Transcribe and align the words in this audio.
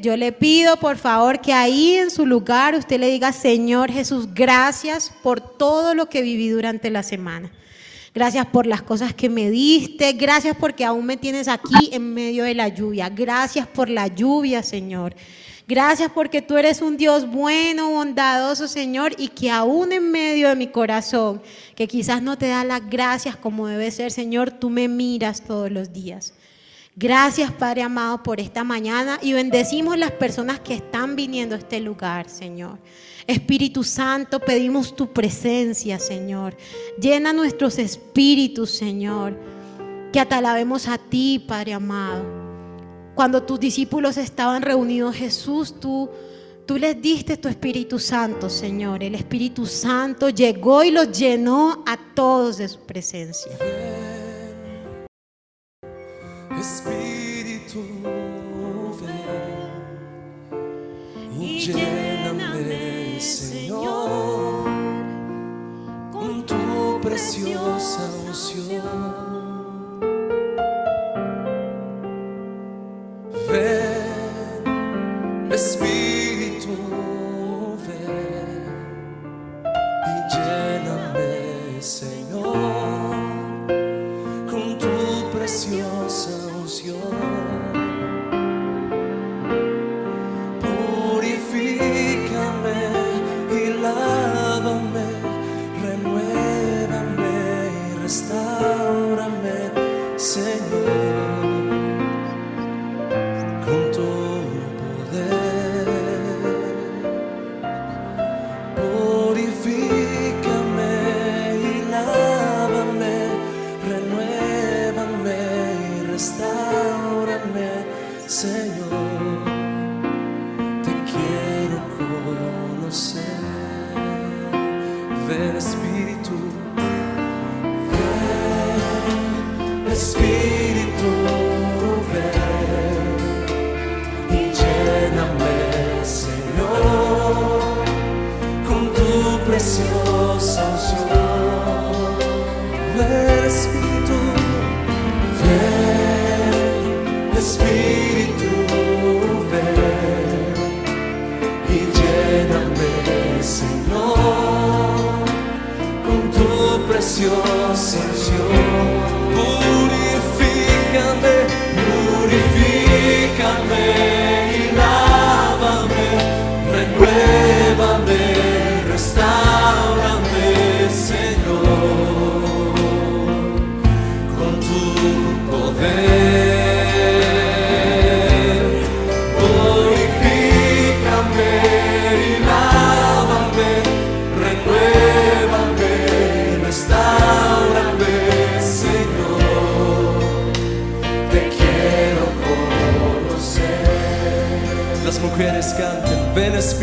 yo 0.00 0.16
le 0.16 0.32
pido 0.32 0.76
por 0.78 0.96
favor 0.96 1.40
que 1.40 1.52
ahí 1.52 1.94
en 1.94 2.10
su 2.10 2.26
lugar 2.26 2.74
usted 2.74 2.98
le 2.98 3.08
diga, 3.10 3.32
Señor 3.32 3.90
Jesús, 3.90 4.28
gracias 4.34 5.12
por 5.22 5.40
todo 5.40 5.94
lo 5.94 6.08
que 6.08 6.22
viví 6.22 6.48
durante 6.48 6.90
la 6.90 7.02
semana. 7.02 7.50
Gracias 8.14 8.46
por 8.46 8.66
las 8.66 8.82
cosas 8.82 9.14
que 9.14 9.28
me 9.28 9.50
diste. 9.50 10.12
Gracias 10.14 10.56
porque 10.58 10.84
aún 10.84 11.06
me 11.06 11.16
tienes 11.16 11.46
aquí 11.46 11.90
en 11.92 12.14
medio 12.14 12.44
de 12.44 12.54
la 12.54 12.68
lluvia. 12.68 13.08
Gracias 13.08 13.66
por 13.66 13.88
la 13.88 14.08
lluvia, 14.08 14.62
Señor. 14.62 15.14
Gracias 15.68 16.10
porque 16.14 16.40
tú 16.40 16.56
eres 16.56 16.80
un 16.80 16.96
Dios 16.96 17.30
bueno, 17.30 17.90
bondadoso, 17.90 18.66
Señor, 18.66 19.12
y 19.18 19.28
que 19.28 19.50
aún 19.50 19.92
en 19.92 20.10
medio 20.10 20.48
de 20.48 20.56
mi 20.56 20.68
corazón, 20.68 21.42
que 21.76 21.86
quizás 21.86 22.22
no 22.22 22.38
te 22.38 22.48
da 22.48 22.64
las 22.64 22.88
gracias 22.88 23.36
como 23.36 23.66
debe 23.66 23.90
ser, 23.90 24.10
Señor, 24.10 24.50
tú 24.50 24.70
me 24.70 24.88
miras 24.88 25.42
todos 25.42 25.70
los 25.70 25.92
días. 25.92 26.32
Gracias, 27.00 27.52
Padre 27.52 27.82
amado, 27.82 28.24
por 28.24 28.40
esta 28.40 28.64
mañana 28.64 29.20
y 29.22 29.32
bendecimos 29.32 29.96
las 29.96 30.10
personas 30.10 30.58
que 30.58 30.74
están 30.74 31.14
viniendo 31.14 31.54
a 31.54 31.58
este 31.58 31.78
lugar, 31.78 32.28
Señor. 32.28 32.80
Espíritu 33.24 33.84
Santo, 33.84 34.40
pedimos 34.40 34.96
tu 34.96 35.12
presencia, 35.12 36.00
Señor. 36.00 36.56
Llena 37.00 37.32
nuestros 37.32 37.78
espíritus, 37.78 38.72
Señor. 38.72 39.38
Que 40.12 40.18
atalabemos 40.18 40.88
a 40.88 40.98
ti, 40.98 41.38
Padre 41.46 41.74
amado. 41.74 42.24
Cuando 43.14 43.44
tus 43.44 43.60
discípulos 43.60 44.16
estaban 44.16 44.62
reunidos, 44.62 45.14
Jesús, 45.14 45.78
tú, 45.78 46.10
tú 46.66 46.78
les 46.78 47.00
diste 47.00 47.36
tu 47.36 47.46
Espíritu 47.46 48.00
Santo, 48.00 48.50
Señor. 48.50 49.04
El 49.04 49.14
Espíritu 49.14 49.66
Santo 49.66 50.30
llegó 50.30 50.82
y 50.82 50.90
los 50.90 51.16
llenó 51.16 51.84
a 51.86 51.96
todos 52.16 52.58
de 52.58 52.66
su 52.66 52.80
presencia. 52.80 53.52
Espíritu, 56.60 57.80
ven 59.00 59.68
y 61.40 61.60
lléname, 61.60 63.20
Señor, 63.20 64.64
con 66.10 66.44
tu 66.46 67.00
preciosa 67.00 68.10
unción. 68.26 68.82
Ven, 73.48 75.52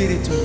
Espíritu, 0.06 0.45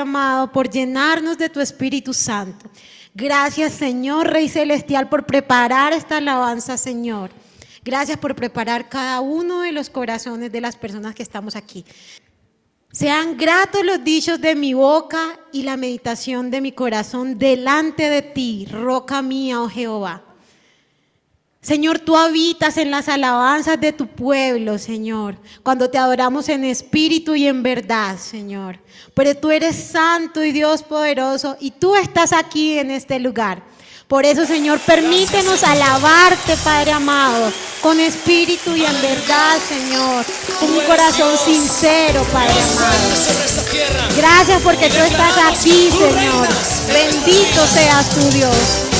Amado, 0.00 0.50
por 0.52 0.68
llenarnos 0.68 1.38
de 1.38 1.48
tu 1.48 1.60
Espíritu 1.60 2.12
Santo. 2.12 2.68
Gracias, 3.14 3.72
Señor 3.72 4.28
Rey 4.28 4.48
Celestial, 4.48 5.08
por 5.08 5.26
preparar 5.26 5.92
esta 5.92 6.18
alabanza, 6.18 6.76
Señor. 6.76 7.30
Gracias 7.82 8.18
por 8.18 8.34
preparar 8.34 8.88
cada 8.88 9.20
uno 9.20 9.62
de 9.62 9.72
los 9.72 9.90
corazones 9.90 10.52
de 10.52 10.60
las 10.60 10.76
personas 10.76 11.14
que 11.14 11.22
estamos 11.22 11.56
aquí. 11.56 11.84
Sean 12.92 13.36
gratos 13.36 13.84
los 13.84 14.02
dichos 14.02 14.40
de 14.40 14.54
mi 14.54 14.74
boca 14.74 15.38
y 15.52 15.62
la 15.62 15.76
meditación 15.76 16.50
de 16.50 16.60
mi 16.60 16.72
corazón 16.72 17.38
delante 17.38 18.10
de 18.10 18.22
ti, 18.22 18.66
roca 18.70 19.22
mía, 19.22 19.62
oh 19.62 19.68
Jehová. 19.68 20.24
Señor, 21.62 21.98
tú 21.98 22.16
habitas 22.16 22.78
en 22.78 22.90
las 22.90 23.08
alabanzas 23.08 23.78
de 23.78 23.92
tu 23.92 24.06
pueblo, 24.06 24.78
Señor, 24.78 25.36
cuando 25.62 25.90
te 25.90 25.98
adoramos 25.98 26.48
en 26.48 26.64
espíritu 26.64 27.34
y 27.34 27.46
en 27.46 27.62
verdad, 27.62 28.16
Señor. 28.18 28.78
Pero 29.12 29.36
tú 29.36 29.50
eres 29.50 29.76
santo 29.76 30.42
y 30.42 30.52
Dios 30.52 30.82
poderoso 30.82 31.58
y 31.60 31.72
tú 31.72 31.96
estás 31.96 32.32
aquí 32.32 32.78
en 32.78 32.90
este 32.90 33.18
lugar. 33.18 33.62
Por 34.08 34.24
eso, 34.24 34.46
Señor, 34.46 34.80
permítenos 34.80 35.62
alabarte, 35.62 36.56
Padre 36.64 36.92
amado, 36.92 37.52
con 37.82 38.00
espíritu 38.00 38.74
y 38.74 38.84
en 38.84 39.02
verdad, 39.02 39.58
Señor, 39.68 40.24
con 40.58 40.70
un 40.70 40.84
corazón 40.86 41.36
sincero, 41.44 42.26
Padre 42.32 42.54
amado. 42.72 44.16
Gracias 44.16 44.62
porque 44.62 44.88
tú 44.88 44.96
estás 44.96 45.36
aquí, 45.46 45.90
Señor. 45.90 46.48
Bendito 46.88 47.66
seas 47.66 48.08
tu 48.10 48.20
Dios. 48.30 48.99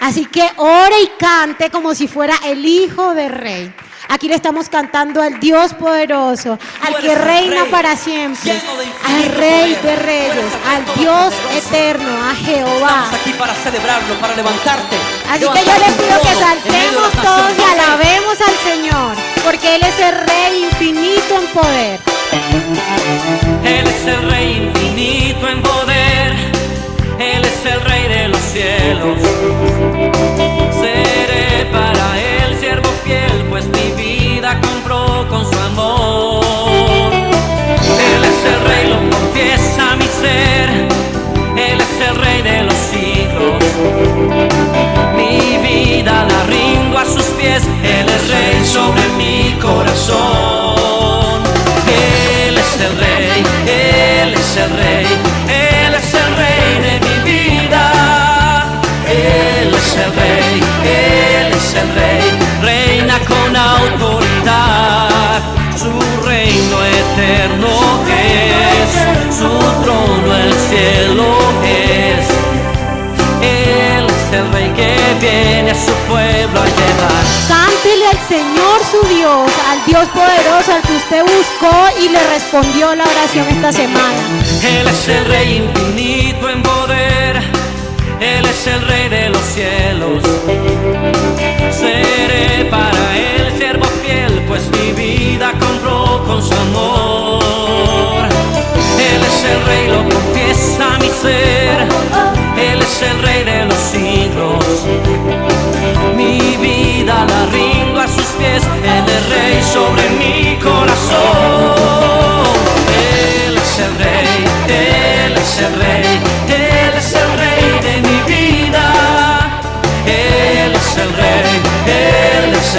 Así 0.00 0.26
que 0.26 0.50
ore 0.56 1.02
y 1.02 1.10
cante 1.18 1.70
como 1.70 1.94
si 1.94 2.08
fuera 2.08 2.34
el 2.44 2.66
hijo 2.66 3.14
del 3.14 3.30
rey. 3.30 3.72
Aquí 4.08 4.26
le 4.26 4.34
estamos 4.34 4.68
cantando 4.68 5.22
al 5.22 5.38
Dios 5.38 5.72
poderoso, 5.74 6.58
al 6.82 6.96
que 6.96 7.14
reina 7.14 7.62
rey, 7.62 7.70
para 7.70 7.96
siempre, 7.96 8.54
de 8.54 8.60
al 9.06 9.24
rey 9.36 9.74
poder. 9.74 9.82
de 9.82 9.96
reyes, 10.02 10.52
al 10.68 11.00
Dios 11.00 11.32
eterno, 11.54 12.10
a 12.28 12.34
Jehová. 12.34 13.04
Estamos 13.04 13.20
aquí 13.20 13.32
para 13.34 13.54
celebrarlo, 13.54 14.14
para 14.14 14.34
levantarte. 14.34 14.96
Así 15.30 15.44
que 15.44 15.64
yo 15.64 15.78
les 15.78 15.94
pido 15.94 16.20
que 16.22 16.28
de 16.28 16.34
saltemos 16.34 17.12
todos 17.22 17.52
y 17.56 17.72
alabemos 17.72 18.40
al 18.40 18.72
Señor, 18.72 19.16
porque 19.44 19.76
Él 19.76 19.82
es 19.84 20.00
el 20.00 20.26
Rey 20.26 20.64
infinito 20.64 21.38
en 21.38 21.46
poder. 21.48 22.00
Él 23.64 23.86
es 23.86 24.06
el 24.06 24.30
rey 24.30 24.56
infinito 24.56 25.48
en 25.48 25.62
poder, 25.62 25.79
cielos. 28.52 29.18
Seré 30.80 31.66
para 31.70 32.18
Él 32.18 32.56
siervo 32.58 32.88
fiel, 33.04 33.44
pues 33.48 33.66
mi 33.68 33.92
vida 34.02 34.60
compró 34.60 35.26
con 35.28 35.44
su 35.50 35.58
amor. 35.58 36.44
Él 38.12 38.24
es 38.24 38.44
el 38.52 38.60
rey, 38.68 38.88
lo 38.88 38.98
confiesa 39.16 39.96
mi 39.96 40.06
ser, 40.22 40.68
Él 41.56 41.80
es 41.80 42.08
el 42.08 42.16
rey 42.16 42.42
de 42.42 42.62
los 42.64 42.74
siglos. 42.74 43.62
Mi 45.16 45.58
vida 45.68 46.26
la 46.28 46.42
rindo 46.44 46.98
a 46.98 47.04
sus 47.04 47.26
pies, 47.38 47.62
Él 47.84 48.08
es 48.08 48.28
rey 48.28 48.64
sobre 48.64 49.02
mi 49.16 49.56
corazón. 49.60 51.40
Él 51.86 52.58
es 52.58 52.80
el 52.80 52.96
rey, 52.98 53.44
Él 53.66 54.34
es 54.34 54.56
el 54.56 54.70
rey, 54.76 55.06
Él 61.80 61.86
es 61.86 61.94
el 61.94 61.94
rey, 61.94 62.22
reina 62.62 63.18
con 63.20 63.56
autoridad. 63.56 65.40
Su 65.76 65.90
reino 66.26 66.76
eterno 66.84 67.68
es, 68.08 68.90
su 69.34 69.48
trono 69.82 70.36
el 70.36 70.52
cielo 70.52 71.38
es. 71.64 72.28
Él 73.40 74.04
es 74.06 74.32
el 74.32 74.52
rey 74.52 74.70
que 74.76 74.96
viene 75.20 75.70
a 75.70 75.74
su 75.74 75.92
pueblo 76.08 76.60
a 76.60 76.66
llevar. 76.66 77.24
Cántele 77.48 78.06
al 78.08 78.18
Señor 78.28 78.80
su 78.90 79.00
Dios, 79.08 79.50
al 79.70 79.84
Dios 79.86 80.08
poderoso 80.08 80.72
al 80.74 80.82
que 80.82 80.96
usted 80.96 81.22
buscó 81.22 81.88
y 81.98 82.08
le 82.10 82.20
respondió 82.28 82.94
la 82.94 83.04
oración 83.04 83.48
esta 83.48 83.72
semana. 83.72 84.18
Él 84.62 84.86
es 84.86 85.08
el 85.08 85.24
rey 85.24 85.56
infinito 85.56 86.50
en 86.50 86.62
poder, 86.62 87.36
Él 88.20 88.44
es 88.44 88.66
el 88.66 88.86
rey 88.86 89.08
de 89.08 89.30
los 89.30 89.42
cielos. 89.42 90.22
Seré 92.02 92.64
para 92.66 93.16
Él 93.16 93.52
siervo 93.58 93.84
fiel, 94.02 94.42
pues 94.48 94.62
mi 94.70 94.92
vida 94.92 95.52
compró 95.58 96.22
con 96.26 96.42
su 96.42 96.54
amor. 96.54 98.24
Él 98.98 99.22
es 99.30 99.44
el 99.44 99.64
rey, 99.66 99.88
lo 99.88 100.02
confiesa 100.08 100.98
mi 100.98 101.08
ser, 101.08 101.78
Él 102.56 102.80
es 102.80 103.02
el 103.02 103.22
rey 103.22 103.44
de 103.44 103.64
los 103.66 103.78
siglos. 103.78 104.64
Mi 106.16 106.56
vida 106.56 107.26
la 107.26 107.46
rindo 107.46 108.00
a 108.00 108.08
sus 108.08 108.26
pies, 108.38 108.62
Él 108.84 109.04
es 109.16 109.28
rey 109.28 109.62
sobre 109.62 110.08
mi 110.10 110.39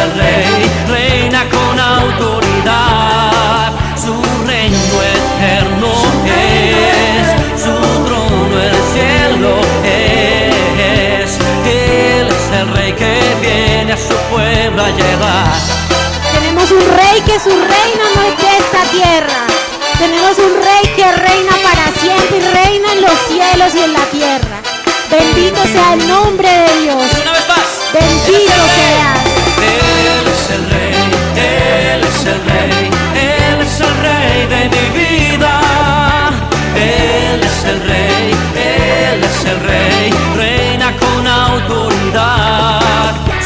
el 0.04 0.12
rey, 0.14 0.72
reina 0.88 1.48
con 1.50 1.80
autoridad. 1.80 3.72
Su 3.96 4.14
reino 4.48 4.78
eterno 5.18 5.90
es, 6.26 7.28
su 7.62 7.74
trono 8.06 8.62
el 8.62 8.76
cielo 8.94 9.54
es. 9.84 11.38
Él 11.66 12.28
es 12.28 12.60
el 12.60 12.68
rey 12.74 12.94
que 12.94 13.16
viene 13.42 13.94
a 13.94 13.98
su 13.98 14.16
pueblo 14.32 14.84
a 14.84 14.90
llevar. 14.90 15.54
Tenemos 16.34 16.72
un 16.72 16.86
rey 16.98 17.22
que 17.22 17.40
su 17.40 17.50
reino 17.50 18.04
no 18.16 18.22
es 18.24 18.38
de 18.38 18.58
esta 18.58 18.82
tierra. 18.92 19.46
Tenemos 20.00 20.38
un 20.40 20.54
rey 20.64 20.84
que 20.96 21.12
reina 21.12 21.54
para 21.62 21.86
siempre 22.02 22.38
y 22.38 22.42
reina 22.42 22.94
en 22.94 23.02
los 23.02 23.18
cielos 23.28 23.76
y 23.76 23.80
en 23.84 23.94
la 23.94 24.06
tierra. 24.06 24.62
Bendito 25.12 25.62
sea 25.64 25.94
el 25.94 26.08
nombre 26.08 26.50
de 26.50 26.82
Dios. 26.82 27.04
Una 27.22 27.32
vez 27.34 27.48
más. 27.48 27.94
Bendito 27.94 28.54
seas. 28.76 29.41
El 30.54 30.64
rey, 30.70 30.96
Él 31.36 32.02
es 32.04 32.26
el 32.26 32.40
rey, 32.52 32.90
Él 33.16 33.62
es 33.62 33.80
el 33.80 33.94
rey 34.08 34.38
de 34.54 34.62
mi 34.74 34.86
vida. 35.00 35.54
Él 36.76 37.40
es 37.42 37.60
el 37.66 37.80
rey, 37.88 38.26
Él 38.56 39.24
es 39.24 39.46
el 39.46 39.60
rey, 39.62 40.14
reina 40.36 40.94
con 40.98 41.26
autoridad. 41.26 42.82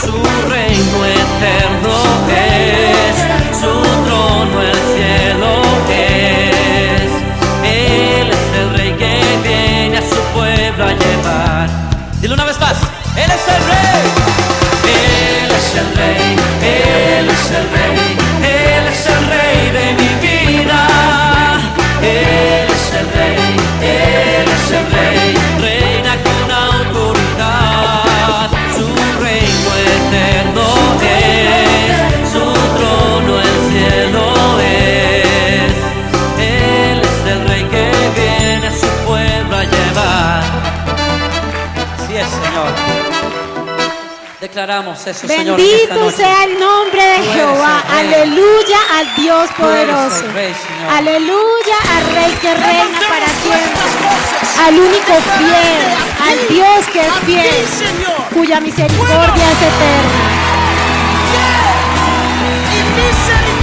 Su 0.02 0.16
reino 0.50 0.98
eterno 1.06 1.94
es, 2.28 2.55
Declaramos 45.06 45.08
eso, 45.08 45.28
Señor. 45.28 45.60
en 45.60 45.66
esta 45.66 45.78
Bendito 45.78 46.06
noche. 46.06 46.18
sea 46.18 46.44
el 46.46 46.60
nombre 46.60 47.04
de 47.06 47.18
Tú 47.18 47.34
Jehová. 47.34 47.84
Aleluya 47.98 48.80
al 48.98 49.16
Dios 49.16 49.50
poderoso. 49.58 50.28
rey. 50.34 50.54
Aleluya 50.90 51.78
al 51.98 52.06
Rey 52.16 52.32
que 52.42 52.54
reina 52.54 53.00
para 53.10 53.28
siempre. 53.28 53.86
Al 54.66 54.80
único 54.80 55.14
fiel, 55.38 55.84
al 56.28 56.48
Dios 56.48 56.86
que 56.94 57.02
es 57.02 57.14
fiel, 57.26 57.66
cuya 58.34 58.60
misericordia 58.62 59.52
es 59.52 59.62
eterna. 59.62 60.26
y. 63.52 63.55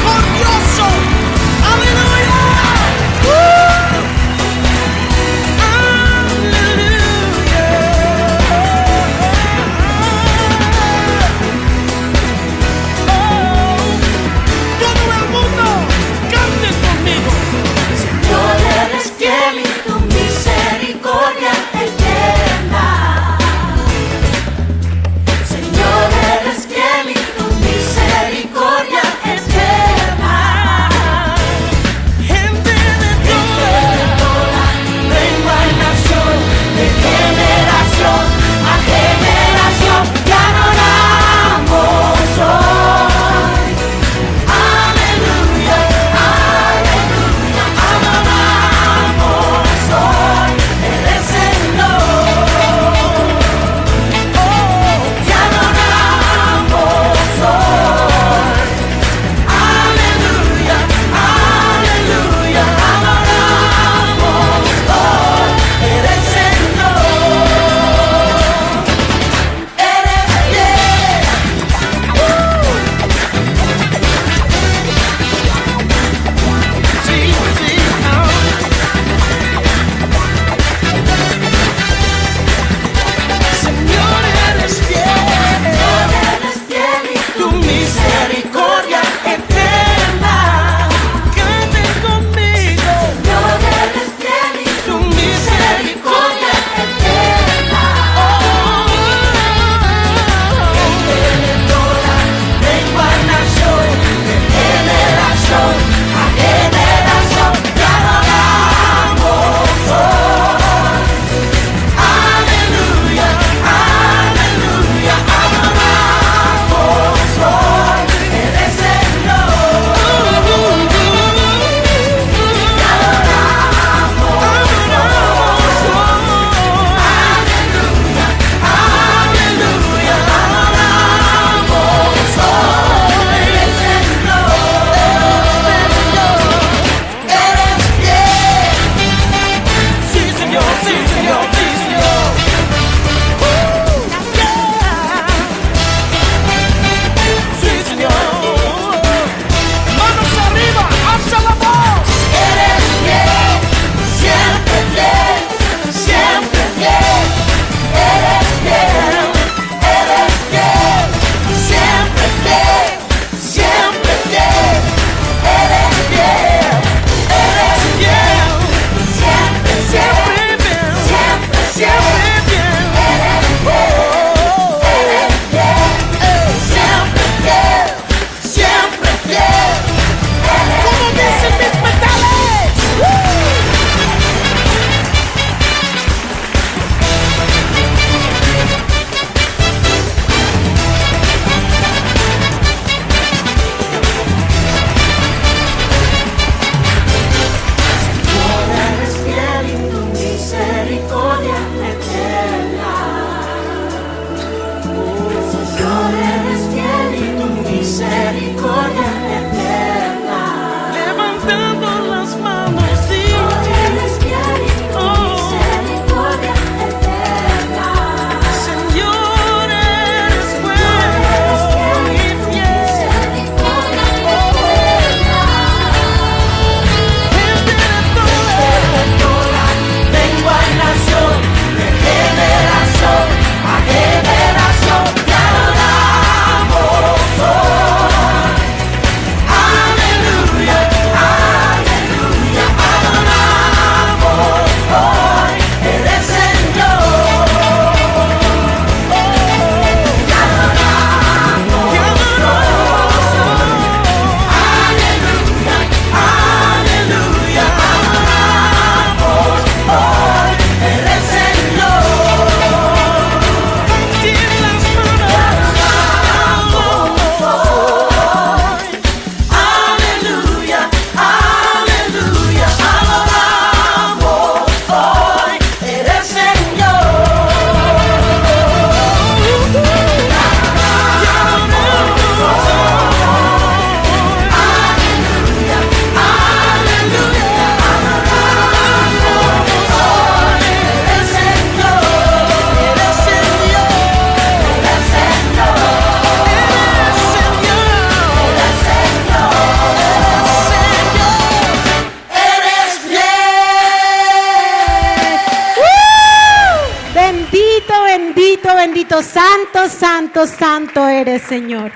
Señor. 311.38 311.92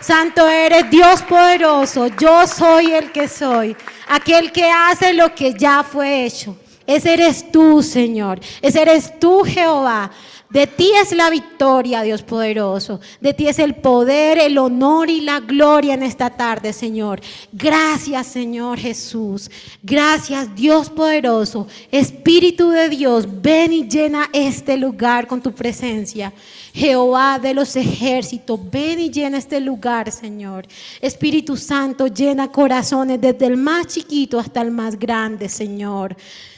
Santo 0.00 0.48
eres 0.48 0.90
Dios 0.90 1.22
poderoso, 1.22 2.08
yo 2.08 2.46
soy 2.46 2.92
el 2.92 3.12
que 3.12 3.28
soy, 3.28 3.76
aquel 4.08 4.50
que 4.50 4.68
hace 4.68 5.12
lo 5.12 5.32
que 5.34 5.54
ya 5.54 5.84
fue 5.84 6.24
hecho. 6.24 6.56
Ese 6.86 7.12
eres 7.14 7.52
tú, 7.52 7.82
Señor. 7.82 8.40
Ese 8.60 8.82
eres 8.82 9.18
tú, 9.20 9.44
Jehová. 9.44 10.10
De 10.50 10.66
ti 10.66 10.92
es 11.00 11.12
la 11.12 11.30
victoria, 11.30 12.02
Dios 12.02 12.22
poderoso. 12.22 13.00
De 13.20 13.32
ti 13.32 13.48
es 13.48 13.58
el 13.58 13.76
poder, 13.76 14.38
el 14.38 14.58
honor 14.58 15.08
y 15.08 15.22
la 15.22 15.40
gloria 15.40 15.94
en 15.94 16.02
esta 16.02 16.28
tarde, 16.30 16.74
Señor. 16.74 17.20
Gracias, 17.62 18.26
Señor 18.26 18.76
Jesús. 18.76 19.48
Gracias, 19.84 20.52
Dios 20.52 20.90
poderoso. 20.90 21.68
Espíritu 21.92 22.70
de 22.70 22.88
Dios, 22.88 23.24
ven 23.40 23.72
y 23.72 23.88
llena 23.88 24.28
este 24.32 24.76
lugar 24.76 25.28
con 25.28 25.40
tu 25.40 25.52
presencia. 25.52 26.32
Jehová 26.74 27.38
de 27.38 27.54
los 27.54 27.76
ejércitos, 27.76 28.58
ven 28.68 28.98
y 28.98 29.10
llena 29.10 29.38
este 29.38 29.60
lugar, 29.60 30.10
Señor. 30.10 30.66
Espíritu 31.00 31.56
Santo, 31.56 32.08
llena 32.08 32.50
corazones 32.50 33.20
desde 33.20 33.46
el 33.46 33.56
más 33.56 33.86
chiquito 33.86 34.40
hasta 34.40 34.60
el 34.60 34.72
más 34.72 34.98
grande, 34.98 35.48
Señor. 35.48 36.16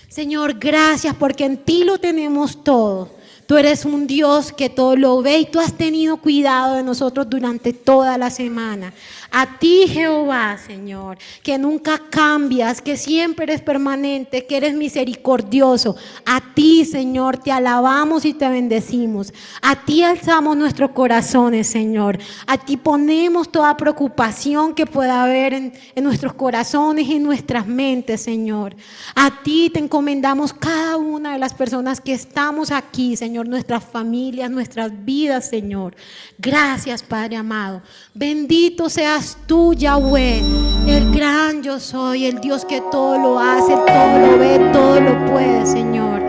Señor, 0.09 0.59
gracias 0.59 1.15
porque 1.17 1.45
en 1.45 1.59
ti 1.59 1.85
lo 1.85 1.99
tenemos 1.99 2.65
todo. 2.65 3.11
Tú 3.47 3.59
eres 3.59 3.85
un 3.85 4.07
Dios 4.07 4.53
que 4.53 4.71
todo 4.71 4.97
lo 4.97 5.21
ve 5.21 5.41
y 5.41 5.45
tú 5.45 5.61
has 5.61 5.75
tenido 5.75 6.17
cuidado 6.17 6.77
de 6.77 6.83
nosotros 6.83 7.29
durante 7.29 7.75
toda 7.75 8.17
la 8.17 8.31
semana. 8.31 8.95
A 9.37 9.59
ti, 9.59 9.89
Jehová, 9.89 10.57
Señor, 10.65 11.19
que 11.43 11.59
nunca 11.59 12.01
cambias, 12.09 12.81
que 12.81 12.97
siempre 12.97 13.43
eres 13.43 13.63
permanente, 13.63 14.47
que 14.47 14.57
eres 14.57 14.75
misericordioso. 14.75 15.97
A 16.25 16.41
ti, 16.55 16.85
Señor, 16.85 17.39
te 17.39 17.51
alabamos 17.51 18.25
y 18.25 18.33
te 18.33 18.49
bendecimos. 18.49 19.35
A 19.61 19.75
ti 19.75 20.05
alzamos 20.05 20.57
nuestros 20.57 20.93
corazones, 20.93 21.67
Señor. 21.67 22.17
A 22.47 22.59
ti 22.59 22.77
ponemos 22.77 23.51
toda 23.51 23.77
preocupación 23.77 24.73
que 24.73 24.87
pueda 24.87 25.25
haber 25.25 25.53
en, 25.53 25.73
en 25.97 26.05
nuestros 26.05 26.35
corazones 26.35 27.09
y 27.09 27.15
en 27.15 27.25
nuestras 27.25 27.67
mentes, 27.67 28.21
Señor. 28.21 28.77
A 29.17 29.43
ti 29.43 29.69
te 29.69 29.81
encomendamos 29.81 30.53
cada 30.53 30.97
una 30.97 31.33
de 31.33 31.41
las 31.41 31.55
personas 31.55 32.01
que 32.01 32.13
estamos 32.13 32.71
aquí, 32.71 33.17
Señor, 33.17 33.49
nuestras 33.49 33.83
familias, 33.83 34.49
nuestras 34.49 34.93
vidas, 35.05 35.49
Señor. 35.49 35.97
Gracias, 36.39 37.03
Padre 37.03 37.35
amado. 37.35 37.83
Bendito 38.15 38.89
seas 38.89 39.24
tú, 39.47 39.73
Yahweh, 39.75 40.41
el 40.87 41.13
gran 41.15 41.63
yo 41.63 41.81
soy, 41.81 42.27
el 42.27 42.41
Dios 42.41 42.65
que 42.65 42.83
todo 42.91 43.19
lo 43.19 43.39
hace, 43.39 43.73
todo 43.75 44.19
lo 44.27 44.39
ve, 44.39 44.71
todo 44.73 45.01
lo 45.01 45.33
puede, 45.33 45.65
Señor. 45.65 46.23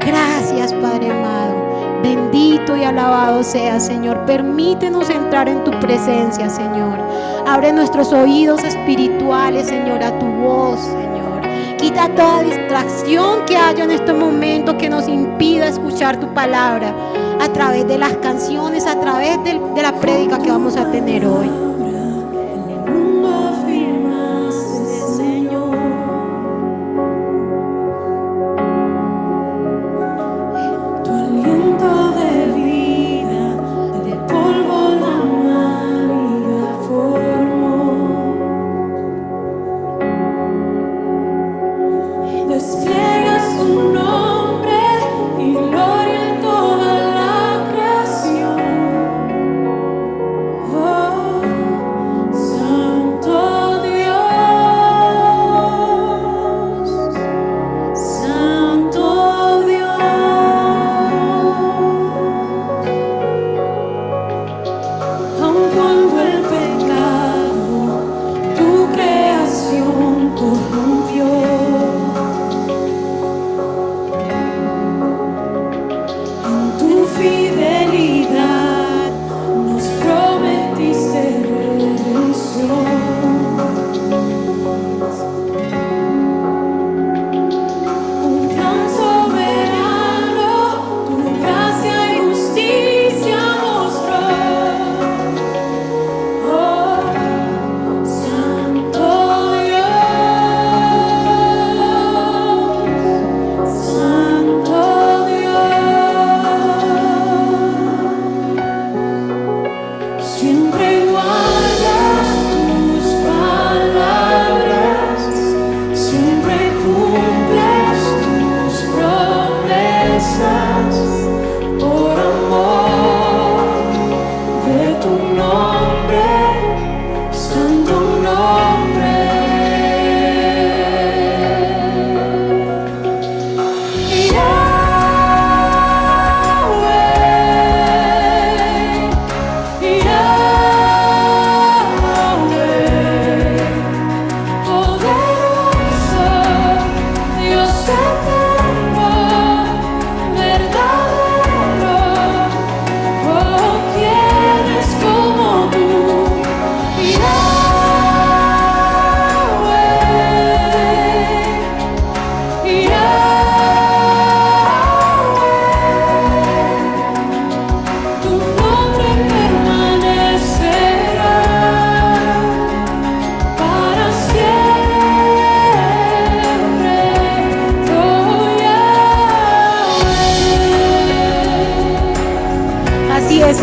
Gracias, 0.00 0.72
Padre 0.74 1.10
amado. 1.10 2.00
Bendito 2.02 2.76
y 2.76 2.84
alabado 2.84 3.42
sea, 3.42 3.80
Señor. 3.80 4.26
Permítenos 4.26 5.08
entrar 5.08 5.48
en 5.48 5.64
tu 5.64 5.70
presencia, 5.80 6.50
Señor. 6.50 6.98
Abre 7.46 7.72
nuestros 7.72 8.12
oídos 8.12 8.62
espirituales, 8.64 9.68
Señor, 9.68 10.02
a 10.02 10.18
tu 10.18 10.26
voz, 10.26 10.80
Señor. 10.80 11.42
Quita 11.78 12.08
toda 12.14 12.42
distracción 12.42 13.44
que 13.46 13.56
haya 13.56 13.84
en 13.84 13.92
este 13.92 14.12
momento 14.12 14.76
que 14.76 14.90
nos 14.90 15.08
impida 15.08 15.68
escuchar 15.68 16.20
tu 16.20 16.26
palabra 16.34 16.94
a 17.40 17.48
través 17.48 17.86
de 17.88 17.98
las 17.98 18.12
canciones, 18.18 18.86
a 18.86 19.00
través 19.00 19.42
de, 19.44 19.58
de 19.74 19.82
la 19.82 19.92
prédica 19.92 20.38
que 20.38 20.50
vamos 20.50 20.76
a 20.76 20.90
tener 20.90 21.24
hoy. 21.26 21.71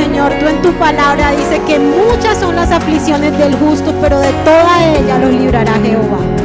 Señor. 0.09 0.33
Tú 0.39 0.47
en 0.47 0.61
tu 0.63 0.73
palabra 0.73 1.31
dice 1.31 1.61
que 1.67 1.77
muchas 1.77 2.39
son 2.39 2.55
las 2.55 2.71
aflicciones 2.71 3.37
del 3.37 3.53
justo, 3.55 3.93
pero 4.01 4.19
de 4.19 4.31
toda 4.43 4.83
ella 4.83 5.19
los 5.19 5.31
librará 5.31 5.73
Jehová. 5.83 6.38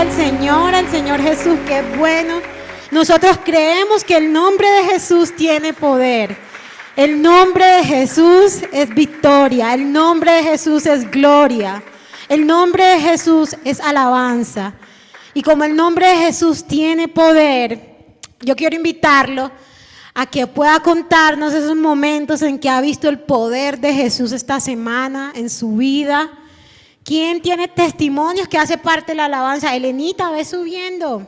Al 0.00 0.12
Señor, 0.12 0.74
al 0.74 0.90
Señor 0.90 1.20
Jesús, 1.20 1.58
que 1.66 1.80
es 1.80 1.98
bueno. 1.98 2.40
Nosotros 2.90 3.38
creemos 3.44 4.02
que 4.02 4.16
el 4.16 4.32
nombre 4.32 4.66
de 4.66 4.84
Jesús 4.84 5.36
tiene 5.36 5.74
poder. 5.74 6.38
El 6.96 7.20
nombre 7.20 7.66
de 7.66 7.84
Jesús 7.84 8.62
es 8.72 8.88
victoria. 8.94 9.74
El 9.74 9.92
nombre 9.92 10.32
de 10.32 10.42
Jesús 10.42 10.86
es 10.86 11.10
gloria. 11.10 11.82
El 12.30 12.46
nombre 12.46 12.82
de 12.82 12.98
Jesús 12.98 13.54
es 13.62 13.78
alabanza. 13.78 14.72
Y 15.34 15.42
como 15.42 15.64
el 15.64 15.76
nombre 15.76 16.08
de 16.08 16.16
Jesús 16.16 16.64
tiene 16.64 17.06
poder, 17.06 18.14
yo 18.40 18.56
quiero 18.56 18.76
invitarlo 18.76 19.52
a 20.14 20.24
que 20.24 20.46
pueda 20.46 20.80
contarnos 20.80 21.52
esos 21.52 21.76
momentos 21.76 22.40
en 22.40 22.58
que 22.58 22.70
ha 22.70 22.80
visto 22.80 23.06
el 23.10 23.18
poder 23.18 23.78
de 23.78 23.92
Jesús 23.92 24.32
esta 24.32 24.60
semana 24.60 25.30
en 25.34 25.50
su 25.50 25.76
vida. 25.76 26.30
¿Quién 27.10 27.42
tiene 27.42 27.66
testimonios 27.66 28.46
que 28.46 28.56
hace 28.56 28.78
parte 28.78 29.10
de 29.10 29.16
la 29.16 29.24
alabanza? 29.24 29.74
Elenita, 29.74 30.30
ve 30.30 30.44
subiendo. 30.44 31.26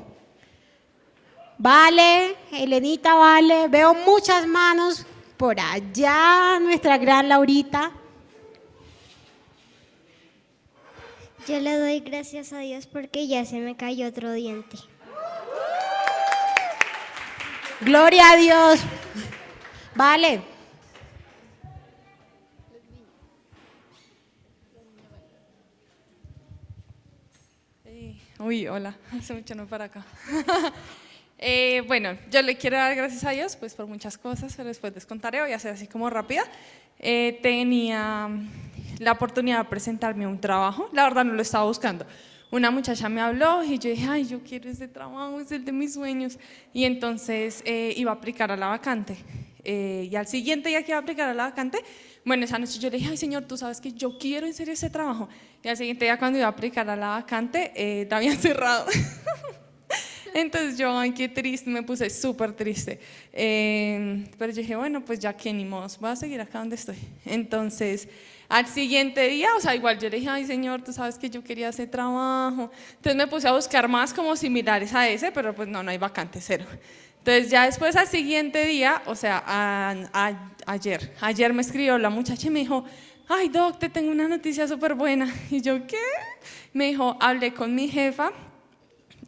Vale, 1.58 2.36
Elenita, 2.52 3.16
vale. 3.16 3.66
Veo 3.66 3.92
muchas 3.92 4.46
manos 4.46 5.04
por 5.36 5.58
allá, 5.58 6.60
nuestra 6.60 6.98
gran 6.98 7.28
Laurita. 7.28 7.90
Yo 11.48 11.58
le 11.58 11.76
doy 11.76 11.98
gracias 11.98 12.52
a 12.52 12.60
Dios 12.60 12.86
porque 12.86 13.26
ya 13.26 13.44
se 13.44 13.58
me 13.58 13.76
cayó 13.76 14.06
otro 14.06 14.30
diente. 14.30 14.76
Gloria 17.80 18.30
a 18.30 18.36
Dios. 18.36 18.80
Vale. 19.96 20.51
Uy, 28.44 28.66
hola, 28.66 28.96
hace 29.16 29.34
mucho 29.34 29.54
no 29.54 29.66
para 29.66 29.86
acá. 29.86 30.04
Eh, 31.44 31.82
bueno, 31.88 32.16
yo 32.30 32.40
le 32.40 32.56
quiero 32.56 32.76
dar 32.76 32.94
gracias 32.94 33.24
a 33.24 33.30
Dios 33.30 33.56
pues 33.56 33.74
por 33.74 33.88
muchas 33.88 34.16
cosas, 34.16 34.54
pero 34.54 34.68
después 34.68 34.94
les 34.94 35.04
contaré, 35.04 35.40
voy 35.40 35.50
a 35.50 35.58
ser 35.58 35.72
así 35.72 35.88
como 35.88 36.08
rápida. 36.08 36.44
Eh, 37.00 37.40
tenía 37.42 38.30
la 39.00 39.10
oportunidad 39.10 39.58
de 39.58 39.64
presentarme 39.64 40.24
a 40.24 40.28
un 40.28 40.40
trabajo, 40.40 40.88
la 40.92 41.02
verdad 41.02 41.24
no 41.24 41.32
lo 41.32 41.42
estaba 41.42 41.64
buscando. 41.64 42.06
Una 42.52 42.70
muchacha 42.70 43.08
me 43.08 43.20
habló 43.20 43.64
y 43.64 43.76
yo 43.76 43.90
dije, 43.90 44.06
ay, 44.08 44.24
yo 44.24 44.40
quiero 44.44 44.70
ese 44.70 44.86
trabajo, 44.86 45.40
es 45.40 45.50
el 45.50 45.64
de 45.64 45.72
mis 45.72 45.94
sueños. 45.94 46.38
Y 46.72 46.84
entonces 46.84 47.60
eh, 47.64 47.92
iba 47.96 48.12
a 48.12 48.14
aplicar 48.14 48.52
a 48.52 48.56
la 48.56 48.68
vacante. 48.68 49.16
Eh, 49.64 50.08
y 50.12 50.14
al 50.14 50.28
siguiente 50.28 50.68
día 50.68 50.82
que 50.84 50.92
iba 50.92 50.98
a 50.98 51.02
aplicar 51.02 51.28
a 51.28 51.34
la 51.34 51.44
vacante, 51.44 51.78
bueno, 52.24 52.44
esa 52.44 52.58
noche 52.58 52.78
yo 52.78 52.88
le 52.88 52.98
dije, 52.98 53.10
ay, 53.10 53.16
señor, 53.16 53.44
tú 53.44 53.56
sabes 53.56 53.80
que 53.80 53.92
yo 53.92 54.16
quiero 54.16 54.52
serio 54.52 54.74
ese 54.74 54.90
trabajo. 54.90 55.28
Y 55.64 55.68
al 55.68 55.76
siguiente 55.76 56.04
día 56.04 56.18
cuando 56.18 56.38
iba 56.38 56.46
a 56.48 56.50
aplicar 56.50 56.88
a 56.90 56.96
la 56.96 57.08
vacante, 57.08 57.72
eh, 57.74 58.08
habían 58.10 58.36
cerrado. 58.38 58.86
Entonces 60.34 60.78
yo, 60.78 60.96
ay, 60.96 61.12
qué 61.12 61.28
triste, 61.28 61.68
me 61.68 61.82
puse 61.82 62.08
súper 62.08 62.52
triste. 62.52 62.98
Eh, 63.32 64.24
pero 64.38 64.52
yo 64.52 64.60
dije, 64.60 64.74
bueno, 64.76 65.04
pues 65.04 65.18
ya 65.20 65.36
que 65.36 65.52
ni 65.52 65.64
modo, 65.64 65.86
voy 66.00 66.10
a 66.10 66.16
seguir 66.16 66.40
acá 66.40 66.58
donde 66.58 66.76
estoy. 66.76 66.96
Entonces, 67.24 68.08
al 68.48 68.66
siguiente 68.66 69.28
día, 69.28 69.48
o 69.56 69.60
sea, 69.60 69.74
igual 69.74 69.98
yo 69.98 70.08
le 70.08 70.16
dije, 70.16 70.30
ay, 70.30 70.46
señor, 70.46 70.82
tú 70.82 70.92
sabes 70.92 71.18
que 71.18 71.28
yo 71.30 71.44
quería 71.44 71.68
ese 71.68 71.86
trabajo. 71.86 72.70
Entonces 72.96 73.16
me 73.16 73.26
puse 73.26 73.46
a 73.46 73.52
buscar 73.52 73.88
más 73.88 74.12
como 74.12 74.34
similares 74.34 74.94
a 74.94 75.08
ese, 75.08 75.32
pero 75.32 75.54
pues 75.54 75.68
no, 75.68 75.82
no 75.82 75.90
hay 75.90 75.98
vacante, 75.98 76.40
cero. 76.40 76.64
Entonces 77.18 77.50
ya 77.50 77.66
después 77.66 77.94
al 77.94 78.08
siguiente 78.08 78.64
día, 78.64 79.02
o 79.06 79.14
sea, 79.14 79.44
ayer, 80.66 81.14
ayer 81.20 81.52
me 81.52 81.62
escribió 81.62 81.96
la 81.98 82.10
muchacha 82.10 82.48
y 82.48 82.50
me 82.50 82.60
dijo, 82.60 82.84
ay, 83.28 83.48
doc, 83.48 83.78
te 83.78 83.88
tengo 83.88 84.10
una 84.10 84.28
noticia 84.28 84.66
súper 84.68 84.94
buena. 84.94 85.32
Y 85.50 85.60
yo, 85.60 85.86
¿qué? 85.86 85.96
Me 86.72 86.88
dijo, 86.88 87.16
hablé 87.20 87.52
con 87.52 87.74
mi 87.74 87.88
jefa 87.88 88.32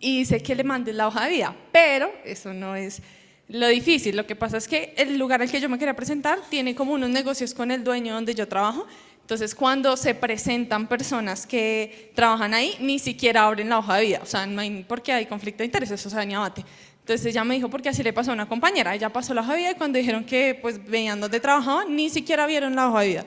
y 0.00 0.18
dice 0.18 0.40
que 0.40 0.54
le 0.54 0.64
mandes 0.64 0.94
la 0.94 1.08
hoja 1.08 1.24
de 1.24 1.30
vida, 1.30 1.56
pero 1.72 2.12
eso 2.24 2.52
no 2.52 2.76
es 2.76 3.02
lo 3.48 3.68
difícil. 3.68 4.16
Lo 4.16 4.26
que 4.26 4.36
pasa 4.36 4.56
es 4.56 4.68
que 4.68 4.94
el 4.96 5.18
lugar 5.18 5.42
al 5.42 5.50
que 5.50 5.60
yo 5.60 5.68
me 5.68 5.78
quería 5.78 5.94
presentar 5.94 6.40
tiene 6.48 6.74
como 6.74 6.92
unos 6.92 7.10
negocios 7.10 7.54
con 7.54 7.70
el 7.70 7.84
dueño 7.84 8.14
donde 8.14 8.34
yo 8.34 8.48
trabajo. 8.48 8.86
Entonces, 9.20 9.54
cuando 9.54 9.96
se 9.96 10.14
presentan 10.14 10.86
personas 10.86 11.46
que 11.46 12.12
trabajan 12.14 12.52
ahí, 12.52 12.76
ni 12.80 12.98
siquiera 12.98 13.44
abren 13.44 13.70
la 13.70 13.78
hoja 13.78 13.96
de 13.96 14.04
vida. 14.04 14.20
O 14.22 14.26
sea, 14.26 14.46
no 14.46 14.60
hay, 14.60 14.84
porque 14.86 15.12
hay 15.12 15.26
conflicto 15.26 15.58
de 15.62 15.66
intereses, 15.66 16.04
o 16.04 16.10
sea, 16.10 16.24
ni 16.24 16.34
abate. 16.34 16.64
Entonces 17.00 17.26
ella 17.26 17.44
me 17.44 17.54
dijo, 17.54 17.68
porque 17.68 17.88
así 17.90 18.02
le 18.02 18.12
pasó 18.12 18.30
a 18.30 18.34
una 18.34 18.48
compañera. 18.48 18.94
Ella 18.94 19.10
pasó 19.10 19.34
la 19.34 19.42
hoja 19.42 19.52
de 19.52 19.58
vida 19.58 19.70
y 19.72 19.74
cuando 19.74 19.98
dijeron 19.98 20.24
que 20.24 20.58
pues 20.60 20.82
veían 20.82 21.20
dónde 21.20 21.40
trabajaba, 21.40 21.84
ni 21.84 22.08
siquiera 22.10 22.46
vieron 22.46 22.74
la 22.74 22.88
hoja 22.88 23.00
de 23.00 23.08
vida. 23.08 23.24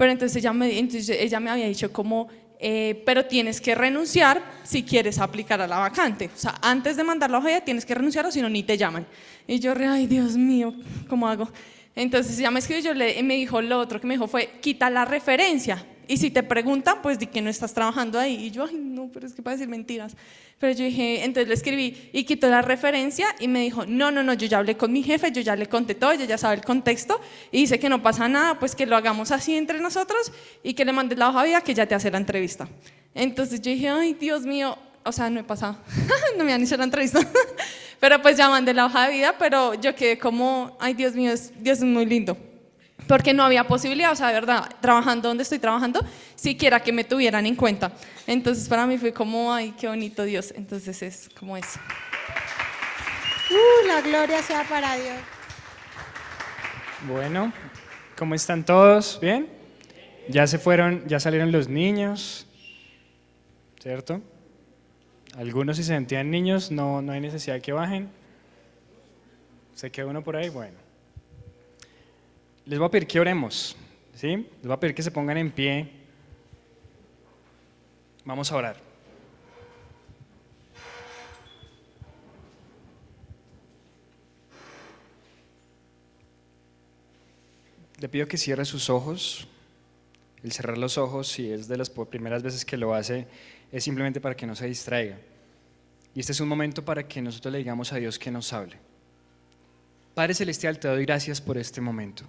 Pero 0.00 0.12
entonces 0.12 0.34
ella 0.36 0.54
me, 0.54 0.78
entonces 0.78 1.14
ella 1.20 1.38
me 1.40 1.50
había 1.50 1.66
dicho 1.66 1.92
como, 1.92 2.26
eh, 2.58 3.02
pero 3.04 3.26
tienes 3.26 3.60
que 3.60 3.74
renunciar 3.74 4.42
si 4.62 4.82
quieres 4.82 5.18
aplicar 5.18 5.60
a 5.60 5.66
la 5.66 5.76
vacante. 5.76 6.30
O 6.34 6.38
sea, 6.38 6.54
antes 6.62 6.96
de 6.96 7.04
mandar 7.04 7.30
la 7.30 7.36
hoja 7.36 7.60
tienes 7.60 7.84
que 7.84 7.94
renunciar 7.94 8.24
o 8.24 8.32
si 8.32 8.40
no, 8.40 8.48
ni 8.48 8.62
te 8.62 8.78
llaman. 8.78 9.06
Y 9.46 9.58
yo, 9.58 9.74
ay, 9.86 10.06
Dios 10.06 10.38
mío, 10.38 10.72
¿cómo 11.06 11.28
hago? 11.28 11.50
Entonces 11.94 12.38
ella 12.38 12.50
me 12.50 12.60
escribió 12.60 12.92
y 12.94 13.22
me 13.22 13.34
dijo, 13.34 13.60
lo 13.60 13.78
otro 13.78 14.00
que 14.00 14.06
me 14.06 14.14
dijo 14.14 14.26
fue, 14.26 14.52
quita 14.62 14.88
la 14.88 15.04
referencia. 15.04 15.84
Y 16.10 16.16
si 16.16 16.32
te 16.32 16.42
preguntan, 16.42 17.02
pues 17.02 17.20
di 17.20 17.28
que 17.28 17.40
no 17.40 17.48
estás 17.48 17.72
trabajando 17.72 18.18
ahí. 18.18 18.46
Y 18.46 18.50
yo, 18.50 18.64
ay, 18.64 18.74
no, 18.74 19.08
pero 19.14 19.28
es 19.28 19.32
que 19.32 19.42
para 19.42 19.54
decir 19.54 19.68
mentiras. 19.68 20.16
Pero 20.58 20.72
yo 20.72 20.84
dije, 20.84 21.22
entonces 21.22 21.46
le 21.46 21.54
escribí 21.54 22.10
y 22.12 22.24
quitó 22.24 22.50
la 22.50 22.62
referencia 22.62 23.28
y 23.38 23.46
me 23.46 23.60
dijo, 23.60 23.86
no, 23.86 24.10
no, 24.10 24.24
no, 24.24 24.34
yo 24.34 24.48
ya 24.48 24.58
hablé 24.58 24.76
con 24.76 24.92
mi 24.92 25.04
jefe, 25.04 25.30
yo 25.30 25.40
ya 25.40 25.54
le 25.54 25.68
conté 25.68 25.94
todo, 25.94 26.10
ella 26.10 26.24
ya 26.24 26.36
sabe 26.36 26.56
el 26.56 26.64
contexto 26.64 27.20
y 27.52 27.58
dice 27.60 27.78
que 27.78 27.88
no 27.88 28.02
pasa 28.02 28.28
nada, 28.28 28.58
pues 28.58 28.74
que 28.74 28.86
lo 28.86 28.96
hagamos 28.96 29.30
así 29.30 29.54
entre 29.54 29.78
nosotros 29.80 30.32
y 30.64 30.74
que 30.74 30.84
le 30.84 30.90
mandes 30.90 31.16
la 31.16 31.28
hoja 31.28 31.44
vida 31.44 31.60
que 31.60 31.74
ya 31.74 31.86
te 31.86 31.94
hace 31.94 32.10
la 32.10 32.18
entrevista. 32.18 32.68
Entonces 33.14 33.60
yo 33.60 33.70
dije, 33.70 33.88
ay, 33.88 34.14
Dios 34.14 34.42
mío, 34.42 34.76
o 35.04 35.12
sea, 35.12 35.30
no 35.30 35.38
he 35.38 35.44
pasado, 35.44 35.78
no 36.36 36.42
me 36.42 36.52
han 36.52 36.60
hecho 36.60 36.76
la 36.76 36.82
entrevista. 36.82 37.20
pero 38.00 38.20
pues 38.20 38.36
ya 38.36 38.50
mandé 38.50 38.74
la 38.74 38.86
hoja 38.86 39.06
de 39.06 39.14
vida, 39.14 39.36
pero 39.38 39.74
yo 39.74 39.94
quedé 39.94 40.18
como, 40.18 40.76
ay, 40.80 40.92
Dios 40.92 41.14
mío, 41.14 41.32
Dios 41.60 41.78
es 41.78 41.84
muy 41.84 42.04
lindo 42.04 42.49
porque 43.10 43.34
no 43.34 43.42
había 43.42 43.64
posibilidad, 43.64 44.12
o 44.12 44.14
sea, 44.14 44.28
de 44.28 44.34
verdad, 44.34 44.70
trabajando 44.80 45.26
donde 45.26 45.42
estoy 45.42 45.58
trabajando, 45.58 46.00
siquiera 46.36 46.78
que 46.78 46.92
me 46.92 47.02
tuvieran 47.02 47.44
en 47.44 47.56
cuenta. 47.56 47.90
Entonces 48.24 48.68
para 48.68 48.86
mí 48.86 48.98
fue 48.98 49.12
como, 49.12 49.52
ay, 49.52 49.74
qué 49.76 49.88
bonito 49.88 50.22
Dios. 50.22 50.54
Entonces 50.56 51.02
es 51.02 51.28
como 51.36 51.56
eso. 51.56 51.80
Uh, 53.50 53.88
la 53.88 54.00
gloria 54.00 54.40
sea 54.42 54.62
para 54.62 54.94
Dios. 54.94 55.16
Bueno, 57.08 57.52
¿cómo 58.16 58.36
están 58.36 58.64
todos? 58.64 59.18
¿Bien? 59.20 59.48
Ya 60.28 60.46
se 60.46 60.60
fueron, 60.60 61.02
ya 61.08 61.18
salieron 61.18 61.50
los 61.50 61.66
niños, 61.66 62.46
¿cierto? 63.82 64.22
Algunos 65.36 65.78
si 65.78 65.82
se 65.82 65.94
sentían 65.94 66.30
niños, 66.30 66.70
no, 66.70 67.02
no 67.02 67.10
hay 67.10 67.20
necesidad 67.20 67.56
de 67.56 67.60
que 67.60 67.72
bajen. 67.72 68.08
¿Se 69.74 69.90
queda 69.90 70.06
uno 70.06 70.22
por 70.22 70.36
ahí? 70.36 70.48
Bueno. 70.48 70.89
Les 72.66 72.78
voy 72.78 72.86
a 72.86 72.90
pedir 72.90 73.06
que 73.06 73.18
oremos, 73.18 73.76
¿sí? 74.14 74.28
Les 74.36 74.62
voy 74.62 74.72
a 74.72 74.80
pedir 74.80 74.94
que 74.94 75.02
se 75.02 75.10
pongan 75.10 75.36
en 75.38 75.50
pie. 75.50 75.90
Vamos 78.24 78.52
a 78.52 78.56
orar. 78.56 78.90
Le 87.98 88.08
pido 88.08 88.26
que 88.26 88.38
cierre 88.38 88.64
sus 88.64 88.88
ojos. 88.88 89.46
El 90.42 90.52
cerrar 90.52 90.78
los 90.78 90.96
ojos, 90.96 91.28
si 91.28 91.50
es 91.50 91.68
de 91.68 91.76
las 91.76 91.90
primeras 91.90 92.42
veces 92.42 92.64
que 92.64 92.78
lo 92.78 92.94
hace, 92.94 93.26
es 93.70 93.84
simplemente 93.84 94.20
para 94.20 94.34
que 94.34 94.46
no 94.46 94.54
se 94.54 94.66
distraiga. 94.66 95.18
Y 96.14 96.20
este 96.20 96.32
es 96.32 96.40
un 96.40 96.48
momento 96.48 96.84
para 96.84 97.06
que 97.06 97.20
nosotros 97.20 97.52
le 97.52 97.58
digamos 97.58 97.92
a 97.92 97.96
Dios 97.96 98.18
que 98.18 98.30
nos 98.30 98.52
hable. 98.52 98.78
Padre 100.14 100.34
Celestial, 100.34 100.78
te 100.78 100.88
doy 100.88 101.04
gracias 101.04 101.40
por 101.40 101.58
este 101.58 101.80
momento. 101.80 102.24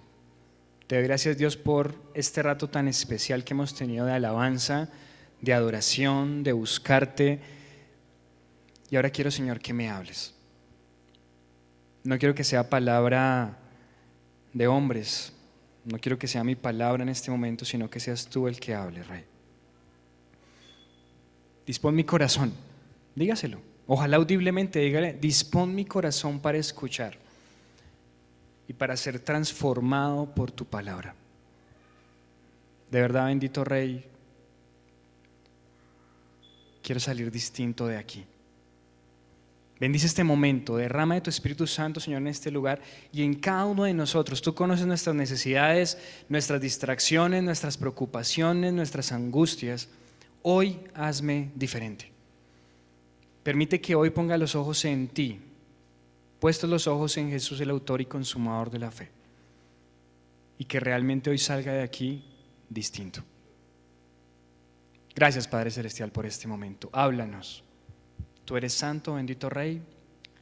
Te 0.86 0.96
doy 0.96 1.04
gracias 1.04 1.38
Dios 1.38 1.56
por 1.56 1.94
este 2.14 2.42
rato 2.42 2.68
tan 2.68 2.88
especial 2.88 3.44
que 3.44 3.54
hemos 3.54 3.74
tenido 3.74 4.06
de 4.06 4.12
alabanza, 4.12 4.90
de 5.40 5.52
adoración, 5.52 6.42
de 6.42 6.52
buscarte. 6.52 7.40
Y 8.90 8.96
ahora 8.96 9.10
quiero, 9.10 9.30
Señor, 9.30 9.60
que 9.60 9.72
me 9.72 9.88
hables. 9.88 10.34
No 12.04 12.18
quiero 12.18 12.34
que 12.34 12.44
sea 12.44 12.68
palabra 12.68 13.58
de 14.52 14.66
hombres. 14.66 15.32
No 15.84 15.98
quiero 15.98 16.18
que 16.18 16.28
sea 16.28 16.44
mi 16.44 16.56
palabra 16.56 17.02
en 17.02 17.08
este 17.08 17.30
momento, 17.30 17.64
sino 17.64 17.88
que 17.88 18.00
seas 18.00 18.26
tú 18.26 18.46
el 18.48 18.58
que 18.60 18.74
hable, 18.74 19.02
Rey. 19.02 19.24
Dispón 21.66 21.94
mi 21.94 22.04
corazón, 22.04 22.52
dígaselo. 23.14 23.60
Ojalá 23.86 24.16
audiblemente 24.16 24.80
dígale, 24.80 25.14
dispón 25.14 25.74
mi 25.74 25.84
corazón 25.84 26.40
para 26.40 26.58
escuchar 26.58 27.21
y 28.68 28.72
para 28.72 28.96
ser 28.96 29.18
transformado 29.20 30.26
por 30.34 30.50
tu 30.50 30.64
palabra. 30.64 31.14
De 32.90 33.00
verdad, 33.00 33.26
bendito 33.26 33.64
Rey, 33.64 34.04
quiero 36.82 37.00
salir 37.00 37.30
distinto 37.30 37.86
de 37.86 37.96
aquí. 37.96 38.24
Bendice 39.80 40.06
este 40.06 40.22
momento, 40.22 40.76
derrama 40.76 41.14
de 41.14 41.22
tu 41.22 41.30
Espíritu 41.30 41.66
Santo, 41.66 41.98
Señor, 41.98 42.20
en 42.20 42.28
este 42.28 42.52
lugar 42.52 42.80
y 43.12 43.24
en 43.24 43.34
cada 43.34 43.64
uno 43.64 43.82
de 43.82 43.94
nosotros. 43.94 44.40
Tú 44.40 44.54
conoces 44.54 44.86
nuestras 44.86 45.16
necesidades, 45.16 45.98
nuestras 46.28 46.60
distracciones, 46.60 47.42
nuestras 47.42 47.76
preocupaciones, 47.76 48.72
nuestras 48.72 49.10
angustias. 49.10 49.88
Hoy 50.42 50.78
hazme 50.94 51.50
diferente. 51.56 52.12
Permite 53.42 53.80
que 53.80 53.96
hoy 53.96 54.10
ponga 54.10 54.38
los 54.38 54.54
ojos 54.54 54.84
en 54.84 55.08
ti, 55.08 55.40
puestos 56.42 56.68
los 56.68 56.88
ojos 56.88 57.16
en 57.18 57.30
Jesús, 57.30 57.60
el 57.60 57.70
autor 57.70 58.00
y 58.00 58.06
consumador 58.06 58.68
de 58.68 58.80
la 58.80 58.90
fe. 58.90 59.10
Y 60.58 60.64
que 60.64 60.80
realmente 60.80 61.30
hoy 61.30 61.38
salga 61.38 61.72
de 61.72 61.82
aquí 61.82 62.24
distinto. 62.68 63.22
Gracias 65.14 65.46
Padre 65.46 65.70
Celestial 65.70 66.10
por 66.10 66.26
este 66.26 66.48
momento. 66.48 66.90
Háblanos. 66.92 67.62
Tú 68.44 68.56
eres 68.56 68.72
santo, 68.74 69.14
bendito 69.14 69.48
Rey. 69.48 69.80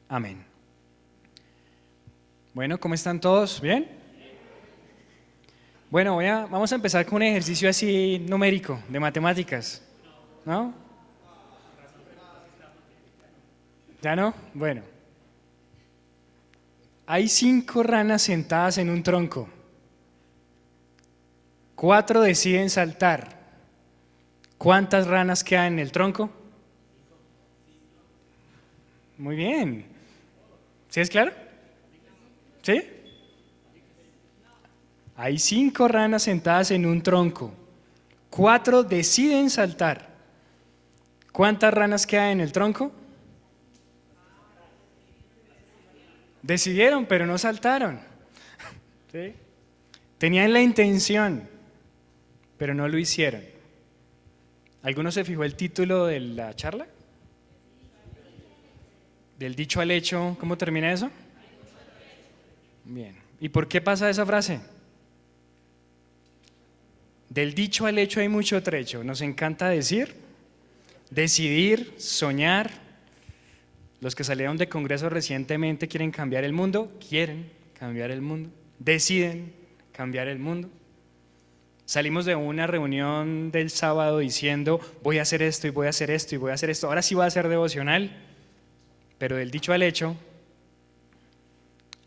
Amén. 0.09 0.43
Bueno, 2.55 2.81
¿cómo 2.81 2.95
están 2.95 3.21
todos? 3.21 3.61
¿Bien? 3.61 3.87
Bueno, 5.91 6.15
voy 6.15 6.25
a- 6.25 6.47
vamos 6.47 6.73
a 6.73 6.77
empezar 6.77 7.05
con 7.05 7.17
un 7.17 7.25
ejercicio 7.25 7.69
así 7.69 8.25
numérico, 8.27 8.81
de 8.89 8.99
matemáticas. 8.99 9.87
¿No? 10.47 10.73
¿Ya 14.01 14.17
no? 14.17 14.33
Bueno. 14.55 14.90
Hay 17.13 17.27
cinco 17.27 17.83
ranas 17.83 18.23
sentadas 18.23 18.79
en 18.79 18.89
un 18.89 19.03
tronco. 19.03 19.49
Cuatro 21.75 22.21
deciden 22.21 22.71
saltar. 22.71 23.37
¿Cuántas 24.57 25.09
ranas 25.09 25.43
quedan 25.43 25.73
en 25.73 25.79
el 25.81 25.91
tronco? 25.91 26.31
Muy 29.19 29.35
bien. 29.35 29.87
¿Sí 30.89 31.01
es 31.01 31.11
claro? 31.11 31.33
¿Sí? 32.63 32.81
Hay 35.17 35.41
cinco 35.41 35.89
ranas 35.89 36.23
sentadas 36.23 36.71
en 36.71 36.87
un 36.87 37.03
tronco. 37.03 37.53
Cuatro 38.31 38.85
deciden 38.85 39.51
saltar. 39.51 40.11
¿Cuántas 41.33 41.75
ranas 41.75 42.07
quedan 42.07 42.29
en 42.29 42.41
el 42.41 42.53
tronco? 42.53 42.93
Decidieron, 46.43 47.07
pero 47.07 47.27
no 47.27 47.39
saltaron. 47.39 48.01
Tenían 50.19 50.53
la 50.53 50.61
intención, 50.61 51.49
pero 52.57 52.75
no 52.75 52.89
lo 52.89 52.99
hicieron. 52.99 53.43
¿Alguno 54.83 55.13
se 55.13 55.25
fijó 55.25 55.45
el 55.45 55.55
título 55.57 56.07
de 56.07 56.21
la 56.21 56.55
charla? 56.55 56.87
Del 59.39 59.55
dicho 59.55 59.81
al 59.81 59.91
hecho, 59.91 60.37
¿cómo 60.39 60.57
termina 60.57 60.93
eso? 60.93 61.11
Bien. 62.85 63.17
¿Y 63.41 63.49
por 63.49 63.69
qué 63.69 63.81
pasa 63.81 64.11
esa 64.11 64.27
frase? 64.27 64.61
Del 67.29 67.55
dicho 67.55 67.87
al 67.87 67.99
hecho 67.99 68.21
hay 68.21 68.29
mucho 68.29 68.63
trecho. 68.63 69.03
Nos 69.05 69.21
encanta 69.23 69.69
decir, 69.69 70.15
decidir, 71.11 71.95
soñar. 71.97 72.90
Los 74.01 74.15
que 74.15 74.25
salieron 74.25 74.57
de 74.57 74.69
Congreso 74.69 75.11
recientemente 75.11 75.89
quieren 75.89 76.11
cambiar 76.11 76.45
el 76.45 76.53
mundo, 76.53 76.91
quieren 77.07 77.51
cambiar 77.79 78.11
el 78.11 78.23
mundo, 78.23 78.51
deciden 78.79 79.53
cambiar 79.93 80.29
el 80.29 80.39
mundo. 80.39 80.71
Salimos 81.85 82.25
de 82.25 82.37
una 82.37 82.67
reunión 82.67 83.51
del 83.51 83.69
sábado 83.69 84.19
diciendo, 84.19 84.81
voy 85.03 85.19
a 85.19 85.23
hacer 85.23 85.43
esto 85.43 85.67
y 85.67 85.71
voy 85.71 85.87
a 85.87 85.91
hacer 85.91 86.11
esto 86.11 86.35
y 86.35 86.39
voy 86.39 86.53
a 86.53 86.55
hacer 86.55 86.71
esto. 86.71 86.87
Ahora 86.87 87.03
sí 87.03 87.15
va 87.15 87.27
a 87.27 87.31
ser 87.31 87.49
devocional, 87.49 88.17
pero 89.19 89.37
del 89.37 89.51
dicho 89.51 89.73
al 89.73 89.83
hecho 89.83 90.17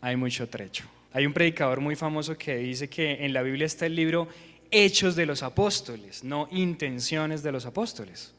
hay 0.00 0.16
mucho 0.16 0.48
trecho. 0.48 0.84
Hay 1.12 1.26
un 1.26 1.32
predicador 1.32 1.80
muy 1.80 1.94
famoso 1.94 2.36
que 2.36 2.56
dice 2.56 2.88
que 2.88 3.24
en 3.24 3.32
la 3.32 3.42
Biblia 3.42 3.66
está 3.66 3.86
el 3.86 3.94
libro 3.94 4.26
Hechos 4.70 5.14
de 5.14 5.26
los 5.26 5.44
Apóstoles, 5.44 6.24
no 6.24 6.48
intenciones 6.50 7.42
de 7.42 7.52
los 7.52 7.66
apóstoles. 7.66 8.34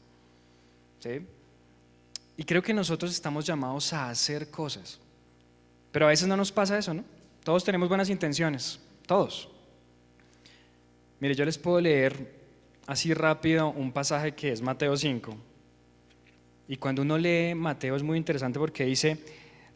¿Sí? 0.98 1.22
Y 2.36 2.44
creo 2.44 2.62
que 2.62 2.74
nosotros 2.74 3.12
estamos 3.12 3.46
llamados 3.46 3.92
a 3.92 4.10
hacer 4.10 4.50
cosas. 4.50 5.00
Pero 5.90 6.06
a 6.06 6.10
veces 6.10 6.28
no 6.28 6.36
nos 6.36 6.52
pasa 6.52 6.78
eso, 6.78 6.92
¿no? 6.92 7.04
Todos 7.42 7.64
tenemos 7.64 7.88
buenas 7.88 8.10
intenciones, 8.10 8.80
todos. 9.06 9.48
Mire, 11.20 11.34
yo 11.34 11.44
les 11.44 11.56
puedo 11.56 11.80
leer 11.80 12.34
así 12.86 13.14
rápido 13.14 13.70
un 13.70 13.92
pasaje 13.92 14.34
que 14.34 14.52
es 14.52 14.60
Mateo 14.60 14.96
5. 14.96 15.36
Y 16.68 16.76
cuando 16.76 17.02
uno 17.02 17.16
lee 17.16 17.54
Mateo 17.54 17.96
es 17.96 18.02
muy 18.02 18.18
interesante 18.18 18.58
porque 18.58 18.84
dice, 18.84 19.18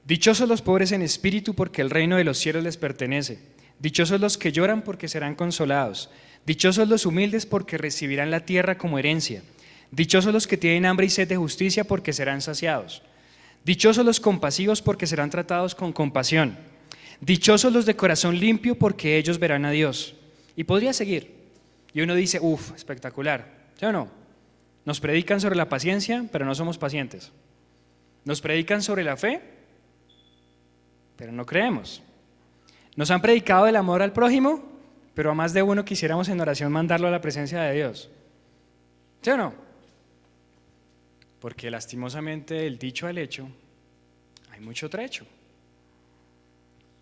dichosos 0.04 0.48
los 0.48 0.60
pobres 0.60 0.92
en 0.92 1.02
espíritu 1.02 1.54
porque 1.54 1.80
el 1.80 1.90
reino 1.90 2.16
de 2.16 2.24
los 2.24 2.38
cielos 2.38 2.64
les 2.64 2.76
pertenece. 2.76 3.38
Dichosos 3.78 4.20
los 4.20 4.36
que 4.36 4.52
lloran 4.52 4.82
porque 4.82 5.08
serán 5.08 5.34
consolados. 5.34 6.10
Dichosos 6.44 6.88
los 6.88 7.06
humildes 7.06 7.46
porque 7.46 7.78
recibirán 7.78 8.30
la 8.30 8.44
tierra 8.44 8.76
como 8.76 8.98
herencia. 8.98 9.42
Dichosos 9.90 10.32
los 10.32 10.46
que 10.46 10.56
tienen 10.56 10.86
hambre 10.86 11.06
y 11.06 11.10
sed 11.10 11.28
de 11.28 11.36
justicia 11.36 11.84
porque 11.84 12.12
serán 12.12 12.40
saciados. 12.40 13.02
Dichosos 13.64 14.04
los 14.04 14.20
compasivos 14.20 14.82
porque 14.82 15.06
serán 15.06 15.30
tratados 15.30 15.74
con 15.74 15.92
compasión. 15.92 16.56
Dichosos 17.20 17.72
los 17.72 17.86
de 17.86 17.96
corazón 17.96 18.38
limpio 18.38 18.76
porque 18.76 19.16
ellos 19.16 19.38
verán 19.38 19.64
a 19.64 19.70
Dios. 19.70 20.14
Y 20.56 20.64
podría 20.64 20.92
seguir. 20.92 21.34
Y 21.92 22.00
uno 22.00 22.14
dice, 22.14 22.38
uff, 22.40 22.72
espectacular. 22.74 23.46
¿Sí 23.78 23.84
o 23.84 23.92
no? 23.92 24.08
Nos 24.84 25.00
predican 25.00 25.40
sobre 25.40 25.56
la 25.56 25.68
paciencia, 25.68 26.24
pero 26.30 26.44
no 26.44 26.54
somos 26.54 26.78
pacientes. 26.78 27.32
Nos 28.24 28.40
predican 28.40 28.82
sobre 28.82 29.04
la 29.04 29.16
fe, 29.16 29.40
pero 31.16 31.32
no 31.32 31.44
creemos. 31.44 32.02
Nos 32.96 33.10
han 33.10 33.20
predicado 33.20 33.66
el 33.66 33.76
amor 33.76 34.02
al 34.02 34.12
prójimo, 34.12 34.62
pero 35.14 35.30
a 35.30 35.34
más 35.34 35.52
de 35.52 35.62
uno 35.62 35.84
quisiéramos 35.84 36.28
en 36.28 36.40
oración 36.40 36.72
mandarlo 36.72 37.08
a 37.08 37.10
la 37.10 37.20
presencia 37.20 37.60
de 37.62 37.74
Dios. 37.74 38.08
¿Sí 39.20 39.30
o 39.30 39.36
no? 39.36 39.69
Porque 41.40 41.70
lastimosamente 41.70 42.54
del 42.54 42.78
dicho 42.78 43.06
al 43.06 43.18
hecho 43.18 43.48
hay 44.50 44.60
mucho 44.60 44.88
trecho. 44.90 45.26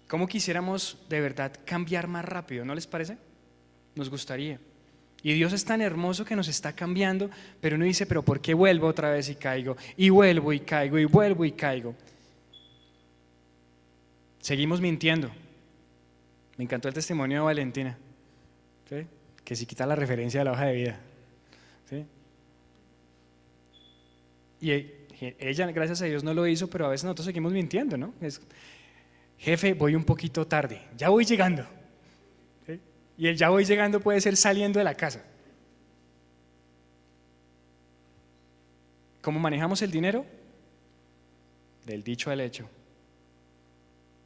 ¿Cómo 0.07 0.27
quisiéramos 0.27 0.97
de 1.09 1.21
verdad 1.21 1.53
cambiar 1.65 2.09
más 2.09 2.25
rápido? 2.25 2.65
¿No 2.65 2.75
les 2.75 2.87
parece? 2.87 3.19
Nos 3.95 4.09
gustaría. 4.09 4.59
Y 5.23 5.33
Dios 5.35 5.53
es 5.53 5.65
tan 5.65 5.83
hermoso 5.83 6.25
que 6.25 6.37
nos 6.37 6.49
está 6.49 6.73
cambiando, 6.73 7.29
pero 7.61 7.77
uno 7.77 7.85
dice, 7.85 8.07
pero 8.07 8.23
¿por 8.23 8.41
qué 8.41 8.55
vuelvo 8.55 8.87
otra 8.87 9.11
vez 9.11 9.29
y 9.29 9.35
caigo? 9.35 9.77
Y 9.97 10.11
vuelvo 10.11 10.53
y 10.53 10.61
caigo 10.61 10.99
y 10.99 11.05
vuelvo 11.05 11.45
y 11.45 11.53
caigo. 11.53 11.95
Seguimos 14.41 14.81
mintiendo. 14.81 15.31
Me 16.57 16.65
encantó 16.65 16.89
el 16.89 16.95
testimonio 16.95 17.39
de 17.39 17.45
Valentina, 17.45 17.99
que 19.45 19.57
si 19.57 19.67
quita 19.67 19.87
la 19.87 19.95
referencia 19.95 20.41
de 20.41 20.45
la 20.45 20.53
hoja 20.53 20.67
de 20.67 20.75
vida. 20.75 21.01
¿sí? 21.91 22.07
Y 24.61 24.71
e- 24.73 25.07
ella, 25.21 25.67
gracias 25.73 26.01
a 26.03 26.05
Dios, 26.05 26.23
no 26.23 26.33
lo 26.33 26.47
hizo, 26.47 26.69
pero 26.69 26.87
a 26.87 26.89
veces 26.91 27.05
nosotros 27.05 27.27
seguimos 27.27 27.53
mintiendo, 27.53 27.97
¿no? 27.97 28.15
Es, 28.21 28.41
jefe, 29.39 29.75
voy 29.75 29.95
un 29.95 30.05
poquito 30.05 30.47
tarde, 30.47 30.83
ya 30.97 31.09
voy 31.09 31.25
llegando. 31.25 31.67
Y 33.17 33.27
el 33.27 33.37
ya 33.37 33.49
voy 33.49 33.65
llegando 33.65 33.99
puede 33.99 34.21
ser 34.21 34.37
saliendo 34.37 34.79
de 34.79 34.85
la 34.85 34.95
casa. 34.95 35.25
¿Cómo 39.21 39.41
manejamos 39.41 39.83
el 39.83 39.91
dinero? 39.91 40.25
Del 41.85 42.05
dicho 42.05 42.31
al 42.31 42.41
hecho. 42.41 42.71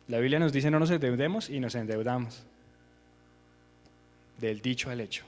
La 0.08 0.18
Biblia 0.18 0.38
nos 0.38 0.52
dice 0.52 0.70
no 0.70 0.78
nos 0.78 0.90
endeudemos 0.90 1.48
y 1.48 1.58
nos 1.58 1.74
endeudamos. 1.74 2.44
Del 4.38 4.60
dicho 4.60 4.90
al 4.90 5.00
hecho. 5.00 5.24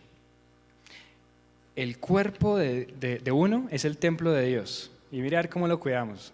El 1.75 1.99
cuerpo 1.99 2.59
de 2.59 3.33
uno 3.33 3.67
es 3.71 3.87
el 3.87 3.97
templo 3.97 4.33
de 4.33 4.47
Dios. 4.47 4.91
Y 5.15 5.23
mirar 5.23 5.49
cómo 5.49 5.69
lo 5.69 5.79
cuidamos. 5.79 6.33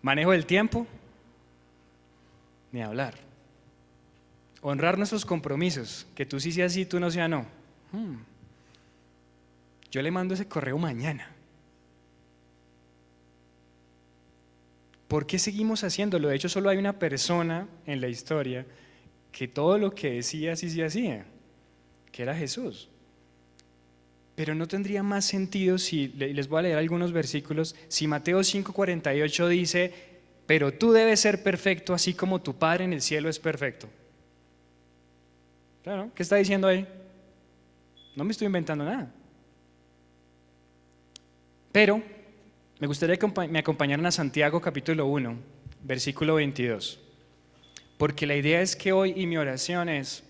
Manejo 0.00 0.30
del 0.30 0.46
tiempo, 0.46 0.86
ni 2.70 2.80
hablar. 2.80 3.14
Honrar 4.60 4.96
nuestros 4.96 5.26
compromisos, 5.26 6.06
que 6.14 6.24
tú 6.24 6.38
sí 6.38 6.52
seas 6.52 6.72
sí, 6.72 6.86
tú 6.86 7.00
no 7.00 7.10
seas 7.10 7.28
no. 7.28 7.44
Hmm. 7.90 8.18
Yo 9.90 10.02
le 10.02 10.12
mando 10.12 10.34
ese 10.34 10.46
correo 10.46 10.78
mañana. 10.78 11.28
¿Por 15.08 15.26
qué 15.26 15.40
seguimos 15.40 15.82
haciéndolo? 15.82 16.28
De 16.28 16.36
hecho, 16.36 16.48
solo 16.48 16.70
hay 16.70 16.78
una 16.78 16.96
persona 16.96 17.66
en 17.86 18.00
la 18.00 18.06
historia 18.06 18.64
que 19.32 19.48
todo 19.48 19.78
lo 19.78 19.92
que 19.92 20.12
decía 20.12 20.54
sí 20.54 20.70
se 20.70 20.84
hacía, 20.84 21.26
que 22.12 22.22
era 22.22 22.36
Jesús. 22.36 22.88
Pero 24.36 24.54
no 24.54 24.68
tendría 24.68 25.02
más 25.02 25.24
sentido 25.24 25.78
si, 25.78 26.08
le- 26.08 26.32
les 26.34 26.46
voy 26.46 26.60
a 26.60 26.62
leer 26.62 26.78
algunos 26.78 27.10
versículos, 27.12 27.74
si 27.88 28.06
Mateo 28.06 28.40
5:48 28.44 29.48
dice, 29.48 29.92
pero 30.46 30.72
tú 30.72 30.92
debes 30.92 31.18
ser 31.20 31.42
perfecto 31.42 31.92
así 31.94 32.14
como 32.14 32.40
tu 32.40 32.54
Padre 32.54 32.84
en 32.84 32.92
el 32.92 33.00
cielo 33.02 33.28
es 33.28 33.38
perfecto. 33.40 33.88
Claro, 35.82 36.10
¿qué 36.14 36.22
está 36.22 36.36
diciendo 36.36 36.68
ahí? 36.68 36.86
No 38.14 38.24
me 38.24 38.32
estoy 38.32 38.46
inventando 38.46 38.84
nada. 38.84 39.10
Pero 41.72 42.02
me 42.78 42.86
gustaría 42.86 43.16
que 43.16 43.26
me 43.48 43.58
acompañaran 43.58 44.04
a 44.06 44.10
Santiago 44.10 44.60
capítulo 44.60 45.06
1, 45.06 45.36
versículo 45.82 46.34
22. 46.34 47.00
Porque 47.98 48.26
la 48.26 48.36
idea 48.36 48.60
es 48.60 48.76
que 48.76 48.92
hoy, 48.92 49.14
y 49.16 49.26
mi 49.26 49.36
oración 49.36 49.88
es, 49.88 50.22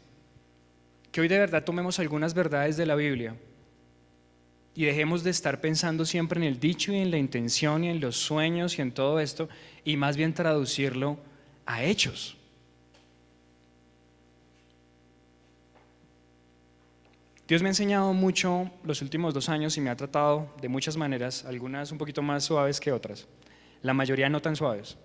que 1.11 1.21
hoy 1.21 1.29
de 1.29 1.39
verdad 1.39 1.65
tomemos 1.65 1.99
algunas 1.99 2.35
verdades 2.35 2.77
de 2.77 2.87
la 2.87 2.95
Biblia 2.95 3.35
y 4.77 4.85
dejemos 4.85 5.25
de 5.25 5.31
estar 5.31 5.61
pensando 5.63 6.05
siempre 6.05 6.39
en 6.39 6.45
el 6.45 6.61
dicho 6.61 6.93
y 6.93 6.99
en 6.99 7.11
la 7.11 7.17
intención 7.17 7.83
y 7.83 7.89
en 7.89 7.99
los 7.99 8.17
sueños 8.17 8.79
y 8.79 8.83
en 8.83 8.93
todo 8.93 9.19
esto 9.19 9.49
y 9.85 9.97
más 9.97 10.19
bien 10.19 10.35
traducirlo 10.35 11.19
a 11.65 11.83
hechos. 11.83 12.37
Dios 17.49 17.63
me 17.63 17.69
ha 17.69 17.71
enseñado 17.71 18.13
mucho 18.13 18.71
los 18.85 19.01
últimos 19.01 19.33
dos 19.33 19.49
años 19.49 19.77
y 19.79 19.81
me 19.81 19.89
ha 19.89 19.97
tratado 19.97 20.53
de 20.61 20.69
muchas 20.69 20.97
maneras, 20.97 21.45
algunas 21.47 21.91
un 21.91 21.99
poquito 21.99 22.21
más 22.21 22.45
suaves 22.45 22.79
que 22.79 22.93
otras, 22.93 23.27
la 23.83 23.95
mayoría 23.95 24.29
no 24.29 24.43
tan 24.43 24.57
suaves. 24.57 24.99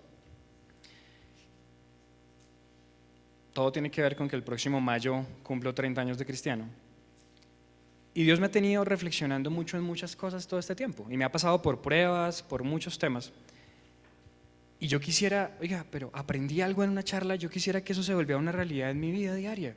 Todo 3.53 3.71
tiene 3.71 3.91
que 3.91 4.01
ver 4.01 4.15
con 4.15 4.27
que 4.27 4.35
el 4.35 4.43
próximo 4.43 4.81
mayo 4.81 5.23
cumplo 5.43 5.73
30 5.73 6.01
años 6.01 6.17
de 6.17 6.25
cristiano. 6.25 6.67
Y 8.13 8.23
Dios 8.23 8.39
me 8.39 8.47
ha 8.47 8.51
tenido 8.51 8.83
reflexionando 8.83 9.49
mucho 9.49 9.77
en 9.77 9.83
muchas 9.83 10.15
cosas 10.15 10.47
todo 10.47 10.59
este 10.59 10.75
tiempo. 10.75 11.07
Y 11.09 11.17
me 11.17 11.23
ha 11.23 11.31
pasado 11.31 11.61
por 11.61 11.81
pruebas, 11.81 12.43
por 12.43 12.63
muchos 12.63 12.99
temas. 12.99 13.31
Y 14.79 14.87
yo 14.87 14.99
quisiera, 14.99 15.55
oiga, 15.61 15.85
pero 15.89 16.09
aprendí 16.13 16.61
algo 16.61 16.83
en 16.83 16.89
una 16.89 17.03
charla, 17.03 17.35
yo 17.35 17.49
quisiera 17.49 17.81
que 17.81 17.93
eso 17.93 18.03
se 18.03 18.15
volviera 18.15 18.39
una 18.39 18.51
realidad 18.51 18.89
en 18.89 18.99
mi 18.99 19.11
vida 19.11 19.35
diaria. 19.35 19.75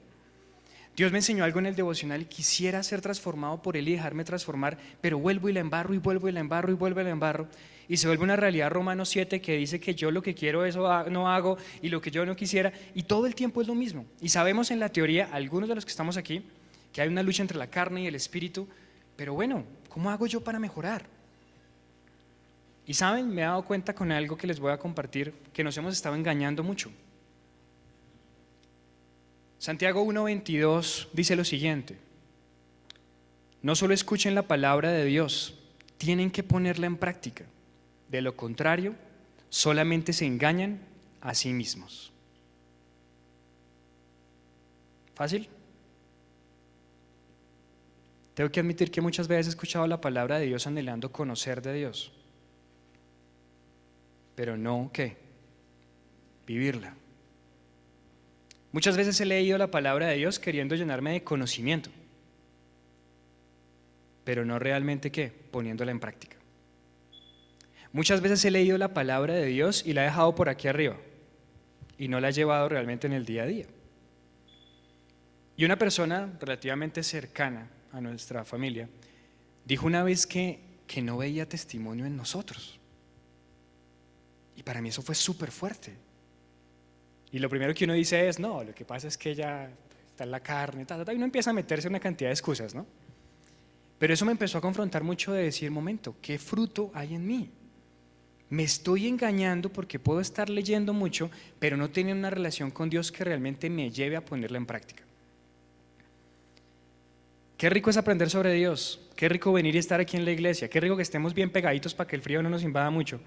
Dios 0.97 1.11
me 1.11 1.18
enseñó 1.18 1.43
algo 1.43 1.59
en 1.59 1.66
el 1.66 1.74
devocional 1.74 2.26
quisiera 2.26 2.80
ser 2.85 3.01
transformado 3.01 3.61
por 3.61 3.76
Él 3.76 3.89
y 3.89 3.93
dejarme 3.93 4.24
transformar, 4.24 4.78
pero 5.01 5.18
vuelvo 5.18 5.49
y 5.49 5.53
la 5.53 5.59
embarro 5.59 5.93
y 5.93 5.99
vuelvo 5.99 6.28
y 6.28 6.32
la 6.32 6.39
embarro 6.39 6.70
y 6.70 6.74
vuelvo 6.74 7.01
y 7.01 7.05
la 7.05 7.11
embarro. 7.11 7.49
Y 7.89 7.97
se 7.97 8.07
vuelve 8.07 8.24
una 8.24 8.37
realidad 8.37 8.70
Romanos 8.70 9.09
7 9.09 9.41
que 9.41 9.57
dice 9.57 9.80
que 9.80 9.95
yo 9.95 10.11
lo 10.11 10.22
que 10.22 10.35
quiero 10.35 10.64
eso 10.64 11.05
no 11.11 11.28
hago 11.28 11.59
y 11.82 11.89
lo 11.89 12.01
que 12.01 12.11
yo 12.11 12.24
no 12.24 12.37
quisiera. 12.37 12.72
Y 12.95 13.03
todo 13.03 13.26
el 13.26 13.35
tiempo 13.35 13.61
es 13.61 13.66
lo 13.66 13.74
mismo. 13.74 14.07
Y 14.20 14.28
sabemos 14.28 14.70
en 14.70 14.78
la 14.78 14.89
teoría, 14.89 15.28
algunos 15.32 15.68
de 15.68 15.74
los 15.74 15.85
que 15.85 15.91
estamos 15.91 16.16
aquí, 16.16 16.45
que 16.95 17.03
hay 17.03 17.09
una 17.09 17.25
lucha 17.25 17.43
entre 17.43 17.59
la 17.59 17.67
carne 17.67 18.05
y 18.05 18.07
el 18.07 18.15
espíritu. 18.15 18.69
Pero 19.17 19.35
bueno, 19.35 19.65
¿cómo 19.89 20.11
hago 20.11 20.27
yo 20.27 20.43
para 20.43 20.61
mejorar? 20.61 21.05
Y 22.87 22.95
saben, 22.95 23.29
me 23.29 23.43
he 23.43 23.45
dado 23.45 23.65
cuenta 23.65 23.95
con 23.95 24.13
algo 24.13 24.37
que 24.37 24.47
les 24.47 24.61
voy 24.61 24.71
a 24.73 24.79
compartir, 24.79 25.35
que 25.53 25.65
nos 25.65 25.77
hemos 25.77 25.93
estado 25.93 26.15
engañando 26.15 26.63
mucho. 26.63 26.93
Santiago 29.59 30.05
1.22 30.05 31.09
dice 31.13 31.35
lo 31.35 31.45
siguiente, 31.45 31.97
no 33.63 33.75
solo 33.75 33.95
escuchen 33.95 34.35
la 34.35 34.43
palabra 34.43 34.93
de 34.93 35.05
Dios, 35.05 35.59
tienen 35.99 36.31
que 36.31 36.43
ponerla 36.43 36.87
en 36.87 36.97
práctica. 36.97 37.45
De 38.09 38.21
lo 38.21 38.37
contrario, 38.37 38.95
solamente 39.49 40.13
se 40.13 40.27
engañan 40.27 40.81
a 41.23 41.35
sí 41.35 41.53
mismos. 41.53 42.13
¿Fácil? 45.15 45.49
Tengo 48.35 48.51
que 48.51 48.61
admitir 48.61 48.91
que 48.91 49.01
muchas 49.01 49.28
veces 49.28 49.47
he 49.47 49.51
escuchado 49.51 49.87
la 49.87 50.01
palabra 50.01 50.39
de 50.39 50.47
Dios 50.47 50.66
anhelando 50.66 51.12
conocer 51.12 51.62
de 51.62 51.72
Dios, 51.72 52.12
pero 54.35 54.57
no, 54.57 54.91
¿qué? 54.93 55.16
Vivirla. 56.47 56.95
Muchas 58.72 58.97
veces 58.97 59.20
he 59.20 59.24
leído 59.24 59.57
la 59.57 59.70
palabra 59.70 60.09
de 60.09 60.16
Dios 60.16 60.41
queriendo 60.41 60.74
llenarme 60.74 61.12
de 61.12 61.22
conocimiento, 61.22 61.91
pero 64.24 64.45
no 64.45 64.59
realmente 64.59 65.12
qué, 65.12 65.32
poniéndola 65.53 65.93
en 65.93 66.01
práctica. 66.01 66.37
Muchas 67.93 68.20
veces 68.20 68.45
he 68.45 68.51
leído 68.51 68.76
la 68.76 68.93
palabra 68.93 69.35
de 69.35 69.47
Dios 69.47 69.87
y 69.87 69.93
la 69.93 70.03
he 70.03 70.07
dejado 70.07 70.35
por 70.35 70.49
aquí 70.49 70.66
arriba 70.66 70.97
y 71.97 72.09
no 72.09 72.18
la 72.18 72.30
he 72.30 72.32
llevado 72.32 72.68
realmente 72.68 73.07
en 73.07 73.12
el 73.12 73.24
día 73.24 73.45
a 73.45 73.47
día. 73.47 73.66
Y 75.57 75.64
una 75.64 75.78
persona 75.78 76.37
relativamente 76.41 77.05
cercana 77.05 77.70
a 77.95 78.01
nuestra 78.01 78.45
familia 78.45 78.89
dijo 79.65 79.87
una 79.87 80.03
vez 80.03 80.27
que, 80.27 80.61
que 80.87 81.01
no 81.01 81.19
veía 81.19 81.49
testimonio 81.49 82.05
en 82.07 82.17
nosotros. 82.17 82.79
Y 84.57 84.63
para 84.63 84.81
mí 84.81 84.91
eso 84.91 85.03
fue 85.03 85.15
súper 85.15 85.51
fuerte. 85.51 85.95
Y 87.33 87.39
lo 87.39 87.49
primero 87.49 87.75
que 87.75 87.85
uno 87.85 87.95
dice 87.95 88.29
es, 88.29 88.39
no, 88.39 88.63
lo 88.63 88.75
que 88.75 88.85
pasa 88.85 89.09
es 89.09 89.19
que 89.19 89.31
ella 89.31 89.71
está 90.07 90.25
en 90.25 90.31
la 90.31 90.41
carne, 90.41 90.87
y 90.89 91.15
uno 91.15 91.25
empieza 91.25 91.51
a 91.51 91.53
meterse 91.53 91.89
una 91.89 91.99
cantidad 91.99 92.29
de 92.29 92.35
excusas, 92.35 92.75
¿no? 92.75 92.87
Pero 93.99 94.15
eso 94.15 94.25
me 94.25 94.33
empezó 94.33 94.59
a 94.59 94.61
confrontar 94.61 95.03
mucho 95.03 95.33
de 95.33 95.45
decir, 95.45 95.71
momento, 95.71 96.17
¿qué 96.21 96.39
fruto 96.39 96.91
hay 96.95 97.15
en 97.15 97.27
mí? 97.27 97.51
Me 98.51 98.63
estoy 98.63 99.09
engañando 99.09 99.73
porque 99.73 99.99
puedo 99.99 100.21
estar 100.21 100.51
leyendo 100.51 100.93
mucho, 100.93 101.31
pero 101.59 101.77
no 101.77 101.91
tener 101.91 102.15
una 102.15 102.31
relación 102.31 102.71
con 102.71 102.91
Dios 102.91 103.11
que 103.11 103.25
realmente 103.25 103.71
me 103.71 103.91
lleve 103.91 104.17
a 104.17 104.25
ponerla 104.25 104.59
en 104.59 104.67
práctica. 104.67 105.04
Qué 107.57 107.71
rico 107.71 107.91
es 107.91 107.97
aprender 107.97 108.31
sobre 108.31 108.53
Dios, 108.53 109.01
qué 109.17 109.29
rico 109.29 109.53
venir 109.53 109.75
y 109.77 109.79
estar 109.79 110.01
aquí 110.01 110.17
en 110.17 110.25
la 110.25 110.33
iglesia, 110.33 110.69
qué 110.69 110.81
rico 110.81 110.97
que 110.97 111.03
estemos 111.03 111.35
bien 111.35 111.51
pegaditos 111.51 111.95
para 111.95 112.09
que 112.09 112.17
el 112.17 112.23
frío 112.23 112.43
no 112.43 112.51
nos 112.51 112.65
invada 112.65 112.91
mucho, 112.91 113.21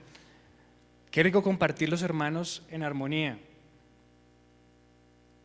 qué 1.12 1.24
rico 1.24 1.42
compartir 1.42 1.88
los 1.90 2.02
hermanos 2.02 2.64
en 2.70 2.84
armonía, 2.84 3.40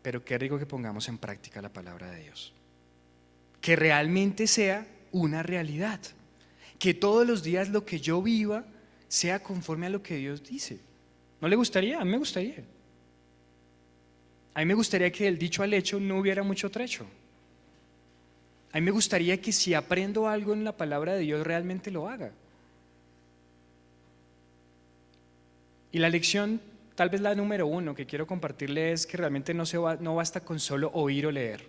pero 0.03 0.25
qué 0.25 0.37
rico 0.37 0.59
que 0.59 0.67
pongamos 0.67 1.09
en 1.09 1.19
práctica 1.19 1.63
la 1.63 1.73
palabra 1.73 2.11
de 2.11 2.23
Dios. 2.23 2.53
Que 3.61 3.77
realmente 3.77 4.49
sea 4.49 4.87
una 5.13 5.45
realidad. 5.45 6.01
Que 6.81 6.95
todos 6.95 7.25
los 7.25 7.45
días 7.45 7.69
lo 7.69 7.87
que 7.87 8.01
yo 8.01 8.21
viva 8.21 8.65
sea 9.07 9.41
conforme 9.41 9.87
a 9.87 9.91
lo 9.91 10.03
que 10.03 10.17
Dios 10.17 10.43
dice. 10.43 10.81
¿No 11.41 11.47
le 11.47 11.55
gustaría? 11.55 12.01
A 12.01 12.05
mí 12.05 12.11
me 12.11 12.19
gustaría. 12.19 12.65
A 14.55 14.61
mí 14.61 14.67
me 14.67 14.75
gustaría 14.75 15.13
que 15.13 15.25
del 15.25 15.39
dicho 15.39 15.63
al 15.63 15.73
hecho 15.73 16.01
no 16.01 16.19
hubiera 16.19 16.43
mucho 16.43 16.71
trecho. 16.71 17.07
A 18.73 18.79
mí 18.79 18.83
me 18.83 18.91
gustaría 18.91 19.41
que 19.41 19.53
si 19.53 19.75
aprendo 19.75 20.29
algo 20.29 20.53
en 20.55 20.65
la 20.65 20.77
palabra 20.77 21.15
de 21.15 21.21
Dios 21.21 21.47
realmente 21.47 21.91
lo 21.91 22.09
haga. 22.09 22.33
Y 25.91 25.99
la 25.99 26.09
lección, 26.09 26.61
tal 26.95 27.11
vez 27.11 27.21
la 27.21 27.35
número 27.35 27.67
uno 27.67 27.95
que 27.95 28.07
quiero 28.07 28.27
compartirle 28.27 28.93
es 28.93 29.07
que 29.07 29.19
realmente 29.19 29.53
no, 29.53 29.67
se 29.67 29.77
va- 29.77 29.97
no 29.97 30.15
basta 30.15 30.41
con 30.41 30.59
solo 30.59 30.91
oír 30.95 31.27
o 31.27 31.31
leer. 31.31 31.65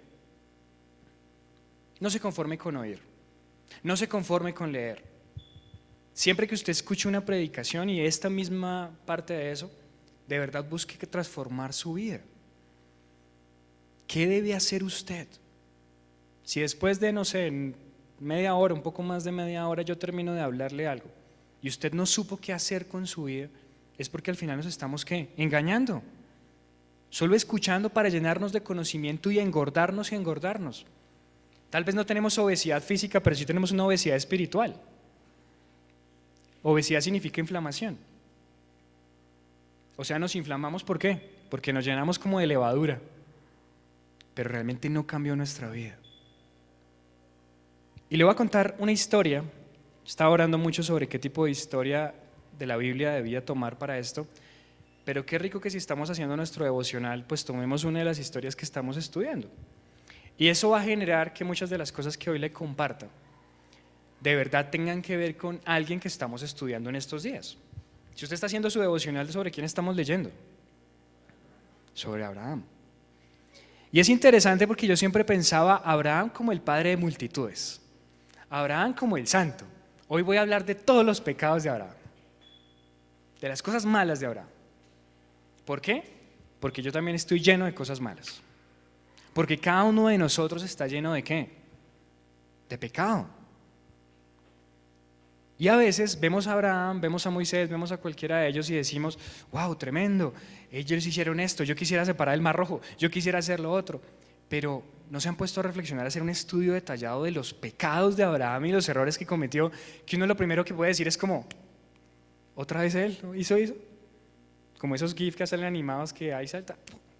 No 2.00 2.10
se 2.10 2.20
conforme 2.22 2.58
con 2.58 2.78
oír. 2.78 3.00
No 3.84 3.98
se 3.98 4.08
conforme 4.08 4.54
con 4.54 4.72
leer. 4.72 5.04
Siempre 6.14 6.48
que 6.48 6.56
usted 6.56 6.72
escuche 6.72 7.08
una 7.10 7.26
predicación 7.26 7.90
y 7.90 8.00
esta 8.00 8.30
misma 8.30 8.92
parte 9.06 9.34
de 9.34 9.52
eso, 9.52 9.70
de 10.28 10.40
verdad 10.40 10.64
busque 10.70 10.98
que 10.98 11.08
transformar 11.08 11.74
su 11.74 11.94
vida. 11.94 12.22
¿Qué 14.08 14.28
debe 14.28 14.54
hacer 14.54 14.84
usted? 14.84 15.28
Si 16.44 16.62
después 16.62 17.00
de, 17.00 17.12
no 17.14 17.26
sé, 17.26 17.74
media 18.20 18.56
hora, 18.56 18.74
un 18.74 18.82
poco 18.82 19.02
más 19.04 19.24
de 19.24 19.32
media 19.32 19.68
hora, 19.68 19.82
yo 19.84 19.98
termino 19.98 20.34
de 20.34 20.42
hablarle 20.42 20.88
algo 20.88 21.10
y 21.62 21.70
usted 21.70 21.94
no 21.94 22.06
supo 22.06 22.38
qué 22.38 22.52
hacer 22.52 22.88
con 22.88 23.08
su 23.08 23.24
vida, 23.24 23.48
es 23.98 24.10
porque 24.10 24.30
al 24.30 24.38
final 24.38 24.58
nos 24.58 24.66
estamos 24.66 25.06
¿qué? 25.06 25.30
engañando. 25.38 26.04
Solo 27.10 27.36
escuchando 27.36 27.90
para 27.90 28.10
llenarnos 28.10 28.52
de 28.52 28.62
conocimiento 28.62 29.32
y 29.32 29.40
engordarnos 29.40 30.12
y 30.12 30.16
engordarnos. 30.16 30.86
Tal 31.70 31.86
vez 31.86 31.96
no 31.96 32.06
tenemos 32.06 32.38
obesidad 32.38 32.84
física, 32.84 33.22
pero 33.22 33.36
sí 33.36 33.46
tenemos 33.46 33.72
una 33.72 33.86
obesidad 33.86 34.18
espiritual. 34.18 34.76
Obesidad 36.64 37.02
significa 37.02 37.40
inflamación. 37.40 37.98
O 39.96 40.04
sea, 40.04 40.20
nos 40.20 40.36
inflamamos 40.36 40.84
¿por 40.84 41.00
qué? 41.00 41.32
Porque 41.50 41.72
nos 41.72 41.86
llenamos 41.86 42.20
como 42.20 42.40
de 42.40 42.48
levadura, 42.48 43.00
pero 44.34 44.50
realmente 44.50 44.90
no 44.90 45.08
cambió 45.08 45.36
nuestra 45.36 45.70
vida. 45.70 45.98
Y 48.10 48.18
le 48.18 48.24
voy 48.24 48.34
a 48.34 48.36
contar 48.36 48.76
una 48.80 48.92
historia. 48.92 49.44
Estaba 50.06 50.30
orando 50.32 50.58
mucho 50.58 50.84
sobre 50.84 51.08
qué 51.08 51.20
tipo 51.20 51.46
de 51.46 51.52
historia 51.52 52.14
de 52.58 52.66
la 52.66 52.78
Biblia 52.78 53.12
debía 53.12 53.44
tomar 53.44 53.78
para 53.78 53.98
esto, 53.98 54.28
pero 55.06 55.26
qué 55.26 55.40
rico 55.40 55.60
que 55.60 55.70
si 55.70 55.78
estamos 55.78 56.10
haciendo 56.10 56.36
nuestro 56.38 56.64
devocional, 56.64 57.26
pues 57.26 57.44
tomemos 57.44 57.84
una 57.84 58.00
de 58.00 58.06
las 58.06 58.20
historias 58.20 58.56
que 58.56 58.66
estamos 58.66 58.98
estudiando. 58.98 59.50
Y 60.38 60.48
eso 60.48 60.70
va 60.70 60.80
a 60.80 60.84
generar 60.84 61.34
que 61.34 61.44
muchas 61.44 61.70
de 61.70 61.78
las 61.78 61.92
cosas 61.92 62.18
que 62.18 62.30
hoy 62.30 62.40
le 62.40 62.52
comparta 62.52 63.08
de 64.24 64.36
verdad 64.36 64.70
tengan 64.70 65.02
que 65.02 65.18
ver 65.18 65.36
con 65.36 65.60
alguien 65.66 66.00
que 66.00 66.08
estamos 66.08 66.42
estudiando 66.44 66.90
en 66.90 66.96
estos 66.96 67.24
días. 67.24 67.58
Si 68.16 68.24
usted 68.24 68.36
está 68.36 68.46
haciendo 68.46 68.70
su 68.70 68.80
devocional, 68.80 69.30
¿sobre 69.30 69.52
quién 69.52 69.66
estamos 69.66 69.98
leyendo? 69.98 70.32
Sobre 71.94 72.24
Abraham. 72.24 72.64
Y 73.92 74.00
es 74.00 74.08
interesante 74.08 74.66
porque 74.66 74.88
yo 74.88 74.96
siempre 74.96 75.26
pensaba 75.26 75.76
a 75.76 75.92
Abraham 75.92 76.30
como 76.30 76.54
el 76.54 76.62
padre 76.62 76.92
de 76.92 76.98
multitudes, 76.98 77.82
Abraham 78.54 78.94
como 78.94 79.18
el 79.18 79.26
santo. 79.26 79.66
Hoy 80.08 80.22
voy 80.22 80.38
a 80.38 80.42
hablar 80.42 80.64
de 80.64 80.76
todos 80.76 81.04
los 81.04 81.20
pecados 81.20 81.64
de 81.64 81.72
Abraham, 81.72 81.96
de 83.42 83.50
las 83.50 83.64
cosas 83.64 83.84
malas 83.84 84.20
de 84.20 84.28
Abraham. 84.28 84.48
¿Por 85.66 85.82
qué? 85.82 86.04
Porque 86.60 86.84
yo 86.84 86.92
también 86.92 87.16
estoy 87.16 87.40
lleno 87.40 87.66
de 87.66 87.74
cosas 87.74 88.00
malas. 88.00 88.42
Porque 89.34 89.58
cada 89.58 89.86
uno 89.86 90.08
de 90.08 90.20
nosotros 90.20 90.62
está 90.62 90.86
lleno 90.86 91.14
de 91.14 91.24
qué? 91.24 91.50
De 92.70 92.78
pecado. 92.78 93.26
Y 95.58 95.68
a 95.68 95.76
veces 95.76 96.20
vemos 96.20 96.46
a 96.46 96.54
Abraham, 96.54 97.02
vemos 97.02 97.26
a 97.26 97.32
Moisés, 97.32 97.68
vemos 97.68 97.92
a 97.92 97.98
cualquiera 97.98 98.38
de 98.38 98.50
ellos 98.50 98.70
y 98.70 98.76
decimos, 98.76 99.18
wow, 99.52 99.76
tremendo, 99.78 100.32
ellos 100.72 101.04
hicieron 101.04 101.40
esto, 101.40 101.64
yo 101.64 101.76
quisiera 101.76 102.06
separar 102.06 102.36
el 102.36 102.42
mar 102.42 102.56
rojo, 102.56 102.82
yo 103.00 103.10
quisiera 103.10 103.40
hacer 103.40 103.60
lo 103.60 103.72
otro. 103.72 104.00
pero 104.48 104.84
no 105.10 105.20
se 105.20 105.30
han 105.30 105.36
puesto 105.36 105.60
a 105.60 105.64
reflexionar, 105.64 106.06
a 106.06 106.08
hacer 106.08 106.22
un 106.22 106.30
estudio 106.30 106.74
detallado 106.74 107.24
de 107.24 107.32
los 107.32 107.54
pecados 107.54 108.16
de 108.16 108.24
Abraham 108.24 108.66
y 108.66 108.72
los 108.72 108.88
errores 108.90 109.18
que 109.18 109.26
cometió, 109.26 109.72
que 110.06 110.16
uno 110.16 110.26
lo 110.26 110.36
primero 110.36 110.66
que 110.66 110.74
puede 110.74 110.90
decir 110.90 111.08
es 111.08 111.18
como, 111.18 111.46
otra 112.56 112.82
vez 112.82 112.96
él, 112.96 113.18
hizo, 113.36 113.58
hizo. 113.58 113.76
Como 114.78 114.96
esos 114.96 115.16
GIFs 115.16 115.38
que 115.38 115.48
salen 115.48 115.66
animados 115.66 116.12
que 116.14 116.34
ahí 116.34 116.48
salta. 116.48 116.78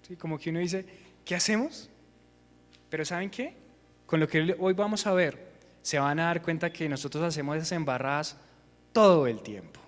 Sí, 0.08 0.16
como 0.16 0.38
que 0.38 0.50
uno 0.50 0.60
dice, 0.60 0.86
¿qué 1.24 1.36
hacemos? 1.36 1.90
Pero 2.90 3.06
¿saben 3.06 3.30
qué? 3.30 3.56
Con 4.06 4.20
lo 4.20 4.28
que 4.28 4.56
hoy 4.60 4.74
vamos 4.74 5.08
a 5.08 5.14
ver, 5.14 5.54
se 5.82 5.98
van 5.98 6.20
a 6.20 6.26
dar 6.26 6.42
cuenta 6.42 6.72
que 6.72 6.90
nosotros 6.90 7.24
hacemos 7.24 7.56
esas 7.56 7.72
embarradas 7.72 8.38
todo 8.92 9.28
el 9.28 9.42
tiempo. 9.42 9.80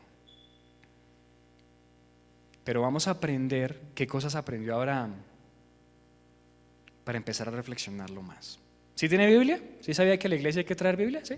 Pero 2.64 2.82
vamos 2.82 3.08
a 3.08 3.12
aprender 3.12 3.80
qué 3.93 4.08
cosas 4.08 4.36
aprendió 4.36 4.76
Abraham 4.76 5.14
para 7.06 7.18
empezar 7.18 7.47
a 7.47 7.51
reflexionarlo 7.51 8.22
más. 8.22 8.60
¿Sí 8.95 9.08
tiene 9.08 9.28
Biblia? 9.28 9.62
¿Sí 9.80 9.93
sabía 9.93 10.18
que 10.18 10.28
a 10.28 10.30
la 10.32 10.36
iglesia 10.36 10.60
hay 10.62 10.66
que 10.66 10.76
traer 10.76 10.97
Biblia? 10.97 11.24
¿Sí? 11.24 11.36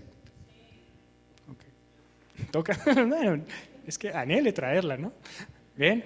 Ok. 1.48 2.50
Toca, 2.50 2.80
bueno, 2.86 3.44
es 3.86 3.98
que 3.98 4.08
anhele 4.08 4.52
traerla, 4.52 4.96
¿no? 4.96 5.12
Bien. 5.76 6.04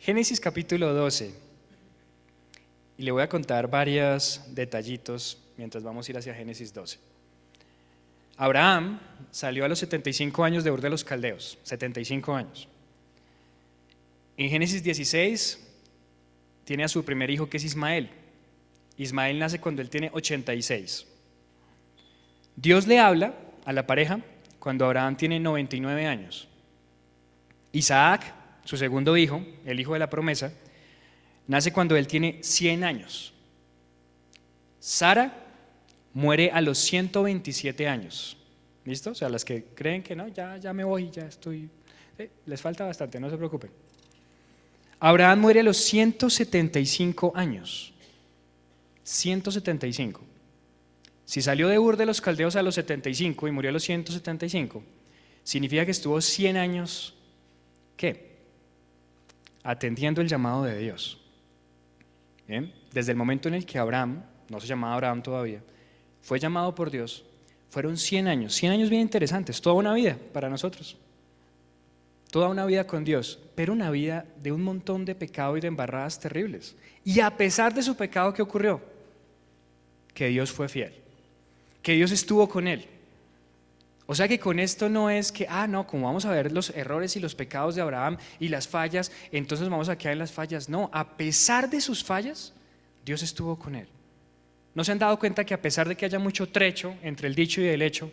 Génesis 0.00 0.40
capítulo 0.40 0.92
12. 0.92 1.32
Y 2.98 3.02
le 3.02 3.12
voy 3.12 3.22
a 3.22 3.28
contar 3.28 3.70
varios 3.70 4.42
detallitos 4.48 5.38
mientras 5.56 5.82
vamos 5.82 6.06
a 6.06 6.12
ir 6.12 6.18
hacia 6.18 6.34
Génesis 6.34 6.74
12. 6.74 6.98
Abraham 8.36 8.98
salió 9.30 9.64
a 9.64 9.68
los 9.68 9.78
75 9.78 10.42
años 10.42 10.64
de 10.64 10.70
Ur 10.70 10.80
de 10.80 10.90
los 10.90 11.04
Caldeos, 11.04 11.58
75 11.62 12.34
años. 12.34 12.68
En 14.36 14.48
Génesis 14.48 14.82
16 14.82 15.69
tiene 16.70 16.84
a 16.84 16.88
su 16.88 17.04
primer 17.04 17.28
hijo 17.30 17.50
que 17.50 17.56
es 17.56 17.64
Ismael. 17.64 18.08
Ismael 18.96 19.40
nace 19.40 19.58
cuando 19.58 19.82
él 19.82 19.90
tiene 19.90 20.08
86. 20.12 21.04
Dios 22.54 22.86
le 22.86 23.00
habla 23.00 23.34
a 23.64 23.72
la 23.72 23.88
pareja 23.88 24.20
cuando 24.60 24.84
Abraham 24.84 25.16
tiene 25.16 25.40
99 25.40 26.06
años. 26.06 26.46
Isaac, 27.72 28.22
su 28.64 28.76
segundo 28.76 29.16
hijo, 29.16 29.44
el 29.66 29.80
hijo 29.80 29.94
de 29.94 29.98
la 29.98 30.08
promesa, 30.08 30.52
nace 31.48 31.72
cuando 31.72 31.96
él 31.96 32.06
tiene 32.06 32.38
100 32.40 32.84
años. 32.84 33.34
Sara 34.78 35.44
muere 36.14 36.52
a 36.52 36.60
los 36.60 36.78
127 36.78 37.88
años. 37.88 38.36
¿Listo? 38.84 39.10
O 39.10 39.14
sea, 39.16 39.28
las 39.28 39.44
que 39.44 39.64
creen 39.74 40.04
que 40.04 40.14
no, 40.14 40.28
ya, 40.28 40.72
me 40.72 40.84
voy, 40.84 41.10
ya 41.10 41.26
estoy. 41.26 41.68
Les 42.46 42.62
falta 42.62 42.84
bastante, 42.84 43.18
no 43.18 43.28
se 43.28 43.36
preocupen. 43.36 43.72
Abraham 45.00 45.40
muere 45.40 45.60
a 45.60 45.62
los 45.62 45.78
175 45.78 47.32
años. 47.34 47.94
175. 49.02 50.20
Si 51.24 51.40
salió 51.42 51.68
de 51.68 51.78
Ur 51.78 51.96
de 51.96 52.06
los 52.06 52.20
Caldeos 52.20 52.54
a 52.54 52.62
los 52.62 52.74
75 52.74 53.48
y 53.48 53.50
murió 53.50 53.70
a 53.70 53.72
los 53.72 53.82
175, 53.84 54.82
significa 55.42 55.84
que 55.84 55.90
estuvo 55.90 56.20
100 56.20 56.56
años, 56.56 57.14
¿qué? 57.96 58.38
Atendiendo 59.62 60.20
el 60.20 60.28
llamado 60.28 60.64
de 60.64 60.78
Dios. 60.78 61.18
Desde 62.92 63.12
el 63.12 63.16
momento 63.16 63.48
en 63.48 63.54
el 63.54 63.64
que 63.64 63.78
Abraham, 63.78 64.24
no 64.48 64.60
se 64.60 64.66
llamaba 64.66 64.94
Abraham 64.94 65.22
todavía, 65.22 65.62
fue 66.20 66.38
llamado 66.38 66.74
por 66.74 66.90
Dios, 66.90 67.24
fueron 67.68 67.96
100 67.96 68.26
años, 68.26 68.54
100 68.54 68.72
años 68.72 68.90
bien 68.90 69.02
interesantes, 69.02 69.60
toda 69.60 69.76
una 69.76 69.94
vida 69.94 70.18
para 70.32 70.50
nosotros. 70.50 70.96
Toda 72.30 72.48
una 72.48 72.64
vida 72.64 72.86
con 72.86 73.04
Dios, 73.04 73.40
pero 73.56 73.72
una 73.72 73.90
vida 73.90 74.24
de 74.40 74.52
un 74.52 74.62
montón 74.62 75.04
de 75.04 75.14
pecado 75.14 75.56
y 75.56 75.60
de 75.60 75.66
embarradas 75.66 76.20
terribles. 76.20 76.76
Y 77.04 77.20
a 77.20 77.36
pesar 77.36 77.74
de 77.74 77.82
su 77.82 77.96
pecado, 77.96 78.32
¿qué 78.32 78.42
ocurrió? 78.42 78.80
Que 80.14 80.28
Dios 80.28 80.52
fue 80.52 80.68
fiel, 80.68 80.94
que 81.82 81.94
Dios 81.94 82.12
estuvo 82.12 82.48
con 82.48 82.68
él. 82.68 82.86
O 84.06 84.14
sea 84.14 84.26
que 84.26 84.40
con 84.40 84.58
esto 84.58 84.88
no 84.88 85.08
es 85.08 85.30
que, 85.30 85.46
ah, 85.48 85.66
no, 85.68 85.86
como 85.86 86.06
vamos 86.06 86.24
a 86.24 86.32
ver 86.32 86.50
los 86.50 86.70
errores 86.70 87.14
y 87.14 87.20
los 87.20 87.34
pecados 87.34 87.76
de 87.76 87.82
Abraham 87.82 88.16
y 88.40 88.48
las 88.48 88.66
fallas, 88.66 89.12
entonces 89.30 89.68
vamos 89.68 89.88
a 89.88 89.96
quedar 89.96 90.14
en 90.14 90.18
las 90.18 90.32
fallas. 90.32 90.68
No, 90.68 90.90
a 90.92 91.16
pesar 91.16 91.70
de 91.70 91.80
sus 91.80 92.02
fallas, 92.02 92.52
Dios 93.04 93.22
estuvo 93.22 93.56
con 93.56 93.74
él. 93.76 93.86
¿No 94.74 94.84
se 94.84 94.92
han 94.92 94.98
dado 94.98 95.18
cuenta 95.18 95.44
que 95.44 95.54
a 95.54 95.62
pesar 95.62 95.88
de 95.88 95.96
que 95.96 96.04
haya 96.06 96.18
mucho 96.18 96.48
trecho 96.48 96.94
entre 97.02 97.28
el 97.28 97.34
dicho 97.34 97.60
y 97.60 97.66
el 97.68 97.82
hecho, 97.82 98.10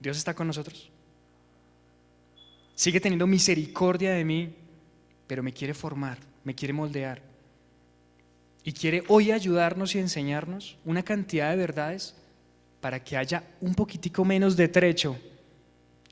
Dios 0.00 0.16
está 0.16 0.34
con 0.34 0.46
nosotros? 0.46 0.90
Sigue 2.78 3.00
teniendo 3.00 3.26
misericordia 3.26 4.12
de 4.12 4.24
mí, 4.24 4.54
pero 5.26 5.42
me 5.42 5.52
quiere 5.52 5.74
formar, 5.74 6.16
me 6.44 6.54
quiere 6.54 6.72
moldear. 6.72 7.20
Y 8.62 8.72
quiere 8.72 9.02
hoy 9.08 9.32
ayudarnos 9.32 9.96
y 9.96 9.98
enseñarnos 9.98 10.76
una 10.84 11.02
cantidad 11.02 11.50
de 11.50 11.56
verdades 11.56 12.14
para 12.80 13.02
que 13.02 13.16
haya 13.16 13.42
un 13.60 13.74
poquitico 13.74 14.24
menos 14.24 14.56
de 14.56 14.68
trecho 14.68 15.16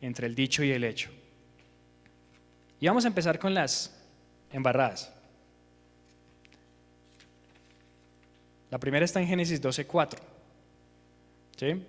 entre 0.00 0.26
el 0.26 0.34
dicho 0.34 0.64
y 0.64 0.72
el 0.72 0.82
hecho. 0.82 1.08
Y 2.80 2.88
vamos 2.88 3.04
a 3.04 3.08
empezar 3.08 3.38
con 3.38 3.54
las 3.54 3.96
embarradas. 4.50 5.12
La 8.72 8.80
primera 8.80 9.04
está 9.04 9.20
en 9.20 9.28
Génesis 9.28 9.62
12:4. 9.62 10.18
¿Sí? 11.56 11.80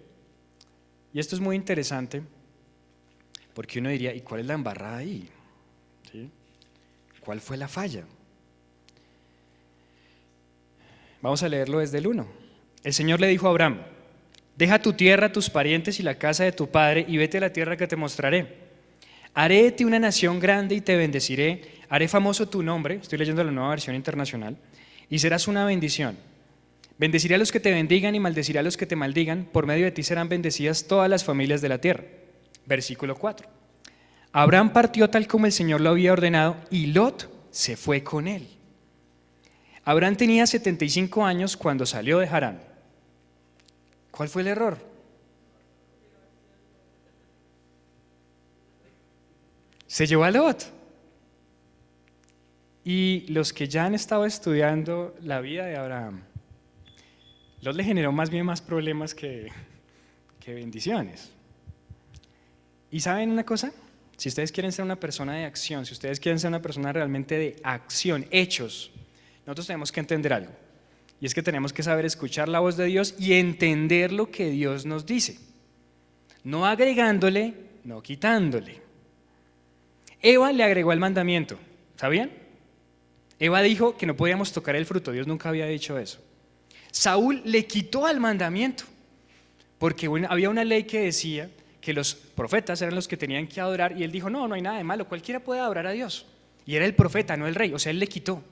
Y 1.14 1.20
esto 1.20 1.36
es 1.36 1.42
muy 1.42 1.56
interesante 1.56 2.37
porque 3.58 3.80
uno 3.80 3.90
diría, 3.90 4.14
¿y 4.14 4.22
cuál 4.22 4.42
es 4.42 4.46
la 4.46 4.54
embarrada 4.54 4.98
ahí? 4.98 5.28
¿Sí? 6.12 6.30
¿Cuál 7.20 7.42
fue 7.42 7.58
la 7.58 7.68
falla? 7.68 8.04
Vamos 11.24 11.42
a 11.42 11.50
leerlo 11.50 11.80
desde 11.80 11.98
el 11.98 12.06
1. 12.06 12.28
El 12.84 12.94
Señor 12.94 13.20
le 13.20 13.26
dijo 13.26 13.48
a 13.48 13.50
Abraham, 13.50 13.82
deja 14.56 14.80
tu 14.80 14.94
tierra, 14.94 15.32
tus 15.32 15.50
parientes 15.50 16.00
y 16.00 16.04
la 16.04 16.20
casa 16.20 16.44
de 16.44 16.52
tu 16.52 16.70
padre 16.70 17.04
y 17.08 17.18
vete 17.18 17.40
a 17.40 17.42
la 17.42 17.52
tierra 17.52 17.76
que 17.76 17.88
te 17.88 17.96
mostraré. 17.96 18.58
Haré 19.34 19.64
de 19.64 19.72
ti 19.72 19.86
una 19.86 19.98
nación 19.98 20.40
grande 20.40 20.76
y 20.76 20.82
te 20.82 20.96
bendeciré, 20.96 21.64
haré 21.90 22.08
famoso 22.08 22.48
tu 22.48 22.62
nombre, 22.62 23.00
estoy 23.02 23.18
leyendo 23.18 23.44
la 23.44 23.50
nueva 23.50 23.72
versión 23.72 23.96
internacional, 23.96 24.56
y 25.10 25.18
serás 25.18 25.48
una 25.48 25.66
bendición. 25.66 26.16
Bendeciré 27.00 27.34
a 27.34 27.40
los 27.40 27.52
que 27.52 27.60
te 27.60 27.72
bendigan 27.72 28.14
y 28.14 28.20
maldeciré 28.20 28.60
a 28.60 28.64
los 28.64 28.78
que 28.78 28.86
te 28.86 28.96
maldigan, 28.96 29.50
por 29.52 29.66
medio 29.66 29.86
de 29.86 29.92
ti 29.94 30.04
serán 30.04 30.30
bendecidas 30.30 30.86
todas 30.86 31.10
las 31.10 31.24
familias 31.24 31.60
de 31.62 31.70
la 31.70 31.82
tierra. 31.82 32.04
Versículo 32.68 33.16
4. 33.16 33.48
Abraham 34.34 34.74
partió 34.74 35.10
tal 35.10 35.26
como 35.26 35.46
el 35.46 35.52
Señor 35.52 35.82
lo 35.82 35.90
había 35.90 36.14
ordenado 36.14 36.58
y 36.70 36.88
Lot 36.88 37.30
se 37.50 37.78
fue 37.78 38.04
con 38.04 38.28
él. 38.28 38.48
Abraham 39.86 40.18
tenía 40.18 40.46
75 40.46 41.26
años 41.26 41.56
cuando 41.56 41.86
salió 41.86 42.20
de 42.20 42.28
Harán. 42.28 42.62
¿Cuál 44.12 44.28
fue 44.28 44.42
el 44.42 44.50
error? 44.50 44.78
Se 49.88 50.06
llevó 50.06 50.26
a 50.26 50.32
Lot. 50.32 50.74
Y 52.84 53.26
los 53.30 53.54
que 53.54 53.68
ya 53.68 53.86
han 53.86 53.96
estado 53.96 54.26
estudiando 54.26 55.16
la 55.22 55.40
vida 55.40 55.66
de 55.66 55.78
Abraham, 55.78 56.24
Lot 57.62 57.76
le 57.76 57.84
generó 57.84 58.12
más 58.12 58.30
bien 58.30 58.46
más 58.46 58.62
problemas 58.62 59.16
que, 59.16 59.48
que 60.40 60.54
bendiciones. 60.54 61.37
¿Y 62.92 63.00
saben 63.00 63.32
una 63.32 63.46
cosa? 63.46 63.72
Si 64.18 64.30
ustedes 64.30 64.52
quieren 64.52 64.72
ser 64.72 64.84
una 64.84 65.00
persona 65.00 65.36
de 65.36 65.46
acción, 65.46 65.86
si 65.86 65.94
ustedes 65.94 66.20
quieren 66.20 66.40
ser 66.40 66.48
una 66.48 66.62
persona 66.62 66.92
realmente 66.92 67.38
de 67.38 67.56
acción, 67.64 68.26
hechos, 68.32 68.92
nosotros 69.46 69.68
tenemos 69.68 69.92
que 69.92 70.00
entender 70.00 70.34
algo. 70.34 70.52
Y 71.20 71.26
es 71.26 71.34
que 71.34 71.44
tenemos 71.44 71.74
que 71.74 71.84
saber 71.84 72.06
escuchar 72.06 72.50
la 72.50 72.60
voz 72.60 72.78
de 72.78 72.86
Dios 72.86 73.16
y 73.20 73.34
entender 73.34 74.12
lo 74.12 74.30
que 74.32 74.50
Dios 74.50 74.86
nos 74.86 75.06
dice. 75.06 75.40
No 76.44 76.66
agregándole, 76.66 77.54
no 77.84 78.02
quitándole. 78.02 78.82
Eva 80.22 80.52
le 80.52 80.64
agregó 80.64 80.94
el 80.94 81.00
mandamiento, 81.00 81.58
¿sabían? 81.96 82.32
Eva 83.40 83.62
dijo 83.62 83.98
que 83.98 84.06
no 84.06 84.16
podíamos 84.16 84.52
tocar 84.52 84.76
el 84.76 84.86
fruto, 84.86 85.12
Dios 85.12 85.28
nunca 85.28 85.50
había 85.50 85.68
dicho 85.68 85.98
eso. 86.00 86.20
Saúl 86.92 87.42
le 87.46 87.68
quitó 87.68 88.08
al 88.08 88.20
mandamiento, 88.20 88.86
porque 89.78 90.10
había 90.28 90.50
una 90.50 90.64
ley 90.64 90.86
que 90.86 91.02
decía 91.02 91.50
que 91.88 91.94
los 91.94 92.16
profetas 92.16 92.82
eran 92.82 92.96
los 92.96 93.08
que 93.08 93.16
tenían 93.16 93.48
que 93.48 93.62
adorar 93.62 93.98
y 93.98 94.04
él 94.04 94.12
dijo, 94.12 94.30
no, 94.30 94.46
no 94.46 94.56
hay 94.56 94.62
nada 94.62 94.78
de 94.78 94.84
malo, 94.84 95.08
cualquiera 95.08 95.40
puede 95.40 95.62
adorar 95.62 95.88
a 95.88 95.92
Dios. 95.92 96.26
Y 96.66 96.76
era 96.76 96.84
el 96.84 96.94
profeta, 96.94 97.38
no 97.38 97.48
el 97.48 97.56
rey, 97.56 97.74
o 97.74 97.80
sea, 97.80 97.92
él 97.92 98.00
le 98.00 98.08
quitó. 98.08 98.44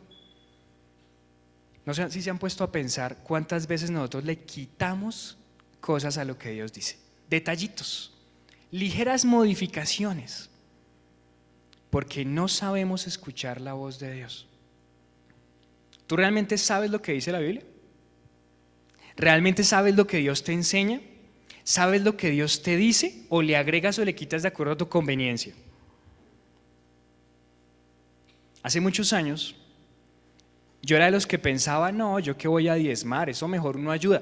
No 1.86 1.94
sé 1.94 2.10
si 2.12 2.22
se 2.22 2.30
han 2.30 2.40
puesto 2.40 2.64
a 2.64 2.72
pensar 2.72 3.18
cuántas 3.24 3.68
veces 3.68 3.92
nosotros 3.92 4.24
le 4.24 4.38
quitamos 4.46 5.38
cosas 5.82 6.18
a 6.18 6.24
lo 6.24 6.38
que 6.38 6.52
Dios 6.52 6.72
dice. 6.72 6.98
Detallitos, 7.30 8.14
ligeras 8.72 9.26
modificaciones, 9.26 10.50
porque 11.90 12.24
no 12.24 12.48
sabemos 12.48 13.06
escuchar 13.06 13.60
la 13.60 13.74
voz 13.74 14.00
de 14.00 14.14
Dios. 14.14 14.48
¿Tú 16.08 16.16
realmente 16.16 16.58
sabes 16.58 16.90
lo 16.90 17.02
que 17.02 17.12
dice 17.12 17.34
la 17.34 17.40
Biblia? 17.40 17.64
¿Realmente 19.18 19.66
sabes 19.66 19.94
lo 19.94 20.08
que 20.08 20.20
Dios 20.20 20.42
te 20.46 20.54
enseña? 20.54 21.02
¿Sabes 21.66 22.04
lo 22.04 22.16
que 22.16 22.30
Dios 22.30 22.62
te 22.62 22.78
dice 22.78 23.26
o 23.28 23.42
le 23.42 23.58
agregas 23.58 23.98
o 23.98 24.06
le 24.06 24.14
quitas 24.14 24.44
de 24.44 24.48
acuerdo 24.48 24.74
a 24.74 24.78
tu 24.78 24.88
conveniencia? 24.88 25.56
Hace 28.62 28.80
muchos 28.80 29.12
años 29.14 29.56
Yo 30.84 30.96
era 30.96 31.06
de 31.06 31.12
los 31.12 31.26
que 31.26 31.40
pensaba, 31.40 31.92
no, 31.92 32.20
yo 32.20 32.38
que 32.38 32.48
voy 32.48 32.68
a 32.68 32.76
diezmar, 32.76 33.28
eso 33.28 33.48
mejor 33.48 33.76
uno 33.76 33.90
ayuda 33.90 34.22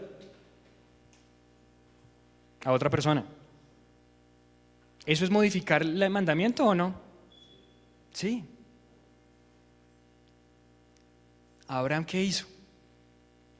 a 2.63 2.71
otra 2.71 2.89
persona. 2.89 3.25
¿Eso 5.05 5.25
es 5.25 5.29
modificar 5.29 5.81
el 5.81 6.09
mandamiento 6.09 6.65
o 6.65 6.73
no? 6.73 6.95
Sí. 8.13 8.45
Abraham, 11.67 12.05
¿qué 12.05 12.23
hizo? 12.23 12.47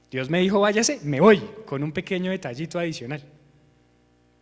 Dios 0.10 0.30
me 0.30 0.40
dijo, 0.40 0.62
váyase, 0.62 1.02
me 1.04 1.20
voy, 1.20 1.42
con 1.66 1.84
un 1.84 1.92
pequeño 1.92 2.32
detallito 2.32 2.80
adicional. 2.80 3.22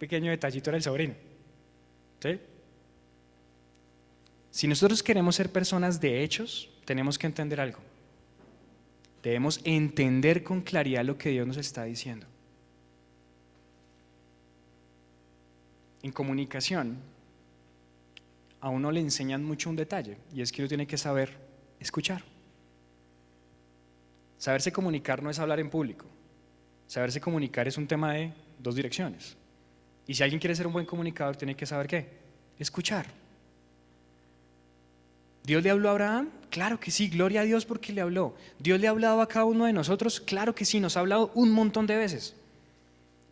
Pequeño 0.02 0.32
detallito 0.32 0.72
era 0.72 0.78
el 0.78 0.84
sobrino. 0.84 1.14
¿Sí? 2.20 2.40
Si 4.50 4.68
nosotros 4.68 5.04
queremos 5.04 5.36
ser 5.36 5.52
personas 5.52 6.02
de 6.02 6.24
hechos, 6.24 6.72
tenemos 6.86 7.20
que 7.20 7.28
entender 7.28 7.62
algo. 7.62 7.78
Debemos 9.22 9.62
entender 9.64 10.44
con 10.44 10.62
claridad 10.62 11.06
lo 11.06 11.20
que 11.20 11.30
Dios 11.30 11.46
nos 11.46 11.58
está 11.58 11.84
diciendo. 11.84 12.26
En 16.02 16.12
comunicación, 16.12 16.98
a 18.60 18.70
uno 18.70 18.90
le 18.90 19.02
enseñan 19.02 19.44
mucho 19.44 19.70
un 19.70 19.76
detalle, 19.76 20.18
y 20.34 20.42
es 20.42 20.52
que 20.52 20.64
uno 20.64 20.68
tiene 20.68 20.88
que 20.88 20.98
saber 20.98 21.38
escuchar. 21.80 22.24
Saberse 24.40 24.72
comunicar 24.72 25.22
no 25.22 25.30
es 25.30 25.38
hablar 25.38 25.60
en 25.60 25.70
público. 25.70 26.08
Saberse 26.88 27.22
comunicar 27.22 27.68
es 27.68 27.78
un 27.78 27.86
tema 27.86 28.14
de 28.14 28.34
dos 28.58 28.74
direcciones. 28.74 29.38
Y 30.08 30.14
si 30.14 30.24
alguien 30.24 30.40
quiere 30.40 30.56
ser 30.56 30.68
un 30.68 30.74
buen 30.74 30.86
comunicador, 30.86 31.36
tiene 31.36 31.56
que 31.56 31.66
saber 31.66 31.88
qué? 31.88 32.08
Escuchar. 32.60 33.06
¿Dios 35.44 35.64
le 35.64 35.70
habló 35.70 35.90
a 35.90 35.92
Abraham? 35.92 36.30
Claro 36.50 36.80
que 36.80 36.92
sí, 36.92 37.10
gloria 37.10 37.42
a 37.42 37.44
Dios 37.44 37.66
porque 37.66 37.94
le 37.94 38.02
habló. 38.02 38.36
¿Dios 38.60 38.80
le 38.80 38.88
ha 38.88 38.92
hablado 38.92 39.22
a 39.22 39.28
cada 39.28 39.46
uno 39.46 39.66
de 39.66 39.74
nosotros? 39.74 40.20
Claro 40.20 40.54
que 40.54 40.66
sí, 40.66 40.80
nos 40.80 40.98
ha 40.98 41.00
hablado 41.00 41.32
un 41.34 41.52
montón 41.52 41.88
de 41.88 41.98
veces. 41.98 42.36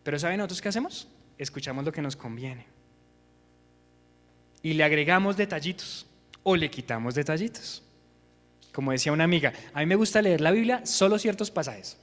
Pero 0.02 0.18
¿saben 0.18 0.38
nosotros 0.38 0.60
qué 0.60 0.68
hacemos? 0.68 1.08
Escuchamos 1.38 1.84
lo 1.84 1.92
que 1.92 2.02
nos 2.02 2.16
conviene. 2.16 2.66
Y 4.62 4.72
le 4.74 4.84
agregamos 4.84 5.36
detallitos 5.36 6.06
o 6.42 6.56
le 6.56 6.70
quitamos 6.70 7.14
detallitos. 7.14 7.82
Como 8.72 8.92
decía 8.92 9.12
una 9.12 9.24
amiga, 9.24 9.52
a 9.72 9.80
mí 9.80 9.86
me 9.86 9.96
gusta 9.96 10.22
leer 10.22 10.40
la 10.40 10.50
Biblia 10.50 10.84
solo 10.86 11.18
ciertos 11.18 11.50
pasajes. 11.50 11.96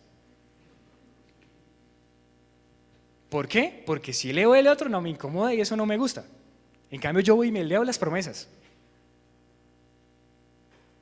¿Por 3.30 3.48
qué? 3.48 3.84
Porque 3.86 4.14
si 4.14 4.32
leo 4.32 4.56
el 4.56 4.68
otro 4.68 4.90
no 4.90 5.02
me 5.02 5.10
incomoda 5.10 5.54
y 5.54 5.62
eso 5.62 5.76
no 5.76 5.86
me 5.86 5.98
gusta. 5.98 6.26
En 6.90 7.02
cambio 7.02 7.22
yo 7.22 7.36
voy 7.36 7.50
y 7.50 7.52
me 7.52 7.64
leo 7.64 7.84
las 7.84 7.98
promesas. 7.98 8.48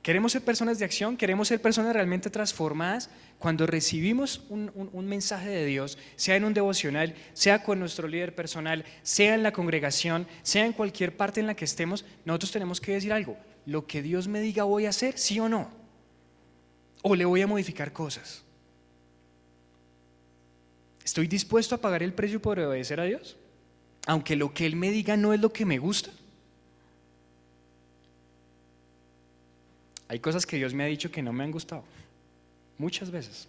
Queremos 0.06 0.30
ser 0.30 0.42
personas 0.42 0.78
de 0.78 0.84
acción, 0.84 1.16
queremos 1.16 1.48
ser 1.48 1.60
personas 1.60 1.92
realmente 1.92 2.30
transformadas 2.30 3.10
cuando 3.40 3.66
recibimos 3.66 4.40
un, 4.48 4.70
mensaje 5.08 5.48
de 5.48 5.66
Dios, 5.66 5.98
sea 6.14 6.36
en 6.36 6.44
un 6.44 6.54
devocional, 6.54 7.16
sea 7.32 7.64
con 7.64 7.80
nuestro 7.80 8.06
líder 8.06 8.32
personal, 8.32 8.84
sea 9.02 9.34
en 9.34 9.42
la 9.42 9.52
congregación, 9.52 10.28
sea 10.44 10.64
en 10.64 10.74
cualquier 10.74 11.16
parte 11.16 11.40
en 11.40 11.48
la 11.48 11.56
que 11.56 11.64
estemos, 11.64 12.04
nosotros 12.24 12.52
tenemos 12.52 12.80
que 12.80 12.92
decir 12.92 13.12
algo. 13.12 13.36
Lo 13.64 13.88
que 13.88 14.00
Dios 14.00 14.28
me 14.28 14.40
diga 14.40 14.62
voy 14.62 14.86
a 14.86 14.90
hacer, 14.90 15.18
sí 15.18 15.40
o 15.40 15.48
no. 15.48 15.72
O 17.02 17.16
le 17.16 17.24
voy 17.24 17.42
a 17.42 17.48
modificar 17.48 17.92
cosas. 17.92 18.45
¿Estoy 21.06 21.28
dispuesto 21.28 21.76
a 21.76 21.78
pagar 21.78 22.02
el 22.02 22.12
precio 22.12 22.42
por 22.42 22.58
obedecer 22.58 22.98
a 22.98 23.04
Dios? 23.04 23.36
Aunque 24.08 24.34
lo 24.34 24.52
que 24.52 24.66
Él 24.66 24.74
me 24.74 24.90
diga 24.90 25.16
no 25.16 25.32
es 25.32 25.38
lo 25.38 25.52
que 25.52 25.64
me 25.64 25.78
gusta. 25.78 26.10
Hay 30.08 30.18
cosas 30.18 30.44
que 30.44 30.56
Dios 30.56 30.74
me 30.74 30.82
ha 30.82 30.88
dicho 30.88 31.08
que 31.08 31.22
no 31.22 31.32
me 31.32 31.44
han 31.44 31.52
gustado. 31.52 31.84
Muchas 32.76 33.12
veces. 33.12 33.46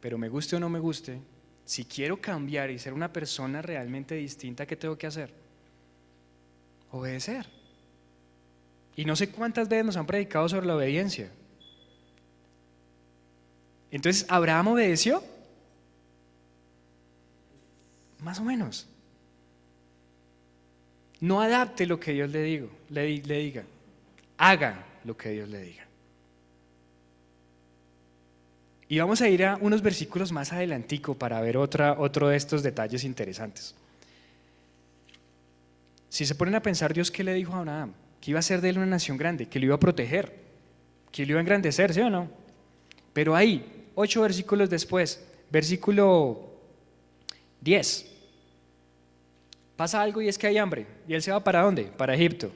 Pero 0.00 0.18
me 0.18 0.28
guste 0.28 0.56
o 0.56 0.60
no 0.60 0.68
me 0.68 0.80
guste, 0.80 1.20
si 1.64 1.84
quiero 1.84 2.20
cambiar 2.20 2.72
y 2.72 2.80
ser 2.80 2.92
una 2.92 3.12
persona 3.12 3.62
realmente 3.62 4.16
distinta, 4.16 4.66
¿qué 4.66 4.74
tengo 4.74 4.98
que 4.98 5.06
hacer? 5.06 5.32
Obedecer. 6.90 7.46
Y 8.96 9.04
no 9.04 9.14
sé 9.14 9.30
cuántas 9.30 9.68
veces 9.68 9.86
nos 9.86 9.96
han 9.96 10.06
predicado 10.06 10.48
sobre 10.48 10.66
la 10.66 10.74
obediencia. 10.74 11.30
Entonces, 13.92 14.26
¿Abraham 14.28 14.66
obedeció? 14.68 15.22
Más 18.26 18.40
o 18.40 18.42
menos. 18.42 18.88
No 21.20 21.40
adapte 21.40 21.86
lo 21.86 22.00
que 22.00 22.10
Dios 22.12 22.28
le, 22.28 22.42
digo, 22.42 22.68
le, 22.90 23.04
di- 23.04 23.22
le 23.22 23.38
diga. 23.38 23.62
Haga 24.36 24.84
lo 25.04 25.16
que 25.16 25.30
Dios 25.30 25.48
le 25.48 25.62
diga. 25.62 25.86
Y 28.88 28.98
vamos 28.98 29.20
a 29.20 29.28
ir 29.28 29.44
a 29.44 29.56
unos 29.60 29.80
versículos 29.80 30.32
más 30.32 30.52
adelantico 30.52 31.14
para 31.14 31.40
ver 31.40 31.56
otra, 31.56 31.92
otro 32.00 32.26
de 32.26 32.36
estos 32.36 32.64
detalles 32.64 33.04
interesantes. 33.04 33.76
Si 36.08 36.26
se 36.26 36.34
ponen 36.34 36.56
a 36.56 36.62
pensar, 36.62 36.92
Dios 36.92 37.12
qué 37.12 37.22
le 37.22 37.32
dijo 37.32 37.54
a 37.54 37.58
Abraham, 37.60 37.92
que 38.20 38.32
iba 38.32 38.40
a 38.40 38.42
ser 38.42 38.60
de 38.60 38.70
él 38.70 38.78
una 38.78 38.86
nación 38.86 39.16
grande, 39.16 39.46
que 39.46 39.60
lo 39.60 39.66
iba 39.66 39.76
a 39.76 39.80
proteger, 39.80 40.34
que 41.12 41.24
lo 41.24 41.30
iba 41.30 41.38
a 41.38 41.42
engrandecer, 41.42 41.94
¿sí 41.94 42.00
o 42.00 42.10
no? 42.10 42.28
Pero 43.12 43.36
ahí, 43.36 43.84
ocho 43.94 44.22
versículos 44.22 44.68
después, 44.68 45.24
versículo 45.48 46.50
10, 47.60 48.15
pasa 49.76 50.02
algo 50.02 50.20
y 50.22 50.28
es 50.28 50.38
que 50.38 50.46
hay 50.46 50.58
hambre. 50.58 50.86
¿Y 51.06 51.14
él 51.14 51.22
se 51.22 51.30
va 51.30 51.44
para 51.44 51.62
dónde? 51.62 51.84
Para 51.84 52.14
Egipto. 52.14 52.50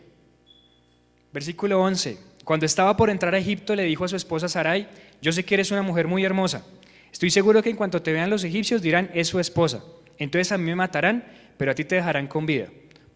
Versículo 1.33 1.81
11. 1.81 2.19
Cuando 2.45 2.67
estaba 2.67 2.97
por 2.97 3.11
entrar 3.11 3.35
a 3.35 3.39
Egipto, 3.39 3.77
le 3.77 3.85
dijo 3.85 4.05
a 4.05 4.09
su 4.09 4.17
esposa 4.17 4.49
Sarai, 4.49 4.89
yo 5.23 5.33
sé 5.33 5.45
que 5.45 5.55
eres 5.55 5.71
una 5.71 5.83
mujer 5.83 6.09
muy 6.09 6.25
hermosa. 6.25 6.67
Estoy 7.13 7.31
seguro 7.31 7.63
que 7.63 7.71
en 7.71 7.77
cuanto 7.77 8.03
te 8.03 8.13
vean 8.13 8.31
los 8.31 8.45
egipcios 8.45 8.83
dirán, 8.83 9.11
es 9.15 9.29
su 9.29 9.39
esposa. 9.39 9.85
Entonces 10.19 10.53
a 10.53 10.59
mí 10.59 10.65
me 10.65 10.75
matarán, 10.75 11.25
pero 11.57 11.71
a 11.71 11.75
ti 11.75 11.85
te 11.85 11.97
dejarán 11.97 12.27
con 12.27 12.47
vida. 12.47 12.69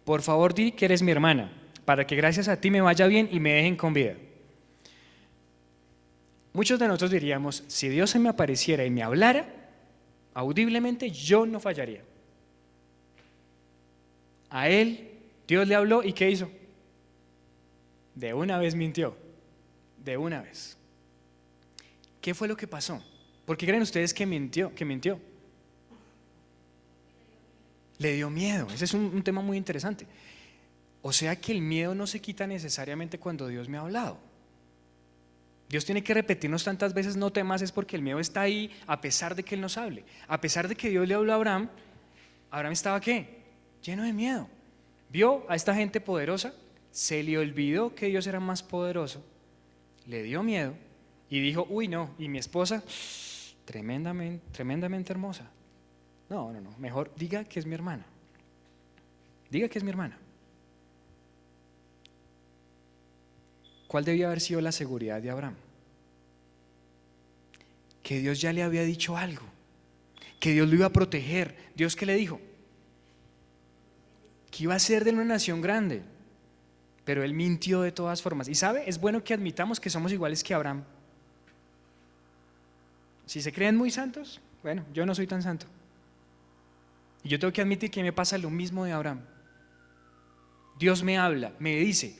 Por 0.03 0.21
favor, 0.21 0.53
di 0.53 0.71
que 0.71 0.85
eres 0.85 1.01
mi 1.01 1.11
hermana, 1.11 1.51
para 1.83 2.05
que 2.05 2.15
gracias 2.15 2.47
a 2.47 2.61
ti 2.61 2.69
me 2.69 2.81
vaya 2.81 3.07
bien 3.07 3.27
y 3.31 3.39
me 3.39 3.53
dejen 3.53 3.75
con 3.75 3.93
vida. 3.93 4.13
Muchos 6.53 6.79
de 6.79 6.87
nosotros 6.87 7.11
diríamos, 7.11 7.63
si 7.67 7.89
Dios 7.89 8.09
se 8.09 8.19
me 8.19 8.29
apareciera 8.29 8.85
y 8.85 8.89
me 8.89 9.03
hablara, 9.03 9.45
audiblemente 10.33 11.09
yo 11.09 11.45
no 11.45 11.59
fallaría. 11.59 12.01
A 14.55 14.69
él 14.69 15.09
Dios 15.45 15.67
le 15.67 15.75
habló 15.75 16.01
y 16.01 16.13
¿qué 16.13 16.31
hizo? 16.31 16.49
De 18.15 18.33
una 18.33 18.57
vez 18.57 18.73
mintió, 18.73 19.17
de 20.01 20.15
una 20.15 20.41
vez. 20.41 20.77
¿Qué 22.21 22.33
fue 22.33 22.47
lo 22.47 22.55
que 22.55 22.65
pasó? 22.65 23.03
¿Por 23.45 23.57
qué 23.57 23.65
creen 23.65 23.81
ustedes 23.81 24.13
que 24.13 24.25
mintió? 24.25 24.73
Que 24.73 24.85
mintió? 24.85 25.19
Le 27.97 28.13
dio 28.13 28.29
miedo. 28.29 28.67
Ese 28.73 28.85
es 28.85 28.93
un, 28.93 29.01
un 29.13 29.23
tema 29.23 29.41
muy 29.41 29.57
interesante. 29.57 30.07
O 31.01 31.11
sea 31.11 31.35
que 31.35 31.51
el 31.51 31.61
miedo 31.61 31.93
no 31.93 32.07
se 32.07 32.21
quita 32.21 32.47
necesariamente 32.47 33.19
cuando 33.19 33.49
Dios 33.49 33.67
me 33.67 33.77
ha 33.77 33.81
hablado. 33.81 34.17
Dios 35.67 35.83
tiene 35.83 36.01
que 36.01 36.13
repetirnos 36.13 36.63
tantas 36.63 36.93
veces 36.93 37.17
no 37.17 37.29
temas 37.29 37.61
es 37.61 37.73
porque 37.73 37.97
el 37.97 38.01
miedo 38.01 38.21
está 38.21 38.39
ahí 38.43 38.71
a 38.87 39.01
pesar 39.01 39.35
de 39.35 39.43
que 39.43 39.55
Él 39.55 39.59
nos 39.59 39.77
hable. 39.77 40.05
A 40.29 40.39
pesar 40.39 40.69
de 40.69 40.75
que 40.75 40.89
Dios 40.89 41.05
le 41.05 41.13
habló 41.13 41.33
a 41.33 41.35
Abraham, 41.35 41.69
Abraham 42.51 42.71
estaba 42.71 43.01
qué? 43.01 43.43
Lleno 43.85 44.03
de 44.03 44.13
miedo. 44.13 44.47
Vio 45.09 45.49
a 45.49 45.55
esta 45.55 45.75
gente 45.75 46.01
poderosa, 46.01 46.53
se 46.91 47.21
le 47.21 47.37
olvidó 47.37 47.93
que 47.93 48.07
Dios 48.07 48.25
era 48.25 48.39
más 48.39 48.63
poderoso, 48.63 49.23
le 50.07 50.23
dio 50.23 50.41
miedo 50.41 50.73
y 51.29 51.39
dijo, 51.39 51.67
uy 51.69 51.87
no, 51.87 52.09
y 52.17 52.27
mi 52.27 52.39
esposa, 52.39 52.83
tremendamente, 53.63 54.43
tremendamente 54.51 55.13
hermosa. 55.13 55.49
No, 56.29 56.51
no, 56.51 56.59
no, 56.61 56.75
mejor 56.79 57.13
diga 57.15 57.43
que 57.43 57.59
es 57.59 57.65
mi 57.67 57.75
hermana. 57.75 58.05
Diga 59.51 59.69
que 59.69 59.77
es 59.77 59.83
mi 59.83 59.91
hermana. 59.91 60.17
¿Cuál 63.87 64.03
debía 64.03 64.25
haber 64.25 64.41
sido 64.41 64.61
la 64.61 64.71
seguridad 64.71 65.21
de 65.21 65.29
Abraham? 65.29 65.55
Que 68.01 68.19
Dios 68.19 68.41
ya 68.41 68.51
le 68.51 68.63
había 68.63 68.81
dicho 68.81 69.15
algo, 69.15 69.45
que 70.39 70.53
Dios 70.53 70.67
lo 70.67 70.75
iba 70.75 70.87
a 70.87 70.91
proteger. 70.91 71.55
¿Dios 71.75 71.95
qué 71.95 72.07
le 72.07 72.15
dijo? 72.15 72.41
Que 74.55 74.63
iba 74.63 74.75
a 74.75 74.79
ser 74.79 75.03
de 75.03 75.11
una 75.11 75.25
nación 75.25 75.59
grande, 75.59 76.01
pero 77.03 77.23
él 77.23 77.33
mintió 77.33 77.81
de 77.81 77.91
todas 77.91 78.21
formas. 78.21 78.47
Y 78.47 78.55
sabe, 78.55 78.87
es 78.87 78.99
bueno 78.99 79.21
que 79.21 79.33
admitamos 79.33 79.81
que 79.81 79.89
somos 79.89 80.13
iguales 80.13 80.43
que 80.43 80.53
Abraham. 80.53 80.85
Si 83.25 83.41
se 83.41 83.51
creen 83.51 83.75
muy 83.75 83.91
santos, 83.91 84.39
bueno, 84.63 84.85
yo 84.93 85.05
no 85.05 85.13
soy 85.13 85.27
tan 85.27 85.41
santo. 85.41 85.65
Y 87.21 87.27
yo 87.27 87.37
tengo 87.37 87.51
que 87.51 87.61
admitir 87.61 87.91
que 87.91 88.01
me 88.01 88.13
pasa 88.13 88.37
lo 88.37 88.49
mismo 88.49 88.85
de 88.85 88.93
Abraham. 88.93 89.19
Dios 90.79 91.03
me 91.03 91.17
habla, 91.17 91.51
me 91.59 91.75
dice, 91.75 92.17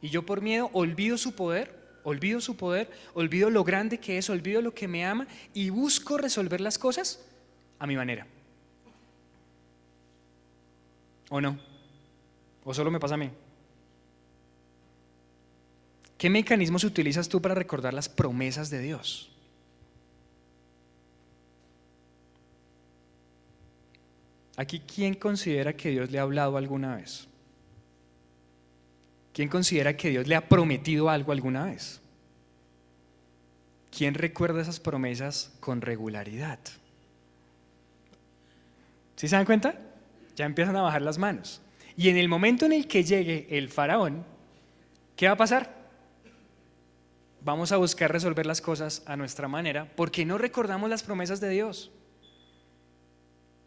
y 0.00 0.08
yo 0.08 0.24
por 0.24 0.40
miedo 0.40 0.70
olvido 0.72 1.18
su 1.18 1.34
poder, 1.34 1.98
olvido 2.02 2.40
su 2.40 2.56
poder, 2.56 2.90
olvido 3.12 3.50
lo 3.50 3.62
grande 3.62 3.98
que 3.98 4.16
es, 4.16 4.30
olvido 4.30 4.62
lo 4.62 4.72
que 4.72 4.88
me 4.88 5.04
ama 5.04 5.26
y 5.52 5.68
busco 5.68 6.16
resolver 6.16 6.62
las 6.62 6.78
cosas 6.78 7.22
a 7.78 7.86
mi 7.86 7.96
manera. 7.96 8.26
¿O 11.28 11.40
no? 11.42 11.73
¿O 12.64 12.72
solo 12.72 12.90
me 12.90 13.00
pasa 13.00 13.14
a 13.14 13.18
mí? 13.18 13.30
¿Qué 16.16 16.30
mecanismos 16.30 16.84
utilizas 16.84 17.28
tú 17.28 17.42
para 17.42 17.54
recordar 17.54 17.92
las 17.92 18.08
promesas 18.08 18.70
de 18.70 18.80
Dios? 18.80 19.30
Aquí, 24.56 24.80
¿quién 24.80 25.14
considera 25.14 25.76
que 25.76 25.90
Dios 25.90 26.10
le 26.10 26.18
ha 26.18 26.22
hablado 26.22 26.56
alguna 26.56 26.96
vez? 26.96 27.28
¿Quién 29.32 29.48
considera 29.48 29.96
que 29.96 30.10
Dios 30.10 30.28
le 30.28 30.36
ha 30.36 30.48
prometido 30.48 31.10
algo 31.10 31.32
alguna 31.32 31.66
vez? 31.66 32.00
¿Quién 33.90 34.14
recuerda 34.14 34.62
esas 34.62 34.78
promesas 34.78 35.52
con 35.60 35.80
regularidad? 35.80 36.60
¿Sí 39.16 39.28
se 39.28 39.36
dan 39.36 39.44
cuenta? 39.44 39.78
Ya 40.36 40.46
empiezan 40.46 40.76
a 40.76 40.82
bajar 40.82 41.02
las 41.02 41.18
manos. 41.18 41.60
Y 41.96 42.08
en 42.08 42.16
el 42.16 42.28
momento 42.28 42.66
en 42.66 42.72
el 42.72 42.88
que 42.88 43.04
llegue 43.04 43.46
el 43.50 43.68
faraón, 43.68 44.24
¿qué 45.16 45.26
va 45.26 45.34
a 45.34 45.36
pasar? 45.36 45.84
Vamos 47.42 47.72
a 47.72 47.76
buscar 47.76 48.10
resolver 48.10 48.46
las 48.46 48.60
cosas 48.60 49.02
a 49.06 49.16
nuestra 49.16 49.48
manera 49.48 49.90
porque 49.96 50.24
no 50.24 50.38
recordamos 50.38 50.88
las 50.88 51.02
promesas 51.02 51.40
de 51.40 51.50
Dios 51.50 51.92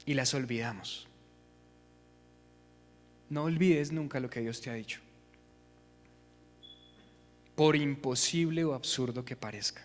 y 0.06 0.16
las 0.16 0.34
olvidamos. 0.34 1.08
No 3.30 3.44
olvides 3.44 3.92
nunca 3.92 4.20
lo 4.20 4.30
que 4.30 4.40
Dios 4.40 4.62
te 4.62 4.70
ha 4.70 4.74
dicho, 4.74 5.00
por 7.56 7.76
imposible 7.76 8.64
o 8.64 8.74
absurdo 8.74 9.24
que 9.24 9.36
parezca. 9.36 9.84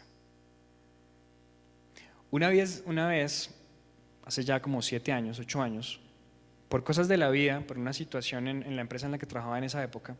Una 2.31 2.49
vez, 2.49 2.83
una 2.87 3.09
vez, 3.09 3.51
hace 4.25 4.43
ya 4.45 4.63
como 4.63 4.81
siete 4.81 5.13
años, 5.13 5.39
ocho 5.39 5.61
años, 5.61 6.01
por 6.73 6.85
cosas 6.85 7.07
de 7.07 7.19
la 7.19 7.29
vida, 7.29 7.61
por 7.67 7.77
una 7.77 7.93
situación 7.93 8.49
en, 8.49 8.77
la 8.77 8.81
empresa 8.81 9.05
en 9.05 9.13
la 9.13 9.19
que 9.19 9.27
trabajaba 9.27 9.59
en 9.59 9.65
esa 9.65 9.85
época, 9.85 10.17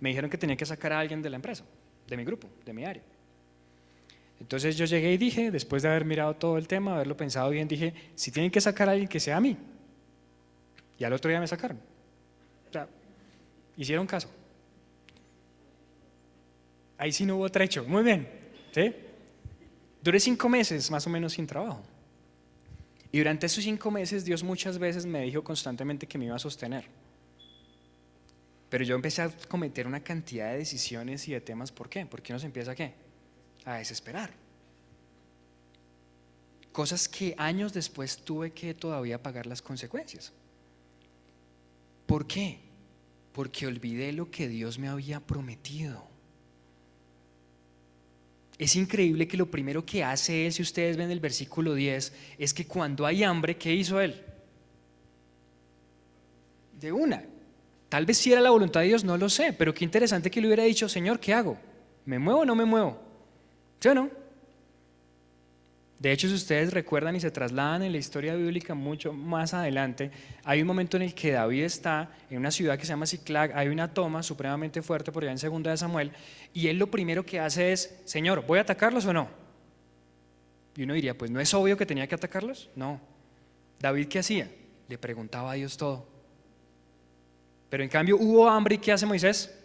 me 0.00 0.08
dijeron 0.08 0.30
que 0.30 0.38
tenía 0.38 0.56
que 0.56 0.64
sacar 0.64 0.90
a 0.90 0.98
alguien 0.98 1.20
de 1.20 1.28
la 1.28 1.36
empresa, 1.36 1.66
de 2.08 2.16
mi 2.16 2.24
grupo, 2.24 2.48
de 2.64 2.72
mi 2.72 2.86
área. 2.86 3.02
Entonces 4.40 4.74
yo 4.78 4.86
llegué 4.86 5.12
y 5.12 5.18
dije, 5.18 5.50
después 5.50 5.82
de 5.82 5.90
haber 5.90 6.06
mirado 6.06 6.34
todo 6.36 6.56
el 6.56 6.66
tema, 6.66 6.94
haberlo 6.94 7.14
pensado 7.14 7.50
bien, 7.50 7.68
dije, 7.68 7.92
si 8.14 8.30
tienen 8.30 8.50
que 8.50 8.58
sacar 8.58 8.88
a 8.88 8.92
alguien 8.92 9.06
que 9.06 9.20
sea 9.20 9.36
a 9.36 9.40
mí. 9.42 9.54
Y 10.98 11.04
al 11.04 11.12
otro 11.12 11.28
día 11.28 11.40
me 11.40 11.46
sacaron. 11.46 11.78
O 12.70 12.72
sea, 12.72 12.88
hicieron 13.76 14.06
caso. 14.06 14.30
Ahí 16.96 17.12
sí 17.12 17.26
no 17.26 17.36
hubo 17.36 17.50
trecho. 17.50 17.84
Muy 17.84 18.02
bien. 18.02 18.26
¿sí? 18.70 18.94
Duré 20.02 20.18
cinco 20.20 20.48
meses 20.48 20.90
más 20.90 21.06
o 21.06 21.10
menos 21.10 21.34
sin 21.34 21.46
trabajo. 21.46 21.82
Y 23.12 23.18
durante 23.18 23.44
esos 23.44 23.62
cinco 23.62 23.90
meses 23.90 24.24
Dios 24.24 24.42
muchas 24.42 24.78
veces 24.78 25.04
me 25.04 25.20
dijo 25.20 25.44
constantemente 25.44 26.08
que 26.08 26.16
me 26.16 26.24
iba 26.24 26.34
a 26.34 26.38
sostener. 26.38 26.86
Pero 28.70 28.84
yo 28.84 28.94
empecé 28.94 29.20
a 29.20 29.30
cometer 29.48 29.86
una 29.86 30.02
cantidad 30.02 30.50
de 30.50 30.58
decisiones 30.58 31.28
y 31.28 31.32
de 31.32 31.42
temas. 31.42 31.70
¿Por 31.70 31.90
qué? 31.90 32.06
Porque 32.06 32.32
uno 32.32 32.40
se 32.40 32.46
empieza 32.46 32.70
a 32.70 32.74
qué? 32.74 32.94
A 33.66 33.74
desesperar. 33.74 34.30
Cosas 36.72 37.06
que 37.06 37.34
años 37.36 37.74
después 37.74 38.16
tuve 38.16 38.52
que 38.52 38.72
todavía 38.72 39.22
pagar 39.22 39.44
las 39.44 39.60
consecuencias. 39.60 40.32
¿Por 42.06 42.26
qué? 42.26 42.60
Porque 43.34 43.66
olvidé 43.66 44.10
lo 44.12 44.30
que 44.30 44.48
Dios 44.48 44.78
me 44.78 44.88
había 44.88 45.20
prometido. 45.20 46.11
Es 48.62 48.76
increíble 48.76 49.26
que 49.26 49.36
lo 49.36 49.50
primero 49.50 49.84
que 49.84 50.04
hace 50.04 50.46
Él, 50.46 50.52
si 50.52 50.62
ustedes 50.62 50.96
ven 50.96 51.10
el 51.10 51.18
versículo 51.18 51.74
10, 51.74 52.12
es 52.38 52.54
que 52.54 52.64
cuando 52.64 53.04
hay 53.04 53.24
hambre, 53.24 53.56
¿qué 53.56 53.74
hizo 53.74 54.00
Él? 54.00 54.22
De 56.78 56.92
una. 56.92 57.24
Tal 57.88 58.06
vez 58.06 58.18
si 58.18 58.30
era 58.30 58.40
la 58.40 58.50
voluntad 58.50 58.82
de 58.82 58.86
Dios, 58.86 59.02
no 59.02 59.16
lo 59.16 59.28
sé, 59.28 59.52
pero 59.52 59.74
qué 59.74 59.84
interesante 59.84 60.30
que 60.30 60.40
le 60.40 60.46
hubiera 60.46 60.62
dicho, 60.62 60.88
Señor, 60.88 61.18
¿qué 61.18 61.34
hago? 61.34 61.58
¿Me 62.04 62.20
muevo 62.20 62.42
o 62.42 62.44
no 62.44 62.54
me 62.54 62.64
muevo? 62.64 63.00
¿Sí 63.80 63.88
o 63.88 63.94
no? 63.94 64.08
De 66.02 66.10
hecho, 66.10 66.26
si 66.26 66.34
ustedes 66.34 66.72
recuerdan 66.72 67.14
y 67.14 67.20
se 67.20 67.30
trasladan 67.30 67.84
en 67.84 67.92
la 67.92 67.98
historia 67.98 68.34
bíblica 68.34 68.74
mucho 68.74 69.12
más 69.12 69.54
adelante, 69.54 70.10
hay 70.42 70.60
un 70.60 70.66
momento 70.66 70.96
en 70.96 71.04
el 71.04 71.14
que 71.14 71.30
David 71.30 71.62
está 71.62 72.10
en 72.28 72.38
una 72.38 72.50
ciudad 72.50 72.76
que 72.76 72.84
se 72.84 72.88
llama 72.88 73.06
Ciclag, 73.06 73.56
hay 73.56 73.68
una 73.68 73.94
toma 73.94 74.24
supremamente 74.24 74.82
fuerte 74.82 75.12
por 75.12 75.22
allá 75.22 75.30
en 75.30 75.38
segunda 75.38 75.70
de 75.70 75.76
Samuel, 75.76 76.10
y 76.52 76.66
él 76.66 76.76
lo 76.76 76.90
primero 76.90 77.24
que 77.24 77.38
hace 77.38 77.70
es, 77.70 78.00
Señor, 78.04 78.44
¿voy 78.44 78.58
a 78.58 78.62
atacarlos 78.62 79.06
o 79.06 79.12
no? 79.12 79.28
Y 80.74 80.82
uno 80.82 80.94
diría, 80.94 81.16
pues 81.16 81.30
no 81.30 81.38
es 81.38 81.54
obvio 81.54 81.76
que 81.76 81.86
tenía 81.86 82.08
que 82.08 82.16
atacarlos. 82.16 82.68
No. 82.74 83.00
David, 83.78 84.08
¿qué 84.08 84.18
hacía? 84.18 84.50
Le 84.88 84.98
preguntaba 84.98 85.52
a 85.52 85.54
Dios 85.54 85.76
todo. 85.76 86.04
Pero 87.70 87.84
en 87.84 87.88
cambio 87.88 88.16
hubo 88.16 88.48
hambre 88.48 88.74
y 88.74 88.78
¿qué 88.78 88.90
hace 88.90 89.06
Moisés? 89.06 89.56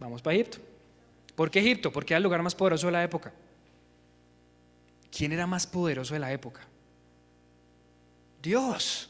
Vamos 0.00 0.20
para 0.20 0.34
Egipto. 0.34 0.58
¿Por 1.36 1.48
qué 1.48 1.60
Egipto? 1.60 1.92
Porque 1.92 2.12
era 2.12 2.18
el 2.18 2.24
lugar 2.24 2.42
más 2.42 2.56
poderoso 2.56 2.88
de 2.88 2.92
la 2.92 3.04
época. 3.04 3.32
¿Quién 5.16 5.32
era 5.32 5.46
más 5.46 5.66
poderoso 5.66 6.14
de 6.14 6.20
la 6.20 6.32
época? 6.32 6.62
Dios. 8.42 9.08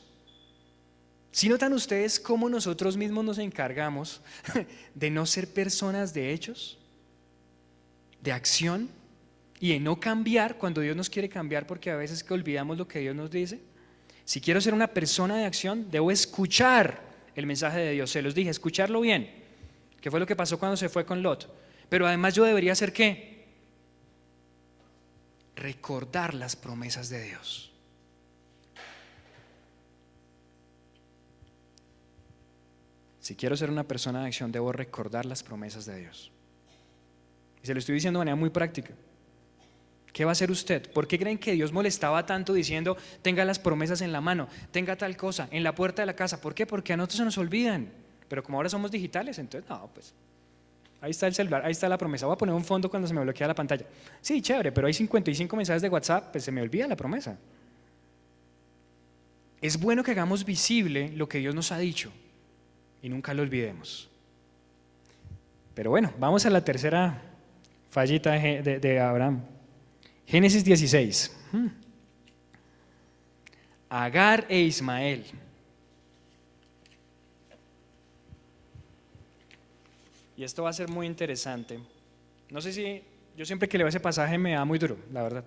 Si 1.33 1.49
notan 1.49 1.73
ustedes 1.73 2.21
cómo 2.21 2.49
nosotros 2.49 2.97
mismos 2.97 3.25
nos 3.25 3.39
encargamos 3.39 4.21
de 4.95 5.11
no 5.11 5.25
ser 5.25 5.53
personas 5.53 6.13
de 6.13 6.33
hechos, 6.33 6.79
de 8.21 8.33
acción 8.33 8.91
y 9.59 9.71
de 9.71 9.81
no 9.81 9.99
cambiar 9.99 10.59
cuando 10.59 10.83
Dios 10.83 10.95
nos 10.95 11.09
quiere 11.09 11.29
cambiar 11.29 11.67
porque 11.67 11.91
a 11.91 11.97
veces 11.97 12.23
que 12.23 12.35
olvidamos 12.35 12.77
lo 12.77 12.87
que 12.87 13.01
Dios 13.01 13.17
nos 13.17 13.31
dice. 13.31 13.61
Si 14.25 14.41
quiero 14.41 14.61
ser 14.61 14.75
una 14.75 14.89
persona 14.89 15.37
de 15.37 15.47
acción, 15.47 15.91
debo 15.91 16.11
escuchar 16.11 17.03
el 17.35 17.47
mensaje 17.47 17.81
de 17.81 17.93
Dios. 17.93 18.11
Se 18.11 18.23
los 18.23 18.35
dije, 18.35 18.51
escucharlo 18.51 19.01
bien, 19.01 19.31
que 20.01 20.11
fue 20.11 20.21
lo 20.21 20.27
que 20.27 20.37
pasó 20.37 20.59
cuando 20.59 20.77
se 20.77 20.89
fue 20.89 21.05
con 21.05 21.23
Lot. 21.23 21.53
Pero 21.89 22.07
además 22.07 22.35
yo 22.35 22.45
debería 22.45 22.73
hacer 22.73 22.93
qué? 22.93 23.34
Recordar 25.57 26.35
las 26.35 26.57
promesas 26.57 27.09
de 27.09 27.23
Dios. 27.23 27.71
Si 33.21 33.37
quiero 33.37 33.57
ser 33.57 33.71
una 33.71 33.85
persona 33.85 34.21
de 34.21 34.27
acción, 34.27 34.53
debo 34.53 34.71
recordar 34.73 35.25
las 35.25 35.43
promesas 35.43 35.87
de 35.87 35.99
Dios. 35.99 36.31
Y 37.63 37.67
se 37.67 37.73
lo 37.73 37.79
estoy 37.79 37.95
diciendo 37.95 38.19
de 38.19 38.27
manera 38.27 38.37
muy 38.37 38.51
práctica. 38.51 38.93
¿Qué 40.13 40.25
va 40.25 40.31
a 40.31 40.33
hacer 40.33 40.51
usted? 40.51 40.93
¿Por 40.93 41.09
qué 41.09 41.19
creen 41.19 41.39
que 41.39 41.53
Dios 41.53 41.73
molestaba 41.73 42.27
tanto 42.27 42.53
diciendo, 42.53 42.97
tenga 43.23 43.45
las 43.45 43.59
promesas 43.59 44.03
en 44.03 44.13
la 44.13 44.21
mano, 44.21 44.49
tenga 44.71 44.97
tal 44.97 45.17
cosa, 45.17 45.49
en 45.51 45.65
la 45.65 45.75
puerta 45.75 46.03
de 46.03 46.07
la 46.07 46.15
casa? 46.15 46.41
¿Por 46.41 46.55
qué? 46.55 46.67
Porque 46.67 46.93
a 46.93 46.97
nosotros 46.97 47.19
se 47.19 47.25
nos 47.25 47.39
olvidan. 47.39 47.91
Pero 48.29 48.43
como 48.43 48.59
ahora 48.59 48.69
somos 48.69 48.91
digitales, 48.91 49.39
entonces, 49.39 49.69
no, 49.69 49.91
pues 49.93 50.15
Ahí 51.05 51.11
está 51.11 51.27
el 51.27 51.35
celular, 51.35 51.61
ahí 51.67 51.73
está 51.73 51.87
la 51.87 51.99
promesa. 51.99 52.25
Voy 52.25 52.33
a 52.35 52.39
poner 52.39 52.55
un 52.55 52.65
fondo 52.65 52.89
cuando 52.89 53.07
se 53.07 53.13
me 53.13 53.21
bloquea 53.21 53.47
la 53.47 53.55
pantalla. 53.55 53.85
Sí, 54.23 54.41
chévere, 54.41 54.73
pero 54.73 54.87
hay 54.87 54.95
55 54.95 55.55
mensajes 55.55 55.83
de 55.83 55.91
WhatsApp, 55.91 56.33
pues 56.33 56.45
se 56.45 56.51
me 56.51 56.63
olvida 56.63 56.89
la 56.89 56.97
promesa. 56.97 57.37
Es 59.61 59.79
bueno 59.79 60.03
que 60.03 60.13
hagamos 60.13 60.47
visible 60.47 61.11
lo 61.15 61.29
que 61.29 61.39
Dios 61.39 61.55
nos 61.55 61.73
ha 61.73 61.79
dicho 61.79 62.11
y 63.03 63.11
nunca 63.11 63.35
lo 63.35 63.43
olvidemos. 63.43 64.09
Pero 65.75 65.91
bueno, 65.91 66.11
vamos 66.19 66.47
a 66.47 66.51
la 66.51 66.65
tercera 66.65 67.21
fallita 67.91 68.33
de, 68.33 68.79
de- 68.81 69.01
Abraham. 69.01 69.43
Génesis 70.27 70.65
16. 70.65 71.37
Hmm. 71.53 71.67
Agar 73.91 74.47
e 74.49 74.59
Ismael. 74.61 75.25
Y 80.37 80.45
esto 80.45 80.63
va 80.65 80.71
a 80.71 80.73
ser 80.73 80.89
muy 80.89 81.07
interesante. 81.07 81.79
No 82.51 82.61
sé 82.61 82.73
si, 82.73 83.03
yo 83.37 83.45
siempre 83.45 83.69
que 83.69 83.79
leo 83.79 83.87
ese 83.89 84.01
pasaje 84.01 84.37
me 84.39 84.53
da 84.53 84.65
muy 84.65 84.79
duro, 84.79 84.97
la 85.13 85.23
verdad. 85.23 85.45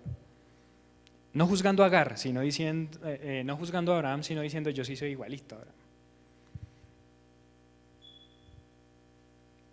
No 1.33 1.45
juzgando 1.45 1.83
a 1.83 1.87
Agar, 1.87 2.17
sino 2.17 2.41
diciendo, 2.41 2.97
eh, 3.05 3.19
eh, 3.21 3.43
no 3.45 3.57
juzgando 3.57 3.93
a 3.93 3.97
Abraham, 3.97 4.23
sino 4.23 4.41
diciendo 4.41 4.69
yo 4.69 4.83
sí 4.83 4.95
soy 4.95 5.09
igualito. 5.11 5.57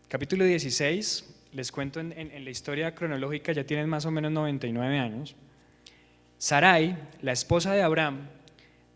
Capítulo 0.08 0.44
16, 0.44 1.24
les 1.52 1.72
cuento 1.72 2.00
en, 2.00 2.12
en- 2.12 2.30
en 2.30 2.44
la 2.44 2.50
historia 2.50 2.94
cronológica, 2.94 3.52
ya 3.52 3.64
tienen 3.64 3.88
más 3.88 4.06
o 4.06 4.10
menos 4.10 4.30
99 4.32 4.98
años. 4.98 5.34
Sarai, 6.38 6.96
la 7.22 7.32
esposa 7.32 7.72
de 7.72 7.82
Abraham, 7.82 8.28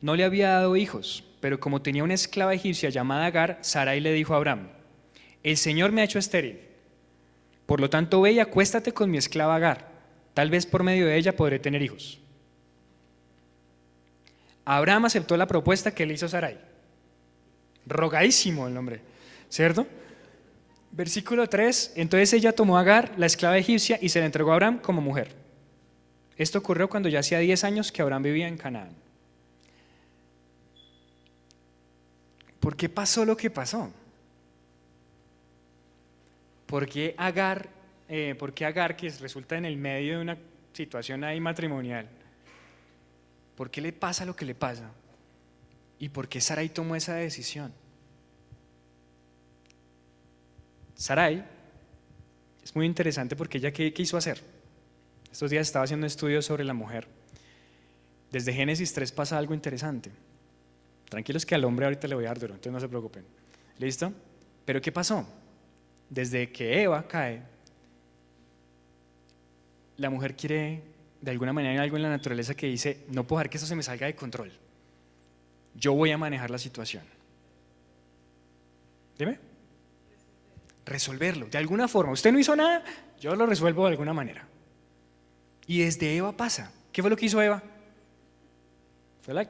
no 0.00 0.14
le 0.16 0.24
había 0.24 0.50
dado 0.50 0.76
hijos, 0.76 1.24
pero 1.40 1.58
como 1.58 1.82
tenía 1.82 2.04
una 2.04 2.14
esclava 2.14 2.54
egipcia 2.54 2.90
llamada 2.90 3.26
Agar, 3.26 3.58
Sarai 3.62 4.00
le 4.00 4.12
dijo 4.12 4.34
a 4.34 4.36
Abraham, 4.36 4.68
el 5.42 5.56
Señor 5.56 5.92
me 5.92 6.00
ha 6.00 6.04
hecho 6.04 6.18
estéril. 6.18 6.60
Por 7.66 7.80
lo 7.80 7.90
tanto, 7.90 8.20
ve 8.20 8.32
y 8.32 8.40
acuéstate 8.40 8.92
con 8.92 9.10
mi 9.10 9.18
esclava 9.18 9.56
Agar. 9.56 9.90
Tal 10.34 10.50
vez 10.50 10.66
por 10.66 10.82
medio 10.82 11.06
de 11.06 11.16
ella 11.16 11.36
podré 11.36 11.58
tener 11.58 11.82
hijos. 11.82 12.20
Abraham 14.64 15.06
aceptó 15.06 15.36
la 15.36 15.46
propuesta 15.46 15.94
que 15.94 16.06
le 16.06 16.14
hizo 16.14 16.28
Sarai. 16.28 16.58
Rogadísimo 17.86 18.68
el 18.68 18.74
nombre, 18.74 19.00
¿cierto? 19.48 19.86
Versículo 20.92 21.48
3. 21.48 21.92
Entonces 21.96 22.32
ella 22.34 22.52
tomó 22.52 22.76
a 22.76 22.80
Agar, 22.80 23.14
la 23.16 23.26
esclava 23.26 23.58
egipcia, 23.58 23.98
y 24.00 24.10
se 24.10 24.20
la 24.20 24.26
entregó 24.26 24.50
a 24.50 24.54
Abraham 24.54 24.78
como 24.78 25.00
mujer. 25.00 25.34
Esto 26.36 26.58
ocurrió 26.58 26.88
cuando 26.88 27.08
ya 27.08 27.20
hacía 27.20 27.38
10 27.38 27.64
años 27.64 27.90
que 27.90 28.02
Abraham 28.02 28.22
vivía 28.22 28.46
en 28.46 28.56
Canaán. 28.56 28.90
¿Por 32.60 32.76
qué 32.76 32.88
pasó 32.88 33.24
lo 33.24 33.36
que 33.36 33.50
pasó? 33.50 33.90
¿Por 36.68 36.86
qué 36.86 37.16
Agar 37.16 37.78
eh, 38.08 38.34
por 38.38 38.54
qué 38.54 38.64
Agar, 38.64 38.96
que 38.96 39.10
resulta 39.10 39.56
en 39.58 39.66
el 39.66 39.76
medio 39.76 40.16
de 40.16 40.22
una 40.22 40.38
situación 40.72 41.24
ahí 41.24 41.40
matrimonial, 41.40 42.08
por 43.54 43.70
qué 43.70 43.80
le 43.80 43.92
pasa 43.92 44.24
lo 44.24 44.34
que 44.34 44.46
le 44.46 44.54
pasa? 44.54 44.90
¿Y 45.98 46.08
por 46.08 46.28
qué 46.28 46.40
Sarai 46.40 46.70
tomó 46.70 46.96
esa 46.96 47.14
decisión? 47.14 47.72
Sarai 50.94 51.44
es 52.64 52.74
muy 52.74 52.86
interesante 52.86 53.36
porque 53.36 53.58
ella 53.58 53.72
qué 53.72 53.92
quiso 53.92 54.16
hacer. 54.16 54.42
Estos 55.30 55.50
días 55.50 55.66
estaba 55.66 55.84
haciendo 55.84 56.06
estudios 56.06 56.46
sobre 56.46 56.64
la 56.64 56.72
mujer. 56.72 57.06
Desde 58.30 58.52
Génesis 58.52 58.92
3 58.94 59.12
pasa 59.12 59.36
algo 59.36 59.52
interesante. 59.52 60.10
Tranquilos 61.08 61.44
que 61.44 61.54
al 61.54 61.64
hombre 61.64 61.86
ahorita 61.86 62.08
le 62.08 62.14
voy 62.14 62.24
a 62.24 62.28
dar 62.28 62.38
duro, 62.38 62.54
entonces 62.54 62.72
no 62.72 62.80
se 62.80 62.88
preocupen. 62.88 63.24
¿Listo? 63.78 64.12
Pero 64.64 64.80
¿qué 64.80 64.92
pasó? 64.92 65.26
Desde 66.10 66.50
que 66.50 66.82
Eva 66.82 67.06
cae, 67.06 67.42
la 69.98 70.10
mujer 70.10 70.36
quiere, 70.36 70.82
de 71.20 71.30
alguna 71.30 71.52
manera, 71.52 71.72
hay 71.72 71.78
algo 71.78 71.96
en 71.96 72.02
la 72.04 72.08
naturaleza 72.08 72.54
que 72.54 72.66
dice, 72.66 73.04
no 73.08 73.26
puedo 73.26 73.40
dejar 73.40 73.50
que 73.50 73.56
eso 73.58 73.66
se 73.66 73.76
me 73.76 73.82
salga 73.82 74.06
de 74.06 74.14
control. 74.14 74.52
Yo 75.74 75.92
voy 75.92 76.10
a 76.10 76.18
manejar 76.18 76.50
la 76.50 76.58
situación. 76.58 77.04
Dime. 79.18 79.38
Resolverlo, 80.86 81.46
de 81.46 81.58
alguna 81.58 81.88
forma. 81.88 82.12
Usted 82.12 82.32
no 82.32 82.38
hizo 82.38 82.56
nada, 82.56 82.82
yo 83.20 83.34
lo 83.34 83.44
resuelvo 83.44 83.84
de 83.84 83.90
alguna 83.90 84.14
manera. 84.14 84.46
Y 85.66 85.80
desde 85.80 86.16
Eva 86.16 86.32
pasa. 86.32 86.72
¿Qué 86.92 87.02
fue 87.02 87.10
lo 87.10 87.16
que 87.16 87.26
hizo 87.26 87.42
Eva? 87.42 87.62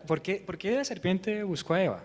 ¿Por 0.07 0.23
qué, 0.23 0.43
por 0.45 0.59
qué 0.59 0.73
la 0.73 0.85
serpiente 0.85 1.45
buscó 1.45 1.75
a 1.75 1.85
Eva? 1.85 2.05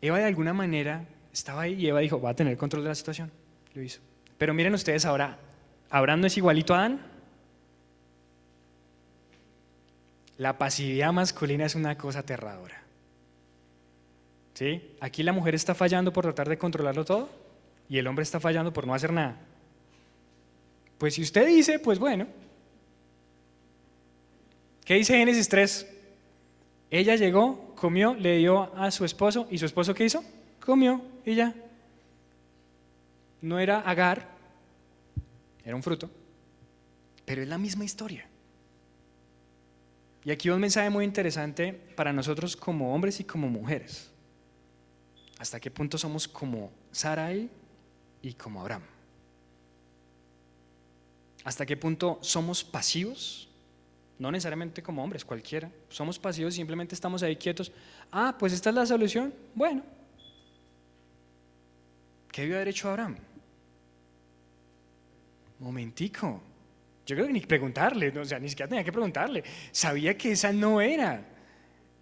Eva 0.00 0.18
de 0.18 0.24
alguna 0.24 0.52
manera 0.52 1.04
estaba 1.36 1.62
ahí 1.62 1.74
y 1.74 1.86
Eva 1.86 2.00
dijo, 2.00 2.20
va 2.20 2.30
a 2.30 2.34
tener 2.34 2.56
control 2.56 2.82
de 2.82 2.88
la 2.88 2.94
situación. 2.94 3.30
Lo 3.74 3.82
hizo. 3.82 4.00
Pero 4.38 4.54
miren 4.54 4.72
ustedes 4.72 5.04
ahora, 5.04 5.38
¿Abraham 5.90 6.22
no 6.22 6.26
es 6.26 6.36
igualito 6.36 6.74
a 6.74 6.78
Adán? 6.78 7.00
La 10.38 10.56
pasividad 10.56 11.12
masculina 11.12 11.66
es 11.66 11.74
una 11.74 11.96
cosa 11.98 12.20
aterradora. 12.20 12.82
¿Sí? 14.54 14.94
Aquí 15.00 15.22
la 15.22 15.32
mujer 15.32 15.54
está 15.54 15.74
fallando 15.74 16.10
por 16.10 16.24
tratar 16.24 16.48
de 16.48 16.56
controlarlo 16.56 17.04
todo 17.04 17.28
y 17.88 17.98
el 17.98 18.06
hombre 18.06 18.22
está 18.22 18.40
fallando 18.40 18.72
por 18.72 18.86
no 18.86 18.94
hacer 18.94 19.12
nada. 19.12 19.36
Pues 20.96 21.14
si 21.14 21.22
usted 21.22 21.46
dice, 21.46 21.78
pues 21.78 21.98
bueno. 21.98 22.26
¿Qué 24.86 24.94
dice 24.94 25.18
Génesis 25.18 25.48
3? 25.50 25.86
Ella 26.90 27.16
llegó, 27.16 27.74
comió, 27.74 28.14
le 28.14 28.38
dio 28.38 28.74
a 28.74 28.90
su 28.90 29.04
esposo 29.04 29.46
y 29.50 29.58
su 29.58 29.66
esposo 29.66 29.92
¿qué 29.94 30.06
hizo? 30.06 30.24
Comió 30.66 31.00
y 31.24 31.36
ya. 31.36 31.54
No 33.40 33.60
era 33.60 33.80
agar, 33.80 34.28
era 35.64 35.76
un 35.76 35.82
fruto, 35.82 36.10
pero 37.24 37.40
es 37.42 37.48
la 37.48 37.56
misma 37.56 37.84
historia. 37.84 38.26
Y 40.24 40.32
aquí 40.32 40.50
un 40.50 40.60
mensaje 40.60 40.90
muy 40.90 41.04
interesante 41.04 41.72
para 41.72 42.12
nosotros 42.12 42.56
como 42.56 42.92
hombres 42.92 43.20
y 43.20 43.24
como 43.24 43.48
mujeres. 43.48 44.10
¿Hasta 45.38 45.60
qué 45.60 45.70
punto 45.70 45.96
somos 45.98 46.26
como 46.26 46.72
Sarai 46.90 47.48
y 48.20 48.32
como 48.32 48.60
Abraham? 48.60 48.82
¿Hasta 51.44 51.64
qué 51.64 51.76
punto 51.76 52.18
somos 52.22 52.64
pasivos? 52.64 53.48
No 54.18 54.32
necesariamente 54.32 54.82
como 54.82 55.04
hombres, 55.04 55.24
cualquiera. 55.24 55.70
Somos 55.90 56.18
pasivos 56.18 56.54
y 56.54 56.56
simplemente 56.56 56.96
estamos 56.96 57.22
ahí 57.22 57.36
quietos. 57.36 57.70
Ah, 58.10 58.34
pues 58.36 58.52
esta 58.52 58.70
es 58.70 58.74
la 58.74 58.84
solución. 58.86 59.32
Bueno. 59.54 59.95
¿Qué 62.36 62.42
debió 62.42 62.56
haber 62.56 62.68
hecho 62.68 62.90
Abraham? 62.90 63.16
Momentico. 65.58 66.42
Yo 67.06 67.16
creo 67.16 67.28
que 67.28 67.32
ni 67.32 67.40
preguntarle, 67.40 68.10
o 68.10 68.24
sea, 68.26 68.38
ni 68.38 68.50
siquiera 68.50 68.68
tenía 68.68 68.84
que 68.84 68.92
preguntarle. 68.92 69.42
Sabía 69.72 70.18
que 70.18 70.32
esa 70.32 70.52
no 70.52 70.82
era 70.82 71.14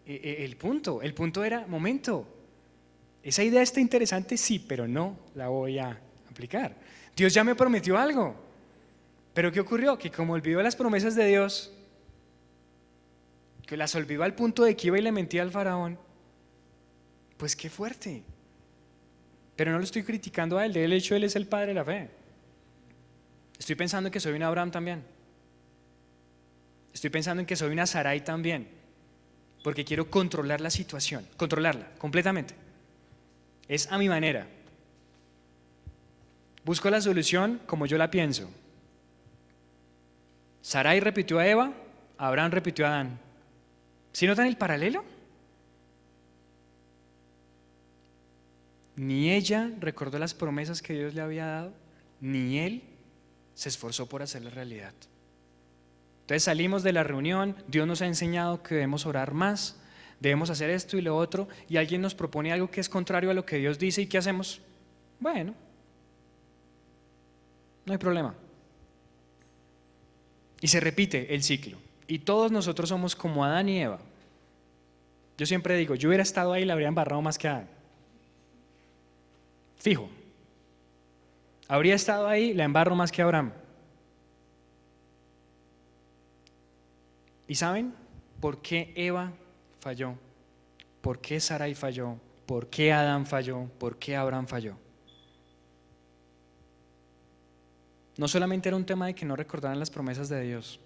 eh, 0.05 0.21
eh, 0.25 0.37
el 0.41 0.57
punto. 0.57 1.01
El 1.03 1.15
punto 1.15 1.45
era, 1.45 1.69
momento, 1.69 2.27
esa 3.23 3.45
idea 3.45 3.63
está 3.63 3.79
interesante, 3.79 4.37
sí, 4.37 4.59
pero 4.59 4.89
no 4.89 5.17
la 5.37 5.47
voy 5.47 5.79
a 5.79 6.01
aplicar. 6.29 6.75
Dios 7.15 7.33
ya 7.33 7.45
me 7.45 7.55
prometió 7.55 7.97
algo. 7.97 8.35
Pero 9.35 9.53
¿qué 9.53 9.61
ocurrió? 9.61 9.97
Que 9.97 10.11
como 10.11 10.33
olvidó 10.33 10.61
las 10.65 10.75
promesas 10.75 11.15
de 11.15 11.29
Dios, 11.29 11.73
que 13.69 13.77
las 13.77 13.95
olvidó 13.95 14.25
al 14.25 14.35
punto 14.35 14.65
de 14.65 14.75
que 14.75 14.89
iba 14.89 14.99
y 14.99 15.03
le 15.03 15.13
mentía 15.13 15.43
al 15.43 15.53
faraón, 15.53 15.97
pues 17.37 17.55
qué 17.55 17.71
fuerte. 17.71 18.25
Pero 19.57 19.73
no 19.73 19.79
lo 19.79 19.85
estoy 19.85 20.03
criticando 20.03 20.59
a 20.59 20.67
él, 20.67 20.73
de 20.73 20.85
hecho 20.85 21.15
él 21.15 21.25
es 21.25 21.37
el 21.37 21.47
padre 21.47 21.69
de 21.69 21.75
la 21.75 21.85
fe. 21.85 22.11
Estoy 23.59 23.77
pensando 23.77 24.09
en 24.09 24.13
que 24.13 24.21
soy 24.21 24.33
un 24.33 24.43
Abraham 24.43 24.71
también. 24.71 25.05
Estoy 26.93 27.11
pensando 27.11 27.41
en 27.41 27.47
que 27.47 27.57
soy 27.57 27.73
una 27.73 27.87
Sarai 27.87 28.25
también. 28.25 28.69
Porque 29.63 29.85
quiero 29.85 30.11
controlar 30.11 30.61
la 30.61 30.71
situación, 30.71 31.27
controlarla 31.37 31.91
completamente. 31.99 32.55
Es 33.69 33.91
a 33.91 33.99
mi 33.99 34.09
manera. 34.09 34.47
Busco 36.65 36.91
la 36.91 37.01
solución 37.01 37.61
como 37.67 37.87
yo 37.87 37.97
la 37.97 38.11
pienso. 38.11 38.51
Sarai 40.61 41.01
repitió 41.01 41.39
a 41.39 41.47
Eva, 41.47 41.73
Abraham 42.19 42.51
repitió 42.51 42.87
a 42.87 42.91
Adán. 42.91 43.19
¿Sí 44.13 44.27
notan 44.27 44.47
el 44.47 44.57
paralelo? 44.57 45.05
Ni 48.97 49.33
ella 49.33 49.71
recordó 49.81 50.19
las 50.19 50.35
promesas 50.35 50.83
que 50.83 50.95
Dios 50.95 51.15
le 51.15 51.21
había 51.21 51.47
dado, 51.47 51.73
ni 52.21 52.59
él 52.59 52.83
se 53.55 53.69
esforzó 53.69 54.09
por 54.09 54.23
hacerla 54.23 54.51
realidad. 54.51 54.93
Entonces 56.23 56.45
salimos 56.45 56.83
de 56.83 56.93
la 56.93 57.03
reunión, 57.03 57.57
Dios 57.69 57.87
nos 57.87 58.03
ha 58.03 58.07
enseñado 58.07 58.63
que 58.63 58.77
debemos 58.77 59.05
orar 59.05 59.35
más, 59.35 59.81
debemos 60.21 60.49
hacer 60.49 60.71
esto 60.71 60.97
y 60.97 61.03
lo 61.03 61.17
otro, 61.17 61.49
y 61.69 61.77
alguien 61.77 62.01
nos 62.01 62.15
propone 62.15 62.53
algo 62.53 62.71
que 62.71 62.81
es 62.81 62.89
contrario 62.89 63.31
a 63.31 63.35
lo 63.35 63.45
que 63.45 63.59
Dios 63.59 63.79
dice, 63.79 64.03
¿y 64.03 64.07
qué 64.07 64.19
hacemos? 64.19 64.61
Bueno, 65.21 65.55
no 67.85 67.93
hay 67.93 67.99
problema. 67.99 68.35
Y 70.61 70.69
se 70.69 70.81
repite 70.81 71.35
el 71.35 71.43
ciclo. 71.43 71.79
Y 72.07 72.21
todos 72.21 72.51
nosotros 72.51 72.89
somos 72.89 73.15
como 73.15 73.45
Adán 73.45 73.69
y 73.69 73.83
Eva. 73.83 73.99
Yo 75.37 75.47
siempre 75.47 75.77
digo, 75.77 75.95
yo 75.95 76.09
hubiera 76.09 76.23
estado 76.23 76.53
ahí 76.53 76.63
y 76.63 76.65
la 76.65 76.73
habría 76.73 76.89
embarrado 76.89 77.21
más 77.21 77.37
que 77.37 77.49
Adán. 77.49 77.74
Fijo. 79.85 80.09
Habría 81.69 81.95
estado 81.95 82.27
ahí, 82.27 82.55
la 82.55 82.65
embarro 82.65 82.95
más 82.95 83.13
que 83.13 83.21
Abraham. 83.21 83.53
¿Y 87.47 87.55
saben 87.55 87.95
por 88.41 88.63
qué 88.63 88.95
Eva 88.97 89.31
falló? 89.81 90.15
¿Por 91.03 91.19
qué 91.19 91.39
Sarai 91.39 91.75
falló? 91.75 92.17
¿Por 92.47 92.69
qué 92.69 92.95
Adán 92.95 93.27
falló? 93.27 93.67
¿Por 93.79 93.99
qué 93.99 94.17
Abraham 94.17 94.47
falló? 94.47 94.75
No 98.17 98.27
solamente 98.27 98.71
era 98.71 98.77
un 98.77 98.87
tema 98.87 99.05
de 99.05 99.15
que 99.15 99.27
no 99.27 99.37
recordaran 99.37 99.79
las 99.79 99.91
promesas 99.91 100.31
de 100.31 100.41
Dios. 100.41 100.81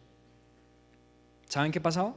¿Saben 1.49 1.71
qué 1.71 1.81
pasaba? 1.81 2.17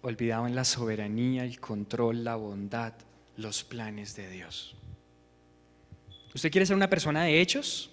Olvidaban 0.00 0.54
la 0.54 0.64
soberanía, 0.64 1.44
el 1.44 1.60
control, 1.60 2.24
la 2.24 2.36
bondad, 2.36 2.94
los 3.36 3.64
planes 3.64 4.14
de 4.16 4.30
Dios. 4.30 4.74
¿Usted 6.34 6.50
quiere 6.50 6.66
ser 6.66 6.76
una 6.76 6.90
persona 6.90 7.24
de 7.24 7.40
hechos? 7.40 7.90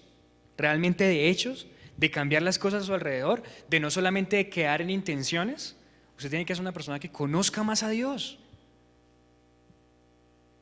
¿Realmente 0.56 1.04
de 1.04 1.28
hechos? 1.28 1.66
¿De 1.96 2.10
cambiar 2.10 2.42
las 2.42 2.58
cosas 2.58 2.82
a 2.82 2.86
su 2.86 2.94
alrededor? 2.94 3.42
¿De 3.68 3.80
no 3.80 3.90
solamente 3.90 4.36
de 4.36 4.48
quedar 4.48 4.80
en 4.80 4.90
intenciones? 4.90 5.76
Usted 6.16 6.30
tiene 6.30 6.46
que 6.46 6.54
ser 6.54 6.62
una 6.62 6.72
persona 6.72 6.98
que 6.98 7.10
conozca 7.10 7.62
más 7.62 7.82
a 7.82 7.90
Dios. 7.90 8.38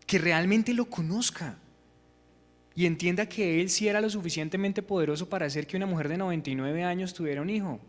Que 0.06 0.18
realmente 0.18 0.74
lo 0.74 0.86
conozca. 0.86 1.58
Y 2.74 2.86
entienda 2.86 3.28
que 3.28 3.60
Él 3.60 3.70
sí 3.70 3.88
era 3.88 4.00
lo 4.00 4.10
suficientemente 4.10 4.82
poderoso 4.82 5.28
para 5.28 5.46
hacer 5.46 5.66
que 5.66 5.76
una 5.76 5.86
mujer 5.86 6.08
de 6.08 6.18
99 6.18 6.84
años 6.84 7.12
tuviera 7.12 7.42
un 7.42 7.50
hijo. 7.50 7.80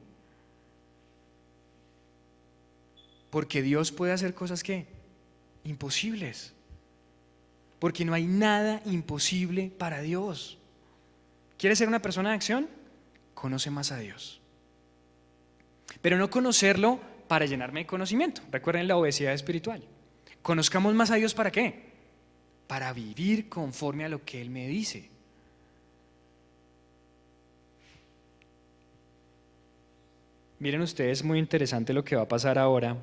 Porque 3.29 3.61
Dios 3.61 3.91
puede 3.91 4.13
hacer 4.13 4.33
cosas 4.33 4.63
que 4.63 4.87
imposibles. 5.63 6.53
Porque 7.80 8.05
no 8.05 8.13
hay 8.13 8.25
nada 8.27 8.82
imposible 8.86 9.71
para 9.77 10.01
Dios. 10.01 10.57
¿Quieres 11.57 11.77
ser 11.77 11.88
una 11.88 12.01
persona 12.01 12.30
de 12.30 12.36
acción? 12.36 12.69
Conoce 13.34 13.71
más 13.71 13.91
a 13.91 13.97
Dios. 13.97 14.41
Pero 16.01 16.17
no 16.17 16.30
conocerlo 16.30 16.99
para 17.27 17.45
llenarme 17.45 17.82
de 17.82 17.86
conocimiento. 17.86 18.41
Recuerden 18.51 18.88
la 18.88 18.97
obesidad 18.97 19.34
espiritual. 19.34 19.84
Conozcamos 20.41 20.93
más 20.93 21.11
a 21.11 21.15
Dios 21.15 21.34
para 21.34 21.51
qué? 21.51 21.89
Para 22.67 22.93
vivir 22.93 23.49
conforme 23.49 24.05
a 24.05 24.09
lo 24.09 24.23
que 24.23 24.41
Él 24.41 24.49
me 24.49 24.67
dice. 24.67 25.09
Miren 30.59 30.82
ustedes, 30.82 31.23
muy 31.23 31.39
interesante 31.39 31.93
lo 31.93 32.03
que 32.03 32.15
va 32.15 32.23
a 32.23 32.27
pasar 32.27 32.57
ahora 32.57 32.97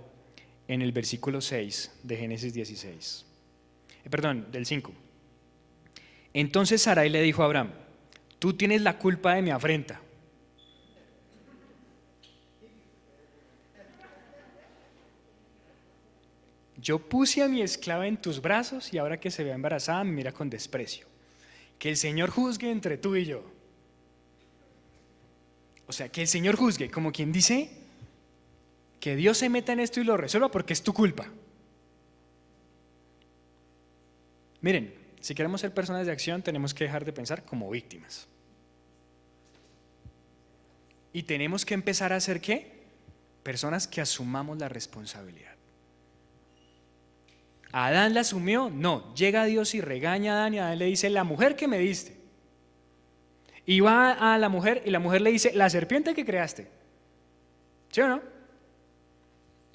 en 0.68 0.83
el 0.83 0.93
versículo 0.93 1.41
6 1.41 2.01
de 2.03 2.16
Génesis 2.16 2.53
16. 2.53 3.26
Eh, 4.07 4.11
perdón, 4.11 4.47
del 4.53 4.65
5. 4.65 4.93
Entonces 6.33 6.83
Sarai 6.83 7.11
le 7.11 7.23
dijo 7.23 7.43
a 7.43 7.47
Abraham, 7.47 7.73
tú 8.39 8.53
tienes 8.53 8.83
la 8.83 8.99
culpa 8.99 9.35
de 9.35 9.43
mi 9.43 9.51
afrenta. 9.51 10.01
Yo 16.77 17.01
puse 17.01 17.43
a 17.43 17.49
mi 17.49 17.63
esclava 17.63 18.07
en 18.07 18.17
tus 18.17 18.41
brazos 18.41 18.93
y 18.93 18.99
ahora 18.99 19.19
que 19.19 19.33
se 19.33 19.43
ve 19.43 19.51
embarazada 19.51 20.05
me 20.05 20.13
mira 20.13 20.31
con 20.31 20.49
desprecio. 20.49 21.09
Que 21.81 21.89
el 21.89 21.97
Señor 21.97 22.31
juzgue 22.31 22.71
entre 22.71 22.97
tú 22.97 23.17
y 23.17 23.25
yo. 23.25 23.43
O 25.89 25.93
sea, 25.93 26.11
que 26.11 26.21
el 26.21 26.29
Señor 26.29 26.55
juzgue, 26.55 26.91
como 26.91 27.11
quien 27.11 27.33
dice, 27.33 27.71
que 29.01 29.17
Dios 29.17 29.39
se 29.39 29.49
meta 29.49 29.73
en 29.73 29.81
esto 29.81 30.01
y 30.01 30.05
lo 30.05 30.17
resuelva 30.17 30.51
porque 30.51 30.75
es 30.75 30.83
tu 30.83 30.93
culpa. 30.93 31.29
Miren, 34.67 34.93
si 35.21 35.33
queremos 35.33 35.61
ser 35.61 35.73
personas 35.73 36.07
de 36.07 36.11
acción 36.11 36.43
tenemos 36.43 36.75
que 36.75 36.83
dejar 36.83 37.05
de 37.05 37.12
pensar 37.12 37.45
como 37.45 37.71
víctimas. 37.71 38.27
Y 41.12 41.23
tenemos 41.23 41.64
que 41.64 41.75
empezar 41.75 42.12
a 42.12 42.19
ser 42.19 42.41
qué? 42.41 42.83
Personas 43.45 43.87
que 43.87 44.01
asumamos 44.01 44.59
la 44.59 44.69
responsabilidad. 44.69 45.55
¿Adán 47.71 48.12
la 48.12 48.23
asumió? 48.23 48.69
No. 48.69 49.14
Llega 49.14 49.45
Dios 49.45 49.73
y 49.77 49.81
regaña 49.81 50.33
a 50.33 50.37
Adán 50.39 50.55
y 50.55 50.59
Adán 50.59 50.79
le 50.81 50.87
dice, 50.87 51.11
la 51.11 51.23
mujer 51.23 51.55
que 51.55 51.69
me 51.69 51.79
diste. 51.79 52.17
Y 53.67 53.79
va 53.79 54.35
a 54.35 54.37
la 54.37 54.49
mujer 54.49 54.83
y 54.85 54.91
la 54.91 54.99
mujer 54.99 55.21
le 55.21 55.31
dice, 55.31 55.53
la 55.55 55.71
serpiente 55.71 56.12
que 56.12 56.25
creaste. 56.25 56.67
¿Sí 57.93 58.01
o 58.01 58.09
no? 58.09 58.21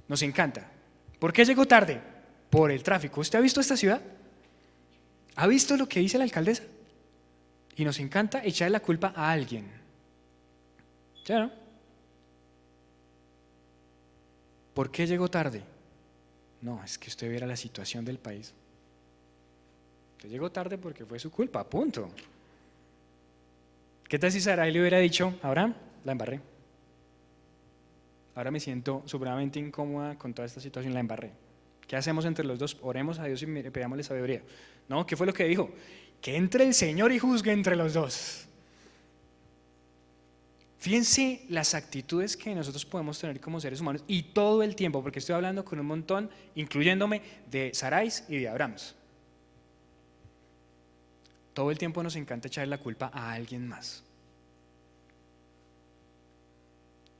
Nos 0.09 0.21
encanta. 0.21 0.69
¿Por 1.17 1.31
qué 1.31 1.45
llegó 1.45 1.65
tarde? 1.65 2.01
Por 2.49 2.71
el 2.71 2.83
tráfico. 2.83 3.21
¿Usted 3.21 3.39
ha 3.39 3.41
visto 3.41 3.61
esta 3.61 3.77
ciudad? 3.77 4.01
¿Ha 5.35 5.47
visto 5.47 5.77
lo 5.77 5.87
que 5.87 5.99
dice 5.99 6.17
la 6.17 6.23
alcaldesa? 6.23 6.63
Y 7.75 7.85
nos 7.85 7.99
encanta 7.99 8.43
echarle 8.43 8.73
la 8.73 8.79
culpa 8.81 9.13
a 9.15 9.31
alguien. 9.31 9.71
¿Sí 11.23 11.33
o 11.33 11.39
no? 11.39 11.51
¿Por 14.73 14.91
qué 14.91 15.05
llegó 15.07 15.29
tarde? 15.29 15.63
No, 16.61 16.83
es 16.83 16.97
que 16.97 17.09
usted 17.09 17.29
viera 17.29 17.47
la 17.47 17.55
situación 17.55 18.05
del 18.05 18.19
país. 18.19 18.53
Usted 20.17 20.29
llegó 20.29 20.51
tarde 20.51 20.77
porque 20.77 21.05
fue 21.05 21.19
su 21.19 21.31
culpa, 21.31 21.63
punto. 21.67 22.09
¿Qué 24.07 24.19
tal 24.19 24.31
si 24.31 24.41
Sarai 24.41 24.71
le 24.71 24.79
hubiera 24.79 24.99
dicho, 24.99 25.33
Abraham, 25.41 25.73
la 26.03 26.11
embarré? 26.11 26.39
Ahora 28.35 28.51
me 28.51 28.59
siento 28.59 29.03
supremamente 29.05 29.59
incómoda 29.59 30.17
con 30.17 30.33
toda 30.33 30.45
esta 30.45 30.61
situación, 30.61 30.93
la 30.93 30.99
embarré. 30.99 31.31
¿Qué 31.87 31.95
hacemos 31.95 32.25
entre 32.25 32.45
los 32.45 32.59
dos? 32.59 32.77
Oremos 32.81 33.19
a 33.19 33.25
Dios 33.25 33.41
y 33.41 33.45
pedamosle 33.45 34.03
sabiduría. 34.03 34.41
No, 34.91 35.07
¿qué 35.07 35.15
fue 35.15 35.25
lo 35.25 35.33
que 35.33 35.45
dijo? 35.45 35.69
Que 36.21 36.35
entre 36.35 36.65
el 36.65 36.73
Señor 36.73 37.13
y 37.13 37.17
juzgue 37.17 37.53
entre 37.53 37.77
los 37.77 37.93
dos. 37.93 38.45
Fíjense 40.79 41.45
las 41.47 41.75
actitudes 41.75 42.35
que 42.35 42.53
nosotros 42.53 42.85
podemos 42.85 43.17
tener 43.17 43.39
como 43.39 43.61
seres 43.61 43.79
humanos 43.79 44.03
y 44.05 44.21
todo 44.21 44.61
el 44.63 44.75
tiempo, 44.75 45.01
porque 45.01 45.19
estoy 45.19 45.35
hablando 45.35 45.63
con 45.63 45.79
un 45.79 45.85
montón, 45.85 46.29
incluyéndome 46.55 47.21
de 47.49 47.73
Sarais 47.73 48.25
y 48.27 48.39
de 48.39 48.49
Abrams. 48.49 48.93
Todo 51.53 51.71
el 51.71 51.77
tiempo 51.77 52.03
nos 52.03 52.17
encanta 52.17 52.49
echarle 52.49 52.71
la 52.71 52.83
culpa 52.83 53.11
a 53.13 53.31
alguien 53.31 53.69
más. 53.69 54.03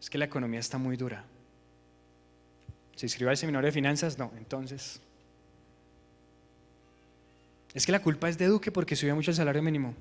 Es 0.02 0.10
que 0.10 0.18
la 0.18 0.26
economía 0.26 0.60
está 0.60 0.78
muy 0.78 0.98
dura. 0.98 1.24
¿Se 2.98 3.06
inscribió 3.06 3.30
al 3.30 3.38
seminario 3.38 3.68
de 3.68 3.72
finanzas? 3.72 4.18
No, 4.18 4.30
entonces. 4.36 5.00
Es 7.74 7.86
que 7.86 7.92
la 7.92 8.02
culpa 8.02 8.28
es 8.28 8.38
de 8.38 8.48
Duque 8.48 8.72
porque 8.72 8.96
subió 8.96 9.16
mucho 9.16 9.32
el 9.32 9.38
salario 9.38 9.62
mínimo. 9.62 9.96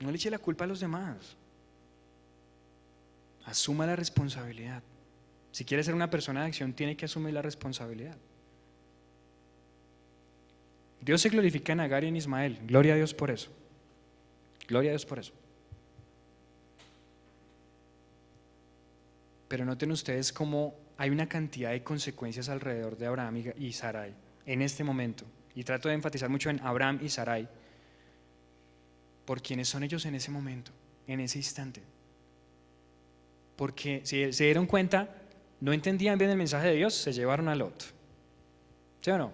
No 0.00 0.10
le 0.10 0.16
eche 0.16 0.30
la 0.30 0.38
culpa 0.38 0.64
a 0.64 0.66
los 0.66 0.80
demás. 0.80 1.36
Asuma 3.44 3.86
la 3.86 3.96
responsabilidad. 3.96 4.82
Si 5.52 5.64
quiere 5.64 5.82
ser 5.82 5.94
una 5.94 6.10
persona 6.10 6.42
de 6.42 6.48
acción, 6.48 6.74
tiene 6.74 6.96
que 6.96 7.06
asumir 7.06 7.32
la 7.32 7.40
responsabilidad. 7.40 8.16
Dios 11.00 11.20
se 11.20 11.28
glorifica 11.30 11.72
en 11.72 11.80
Agar 11.80 12.04
y 12.04 12.08
en 12.08 12.16
Ismael. 12.16 12.58
Gloria 12.66 12.94
a 12.94 12.96
Dios 12.96 13.14
por 13.14 13.30
eso. 13.30 13.50
Gloria 14.68 14.90
a 14.90 14.92
Dios 14.92 15.06
por 15.06 15.20
eso. 15.20 15.32
Pero 19.48 19.64
noten 19.64 19.92
ustedes 19.92 20.32
cómo 20.32 20.74
hay 20.98 21.10
una 21.10 21.28
cantidad 21.28 21.70
de 21.70 21.82
consecuencias 21.82 22.48
alrededor 22.48 22.98
de 22.98 23.06
Abraham 23.06 23.44
y 23.56 23.72
Sarai 23.72 24.12
en 24.44 24.62
este 24.62 24.82
momento. 24.82 25.24
Y 25.56 25.64
trato 25.64 25.88
de 25.88 25.94
enfatizar 25.94 26.28
mucho 26.28 26.50
en 26.50 26.60
Abraham 26.60 27.00
y 27.02 27.08
Sarai 27.08 27.48
por 29.24 29.42
quienes 29.42 29.68
son 29.68 29.82
ellos 29.82 30.06
en 30.06 30.14
ese 30.14 30.30
momento, 30.30 30.70
en 31.08 31.18
ese 31.18 31.38
instante. 31.38 31.82
Porque 33.56 34.02
si 34.04 34.32
se 34.32 34.44
dieron 34.44 34.66
cuenta, 34.66 35.08
no 35.60 35.72
entendían 35.72 36.18
bien 36.18 36.30
el 36.30 36.36
mensaje 36.36 36.68
de 36.68 36.74
Dios, 36.76 36.94
se 36.94 37.12
llevaron 37.12 37.48
a 37.48 37.56
Lot. 37.56 37.82
¿Sí 39.00 39.10
o 39.10 39.18
no? 39.18 39.32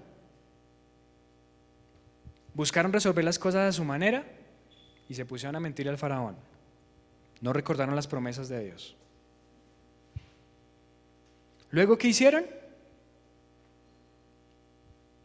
Buscaron 2.54 2.92
resolver 2.92 3.24
las 3.24 3.38
cosas 3.38 3.68
a 3.68 3.72
su 3.72 3.84
manera 3.84 4.24
y 5.08 5.14
se 5.14 5.26
pusieron 5.26 5.56
a 5.56 5.60
mentir 5.60 5.88
al 5.88 5.98
faraón. 5.98 6.36
No 7.40 7.52
recordaron 7.52 7.96
las 7.96 8.06
promesas 8.06 8.48
de 8.48 8.64
Dios. 8.64 8.96
Luego, 11.70 11.98
¿qué 11.98 12.08
hicieron? 12.08 12.44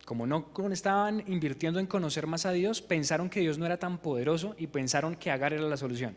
Como 0.08 0.26
no 0.26 0.47
estaban 0.72 1.22
invirtiendo 1.28 1.82
en 1.82 1.86
conocer 1.86 2.28
más 2.28 2.45
a 2.45 2.53
Dios, 2.53 2.82
pensaron 2.82 3.30
que 3.30 3.41
Dios 3.41 3.58
no 3.58 3.66
era 3.66 3.76
tan 3.76 3.97
poderoso 3.97 4.55
y 4.58 4.68
pensaron 4.68 5.18
que 5.18 5.30
Agar 5.30 5.51
era 5.51 5.64
la 5.64 5.76
solución. 5.76 6.16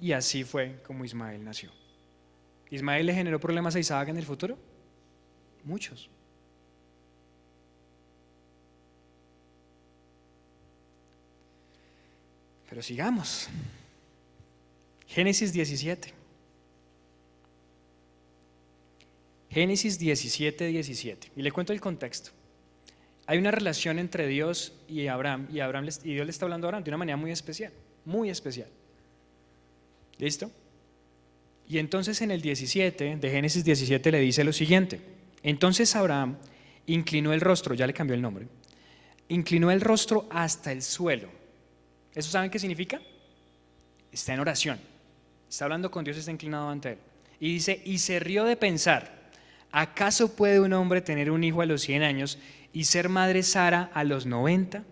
Y 0.00 0.12
así 0.12 0.44
fue 0.44 0.80
como 0.86 1.04
Ismael 1.04 1.42
nació. 1.42 1.72
¿Ismael 2.70 3.06
le 3.06 3.12
generó 3.12 3.40
problemas 3.40 3.74
a 3.74 3.80
Isaac 3.80 4.08
en 4.08 4.16
el 4.16 4.24
futuro? 4.24 4.56
Muchos. 5.64 6.08
Pero 12.68 12.82
sigamos. 12.82 13.48
Génesis 15.08 15.52
17. 15.52 16.23
Génesis 19.54 20.00
17, 20.00 20.66
17. 20.66 21.30
Y 21.36 21.42
le 21.42 21.52
cuento 21.52 21.72
el 21.72 21.80
contexto. 21.80 22.32
Hay 23.26 23.38
una 23.38 23.52
relación 23.52 24.00
entre 24.00 24.26
Dios 24.26 24.72
y 24.88 25.06
Abraham, 25.06 25.46
y, 25.50 25.60
Abraham, 25.60 25.86
Dios 26.02 26.26
le 26.26 26.30
está 26.30 26.44
hablando 26.44 26.66
a 26.66 26.68
Abraham 26.68 26.82
de 26.82 26.90
una 26.90 26.98
manera 26.98 27.16
muy 27.16 27.30
especial, 27.30 27.72
muy 28.04 28.30
especial. 28.30 28.66
¿Listo? 30.18 30.50
Y 31.68 31.78
entonces 31.78 32.20
en 32.20 32.32
el 32.32 32.42
17, 32.42 33.16
de 33.16 33.30
Génesis 33.30 33.64
17, 33.64 34.10
le 34.10 34.18
dice 34.18 34.42
lo 34.42 34.52
siguiente. 34.52 35.00
Entonces 35.44 35.94
Abraham 35.94 36.36
inclinó 36.86 37.32
el 37.32 37.40
rostro, 37.40 37.74
ya 37.74 37.86
le 37.86 37.94
cambió 37.94 38.14
el 38.14 38.22
nombre, 38.22 38.48
inclinó 39.28 39.70
el 39.70 39.80
rostro 39.80 40.26
hasta 40.30 40.72
el 40.72 40.82
suelo. 40.82 41.28
¿Eso 42.12 42.28
saben 42.28 42.50
qué 42.50 42.58
significa? 42.58 43.00
Está 44.10 44.34
en 44.34 44.40
oración. 44.40 44.80
Está 45.48 45.64
hablando 45.66 45.92
con 45.92 46.04
Dios, 46.04 46.16
está 46.16 46.32
inclinado 46.32 46.68
ante 46.68 46.90
él. 46.90 46.98
Y 47.38 47.54
dice, 47.54 47.80
y 47.84 47.98
se 47.98 48.18
rió 48.18 48.44
de 48.44 48.56
pensar 48.56 49.23
¿Acaso 49.76 50.36
puede 50.36 50.60
un 50.60 50.72
hombre 50.72 51.00
tener 51.00 51.32
un 51.32 51.42
hijo 51.42 51.60
a 51.60 51.66
los 51.66 51.82
100 51.82 52.04
años 52.04 52.38
y 52.72 52.84
ser 52.84 53.08
madre 53.08 53.42
Sara 53.42 53.90
a 53.92 54.04
los 54.04 54.24
90? 54.24 54.84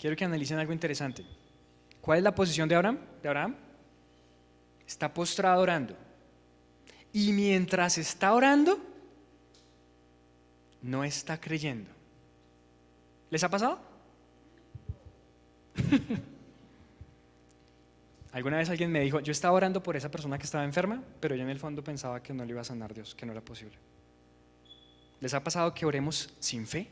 Quiero 0.00 0.16
que 0.16 0.24
analicen 0.24 0.58
algo 0.58 0.72
interesante. 0.72 1.24
¿Cuál 2.00 2.18
es 2.18 2.24
la 2.24 2.34
posición 2.34 2.68
de 2.68 2.74
Abraham? 2.74 2.98
De 3.22 3.28
Abraham? 3.28 3.54
Está 4.84 5.14
postrado 5.14 5.62
orando. 5.62 5.96
Y 7.12 7.32
mientras 7.32 7.96
está 7.96 8.32
orando, 8.32 8.80
no 10.82 11.04
está 11.04 11.40
creyendo. 11.40 11.92
¿Les 13.30 13.44
ha 13.44 13.48
pasado? 13.48 13.78
Alguna 18.32 18.56
vez 18.56 18.70
alguien 18.70 18.90
me 18.90 19.00
dijo, 19.00 19.20
yo 19.20 19.30
estaba 19.30 19.54
orando 19.54 19.82
por 19.82 19.94
esa 19.94 20.10
persona 20.10 20.38
que 20.38 20.44
estaba 20.44 20.64
enferma, 20.64 21.02
pero 21.20 21.36
yo 21.36 21.42
en 21.42 21.50
el 21.50 21.58
fondo 21.58 21.84
pensaba 21.84 22.22
que 22.22 22.32
no 22.32 22.44
le 22.44 22.52
iba 22.52 22.62
a 22.62 22.64
sanar 22.64 22.94
Dios, 22.94 23.14
que 23.14 23.26
no 23.26 23.32
era 23.32 23.42
posible. 23.42 23.76
¿Les 25.20 25.34
ha 25.34 25.44
pasado 25.44 25.74
que 25.74 25.84
oremos 25.84 26.34
sin 26.40 26.66
fe? 26.66 26.88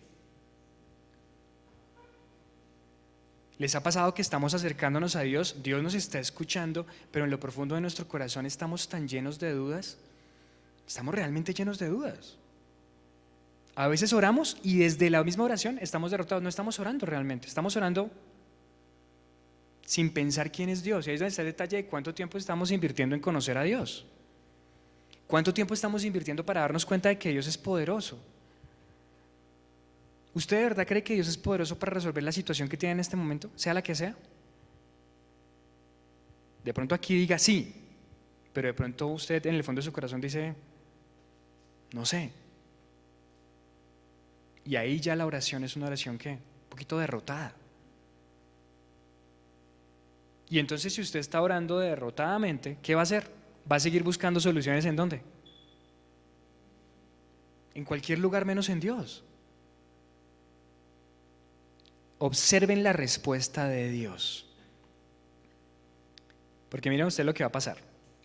¿Les 3.57 3.75
ha 3.75 3.83
pasado 3.83 4.15
que 4.15 4.23
estamos 4.23 4.55
acercándonos 4.55 5.17
a 5.17 5.21
Dios, 5.21 5.63
Dios 5.63 5.83
nos 5.83 5.95
está 5.95 6.19
escuchando, 6.19 6.87
pero 7.11 7.25
en 7.25 7.31
lo 7.31 7.41
profundo 7.41 7.75
de 7.75 7.81
nuestro 7.81 8.07
corazón 8.07 8.47
estamos 8.47 8.89
tan 8.89 9.09
llenos 9.09 9.39
de 9.39 9.53
dudas? 9.53 9.99
Estamos 10.87 11.15
realmente 11.15 11.55
llenos 11.55 11.79
de 11.79 11.89
dudas. 11.89 12.37
A 13.75 13.89
veces 13.89 14.13
oramos 14.13 14.59
y 14.63 14.79
desde 14.79 15.09
la 15.09 15.25
misma 15.25 15.45
oración 15.45 15.79
estamos 15.81 16.11
derrotados, 16.11 16.43
no 16.43 16.49
estamos 16.49 16.79
orando 16.79 17.07
realmente, 17.07 17.49
estamos 17.49 17.77
orando 17.77 18.11
sin 19.91 20.13
pensar 20.13 20.53
quién 20.53 20.69
es 20.69 20.85
Dios. 20.85 21.05
Y 21.05 21.11
ahí 21.11 21.15
es 21.15 21.21
donde 21.21 21.31
está 21.31 21.43
el 21.43 21.49
detalle 21.49 21.79
de 21.79 21.87
cuánto 21.87 22.15
tiempo 22.15 22.39
estamos 22.39 22.71
invirtiendo 22.71 23.17
en 23.17 23.21
conocer 23.21 23.59
a 23.59 23.65
Dios. 23.65 24.07
¿Cuánto 25.27 25.53
tiempo 25.53 25.75
estamos 25.75 26.05
invirtiendo 26.05 26.47
para 26.47 26.61
darnos 26.61 26.87
cuenta 26.87 27.09
de 27.09 27.19
que 27.19 27.31
Dios 27.31 27.49
es 27.49 27.59
poderoso? 27.59 28.17
¿Usted 30.33 30.59
de 30.59 30.63
verdad 30.63 30.87
cree 30.87 31.03
que 31.03 31.15
Dios 31.15 31.27
es 31.27 31.37
poderoso 31.37 31.77
para 31.77 31.91
resolver 31.91 32.23
la 32.23 32.31
situación 32.31 32.69
que 32.69 32.77
tiene 32.77 32.93
en 32.93 33.01
este 33.01 33.17
momento, 33.17 33.51
sea 33.57 33.75
la 33.75 33.83
que 33.83 33.97
sea? 33.97 34.15
De 36.63 36.73
pronto 36.73 36.95
aquí 36.95 37.17
diga 37.17 37.37
sí, 37.37 37.75
pero 38.53 38.69
de 38.69 38.75
pronto 38.75 39.09
usted 39.09 39.45
en 39.45 39.57
el 39.57 39.65
fondo 39.65 39.81
de 39.81 39.87
su 39.87 39.93
corazón 39.93 40.21
dice, 40.21 40.55
no 41.95 42.07
sé. 42.07 42.31
Y 44.65 44.77
ahí 44.77 45.01
ya 45.01 45.17
la 45.17 45.27
oración 45.27 45.65
es 45.65 45.75
una 45.75 45.87
oración 45.87 46.17
que, 46.17 46.31
un 46.31 46.69
poquito 46.69 46.97
derrotada. 46.97 47.57
Y 50.51 50.59
entonces 50.59 50.93
si 50.93 51.01
usted 51.01 51.21
está 51.21 51.41
orando 51.41 51.79
derrotadamente, 51.79 52.77
¿qué 52.83 52.97
va 52.97 53.03
a 53.03 53.05
hacer? 53.05 53.31
¿Va 53.71 53.77
a 53.77 53.81
seguir 53.81 54.03
buscando 54.03 54.41
soluciones 54.41 54.85
en 54.85 54.97
dónde? 54.97 55.23
En 57.73 57.85
cualquier 57.85 58.19
lugar 58.19 58.45
menos 58.45 58.69
en 58.69 58.81
Dios. 58.81 59.23
Observen 62.19 62.83
la 62.83 62.93
respuesta 62.93 63.69
de 63.69 63.91
Dios. 63.91 64.47
Porque 66.69 66.91
miren 66.91 67.07
usted 67.07 67.25
lo 67.25 67.33
que 67.33 67.45
va 67.45 67.49
a 67.49 67.53
pasar. 67.53 67.79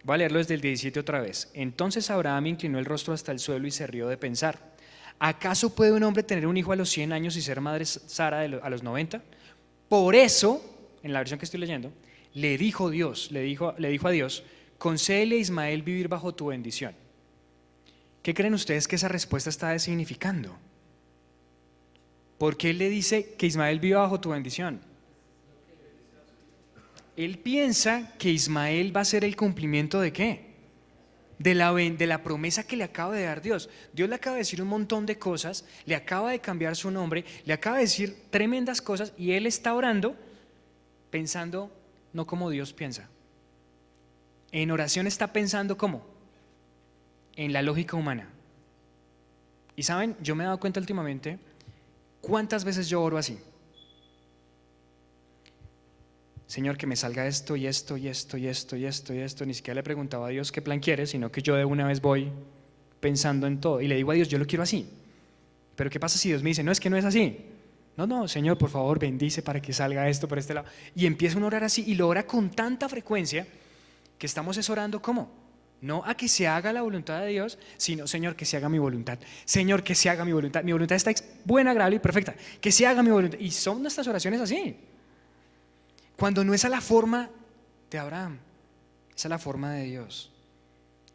Voy 0.04 0.16
a 0.16 0.18
leerlo 0.18 0.40
desde 0.40 0.56
el 0.56 0.62
17 0.62 1.00
otra 1.00 1.22
vez. 1.22 1.52
Entonces 1.54 2.10
Abraham 2.10 2.48
inclinó 2.48 2.80
el 2.80 2.86
rostro 2.86 3.14
hasta 3.14 3.32
el 3.32 3.40
suelo 3.40 3.68
y 3.68 3.72
se 3.72 3.86
rió 3.86 4.08
de 4.08 4.18
pensar. 4.18 4.74
¿Acaso 5.20 5.76
puede 5.76 5.92
un 5.92 6.04
hombre 6.04 6.24
tener 6.24 6.48
un 6.48 6.58
hijo 6.58 6.72
a 6.72 6.76
los 6.76 6.90
100 6.90 7.14
años 7.14 7.36
y 7.38 7.42
ser 7.44 7.62
madre 7.62 7.86
Sara 7.86 8.42
a 8.42 8.70
los 8.70 8.84
90? 8.84 9.22
Por 9.88 10.16
eso, 10.16 10.62
en 11.04 11.14
la 11.14 11.20
versión 11.20 11.40
que 11.40 11.46
estoy 11.46 11.60
leyendo, 11.60 11.94
le 12.36 12.58
dijo 12.58 12.90
Dios, 12.90 13.32
le 13.32 13.42
dijo, 13.42 13.74
le 13.78 13.90
dijo 13.90 14.08
a 14.08 14.12
Dios, 14.12 14.44
concédele 14.78 15.38
a 15.38 15.40
Ismael 15.40 15.82
vivir 15.82 16.10
bajo 16.10 16.36
tu 16.36 16.48
bendición. 16.48 16.94
¿Qué 18.22 18.34
creen 18.34 18.54
ustedes 18.54 18.88
que 18.88 18.98
esa 18.98 19.08
respuesta 19.08 19.50
está 19.50 19.78
significando? 19.80 20.56
¿Por 22.38 22.58
qué 22.58 22.72
él 22.72 22.78
le 22.78 22.90
dice 22.90 23.36
que 23.38 23.48
Ismael 23.48 23.80
viva 23.80 24.02
bajo 24.02 24.20
tu 24.20 24.32
bendición? 24.32 24.82
Él 27.16 27.40
piensa 27.40 28.14
que 28.18 28.32
Ismael 28.32 28.96
va 28.96 29.02
a 29.02 29.06
ser 29.06 29.24
el 29.24 29.38
cumplimiento 29.38 30.02
de 30.02 30.12
qué? 30.12 30.46
De 31.40 31.56
la, 31.56 31.74
de 31.74 32.08
la 32.08 32.22
promesa 32.22 32.68
que 32.68 32.76
le 32.76 32.84
acaba 32.84 33.16
de 33.16 33.24
dar 33.24 33.42
Dios. 33.42 33.70
Dios 33.94 34.10
le 34.10 34.16
acaba 34.16 34.36
de 34.36 34.42
decir 34.42 34.62
un 34.62 34.68
montón 34.68 35.06
de 35.06 35.18
cosas, 35.18 35.64
le 35.86 35.96
acaba 35.96 36.32
de 36.32 36.40
cambiar 36.40 36.76
su 36.76 36.92
nombre, 36.92 37.24
le 37.46 37.54
acaba 37.54 37.78
de 37.78 37.84
decir 37.84 38.24
tremendas 38.30 38.82
cosas 38.82 39.14
y 39.18 39.32
él 39.32 39.46
está 39.46 39.74
orando 39.74 40.18
pensando 41.12 41.72
no 42.16 42.26
como 42.26 42.50
Dios 42.50 42.72
piensa. 42.72 43.10
En 44.54 44.72
oración 44.72 45.06
está 45.06 45.34
pensando 45.34 45.78
cómo? 45.78 46.06
En 47.36 47.52
la 47.52 47.62
lógica 47.62 47.98
humana. 47.98 48.30
Y 49.76 49.84
saben, 49.84 50.16
yo 50.22 50.34
me 50.34 50.46
he 50.46 50.48
dado 50.48 50.58
cuenta 50.58 50.80
últimamente 50.80 51.38
cuántas 52.22 52.64
veces 52.64 52.88
yo 52.88 53.04
oro 53.04 53.18
así. 53.18 53.38
Señor, 56.48 56.78
que 56.78 56.88
me 56.88 56.96
salga 56.96 57.28
esto 57.28 57.58
y 57.58 57.68
esto 57.68 57.98
y 57.98 58.08
esto 58.08 58.38
y 58.38 58.48
esto 58.48 58.78
y 58.78 58.86
esto 58.86 59.14
y 59.14 59.18
esto. 59.18 59.46
Ni 59.46 59.54
siquiera 59.54 59.76
le 59.76 59.84
preguntaba 59.84 60.28
a 60.28 60.30
Dios 60.30 60.54
qué 60.54 60.62
plan 60.62 60.80
quiere, 60.80 61.08
sino 61.08 61.30
que 61.30 61.42
yo 61.42 61.56
de 61.56 61.66
una 61.66 61.86
vez 61.86 62.00
voy 62.00 62.32
pensando 63.02 63.46
en 63.46 63.60
todo. 63.60 63.82
Y 63.82 63.90
le 63.90 63.96
digo 63.96 64.12
a 64.12 64.16
Dios, 64.16 64.30
yo 64.30 64.38
lo 64.38 64.48
quiero 64.48 64.64
así. 64.64 64.88
Pero 65.76 65.90
¿qué 65.90 66.00
pasa 66.00 66.18
si 66.18 66.30
Dios 66.30 66.42
me 66.44 66.52
dice, 66.52 66.64
no, 66.64 66.72
es 66.72 66.80
que 66.80 66.90
no 66.90 66.96
es 66.96 67.04
así? 67.04 67.55
No, 67.98 68.06
no, 68.06 68.28
Señor, 68.28 68.58
por 68.58 68.70
favor, 68.70 69.00
bendice 69.00 69.42
para 69.42 69.62
que 69.62 69.72
salga 69.72 70.10
esto 70.10 70.28
por 70.28 70.38
este 70.38 70.54
lado. 70.54 70.68
Y 70.96 71.06
empieza 71.06 71.40
a 71.40 71.46
orar 71.46 71.64
así 71.64 71.84
y 71.88 71.96
lo 71.96 72.08
ora 72.08 72.26
con 72.26 72.50
tanta 72.52 72.90
frecuencia 72.90 73.48
que 74.18 74.26
estamos 74.26 74.58
es 74.58 74.70
orando 74.70 75.02
¿cómo? 75.02 75.30
No 75.82 76.04
a 76.06 76.16
que 76.16 76.28
se 76.28 76.48
haga 76.48 76.74
la 76.74 76.82
voluntad 76.82 77.22
de 77.22 77.28
Dios, 77.28 77.60
sino, 77.78 78.08
Señor, 78.08 78.36
que 78.36 78.46
se 78.46 78.58
haga 78.58 78.70
mi 78.70 78.80
voluntad. 78.80 79.20
Señor, 79.44 79.84
que 79.84 79.94
se 79.94 80.10
haga 80.10 80.26
mi 80.26 80.32
voluntad. 80.32 80.64
Mi 80.64 80.72
voluntad 80.72 80.96
está 80.96 81.12
buena, 81.44 81.72
agradable 81.72 81.98
y 81.98 82.00
perfecta. 82.00 82.34
Que 82.60 82.72
se 82.72 82.88
haga 82.88 83.04
mi 83.04 83.12
voluntad. 83.12 83.38
Y 83.40 83.52
son 83.52 83.82
nuestras 83.82 84.08
oraciones 84.08 84.42
así. 84.42 84.78
Cuando 86.18 86.44
no 86.44 86.54
es 86.54 86.66
a 86.66 86.70
la 86.70 86.82
forma 86.82 87.30
de 87.92 87.98
Abraham, 88.00 88.40
es 89.16 89.26
a 89.26 89.30
la 89.30 89.38
forma 89.38 89.74
de 89.74 89.84
Dios. 89.84 90.32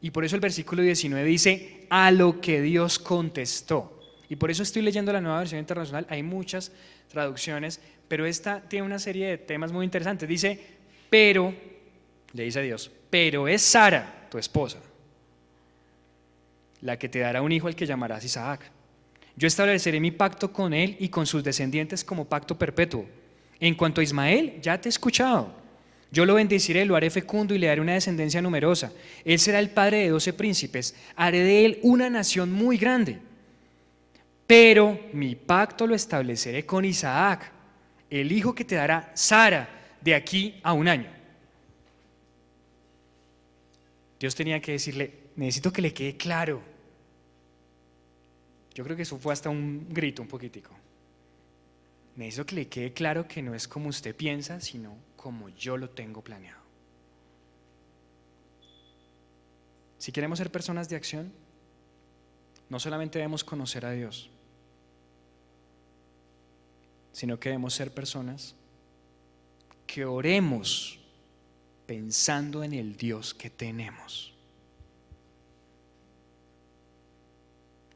Y 0.01 0.11
por 0.11 0.25
eso 0.25 0.37
el 0.37 0.41
versículo 0.41 0.83
19 0.83 1.29
dice, 1.29 1.87
a 1.91 2.11
lo 2.11 2.41
que 2.41 2.61
Dios 2.61 2.99
contestó. 2.99 4.00
Y 4.31 4.37
por 4.37 4.49
eso 4.49 4.63
estoy 4.63 4.83
leyendo 4.83 5.13
la 5.13 5.21
nueva 5.21 5.41
versión 5.41 5.59
internacional. 5.59 6.07
Hay 6.09 6.23
muchas 6.23 6.71
traducciones, 7.09 7.81
pero 8.07 8.25
esta 8.25 8.61
tiene 8.61 8.87
una 8.87 9.01
serie 9.01 9.27
de 9.27 9.39
temas 9.39 9.73
muy 9.73 9.85
interesantes. 9.85 10.29
Dice, 10.29 10.59
pero, 11.11 11.53
le 12.33 12.45
dice 12.45 12.63
Dios, 12.63 12.93
pero 13.11 13.49
es 13.49 13.61
Sara, 13.61 14.29
tu 14.31 14.39
esposa, 14.39 14.79
la 16.81 16.97
que 16.97 17.09
te 17.09 17.19
dará 17.19 17.43
un 17.43 17.51
hijo 17.51 17.67
al 17.67 17.75
que 17.75 17.87
llamarás 17.87 18.25
Isaac. 18.25 18.71
Yo 19.35 19.49
estableceré 19.49 19.99
mi 19.99 20.13
pacto 20.13 20.53
con 20.53 20.73
él 20.73 20.97
y 21.01 21.09
con 21.09 21.27
sus 21.27 21.43
descendientes 21.43 22.05
como 22.05 22.25
pacto 22.25 22.57
perpetuo. 22.57 23.07
En 23.59 23.75
cuanto 23.75 24.01
a 24.01 24.05
Ismael, 24.05 24.61
ya 24.63 24.81
te 24.81 24.89
he 24.89 24.91
escuchado. 24.91 25.53
Yo 26.13 26.25
lo 26.25 26.35
bendeciré, 26.35 26.85
lo 26.85 26.95
haré 26.95 27.11
fecundo 27.11 27.53
y 27.53 27.59
le 27.59 27.67
daré 27.67 27.81
una 27.81 27.95
descendencia 27.95 28.41
numerosa. 28.41 28.93
Él 29.25 29.41
será 29.41 29.59
el 29.59 29.71
padre 29.71 29.99
de 29.99 30.11
doce 30.11 30.33
príncipes. 30.33 30.95
Haré 31.17 31.41
de 31.41 31.65
él 31.65 31.79
una 31.83 32.09
nación 32.09 32.53
muy 32.53 32.79
grande. 32.79 33.19
Pero 34.51 34.99
mi 35.13 35.37
pacto 35.37 35.87
lo 35.87 35.95
estableceré 35.95 36.67
con 36.67 36.85
Isaac, 36.85 37.53
el 38.11 38.33
hijo 38.33 38.53
que 38.53 38.65
te 38.65 38.75
dará 38.75 39.13
Sara 39.15 39.95
de 40.01 40.13
aquí 40.13 40.59
a 40.65 40.73
un 40.73 40.89
año. 40.89 41.09
Dios 44.19 44.35
tenía 44.35 44.61
que 44.61 44.73
decirle, 44.73 45.31
necesito 45.37 45.73
que 45.73 45.81
le 45.81 45.95
quede 45.95 46.17
claro. 46.17 46.61
Yo 48.75 48.83
creo 48.83 48.97
que 48.97 49.05
eso 49.05 49.19
fue 49.19 49.33
hasta 49.33 49.51
un 49.51 49.87
grito 49.89 50.21
un 50.21 50.27
poquitico. 50.27 50.75
Necesito 52.17 52.47
que 52.47 52.57
le 52.57 52.67
quede 52.67 52.93
claro 52.93 53.29
que 53.29 53.43
no 53.43 53.55
es 53.55 53.69
como 53.69 53.89
usted 53.89 54.17
piensa, 54.17 54.61
sino 54.61 54.97
como 55.15 55.49
yo 55.51 55.77
lo 55.77 55.91
tengo 55.91 56.25
planeado. 56.25 56.61
Si 59.99 60.11
queremos 60.11 60.39
ser 60.39 60.51
personas 60.51 60.89
de 60.89 60.97
acción, 60.97 61.33
no 62.69 62.81
solamente 62.81 63.21
debemos 63.21 63.45
conocer 63.45 63.87
a 63.87 63.93
Dios, 63.93 64.29
sino 67.21 67.39
que 67.39 67.51
debemos 67.51 67.75
ser 67.75 67.93
personas 67.93 68.55
que 69.87 70.07
oremos 70.07 70.99
pensando 71.85 72.65
en 72.65 72.73
el 72.73 72.97
Dios 72.97 73.35
que 73.35 73.51
tenemos. 73.51 74.33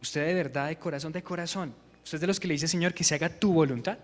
Usted 0.02 0.26
de 0.26 0.34
verdad, 0.34 0.68
de 0.68 0.76
corazón, 0.76 1.10
de 1.10 1.22
corazón, 1.22 1.74
usted 2.02 2.16
es 2.16 2.20
de 2.20 2.26
los 2.26 2.38
que 2.38 2.48
le 2.48 2.52
dice, 2.52 2.68
Señor, 2.68 2.92
que 2.92 3.02
se 3.02 3.14
haga 3.14 3.30
tu 3.30 3.50
voluntad. 3.54 3.96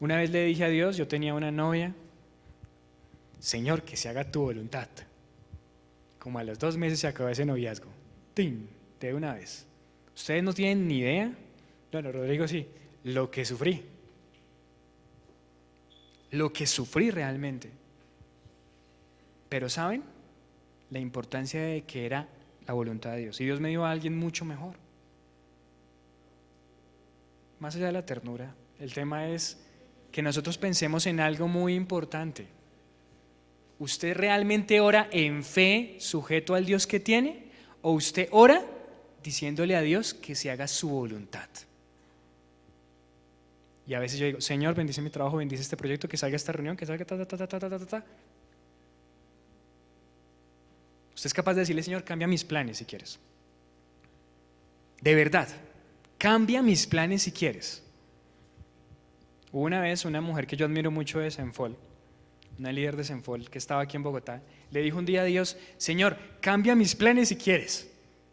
Una 0.00 0.16
vez 0.16 0.30
le 0.30 0.46
dije 0.46 0.64
a 0.64 0.68
Dios, 0.68 0.96
yo 0.96 1.06
tenía 1.06 1.34
una 1.34 1.50
novia, 1.50 1.94
Señor, 3.38 3.82
que 3.82 3.98
se 3.98 4.08
haga 4.08 4.30
tu 4.30 4.40
voluntad. 4.40 4.88
Como 6.18 6.38
a 6.38 6.44
los 6.44 6.58
dos 6.58 6.78
meses 6.78 7.00
se 7.00 7.06
acabó 7.06 7.28
ese 7.28 7.44
noviazgo. 7.44 7.90
¡Tin! 8.32 8.66
De 8.98 9.12
una 9.12 9.34
vez. 9.34 9.66
Ustedes 10.16 10.42
no 10.42 10.54
tienen 10.54 10.88
ni 10.88 11.00
idea, 11.00 11.36
bueno, 11.92 12.12
Rodrigo 12.12 12.48
sí, 12.48 12.66
lo 13.04 13.30
que 13.30 13.44
sufrí. 13.44 13.82
Lo 16.30 16.52
que 16.52 16.66
sufrí 16.66 17.10
realmente. 17.10 17.70
Pero 19.48 19.68
¿saben? 19.68 20.02
La 20.90 20.98
importancia 20.98 21.62
de 21.62 21.82
que 21.82 22.06
era 22.06 22.28
la 22.66 22.74
voluntad 22.74 23.12
de 23.12 23.18
Dios. 23.18 23.40
Y 23.40 23.44
Dios 23.44 23.60
me 23.60 23.68
dio 23.68 23.84
a 23.84 23.90
alguien 23.90 24.18
mucho 24.18 24.44
mejor. 24.44 24.74
Más 27.60 27.76
allá 27.76 27.86
de 27.86 27.92
la 27.92 28.04
ternura, 28.04 28.54
el 28.80 28.92
tema 28.92 29.28
es 29.28 29.58
que 30.10 30.22
nosotros 30.22 30.58
pensemos 30.58 31.06
en 31.06 31.20
algo 31.20 31.46
muy 31.46 31.74
importante. 31.74 32.46
¿Usted 33.78 34.16
realmente 34.16 34.80
ora 34.80 35.08
en 35.12 35.44
fe, 35.44 35.96
sujeto 35.98 36.54
al 36.54 36.64
Dios 36.64 36.86
que 36.86 37.00
tiene? 37.00 37.50
¿O 37.82 37.92
usted 37.92 38.28
ora 38.30 38.64
diciéndole 39.22 39.76
a 39.76 39.82
Dios 39.82 40.14
que 40.14 40.34
se 40.34 40.50
haga 40.50 40.68
su 40.68 40.88
voluntad? 40.88 41.48
Y 43.86 43.94
a 43.94 44.00
veces 44.00 44.18
yo 44.18 44.26
digo, 44.26 44.40
Señor, 44.40 44.74
bendice 44.74 45.02
mi 45.02 45.10
trabajo, 45.10 45.36
bendice 45.36 45.62
este 45.62 45.76
proyecto, 45.76 46.08
que 46.08 46.16
salga 46.16 46.36
esta 46.36 46.52
reunión, 46.52 46.76
que 46.76 46.86
salga 46.86 47.04
ta, 47.04 47.18
ta, 47.18 47.26
ta, 47.26 47.36
ta, 47.36 47.58
ta, 47.58 47.70
ta, 47.70 47.86
ta. 47.86 48.04
Usted 51.14 51.26
es 51.26 51.34
capaz 51.34 51.54
de 51.54 51.60
decirle, 51.60 51.82
Señor, 51.82 52.02
cambia 52.02 52.26
mis 52.26 52.44
planes 52.44 52.78
si 52.78 52.84
quieres. 52.84 53.20
De 55.00 55.14
verdad, 55.14 55.48
cambia 56.18 56.62
mis 56.62 56.86
planes 56.86 57.22
si 57.22 57.32
quieres. 57.32 57.82
Una 59.52 59.80
vez 59.80 60.04
una 60.04 60.20
mujer 60.20 60.46
que 60.46 60.56
yo 60.56 60.66
admiro 60.66 60.90
mucho 60.90 61.20
de 61.20 61.30
Senfol, 61.30 61.76
una 62.58 62.72
líder 62.72 62.96
de 62.96 63.04
Senfol 63.04 63.48
que 63.50 63.58
estaba 63.58 63.82
aquí 63.82 63.96
en 63.96 64.02
Bogotá, 64.02 64.42
le 64.70 64.80
dijo 64.80 64.98
un 64.98 65.04
día 65.04 65.22
a 65.22 65.24
Dios, 65.24 65.56
Señor, 65.76 66.16
cambia 66.40 66.74
mis 66.74 66.96
planes 66.96 67.28
si 67.28 67.36
quieres. 67.36 67.90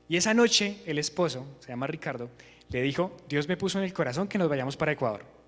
Y 0.07 0.17
esa 0.17 0.33
noche 0.33 0.77
el 0.85 0.97
esposo, 0.97 1.45
se 1.59 1.69
llama 1.69 1.87
Ricardo, 1.87 2.29
le 2.69 2.81
dijo, 2.81 3.15
Dios 3.27 3.47
me 3.47 3.57
puso 3.57 3.77
en 3.77 3.83
el 3.83 3.93
corazón 3.93 4.27
que 4.27 4.37
nos 4.37 4.49
vayamos 4.49 4.77
para 4.77 4.93
Ecuador. 4.93 5.40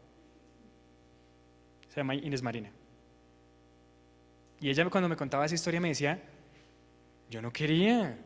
Se 1.93 1.99
llama 1.99 2.15
Inés 2.15 2.41
Marina. 2.41 2.71
Y 4.59 4.69
ella 4.69 4.89
cuando 4.89 5.07
me 5.07 5.15
contaba 5.15 5.45
esa 5.45 5.53
historia 5.53 5.79
me 5.79 5.89
decía, 5.89 6.19
yo 7.29 7.39
no 7.39 7.53
quería, 7.53 8.17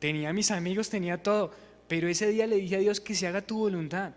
tenía 0.00 0.32
mis 0.32 0.50
amigos, 0.50 0.90
tenía 0.90 1.22
todo, 1.22 1.52
pero 1.86 2.08
ese 2.08 2.26
día 2.26 2.48
le 2.48 2.56
dije 2.56 2.74
a 2.74 2.78
Dios 2.80 3.00
que 3.00 3.14
se 3.14 3.28
haga 3.28 3.40
tu 3.40 3.58
voluntad. 3.58 4.14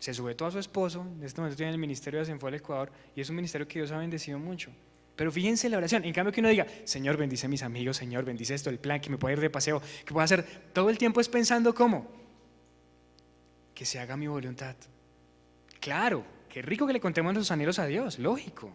Se 0.00 0.12
sube 0.12 0.34
todo 0.34 0.48
a 0.48 0.50
su 0.50 0.58
esposo, 0.58 1.06
en 1.16 1.22
este 1.22 1.40
momento 1.40 1.56
tiene 1.56 1.72
el 1.72 1.78
ministerio 1.78 2.18
de 2.18 2.24
Asenfo 2.24 2.46
del 2.46 2.56
Ecuador 2.56 2.92
y 3.16 3.22
es 3.22 3.30
un 3.30 3.36
ministerio 3.36 3.66
que 3.66 3.78
Dios 3.78 3.90
ha 3.90 3.96
bendecido 3.96 4.38
mucho. 4.38 4.70
Pero 5.16 5.32
fíjense 5.32 5.68
en 5.68 5.70
la 5.70 5.78
oración, 5.78 6.04
en 6.04 6.12
cambio 6.12 6.30
que 6.30 6.40
uno 6.40 6.50
diga, 6.50 6.66
Señor, 6.84 7.16
bendice 7.16 7.46
a 7.46 7.48
mis 7.48 7.62
amigos, 7.62 7.96
Señor, 7.96 8.26
bendice 8.26 8.54
esto, 8.54 8.68
el 8.68 8.78
plan, 8.78 9.00
que 9.00 9.08
me 9.08 9.16
pueda 9.16 9.32
ir 9.32 9.40
de 9.40 9.48
paseo, 9.48 9.80
que 10.04 10.12
pueda 10.12 10.24
hacer, 10.24 10.44
todo 10.74 10.90
el 10.90 10.98
tiempo 10.98 11.22
es 11.22 11.28
pensando 11.30 11.74
cómo, 11.74 12.06
que 13.74 13.86
se 13.86 13.98
haga 13.98 14.14
mi 14.16 14.26
voluntad. 14.26 14.76
Claro, 15.80 16.24
qué 16.52 16.60
rico 16.60 16.86
que 16.86 16.92
le 16.92 17.00
contemos 17.00 17.32
nuestros 17.32 17.50
anhelos 17.50 17.78
a 17.78 17.86
Dios, 17.86 18.18
lógico. 18.18 18.70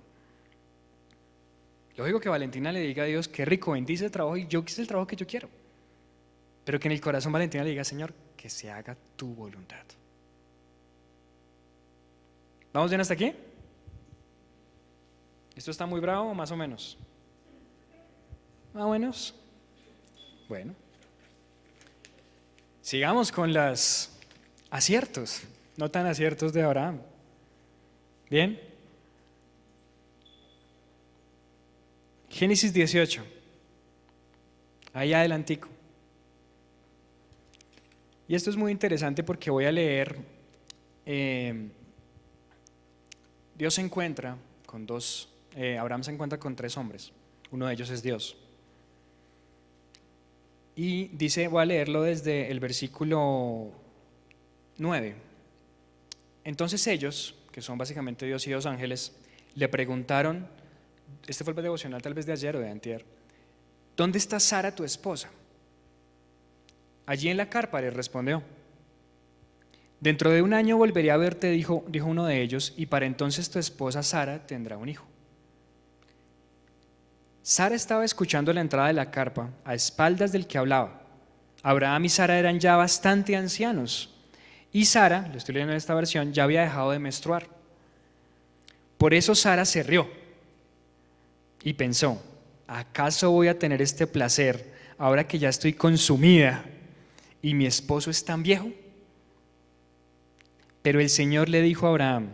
Lógico 1.96 2.20
que 2.20 2.28
Valentina 2.28 2.72
le 2.72 2.80
diga 2.80 3.04
a 3.04 3.06
Dios, 3.06 3.28
qué 3.28 3.46
rico, 3.46 3.74
bendice 3.74 4.06
el 4.06 4.10
trabajo 4.10 4.36
y 4.36 4.48
yo 4.48 4.66
quise 4.66 4.82
el 4.82 4.88
trabajo 4.88 5.06
que 5.06 5.16
yo 5.16 5.28
quiero. 5.28 5.48
Pero 6.66 6.80
que 6.80 6.88
en 6.88 6.94
el 6.94 7.02
corazón 7.02 7.32
Valentina 7.32 7.64
le 7.64 7.70
diga, 7.70 7.84
Señor, 7.84 8.16
que 8.36 8.50
se 8.50 8.72
haga 8.72 8.98
tu 9.16 9.28
voluntad. 9.28 9.84
¿Vamos 12.74 12.90
bien 12.90 13.00
hasta 13.00 13.14
aquí? 13.14 13.32
¿Esto 15.56 15.70
está 15.70 15.86
muy 15.86 16.00
bravo 16.00 16.34
más 16.34 16.50
o 16.50 16.58
menos? 16.58 16.98
Más 18.74 18.86
o 18.86 18.90
menos. 18.90 19.36
Bueno. 20.50 20.74
Sigamos 22.82 23.32
con 23.32 23.54
los 23.54 24.18
aciertos, 24.72 25.44
no 25.76 25.92
tan 25.92 26.08
aciertos 26.08 26.54
de 26.54 26.64
Abraham. 26.64 27.02
¿Bien? 28.30 28.60
Génesis 32.30 32.74
18. 32.74 33.24
Ahí 34.94 35.14
adelantico. 35.14 35.70
Y 38.28 38.36
esto 38.36 38.50
es 38.50 38.58
muy 38.58 38.72
interesante 38.72 39.24
porque 39.24 39.50
voy 39.50 39.66
a 39.66 39.72
leer, 39.72 40.18
eh, 41.06 41.70
Dios 43.56 43.74
se 43.74 43.82
encuentra 43.82 44.38
con 44.66 44.86
dos, 44.86 45.30
eh, 45.56 45.78
Abraham 45.78 46.04
se 46.04 46.12
encuentra 46.12 46.38
con 46.38 46.56
tres 46.56 46.76
hombres, 46.76 47.14
uno 47.52 47.68
de 47.68 47.74
ellos 47.74 47.90
es 47.90 48.04
Dios. 48.04 48.36
Y 50.76 51.06
dice, 51.08 51.48
voy 51.48 51.62
a 51.62 51.66
leerlo 51.66 52.04
desde 52.04 52.52
el 52.52 52.60
versículo 52.60 53.72
9. 54.78 55.16
Entonces 56.44 56.86
ellos, 56.86 57.34
que 57.58 57.62
son 57.64 57.76
básicamente 57.76 58.28
Dios 58.28 58.46
y 58.46 58.52
dos 58.52 58.68
ángeles, 58.68 59.14
le 59.56 59.68
preguntaron, 59.68 60.48
este 61.26 61.44
fue 61.44 61.56
el 61.56 61.64
devocional 61.64 62.04
tal 62.04 62.14
vez 62.14 62.28
de 62.28 62.34
ayer 62.34 62.56
o 62.56 62.60
de 62.60 62.70
antier, 62.70 63.04
¿dónde 63.96 64.20
está 64.20 64.40
Sara 64.40 64.76
tu 64.76 64.84
esposa? 64.84 65.32
Allí 67.08 67.30
en 67.30 67.38
la 67.38 67.50
carpa 67.50 67.82
le 67.82 67.90
respondió. 67.90 68.44
Dentro 70.00 70.30
de 70.30 70.44
un 70.44 70.54
año 70.54 70.78
volveré 70.78 71.10
a 71.10 71.18
verte, 71.18 71.50
dijo, 71.50 71.84
dijo 71.88 72.06
uno 72.06 72.28
de 72.28 72.44
ellos, 72.44 72.76
y 72.78 72.86
para 72.86 73.08
entonces 73.08 73.50
tu 73.50 73.58
esposa 73.58 74.04
Sara 74.04 74.46
tendrá 74.46 74.78
un 74.78 74.90
hijo. 74.90 75.08
Sara 77.42 77.74
estaba 77.74 78.06
escuchando 78.06 78.54
la 78.54 78.62
entrada 78.62 78.90
de 78.90 78.94
la 78.94 79.10
carpa 79.10 79.50
a 79.66 79.74
espaldas 79.74 80.32
del 80.32 80.46
que 80.46 80.60
hablaba. 80.60 81.02
Abraham 81.64 82.06
y 82.06 82.10
Sara 82.10 82.38
eran 82.38 82.60
ya 82.60 82.76
bastante 82.76 83.36
ancianos. 83.36 84.14
Y 84.72 84.86
Sara, 84.86 85.28
lo 85.32 85.38
estoy 85.38 85.54
leyendo 85.54 85.74
en 85.74 85.78
esta 85.78 85.96
versión, 85.96 86.34
ya 86.34 86.44
había 86.44 86.62
dejado 86.62 86.92
de 86.92 87.00
menstruar. 87.00 87.48
Por 88.98 89.14
eso 89.14 89.36
Sara 89.36 89.66
se 89.66 89.84
rió 89.84 90.10
y 91.64 91.74
pensó, 91.74 92.22
¿acaso 92.68 93.32
voy 93.32 93.48
a 93.48 93.58
tener 93.58 93.82
este 93.82 94.08
placer 94.08 94.74
ahora 94.98 95.28
que 95.28 95.40
ya 95.40 95.50
estoy 95.50 95.74
consumida 95.74 96.66
y 97.42 97.54
mi 97.54 97.66
esposo 97.66 98.10
es 98.10 98.24
tan 98.26 98.44
viejo? 98.44 98.72
Pero 100.82 101.00
el 101.00 101.10
Señor 101.10 101.50
le 101.50 101.62
dijo 101.62 101.86
a 101.86 101.90
Abraham, 101.90 102.30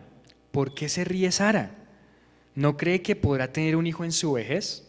¿por 0.50 0.74
qué 0.74 0.88
se 0.88 1.04
ríe 1.04 1.30
Sara? 1.32 1.70
¿No 2.54 2.76
cree 2.76 3.02
que 3.02 3.16
podrá 3.16 3.52
tener 3.52 3.76
un 3.76 3.86
hijo 3.86 4.04
en 4.04 4.12
su 4.12 4.32
vejez? 4.32 4.84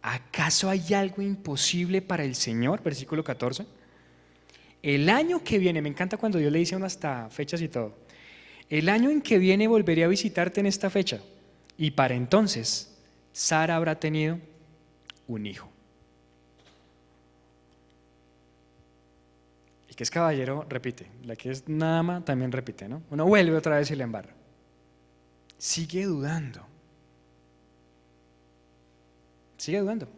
¿Acaso 0.00 0.70
hay 0.70 0.94
algo 0.94 1.20
imposible 1.20 2.00
para 2.00 2.22
el 2.24 2.36
Señor? 2.36 2.82
Versículo 2.82 3.24
14. 3.24 3.66
El 4.82 5.08
año 5.08 5.42
que 5.42 5.58
viene, 5.58 5.82
me 5.82 5.88
encanta 5.88 6.16
cuando 6.16 6.38
Dios 6.38 6.52
le 6.52 6.58
dice 6.58 6.76
uno 6.76 6.86
hasta 6.86 7.28
fechas 7.30 7.60
y 7.60 7.68
todo. 7.68 7.94
El 8.68 8.88
año 8.88 9.10
en 9.10 9.22
que 9.22 9.38
viene 9.38 9.68
volveré 9.68 10.04
a 10.04 10.08
visitarte 10.08 10.60
en 10.60 10.66
esta 10.66 10.90
fecha. 10.90 11.20
Y 11.78 11.92
para 11.92 12.14
entonces, 12.14 12.96
Sara 13.32 13.76
habrá 13.76 13.98
tenido 13.98 14.38
un 15.26 15.46
hijo. 15.46 15.68
El 19.88 19.96
que 19.96 20.02
es 20.02 20.10
caballero 20.10 20.66
repite, 20.68 21.06
la 21.24 21.36
que 21.36 21.50
es 21.50 21.64
dama 21.66 22.24
también 22.24 22.52
repite, 22.52 22.88
¿no? 22.88 23.02
Uno 23.10 23.26
vuelve 23.26 23.56
otra 23.56 23.76
vez 23.76 23.90
y 23.90 23.96
le 23.96 24.04
embarra. 24.04 24.34
Sigue 25.58 26.04
dudando. 26.04 26.66
Sigue 29.56 29.80
dudando. 29.80 30.08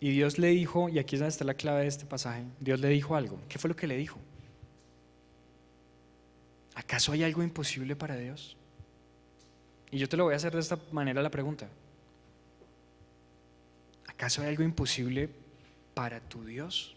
Y 0.00 0.10
Dios 0.10 0.38
le 0.38 0.48
dijo, 0.48 0.88
y 0.88 0.98
aquí 0.98 1.16
es 1.16 1.20
donde 1.20 1.30
está 1.30 1.44
la 1.44 1.54
clave 1.54 1.82
de 1.82 1.88
este 1.88 2.06
pasaje, 2.06 2.44
Dios 2.58 2.80
le 2.80 2.88
dijo 2.88 3.14
algo. 3.16 3.38
¿Qué 3.48 3.58
fue 3.58 3.68
lo 3.68 3.76
que 3.76 3.86
le 3.86 3.98
dijo? 3.98 4.18
¿Acaso 6.74 7.12
hay 7.12 7.22
algo 7.22 7.42
imposible 7.42 7.94
para 7.94 8.16
Dios? 8.16 8.56
Y 9.90 9.98
yo 9.98 10.08
te 10.08 10.16
lo 10.16 10.24
voy 10.24 10.32
a 10.32 10.36
hacer 10.36 10.54
de 10.54 10.60
esta 10.60 10.78
manera 10.90 11.22
la 11.22 11.30
pregunta. 11.30 11.68
¿Acaso 14.08 14.40
hay 14.40 14.48
algo 14.48 14.62
imposible 14.62 15.28
para 15.92 16.20
tu 16.20 16.44
Dios? 16.44 16.96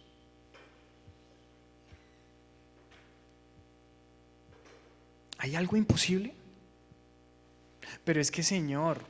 ¿Hay 5.40 5.56
algo 5.58 5.76
imposible? 5.76 6.34
Pero 8.06 8.22
es 8.22 8.32
que, 8.32 8.44
Señor, 8.44 9.02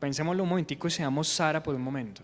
pensémoslo 0.00 0.42
un 0.42 0.48
momentico 0.48 0.88
y 0.88 0.90
seamos 0.90 1.28
Sara 1.28 1.62
por 1.62 1.76
un 1.76 1.82
momento. 1.82 2.22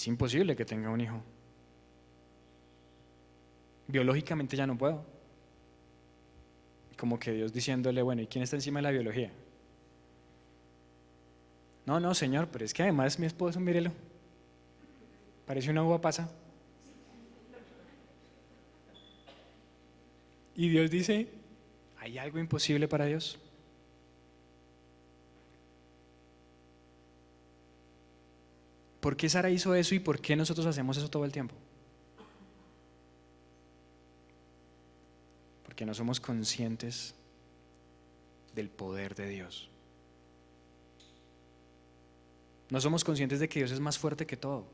Es 0.00 0.06
imposible 0.06 0.56
que 0.56 0.64
tenga 0.64 0.88
un 0.88 0.98
hijo. 0.98 1.22
Biológicamente 3.86 4.56
ya 4.56 4.66
no 4.66 4.78
puedo. 4.78 5.04
Como 6.96 7.18
que 7.18 7.32
Dios 7.32 7.52
diciéndole, 7.52 8.00
bueno, 8.00 8.22
¿y 8.22 8.26
quién 8.26 8.42
está 8.42 8.56
encima 8.56 8.78
de 8.78 8.84
la 8.84 8.92
biología? 8.92 9.30
No, 11.84 12.00
no, 12.00 12.14
Señor, 12.14 12.48
pero 12.50 12.64
es 12.64 12.72
que 12.72 12.82
además 12.82 13.18
mi 13.18 13.26
esposo, 13.26 13.60
mírelo, 13.60 13.92
parece 15.44 15.70
una 15.70 15.84
uva 15.84 16.00
pasa. 16.00 16.30
Y 20.56 20.70
Dios 20.70 20.90
dice, 20.90 21.28
¿hay 21.98 22.16
algo 22.16 22.38
imposible 22.38 22.88
para 22.88 23.04
Dios? 23.04 23.38
¿Por 29.00 29.16
qué 29.16 29.28
Sara 29.28 29.50
hizo 29.50 29.74
eso 29.74 29.94
y 29.94 29.98
por 29.98 30.20
qué 30.20 30.36
nosotros 30.36 30.66
hacemos 30.66 30.96
eso 30.98 31.08
todo 31.08 31.24
el 31.24 31.32
tiempo? 31.32 31.54
Porque 35.64 35.86
no 35.86 35.94
somos 35.94 36.20
conscientes 36.20 37.14
del 38.54 38.68
poder 38.68 39.14
de 39.14 39.28
Dios. 39.28 39.70
No 42.68 42.80
somos 42.80 43.02
conscientes 43.02 43.40
de 43.40 43.48
que 43.48 43.60
Dios 43.60 43.72
es 43.72 43.80
más 43.80 43.98
fuerte 43.98 44.26
que 44.26 44.36
todo. 44.36 44.66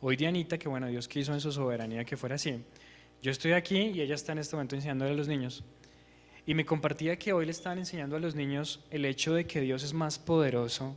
Hoy 0.00 0.16
Dianita, 0.16 0.56
que 0.56 0.68
bueno, 0.68 0.86
Dios 0.86 1.08
quiso 1.08 1.34
en 1.34 1.40
su 1.40 1.50
soberanía 1.50 2.04
que 2.04 2.16
fuera 2.16 2.36
así. 2.36 2.62
Yo 3.20 3.32
estoy 3.32 3.52
aquí 3.52 3.78
y 3.78 4.00
ella 4.00 4.14
está 4.14 4.30
en 4.30 4.38
este 4.38 4.54
momento 4.54 4.76
enseñándole 4.76 5.10
a 5.10 5.14
los 5.14 5.26
niños. 5.26 5.64
Y 6.46 6.54
me 6.54 6.64
compartía 6.64 7.18
que 7.18 7.32
hoy 7.32 7.44
le 7.44 7.50
estaban 7.50 7.78
enseñando 7.78 8.16
a 8.16 8.20
los 8.20 8.36
niños 8.36 8.84
el 8.90 9.04
hecho 9.04 9.34
de 9.34 9.46
que 9.46 9.60
Dios 9.60 9.82
es 9.82 9.92
más 9.92 10.20
poderoso 10.20 10.96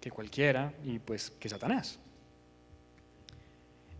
que 0.00 0.10
cualquiera 0.10 0.72
y 0.84 0.98
pues 0.98 1.30
que 1.30 1.48
Satanás. 1.48 1.98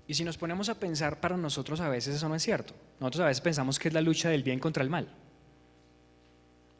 Y 0.06 0.14
si 0.14 0.24
nos 0.24 0.38
ponemos 0.38 0.68
a 0.68 0.74
pensar 0.74 1.20
para 1.20 1.36
nosotros 1.36 1.80
a 1.80 1.88
veces 1.88 2.16
eso 2.16 2.28
no 2.28 2.34
es 2.34 2.42
cierto. 2.42 2.74
Nosotros 2.98 3.24
a 3.24 3.26
veces 3.26 3.40
pensamos 3.42 3.78
que 3.78 3.88
es 3.88 3.94
la 3.94 4.00
lucha 4.00 4.30
del 4.30 4.42
bien 4.42 4.58
contra 4.58 4.82
el 4.82 4.90
mal. 4.90 5.08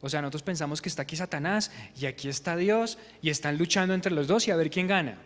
O 0.01 0.09
sea, 0.09 0.21
nosotros 0.21 0.43
pensamos 0.43 0.81
que 0.81 0.89
está 0.89 1.03
aquí 1.03 1.15
Satanás 1.15 1.71
y 1.95 2.05
aquí 2.05 2.29
está 2.29 2.55
Dios 2.55 2.97
y 3.21 3.29
están 3.29 3.57
luchando 3.57 3.93
entre 3.93 4.13
los 4.13 4.27
dos 4.27 4.47
y 4.47 4.51
a 4.51 4.55
ver 4.55 4.69
quién 4.69 4.87
gana. 4.87 5.17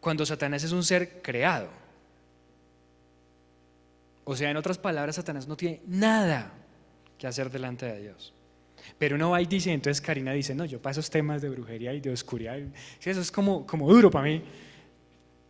Cuando 0.00 0.24
Satanás 0.24 0.62
es 0.62 0.72
un 0.72 0.84
ser 0.84 1.20
creado. 1.20 1.68
O 4.24 4.36
sea, 4.36 4.50
en 4.50 4.56
otras 4.56 4.78
palabras, 4.78 5.16
Satanás 5.16 5.46
no 5.46 5.56
tiene 5.56 5.80
nada 5.86 6.52
que 7.18 7.26
hacer 7.26 7.50
delante 7.50 7.86
de 7.86 8.00
Dios. 8.00 8.32
Pero 8.98 9.16
uno 9.16 9.30
va 9.30 9.42
y 9.42 9.46
dice, 9.46 9.72
entonces 9.72 10.00
Karina 10.00 10.32
dice, 10.32 10.54
no, 10.54 10.64
yo 10.64 10.80
paso 10.80 11.02
temas 11.02 11.42
de 11.42 11.48
brujería 11.48 11.92
y 11.92 12.00
de 12.00 12.10
oscuridad. 12.10 12.58
Eso 13.02 13.20
es 13.20 13.30
como, 13.30 13.66
como 13.66 13.88
duro 13.88 14.10
para 14.10 14.24
mí. 14.24 14.42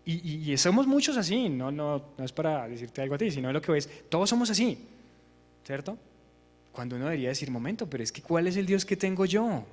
Y, 0.05 0.53
y, 0.53 0.57
somos 0.57 0.86
muchos 0.86 1.16
así, 1.16 1.48
no, 1.48 1.73
no, 1.73 2.11
no 2.16 2.24
es 2.24 2.31
para 2.31 2.69
decirte 2.69 3.03
algo 3.03 3.16
a 3.16 3.19
ti, 3.19 3.28
sino 3.32 3.53
lo 3.53 3.61
que 3.61 3.73
ves, 3.73 3.90
todos 4.09 4.31
somos 4.31 4.48
así, 4.51 4.78
¿cierto? 5.65 5.98
Cuando 6.70 6.94
uno 6.94 7.07
debería 7.07 7.31
decir, 7.31 7.51
momento, 7.51 7.90
pero 7.90 8.05
es 8.05 8.12
que 8.12 8.23
¿cuál 8.23 8.47
es 8.47 8.57
el 8.57 8.66
Dios 8.66 8.85
que 8.85 8.97
tengo 8.97 9.24
yo? 9.24 9.65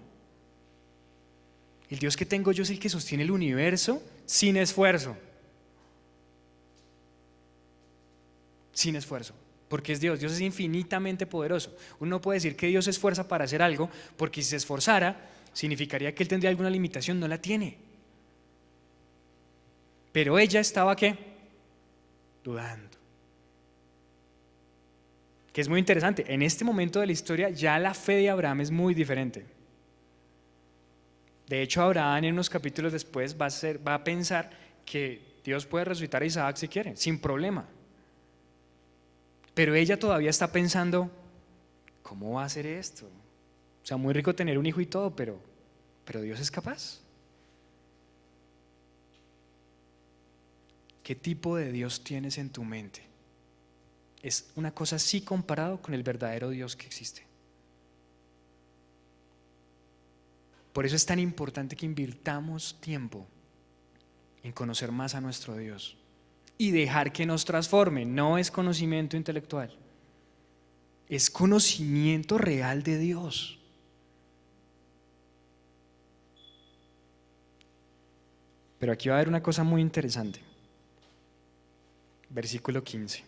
El 1.88 2.00
Dios 2.00 2.18
que 2.18 2.26
tengo 2.26 2.52
yo 2.52 2.64
es 2.64 2.72
el 2.72 2.80
que 2.80 2.90
sostiene 2.90 3.24
el 3.24 3.30
universo 3.30 4.02
sin 4.26 4.58
esfuerzo. 4.58 5.16
Sin 8.72 8.96
esfuerzo. 8.96 9.36
Porque 9.74 9.92
es 9.92 10.00
Dios. 10.00 10.20
Dios 10.20 10.34
es 10.34 10.42
infinitamente 10.42 11.26
poderoso. 11.26 11.76
Uno 12.00 12.12
no 12.12 12.22
puede 12.22 12.36
decir 12.36 12.56
que 12.56 12.68
Dios 12.68 12.86
se 12.86 12.92
esfuerza 12.92 13.28
para 13.28 13.46
hacer 13.46 13.60
algo, 13.60 13.90
porque 14.18 14.44
si 14.44 14.52
se 14.52 14.58
esforzara, 14.58 15.20
significaría 15.52 16.14
que 16.14 16.22
Él 16.22 16.30
tendría 16.30 16.52
alguna 16.52 16.70
limitación. 16.70 17.20
No 17.20 17.28
la 17.28 17.40
tiene. 17.40 17.80
Pero 20.12 20.38
ella 20.38 20.60
estaba 20.60 20.96
qué? 20.96 21.18
Dudando. 22.44 23.00
Que 25.52 25.62
es 25.62 25.68
muy 25.68 25.80
interesante. 25.80 26.24
En 26.32 26.44
este 26.44 26.64
momento 26.64 27.00
de 27.00 27.08
la 27.08 27.14
historia 27.14 27.50
ya 27.50 27.80
la 27.80 27.96
fe 27.96 28.18
de 28.18 28.30
Abraham 28.30 28.62
es 28.62 28.70
muy 28.70 28.94
diferente. 28.94 29.44
De 31.48 31.64
hecho, 31.64 31.82
Abraham 31.82 32.26
en 32.26 32.34
unos 32.34 32.48
capítulos 32.52 32.94
después 32.94 33.36
va 33.42 33.48
a, 33.48 33.50
ser, 33.50 33.80
va 33.80 33.96
a 33.96 34.04
pensar 34.04 34.52
que 34.86 35.40
Dios 35.44 35.66
puede 35.66 35.86
resucitar 35.86 36.22
a 36.22 36.26
Isaac 36.26 36.58
si 36.58 36.68
quiere, 36.68 36.96
sin 36.96 37.18
problema. 37.18 37.68
Pero 39.54 39.76
ella 39.76 40.00
todavía 40.00 40.30
está 40.30 40.52
pensando, 40.52 41.12
¿cómo 42.02 42.34
va 42.34 42.46
a 42.46 42.50
ser 42.50 42.66
esto? 42.66 43.06
O 43.06 43.86
sea, 43.86 43.98
muy 43.98 44.14
rico 44.14 44.34
tener 44.34 44.58
un 44.58 44.66
hijo 44.66 44.82
y 44.82 44.86
todo, 44.86 45.16
pero, 45.16 45.40
pero 46.06 46.22
Dios 46.22 46.40
es 46.40 46.50
capaz. 46.50 47.02
¿Qué 51.04 51.16
tipo 51.16 51.58
de 51.58 51.72
Dios 51.72 52.04
tienes 52.04 52.38
en 52.38 52.50
tu 52.50 52.64
mente? 52.64 53.02
Es 54.22 54.52
una 54.56 54.74
cosa 54.74 54.96
así 54.96 55.22
comparado 55.22 55.82
con 55.82 55.94
el 55.94 56.02
verdadero 56.02 56.50
Dios 56.50 56.76
que 56.76 56.88
existe. 56.88 57.24
Por 60.72 60.86
eso 60.86 60.96
es 60.96 61.06
tan 61.06 61.20
importante 61.20 61.76
que 61.76 61.86
invirtamos 61.86 62.80
tiempo 62.80 63.28
en 64.42 64.54
conocer 64.54 64.92
más 64.92 65.14
a 65.14 65.22
nuestro 65.22 65.56
Dios 65.58 65.98
y 66.64 66.72
dejar 66.72 67.12
que 67.12 67.26
nos 67.26 67.44
transforme. 67.44 68.06
No 68.06 68.38
es 68.38 68.50
conocimiento 68.50 69.18
intelectual, 69.18 69.70
es 71.10 71.30
conocimiento 71.30 72.38
real 72.38 72.84
de 72.84 72.98
Dios. 72.98 73.60
Pero 78.80 78.94
aquí 78.94 79.10
va 79.10 79.16
a 79.16 79.18
haber 79.18 79.28
una 79.28 79.44
cosa 79.44 79.64
muy 79.66 79.82
interesante. 79.82 80.40
Versículo 82.30 82.82
15. 82.82 83.24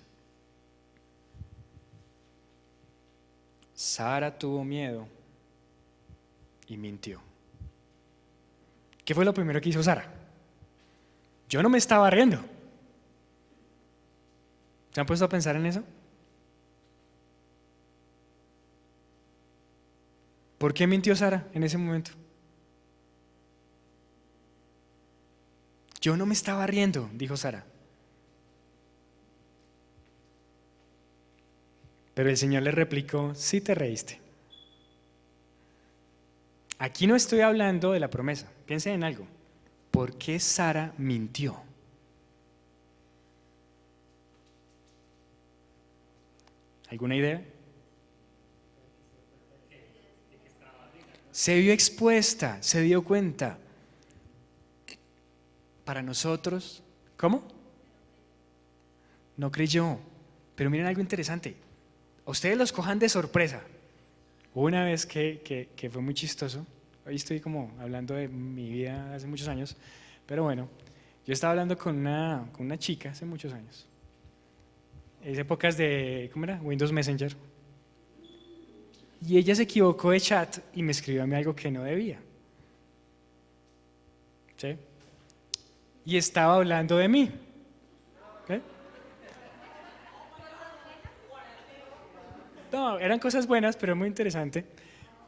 Sara 3.74 4.38
tuvo 4.38 4.64
miedo 4.64 5.07
y 6.68 6.78
mintió. 6.78 7.20
¿Qué 9.03 9.14
fue 9.14 9.26
lo 9.26 9.34
primero 9.34 9.60
que 9.60 9.70
hizo 9.70 9.84
Sara? 9.84 10.10
Yo 11.49 11.62
no 11.62 11.70
me 11.70 11.78
estaba 11.78 12.10
riendo. 12.10 12.55
¿Se 14.96 15.02
han 15.02 15.08
puesto 15.08 15.26
a 15.26 15.30
pensar 15.30 15.58
en 15.58 15.66
eso? 15.66 15.84
¿Por 20.58 20.74
qué 20.74 20.88
mintió 20.88 21.14
Sara 21.18 21.50
en 21.54 21.64
ese 21.64 21.78
momento? 21.78 22.12
Yo 26.00 26.16
no 26.16 26.26
me 26.26 26.34
estaba 26.34 26.66
riendo, 26.66 27.10
dijo 27.12 27.36
Sara. 27.36 27.66
Pero 32.14 32.30
el 32.30 32.38
Señor 32.38 32.64
le 32.64 32.72
replicó, 32.72 33.36
sí 33.36 33.60
te 33.60 33.76
reíste. 33.76 34.22
Aquí 36.80 37.06
no 37.06 37.18
estoy 37.18 37.42
hablando 37.42 37.92
de 37.92 38.00
la 38.00 38.10
promesa. 38.10 38.50
Piensen 38.66 38.94
en 38.94 39.04
algo. 39.04 39.28
¿Por 39.92 40.18
qué 40.18 40.40
Sara 40.40 40.94
mintió? 40.98 41.66
¿Alguna 46.90 47.16
idea? 47.16 47.44
Se 51.32 51.60
vio 51.60 51.74
expuesta, 51.74 52.62
se 52.62 52.82
dio 52.82 53.03
cuenta. 53.03 53.57
Para 55.84 56.02
nosotros, 56.02 56.82
¿cómo? 57.18 57.44
No 59.38 59.52
creyó. 59.52 59.99
Pero 60.56 60.70
miren 60.70 60.88
algo 60.88 61.02
interesante. 61.02 61.57
Ustedes 62.26 62.57
los 62.57 62.72
cojan 62.72 62.99
de 62.99 63.10
sorpresa. 63.10 63.62
Una 64.53 64.86
vez 64.86 65.06
que, 65.06 65.41
que, 65.44 65.70
que 65.76 65.90
fue 65.90 66.02
muy 66.02 66.14
chistoso. 66.14 66.66
Hoy 67.06 67.16
estoy 67.16 67.40
como 67.40 67.72
hablando 67.80 68.14
de 68.16 68.28
mi 68.28 68.70
vida 68.70 69.14
hace 69.14 69.28
muchos 69.28 69.48
años. 69.48 69.76
Pero 70.26 70.44
bueno, 70.44 70.70
yo 71.26 71.34
estaba 71.34 71.52
hablando 71.52 71.78
con 71.78 71.98
una, 71.98 72.48
con 72.53 72.66
una 72.66 72.78
chica 72.78 73.10
hace 73.10 73.26
muchos 73.26 73.52
años. 73.52 73.88
Es 75.26 75.40
épocas 75.40 75.76
de, 75.76 76.30
¿cómo 76.32 76.46
era? 76.46 76.62
Windows 76.62 76.92
Messenger. 76.92 77.36
Y 79.28 79.38
ella 79.40 79.56
se 79.56 79.64
equivocó 79.64 80.12
de 80.12 80.22
chat 80.22 80.60
y 80.76 80.84
me 80.84 80.92
escribió 80.92 81.24
a 81.24 81.26
mí 81.26 81.36
algo 81.36 81.56
que 81.56 81.72
no 81.72 81.84
debía. 81.84 82.20
¿Sí? 84.56 84.78
Y 86.06 86.18
estaba 86.18 86.56
hablando 86.56 86.98
de 86.98 87.08
mí. 87.08 87.32
No, 92.72 93.00
eran 93.00 93.20
cosas 93.20 93.48
buenas, 93.48 93.78
pero 93.78 93.96
muy 93.96 94.10
interesante. 94.10 94.66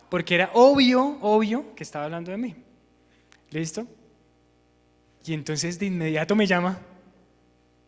Porque 0.09 0.35
era 0.35 0.51
obvio, 0.53 1.17
obvio 1.21 1.73
que 1.75 1.83
estaba 1.83 2.03
hablando 2.05 2.29
de 2.29 2.37
mí. 2.37 2.55
¿Listo? 3.51 3.87
Y 5.25 5.33
entonces 5.33 5.79
de 5.79 5.85
inmediato 5.85 6.35
me 6.35 6.45
llama 6.45 6.77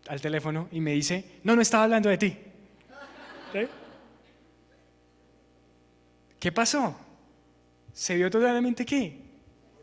al 0.09 0.19
teléfono 0.19 0.67
y 0.71 0.81
me 0.81 0.91
dice, 0.91 1.39
no, 1.43 1.55
no 1.55 1.61
estaba 1.61 1.83
hablando 1.83 2.09
de 2.09 2.17
ti. 2.17 2.37
¿Qué 6.39 6.51
pasó? 6.51 6.95
Se 7.93 8.15
vio 8.15 8.29
totalmente 8.31 8.85
qué? 8.85 9.19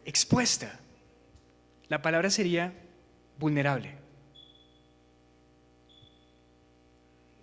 Expuesta. 0.04 0.80
La 1.88 2.02
palabra 2.02 2.28
sería 2.28 2.72
vulnerable. 3.38 3.94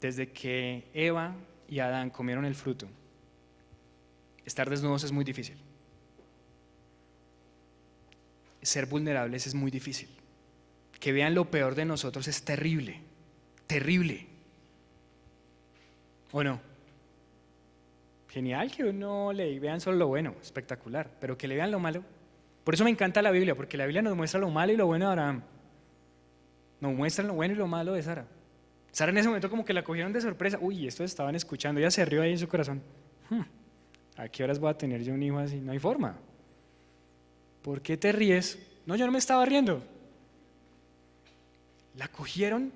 Desde 0.02 0.32
que 0.32 0.90
Eva 0.94 1.36
y 1.70 1.80
Adán 1.80 2.10
comieron 2.10 2.44
el 2.44 2.56
fruto, 2.56 2.90
estar 4.44 4.70
desnudos 4.70 5.06
es 5.06 5.12
muy 5.14 5.24
difícil. 5.24 5.56
Ser 8.62 8.88
vulnerables 8.88 9.48
es 9.48 9.54
muy 9.54 9.72
difícil. 9.72 10.10
Que 11.04 11.12
vean 11.12 11.36
lo 11.36 11.52
peor 11.52 11.76
de 11.76 11.84
nosotros 11.84 12.30
es 12.30 12.44
terrible, 12.46 13.02
terrible. 13.68 14.26
¿O 16.32 16.42
no? 16.42 16.62
Genial 18.30 18.72
que 18.72 18.86
uno 18.86 19.34
le 19.34 19.60
vean 19.60 19.82
solo 19.82 19.98
lo 19.98 20.08
bueno, 20.08 20.34
espectacular, 20.42 21.12
pero 21.20 21.38
que 21.38 21.50
le 21.50 21.56
vean 21.56 21.72
lo 21.72 21.80
malo. 21.82 22.06
Por 22.64 22.74
eso 22.74 22.86
me 22.86 22.90
encanta 22.90 23.22
la 23.22 23.32
Biblia, 23.32 23.54
porque 23.54 23.76
la 23.76 23.86
Biblia 23.86 24.02
nos 24.02 24.16
muestra 24.16 24.40
lo 24.40 24.50
malo 24.50 24.72
y 24.72 24.78
lo 24.78 24.86
bueno 24.86 25.08
de 25.08 25.12
Abraham. 25.12 25.44
Nos 26.80 26.94
muestra 26.94 27.26
lo 27.26 27.34
bueno 27.34 27.54
y 27.54 27.58
lo 27.58 27.68
malo 27.68 27.92
de 27.92 28.02
Sara. 28.02 28.26
Sara 28.94 29.12
en 29.12 29.18
ese 29.18 29.28
momento 29.28 29.50
como 29.50 29.66
que 29.66 29.74
la 29.74 29.84
cogieron 29.84 30.14
de 30.14 30.22
sorpresa. 30.22 30.58
Uy, 30.62 30.88
estos 30.88 31.12
estaban 31.12 31.36
escuchando. 31.36 31.82
Ella 31.82 31.92
se 31.92 32.06
rió 32.06 32.22
ahí 32.22 32.32
en 32.32 32.40
su 32.40 32.48
corazón. 32.48 32.82
Hmm, 33.30 33.42
¿A 34.16 34.30
qué 34.30 34.46
horas 34.46 34.58
voy 34.58 34.70
a 34.70 34.78
tener 34.78 35.04
yo 35.04 35.14
un 35.14 35.22
hijo 35.22 35.38
así? 35.38 35.58
No 35.58 35.74
hay 35.74 35.80
forma. 35.80 36.16
¿Por 37.62 37.82
qué 37.82 37.98
te 37.98 38.14
ríes? 38.14 38.58
No, 38.86 38.96
yo 38.96 39.06
no 39.06 39.12
me 39.12 39.20
estaba 39.20 39.44
riendo. 39.44 39.84
La 41.95 42.07
cogieron 42.07 42.72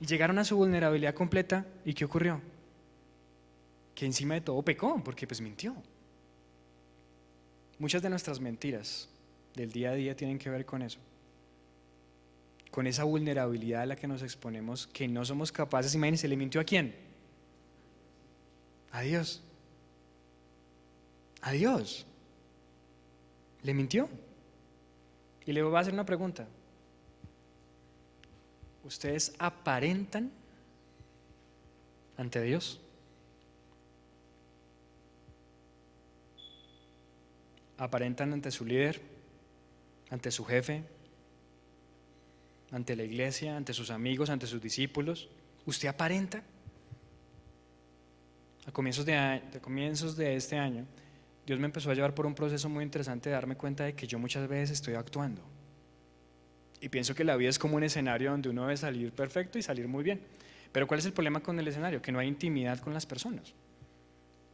y 0.00 0.06
llegaron 0.06 0.38
a 0.38 0.44
su 0.44 0.56
vulnerabilidad 0.56 1.14
completa. 1.14 1.66
¿Y 1.84 1.94
qué 1.94 2.04
ocurrió? 2.04 2.40
Que 3.94 4.06
encima 4.06 4.34
de 4.34 4.40
todo 4.40 4.62
pecó, 4.62 5.02
porque 5.02 5.26
pues 5.26 5.40
mintió. 5.40 5.74
Muchas 7.78 8.02
de 8.02 8.10
nuestras 8.10 8.40
mentiras 8.40 9.08
del 9.54 9.72
día 9.72 9.90
a 9.90 9.94
día 9.94 10.16
tienen 10.16 10.38
que 10.38 10.50
ver 10.50 10.64
con 10.64 10.82
eso. 10.82 10.98
Con 12.70 12.86
esa 12.86 13.04
vulnerabilidad 13.04 13.82
a 13.82 13.86
la 13.86 13.96
que 13.96 14.06
nos 14.06 14.22
exponemos, 14.22 14.86
que 14.86 15.08
no 15.08 15.24
somos 15.24 15.52
capaces. 15.52 15.94
Imagínense, 15.94 16.28
¿le 16.28 16.36
mintió 16.36 16.60
a 16.60 16.64
quién? 16.64 16.94
A 18.90 19.00
Dios. 19.02 19.42
A 21.42 21.52
Dios. 21.52 22.06
¿Le 23.62 23.74
mintió? 23.74 24.08
Y 25.44 25.52
le 25.52 25.62
voy 25.62 25.74
a 25.74 25.80
hacer 25.80 25.92
una 25.92 26.06
pregunta. 26.06 26.48
¿Ustedes 28.86 29.34
aparentan 29.38 30.30
ante 32.16 32.40
Dios? 32.42 32.80
¿Aparentan 37.78 38.32
ante 38.32 38.50
su 38.50 38.64
líder? 38.64 39.02
¿Ante 40.10 40.30
su 40.30 40.44
jefe? 40.44 40.84
¿Ante 42.70 42.96
la 42.96 43.02
iglesia? 43.02 43.56
¿Ante 43.56 43.74
sus 43.74 43.90
amigos? 43.90 44.30
¿Ante 44.30 44.46
sus 44.46 44.62
discípulos? 44.62 45.28
¿Usted 45.66 45.88
aparenta? 45.88 46.42
a 48.66 48.72
comienzos 48.72 49.06
de, 49.06 49.40
comienzos 49.60 50.16
de 50.16 50.36
este 50.36 50.58
año, 50.58 50.84
Dios 51.46 51.58
me 51.60 51.66
empezó 51.66 51.90
a 51.90 51.94
llevar 51.94 52.14
por 52.14 52.26
un 52.26 52.34
proceso 52.34 52.68
muy 52.68 52.82
interesante 52.82 53.28
de 53.30 53.34
darme 53.34 53.56
cuenta 53.56 53.84
de 53.84 53.94
que 53.94 54.06
yo 54.06 54.18
muchas 54.18 54.48
veces 54.48 54.72
estoy 54.72 54.94
actuando. 54.94 55.55
Y 56.80 56.88
pienso 56.88 57.14
que 57.14 57.24
la 57.24 57.36
vida 57.36 57.48
es 57.50 57.58
como 57.58 57.76
un 57.76 57.82
escenario 57.84 58.30
donde 58.30 58.48
uno 58.50 58.62
debe 58.62 58.76
salir 58.76 59.12
perfecto 59.12 59.58
y 59.58 59.62
salir 59.62 59.88
muy 59.88 60.04
bien. 60.04 60.20
Pero 60.72 60.86
¿cuál 60.86 60.98
es 61.00 61.06
el 61.06 61.12
problema 61.12 61.40
con 61.40 61.58
el 61.58 61.66
escenario? 61.68 62.02
Que 62.02 62.12
no 62.12 62.18
hay 62.18 62.28
intimidad 62.28 62.78
con 62.80 62.92
las 62.92 63.06
personas. 63.06 63.54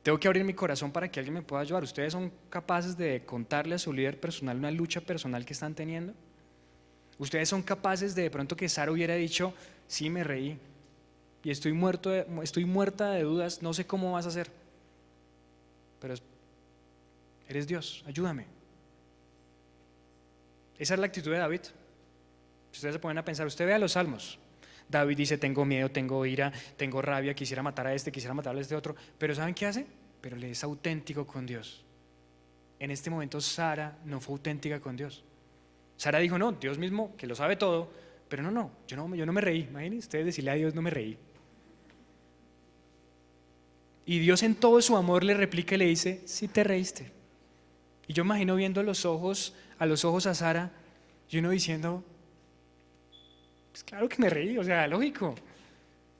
Tengo 0.02 0.18
que 0.18 0.28
abrir 0.28 0.44
mi 0.44 0.54
corazón 0.54 0.92
para 0.92 1.10
que 1.10 1.18
alguien 1.20 1.34
me 1.34 1.42
pueda 1.42 1.62
ayudar. 1.62 1.82
¿Ustedes 1.82 2.12
son 2.12 2.32
capaces 2.48 2.96
de 2.96 3.24
contarle 3.24 3.74
a 3.74 3.78
su 3.78 3.92
líder 3.92 4.18
personal 4.20 4.56
una 4.56 4.70
lucha 4.70 5.00
personal 5.00 5.44
que 5.44 5.52
están 5.52 5.74
teniendo? 5.74 6.12
¿Ustedes 7.18 7.48
son 7.48 7.62
capaces 7.62 8.14
de 8.14 8.22
de 8.22 8.30
pronto 8.30 8.56
que 8.56 8.68
Sara 8.68 8.90
hubiera 8.92 9.14
dicho, 9.14 9.52
sí 9.86 10.10
me 10.10 10.24
reí 10.24 10.58
y 11.44 11.50
estoy, 11.50 11.72
muerto 11.72 12.10
de- 12.10 12.26
estoy 12.42 12.64
muerta 12.64 13.10
de 13.12 13.22
dudas, 13.22 13.62
no 13.62 13.72
sé 13.74 13.86
cómo 13.86 14.12
vas 14.12 14.26
a 14.26 14.28
hacer? 14.30 14.48
Pero 16.00 16.14
es- 16.14 16.22
eres 17.48 17.66
Dios, 17.66 18.02
ayúdame. 18.06 18.46
Esa 20.78 20.94
es 20.94 21.00
la 21.00 21.06
actitud 21.06 21.30
de 21.30 21.38
David. 21.38 21.60
Ustedes 22.72 22.94
se 22.94 22.98
ponen 22.98 23.18
a 23.18 23.24
pensar, 23.24 23.46
usted 23.46 23.66
vea 23.66 23.78
los 23.78 23.92
salmos. 23.92 24.38
David 24.88 25.16
dice, 25.16 25.38
tengo 25.38 25.64
miedo, 25.64 25.90
tengo 25.90 26.24
ira, 26.26 26.52
tengo 26.76 27.00
rabia, 27.00 27.34
quisiera 27.34 27.62
matar 27.62 27.86
a 27.86 27.94
este, 27.94 28.12
quisiera 28.12 28.34
matar 28.34 28.56
a 28.56 28.60
este 28.60 28.74
otro. 28.74 28.94
Pero 29.18 29.34
¿saben 29.34 29.54
qué 29.54 29.66
hace? 29.66 29.86
Pero 30.20 30.36
le 30.36 30.50
es 30.50 30.64
auténtico 30.64 31.26
con 31.26 31.46
Dios. 31.46 31.84
En 32.78 32.90
este 32.90 33.10
momento 33.10 33.40
Sara 33.40 33.96
no 34.04 34.20
fue 34.20 34.34
auténtica 34.34 34.80
con 34.80 34.96
Dios. 34.96 35.24
Sara 35.96 36.18
dijo, 36.18 36.38
no, 36.38 36.52
Dios 36.52 36.78
mismo, 36.78 37.14
que 37.16 37.26
lo 37.26 37.34
sabe 37.34 37.56
todo, 37.56 37.90
pero 38.28 38.42
no, 38.42 38.50
no, 38.50 38.70
yo 38.88 38.96
no, 38.96 39.14
yo 39.14 39.24
no 39.24 39.32
me 39.32 39.40
reí. 39.40 39.66
Imagínense 39.70 40.06
ustedes 40.06 40.26
decirle 40.26 40.50
a 40.50 40.54
Dios, 40.54 40.74
no 40.74 40.82
me 40.82 40.90
reí. 40.90 41.16
Y 44.04 44.18
Dios 44.18 44.42
en 44.42 44.56
todo 44.56 44.80
su 44.82 44.96
amor 44.96 45.22
le 45.22 45.34
replica 45.34 45.74
y 45.74 45.78
le 45.78 45.84
dice, 45.86 46.22
sí 46.26 46.48
te 46.48 46.64
reíste. 46.64 47.12
Y 48.08 48.14
yo 48.14 48.24
imagino 48.24 48.56
viendo 48.56 48.82
los 48.82 49.04
ojos, 49.04 49.54
a 49.78 49.86
los 49.86 50.04
ojos 50.04 50.26
a 50.26 50.34
Sara, 50.34 50.72
y 51.30 51.38
uno 51.38 51.50
diciendo, 51.50 52.04
pues 53.72 53.82
claro 53.84 54.08
que 54.08 54.20
me 54.20 54.28
reí, 54.28 54.56
o 54.58 54.64
sea, 54.64 54.86
lógico. 54.86 55.34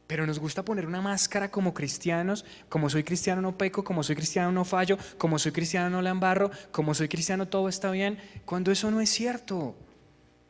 Pero 0.07 0.27
nos 0.27 0.39
gusta 0.39 0.65
poner 0.65 0.87
una 0.87 1.01
máscara 1.01 1.51
como 1.51 1.73
cristianos, 1.73 2.45
como 2.69 2.91
soy 2.91 3.05
cristiano 3.05 3.41
no 3.41 3.57
peco, 3.57 3.85
como 3.85 4.03
soy 4.03 4.17
cristiano 4.17 4.51
no 4.51 4.65
fallo, 4.65 4.99
como 5.19 5.39
soy 5.39 5.53
cristiano 5.53 5.91
no 5.91 6.03
la 6.03 6.11
embarro, 6.11 6.51
como 6.71 6.95
soy 6.95 7.09
cristiano 7.09 7.47
todo 7.47 7.69
está 7.69 7.91
bien, 7.91 8.19
cuando 8.45 8.73
eso 8.73 8.91
no 8.91 9.01
es 9.01 9.11
cierto. 9.11 9.77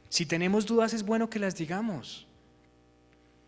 Si 0.09 0.27
tenemos 0.27 0.67
dudas 0.67 0.95
es 0.95 1.03
bueno 1.03 1.29
que 1.29 1.39
las 1.39 1.57
digamos. 1.57 2.27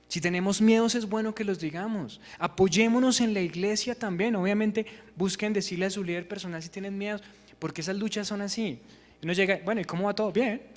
Si 0.09 0.21
tenemos 0.21 0.61
miedos 0.61 0.95
es 0.95 1.09
bueno 1.09 1.35
que 1.35 1.45
los 1.45 1.59
digamos. 1.59 2.21
Apoyémonos 2.39 3.21
en 3.21 3.35
la 3.35 3.41
iglesia 3.41 3.95
también. 3.95 4.37
Obviamente 4.37 4.87
busquen 5.17 5.53
decirle 5.53 5.87
a 5.87 5.91
su 5.91 6.05
líder 6.05 6.27
personal 6.29 6.63
si 6.63 6.69
tienen 6.69 6.97
miedos, 6.97 7.23
porque 7.59 7.81
esas 7.81 7.97
luchas 7.97 8.27
son 8.29 8.41
así. 8.41 8.81
Uno 9.23 9.33
llega, 9.33 9.61
bueno, 9.65 9.81
¿y 9.81 9.85
cómo 9.85 10.05
va 10.05 10.15
todo? 10.15 10.31
Bien. 10.33 10.74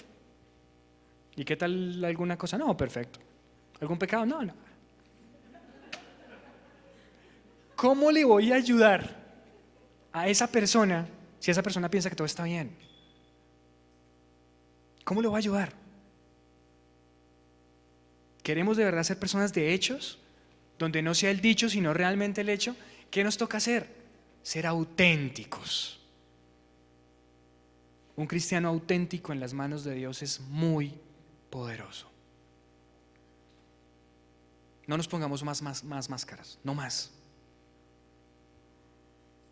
¿Y 1.37 1.45
qué 1.45 1.55
tal 1.55 2.03
alguna 2.03 2.35
cosa? 2.35 2.57
No, 2.57 2.75
perfecto. 2.75 3.19
¿Algún 3.79 3.99
pecado? 3.99 4.25
No, 4.25 4.43
no. 4.43 4.53
¿Cómo 7.75 8.11
le 8.11 8.25
voy 8.25 8.51
a 8.51 8.55
ayudar 8.55 9.15
a 10.11 10.27
esa 10.27 10.47
persona 10.47 11.07
si 11.39 11.51
esa 11.51 11.61
persona 11.61 11.89
piensa 11.91 12.09
que 12.09 12.15
todo 12.15 12.25
está 12.25 12.43
bien? 12.43 12.75
¿Cómo 15.03 15.21
le 15.21 15.27
voy 15.27 15.35
a 15.35 15.37
ayudar? 15.37 15.73
¿Queremos 18.41 18.75
de 18.75 18.85
verdad 18.85 19.03
ser 19.03 19.19
personas 19.19 19.53
de 19.53 19.75
hechos? 19.75 20.17
Donde 20.79 21.03
no 21.03 21.13
sea 21.13 21.29
el 21.29 21.39
dicho, 21.39 21.69
sino 21.69 21.93
realmente 21.93 22.41
el 22.41 22.49
hecho. 22.49 22.75
¿Qué 23.11 23.23
nos 23.23 23.37
toca 23.37 23.57
hacer? 23.57 23.87
Ser 24.41 24.65
auténticos. 24.65 25.99
Un 28.15 28.25
cristiano 28.25 28.69
auténtico 28.69 29.33
en 29.33 29.39
las 29.39 29.53
manos 29.53 29.83
de 29.83 29.93
Dios 29.93 30.23
es 30.23 30.39
muy 30.39 30.99
poderoso. 31.49 32.09
No 34.85 34.95
nos 34.95 35.07
pongamos 35.07 35.43
más, 35.43 35.61
más, 35.61 35.83
más 35.83 36.09
máscaras, 36.09 36.59
no 36.63 36.73
más. 36.73 37.11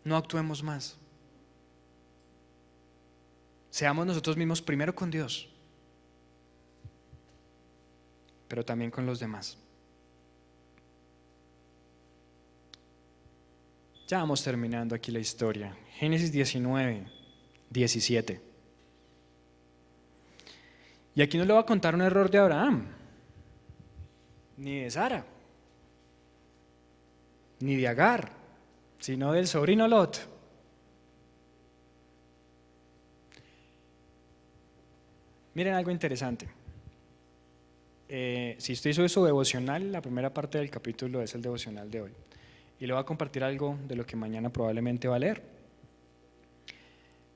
No 0.02 0.16
actuemos 0.16 0.62
más. 0.62 0.96
Seamos 3.70 4.06
nosotros 4.06 4.36
mismos 4.38 4.62
primero 4.62 4.94
con 4.94 5.10
Dios, 5.10 5.50
pero 8.48 8.64
también 8.64 8.90
con 8.90 9.04
los 9.04 9.20
demás. 9.20 9.58
Ya 14.06 14.18
vamos 14.18 14.42
terminando 14.42 14.94
aquí 14.94 15.10
la 15.10 15.18
historia. 15.18 15.76
Génesis 15.98 16.32
19, 16.32 17.06
17. 17.68 18.40
Y 21.16 21.22
aquí 21.22 21.38
no 21.38 21.46
le 21.46 21.54
voy 21.54 21.62
a 21.62 21.66
contar 21.66 21.94
un 21.94 22.02
error 22.02 22.30
de 22.30 22.36
Abraham, 22.36 22.86
ni 24.58 24.80
de 24.80 24.90
Sara, 24.90 25.24
ni 27.60 27.74
de 27.74 27.88
Agar, 27.88 28.30
sino 28.98 29.32
del 29.32 29.46
sobrino 29.46 29.88
Lot. 29.88 30.28
Miren 35.54 35.72
algo 35.72 35.90
interesante. 35.90 36.46
Eh, 38.10 38.56
si 38.58 38.74
usted 38.74 38.90
hizo 38.90 39.08
su 39.08 39.24
devocional, 39.24 39.90
la 39.90 40.02
primera 40.02 40.34
parte 40.34 40.58
del 40.58 40.68
capítulo 40.68 41.22
es 41.22 41.34
el 41.34 41.40
devocional 41.40 41.90
de 41.90 42.02
hoy. 42.02 42.12
Y 42.78 42.86
le 42.86 42.92
voy 42.92 43.00
a 43.00 43.06
compartir 43.06 43.42
algo 43.42 43.78
de 43.88 43.96
lo 43.96 44.04
que 44.04 44.16
mañana 44.16 44.50
probablemente 44.50 45.08
va 45.08 45.16
a 45.16 45.20
leer. 45.20 45.42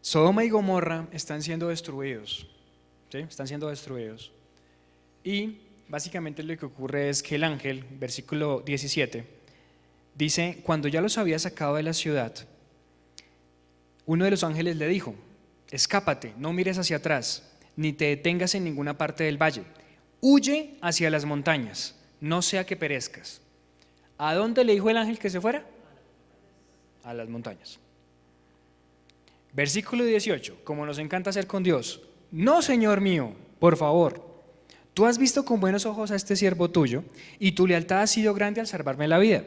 Sodoma 0.02 0.44
y 0.44 0.50
Gomorra 0.50 1.08
están 1.12 1.42
siendo 1.42 1.68
destruidos. 1.68 2.59
Están 3.18 3.48
siendo 3.48 3.68
destruidos. 3.68 4.32
Y 5.24 5.58
básicamente 5.88 6.42
lo 6.42 6.56
que 6.56 6.66
ocurre 6.66 7.08
es 7.08 7.22
que 7.22 7.34
el 7.34 7.44
ángel, 7.44 7.84
versículo 7.98 8.60
17, 8.60 9.24
dice, 10.14 10.60
cuando 10.62 10.88
ya 10.88 11.00
los 11.00 11.18
había 11.18 11.38
sacado 11.38 11.76
de 11.76 11.82
la 11.82 11.92
ciudad, 11.92 12.34
uno 14.06 14.24
de 14.24 14.30
los 14.30 14.44
ángeles 14.44 14.76
le 14.76 14.88
dijo, 14.88 15.14
escápate, 15.70 16.34
no 16.38 16.52
mires 16.52 16.78
hacia 16.78 16.96
atrás, 16.96 17.50
ni 17.76 17.92
te 17.92 18.06
detengas 18.06 18.54
en 18.54 18.64
ninguna 18.64 18.96
parte 18.96 19.24
del 19.24 19.40
valle. 19.40 19.62
Huye 20.20 20.76
hacia 20.80 21.10
las 21.10 21.24
montañas, 21.24 21.96
no 22.20 22.42
sea 22.42 22.66
que 22.66 22.76
perezcas. 22.76 23.40
¿A 24.18 24.34
dónde 24.34 24.64
le 24.64 24.74
dijo 24.74 24.90
el 24.90 24.96
ángel 24.96 25.18
que 25.18 25.30
se 25.30 25.40
fuera? 25.40 25.64
A 27.04 27.14
las 27.14 27.28
montañas. 27.28 27.78
Versículo 29.52 30.04
18, 30.04 30.60
como 30.62 30.86
nos 30.86 30.98
encanta 30.98 31.30
hacer 31.30 31.46
con 31.46 31.62
Dios. 31.62 32.02
No, 32.30 32.62
Señor 32.62 33.00
mío, 33.00 33.32
por 33.58 33.76
favor. 33.76 34.28
Tú 34.94 35.06
has 35.06 35.18
visto 35.18 35.44
con 35.44 35.60
buenos 35.60 35.86
ojos 35.86 36.10
a 36.10 36.16
este 36.16 36.36
siervo 36.36 36.70
tuyo 36.70 37.04
y 37.38 37.52
tu 37.52 37.66
lealtad 37.66 38.02
ha 38.02 38.06
sido 38.06 38.34
grande 38.34 38.60
al 38.60 38.66
salvarme 38.66 39.08
la 39.08 39.18
vida. 39.18 39.44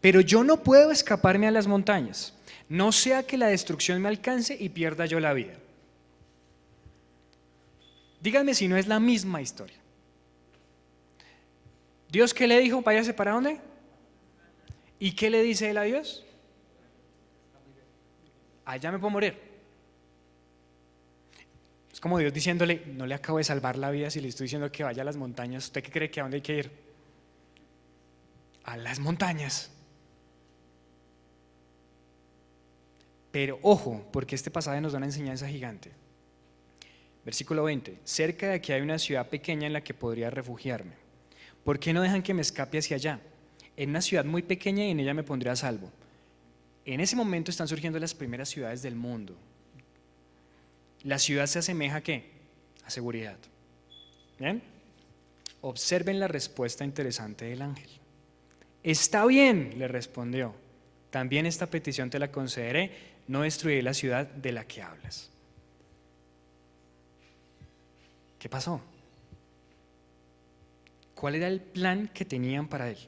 Pero 0.00 0.20
yo 0.20 0.44
no 0.44 0.62
puedo 0.62 0.90
escaparme 0.90 1.46
a 1.46 1.50
las 1.50 1.66
montañas, 1.66 2.34
no 2.68 2.92
sea 2.92 3.22
que 3.22 3.38
la 3.38 3.46
destrucción 3.46 4.00
me 4.00 4.08
alcance 4.08 4.56
y 4.58 4.68
pierda 4.68 5.06
yo 5.06 5.20
la 5.20 5.32
vida. 5.32 5.54
Díganme 8.20 8.54
si 8.54 8.68
no 8.68 8.76
es 8.76 8.86
la 8.86 9.00
misma 9.00 9.42
historia. 9.42 9.76
Dios 12.10 12.32
qué 12.32 12.46
le 12.46 12.60
dijo, 12.60 12.80
váyase 12.80 13.12
para 13.12 13.32
dónde? 13.32 13.58
¿Y 14.98 15.12
qué 15.12 15.28
le 15.30 15.42
dice 15.42 15.70
él 15.70 15.78
a 15.78 15.82
Dios? 15.82 16.24
Allá 18.64 18.92
me 18.92 18.98
puedo 18.98 19.10
morir. 19.10 19.43
Como 22.04 22.18
Dios 22.18 22.34
diciéndole, 22.34 22.82
no 22.84 23.06
le 23.06 23.14
acabo 23.14 23.38
de 23.38 23.44
salvar 23.44 23.78
la 23.78 23.90
vida 23.90 24.10
si 24.10 24.20
le 24.20 24.28
estoy 24.28 24.44
diciendo 24.44 24.70
que 24.70 24.84
vaya 24.84 25.00
a 25.00 25.06
las 25.06 25.16
montañas. 25.16 25.64
¿Usted 25.64 25.82
qué 25.82 25.90
cree 25.90 26.10
que 26.10 26.20
a 26.20 26.24
dónde 26.24 26.36
hay 26.36 26.42
que 26.42 26.58
ir? 26.58 26.70
A 28.64 28.76
las 28.76 28.98
montañas. 28.98 29.70
Pero 33.30 33.58
ojo, 33.62 34.06
porque 34.12 34.34
este 34.34 34.50
pasaje 34.50 34.82
nos 34.82 34.92
da 34.92 34.98
una 34.98 35.06
enseñanza 35.06 35.48
gigante. 35.48 35.92
Versículo 37.24 37.64
20. 37.64 38.00
Cerca 38.04 38.48
de 38.48 38.54
aquí 38.56 38.72
hay 38.72 38.82
una 38.82 38.98
ciudad 38.98 39.26
pequeña 39.30 39.66
en 39.66 39.72
la 39.72 39.82
que 39.82 39.94
podría 39.94 40.28
refugiarme. 40.28 40.96
¿Por 41.64 41.78
qué 41.78 41.94
no 41.94 42.02
dejan 42.02 42.22
que 42.22 42.34
me 42.34 42.42
escape 42.42 42.76
hacia 42.76 42.96
allá? 42.96 43.20
En 43.78 43.88
una 43.88 44.02
ciudad 44.02 44.26
muy 44.26 44.42
pequeña 44.42 44.84
y 44.84 44.90
en 44.90 45.00
ella 45.00 45.14
me 45.14 45.22
pondré 45.22 45.48
a 45.48 45.56
salvo. 45.56 45.90
En 46.84 47.00
ese 47.00 47.16
momento 47.16 47.50
están 47.50 47.66
surgiendo 47.66 47.98
las 47.98 48.14
primeras 48.14 48.50
ciudades 48.50 48.82
del 48.82 48.94
mundo. 48.94 49.38
La 51.04 51.18
ciudad 51.18 51.46
se 51.46 51.60
asemeja 51.60 51.96
a 51.96 52.02
qué? 52.02 52.30
A 52.84 52.90
seguridad. 52.90 53.38
¿Bien? 54.38 54.62
Observen 55.60 56.18
la 56.18 56.28
respuesta 56.28 56.84
interesante 56.84 57.44
del 57.44 57.62
ángel. 57.62 57.88
Está 58.82 59.24
bien, 59.24 59.78
le 59.78 59.88
respondió. 59.88 60.54
También 61.10 61.46
esta 61.46 61.66
petición 61.66 62.10
te 62.10 62.18
la 62.18 62.30
concederé. 62.30 62.90
No 63.28 63.42
destruiré 63.42 63.82
la 63.82 63.94
ciudad 63.94 64.26
de 64.26 64.52
la 64.52 64.66
que 64.66 64.82
hablas. 64.82 65.30
¿Qué 68.38 68.48
pasó? 68.48 68.80
¿Cuál 71.14 71.36
era 71.36 71.48
el 71.48 71.60
plan 71.60 72.10
que 72.12 72.24
tenían 72.24 72.68
para 72.68 72.90
él? 72.90 72.98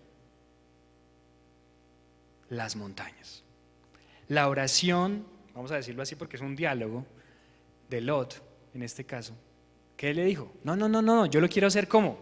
las 2.49 2.77
montañas. 2.77 3.43
La 4.29 4.49
oración, 4.49 5.25
vamos 5.55 5.71
a 5.73 5.77
decirlo 5.77 6.03
así 6.03 6.15
porque 6.15 6.37
es 6.37 6.43
un 6.43 6.57
diálogo 6.57 7.05
de 7.89 8.01
Lot, 8.01 8.43
en 8.75 8.83
este 8.83 9.05
caso, 9.05 9.35
¿qué 9.97 10.13
le 10.15 10.25
dijo? 10.25 10.53
No, 10.65 10.77
no, 10.77 10.89
no, 10.89 11.03
no, 11.03 11.27
yo 11.27 11.41
lo 11.41 11.49
quiero 11.49 11.69
hacer 11.69 11.89
como 11.89 12.19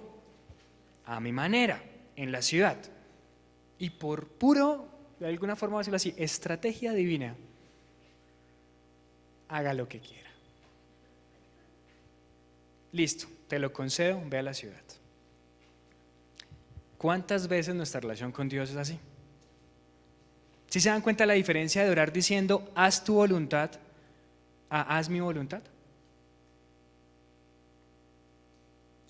a 1.07 1.21
mi 1.21 1.33
manera, 1.33 1.83
en 2.17 2.33
la 2.33 2.43
ciudad. 2.43 2.79
Y 3.79 3.91
por 3.91 4.29
puro, 4.29 4.89
de 5.19 5.27
alguna 5.27 5.57
forma, 5.57 5.79
decirlo 5.79 5.97
así, 5.97 6.15
estrategia 6.17 6.93
divina, 6.93 7.35
haga 9.49 9.75
lo 9.75 9.89
que 9.89 10.01
quiera. 10.01 10.31
Listo, 12.93 13.27
te 13.49 13.59
lo 13.59 13.73
concedo, 13.73 14.23
ve 14.27 14.39
a 14.39 14.43
la 14.43 14.55
ciudad. 14.55 14.83
¿Cuántas 16.97 17.49
veces 17.49 17.75
nuestra 17.75 18.01
relación 18.01 18.33
con 18.33 18.49
Dios 18.49 18.71
es 18.71 18.77
así? 18.77 18.99
Si 20.69 20.81
se 20.81 20.89
dan 20.89 21.03
cuenta 21.03 21.27
la 21.27 21.35
diferencia 21.35 21.85
de 21.85 21.91
orar 21.91 22.13
diciendo, 22.13 22.71
haz 22.75 23.05
tu 23.05 23.15
voluntad, 23.15 23.71
a 24.75 24.99
haz 24.99 25.09
mi 25.09 25.21
voluntad? 25.21 25.63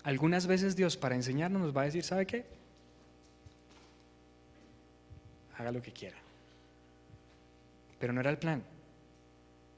Algunas 0.03 0.45
veces 0.45 0.75
Dios 0.75 0.95
para 0.95 1.15
enseñarnos 1.15 1.59
nos 1.59 1.75
va 1.75 1.81
a 1.81 1.85
decir, 1.85 2.03
¿sabe 2.03 2.27
qué? 2.27 2.45
Haga 5.57 5.71
lo 5.71 5.81
que 5.81 5.91
quiera. 5.91 6.17
Pero 7.97 8.13
no 8.13 8.19
era 8.19 8.29
el 8.29 8.37
plan. 8.37 8.61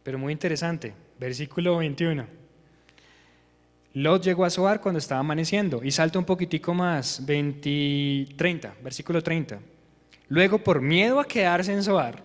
Pero 0.03 0.17
muy 0.17 0.33
interesante, 0.33 0.93
versículo 1.17 1.77
21. 1.77 2.27
Lot 3.93 4.23
llegó 4.23 4.43
a 4.43 4.49
Zoar 4.49 4.81
cuando 4.81 4.99
estaba 4.99 5.21
amaneciendo 5.21 5.81
y 5.81 5.91
salta 5.91 6.19
un 6.19 6.25
poquitico 6.25 6.73
más, 6.73 7.25
20, 7.25 8.35
30, 8.35 8.75
versículo 8.83 9.23
30. 9.23 9.59
Luego, 10.27 10.61
por 10.61 10.81
miedo 10.81 11.21
a 11.21 11.25
quedarse 11.25 11.71
en 11.71 11.81
Zoar, 11.81 12.21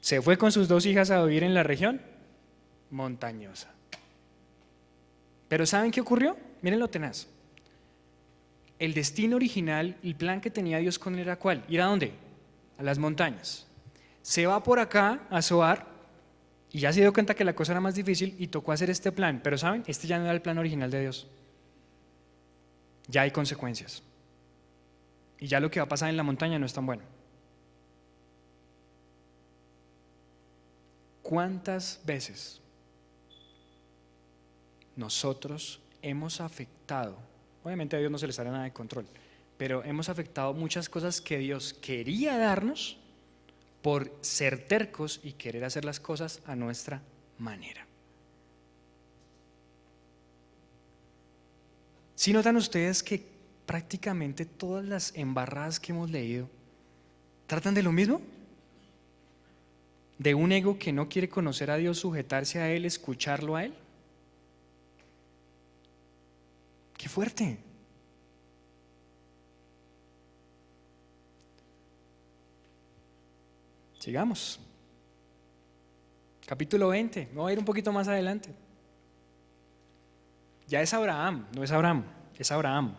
se 0.00 0.22
fue 0.22 0.38
con 0.38 0.50
sus 0.50 0.66
dos 0.66 0.86
hijas 0.86 1.10
a 1.10 1.22
vivir 1.22 1.42
en 1.42 1.52
la 1.52 1.62
región 1.62 2.15
montañosa. 2.90 3.70
Pero 5.48 5.66
¿saben 5.66 5.90
qué 5.90 6.00
ocurrió? 6.00 6.36
Miren 6.62 6.80
lo 6.80 6.88
tenaz. 6.88 7.28
El 8.78 8.92
destino 8.92 9.36
original, 9.36 9.96
el 10.02 10.14
plan 10.16 10.40
que 10.40 10.50
tenía 10.50 10.78
Dios 10.78 10.98
con 10.98 11.14
él 11.14 11.20
era 11.20 11.36
cuál? 11.36 11.64
¿Ir 11.68 11.80
a 11.80 11.86
dónde? 11.86 12.12
A 12.78 12.82
las 12.82 12.98
montañas. 12.98 13.66
Se 14.22 14.46
va 14.46 14.62
por 14.62 14.78
acá 14.78 15.20
a 15.30 15.40
Zoar 15.40 15.86
y 16.72 16.80
ya 16.80 16.92
se 16.92 17.00
dio 17.00 17.12
cuenta 17.12 17.34
que 17.34 17.44
la 17.44 17.54
cosa 17.54 17.72
era 17.72 17.80
más 17.80 17.94
difícil 17.94 18.34
y 18.38 18.48
tocó 18.48 18.72
hacer 18.72 18.90
este 18.90 19.12
plan. 19.12 19.40
Pero 19.42 19.56
¿saben? 19.56 19.84
Este 19.86 20.06
ya 20.06 20.18
no 20.18 20.24
era 20.24 20.34
el 20.34 20.42
plan 20.42 20.58
original 20.58 20.90
de 20.90 21.00
Dios. 21.00 21.26
Ya 23.08 23.22
hay 23.22 23.30
consecuencias. 23.30 24.02
Y 25.38 25.46
ya 25.46 25.60
lo 25.60 25.70
que 25.70 25.80
va 25.80 25.84
a 25.84 25.88
pasar 25.88 26.10
en 26.10 26.16
la 26.16 26.22
montaña 26.22 26.58
no 26.58 26.66
es 26.66 26.74
tan 26.74 26.84
bueno. 26.84 27.02
¿Cuántas 31.22 32.00
veces 32.04 32.60
nosotros 34.96 35.80
hemos 36.02 36.40
afectado, 36.40 37.16
obviamente 37.62 37.96
a 37.96 37.98
Dios 37.98 38.10
no 38.10 38.18
se 38.18 38.26
le 38.26 38.32
sale 38.32 38.50
nada 38.50 38.64
de 38.64 38.72
control, 38.72 39.06
pero 39.56 39.84
hemos 39.84 40.08
afectado 40.08 40.52
muchas 40.54 40.88
cosas 40.88 41.20
que 41.20 41.38
Dios 41.38 41.74
quería 41.74 42.36
darnos 42.36 42.98
por 43.82 44.12
ser 44.20 44.66
tercos 44.66 45.20
y 45.22 45.32
querer 45.32 45.64
hacer 45.64 45.84
las 45.84 46.00
cosas 46.00 46.42
a 46.46 46.56
nuestra 46.56 47.02
manera. 47.38 47.86
Si 52.14 52.32
notan 52.32 52.56
ustedes 52.56 53.02
que 53.02 53.36
prácticamente 53.66 54.46
todas 54.46 54.84
las 54.84 55.14
embarradas 55.14 55.78
que 55.78 55.92
hemos 55.92 56.10
leído 56.10 56.48
tratan 57.46 57.74
de 57.74 57.82
lo 57.82 57.92
mismo? 57.92 58.20
De 60.18 60.34
un 60.34 60.50
ego 60.52 60.78
que 60.78 60.92
no 60.92 61.08
quiere 61.08 61.28
conocer 61.28 61.70
a 61.70 61.76
Dios, 61.76 61.98
sujetarse 61.98 62.60
a 62.60 62.72
Él, 62.72 62.84
escucharlo 62.84 63.56
a 63.56 63.64
Él. 63.64 63.74
Qué 66.96 67.08
fuerte. 67.08 67.58
Sigamos. 73.98 74.60
Capítulo 76.46 76.88
20. 76.88 77.30
Voy 77.34 77.50
a 77.50 77.52
ir 77.54 77.58
un 77.58 77.64
poquito 77.64 77.92
más 77.92 78.06
adelante. 78.08 78.50
Ya 80.68 80.80
es 80.80 80.92
Abraham, 80.94 81.46
no 81.54 81.62
es 81.62 81.70
Abraham, 81.70 82.04
es 82.36 82.50
Abraham. 82.50 82.96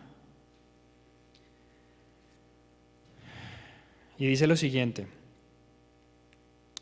Y 4.18 4.26
dice 4.26 4.46
lo 4.46 4.56
siguiente. 4.56 5.06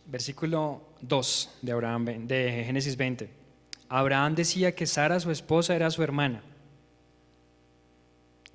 Versículo 0.06 0.82
2 1.00 1.58
de, 1.62 1.72
Abraham, 1.72 2.26
de 2.26 2.64
Génesis 2.64 2.96
20. 2.96 3.28
Abraham 3.88 4.34
decía 4.34 4.74
que 4.74 4.86
Sara, 4.86 5.20
su 5.20 5.30
esposa, 5.30 5.74
era 5.74 5.90
su 5.90 6.02
hermana. 6.02 6.42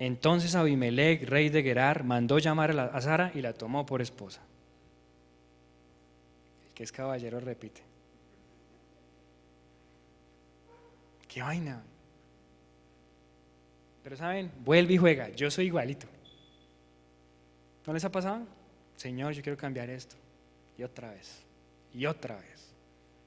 Entonces 0.04 0.56
Abimelech, 0.56 1.22
rey 1.28 1.48
de 1.48 1.62
Gerar, 1.62 2.02
mandó 2.02 2.40
llamar 2.40 2.76
a, 2.76 3.00
Sara 3.00 3.30
y 3.36 3.40
la 3.40 3.52
tomó 3.52 3.86
por 3.86 4.02
esposa. 4.02 4.42
El 6.66 6.74
que 6.74 6.82
es 6.82 6.90
caballero 6.90 7.38
repite. 7.38 7.82
Qué 11.28 11.40
vaina. 11.40 11.84
Pero 14.02 14.16
saben, 14.16 14.50
vuelve 14.64 14.94
y 14.94 14.98
juega. 14.98 15.28
Yo 15.28 15.52
soy 15.52 15.66
igualito. 15.66 16.08
¿No 17.86 17.92
les 17.92 18.04
ha 18.04 18.10
pasado? 18.10 18.44
Señor, 18.96 19.34
yo 19.34 19.40
quiero 19.40 19.56
cambiar 19.56 19.88
esto. 19.88 20.16
Y 20.76 20.82
otra 20.82 21.12
vez. 21.12 21.44
Y 21.94 22.06
otra 22.06 22.38
vez. 22.38 22.74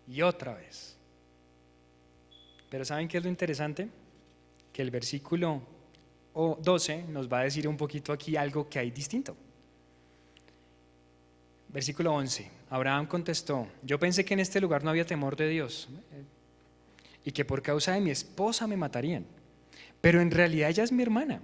Y 0.09 0.21
otra 0.21 0.55
vez. 0.55 0.97
Pero 2.69 2.83
¿saben 2.83 3.07
qué 3.07 3.19
es 3.19 3.23
lo 3.23 3.29
interesante? 3.29 3.87
Que 4.73 4.81
el 4.81 4.91
versículo 4.91 5.73
o 6.35 6.59
12 6.61 7.05
nos 7.07 7.31
va 7.31 7.39
a 7.39 7.43
decir 7.43 7.67
un 7.67 7.77
poquito 7.77 8.11
aquí 8.13 8.35
algo 8.35 8.69
que 8.69 8.77
hay 8.77 8.91
distinto. 8.91 9.35
Versículo 11.69 12.13
11. 12.13 12.51
Abraham 12.69 13.07
contestó, 13.07 13.67
yo 13.83 13.97
pensé 13.97 14.25
que 14.25 14.33
en 14.33 14.41
este 14.41 14.59
lugar 14.59 14.83
no 14.83 14.89
había 14.89 15.05
temor 15.05 15.35
de 15.35 15.47
Dios 15.47 15.87
y 17.23 17.31
que 17.31 17.45
por 17.45 17.61
causa 17.61 17.93
de 17.93 18.01
mi 18.01 18.11
esposa 18.11 18.67
me 18.67 18.75
matarían. 18.75 19.25
Pero 20.01 20.21
en 20.21 20.29
realidad 20.29 20.69
ella 20.69 20.83
es 20.83 20.91
mi 20.91 21.03
hermana, 21.03 21.41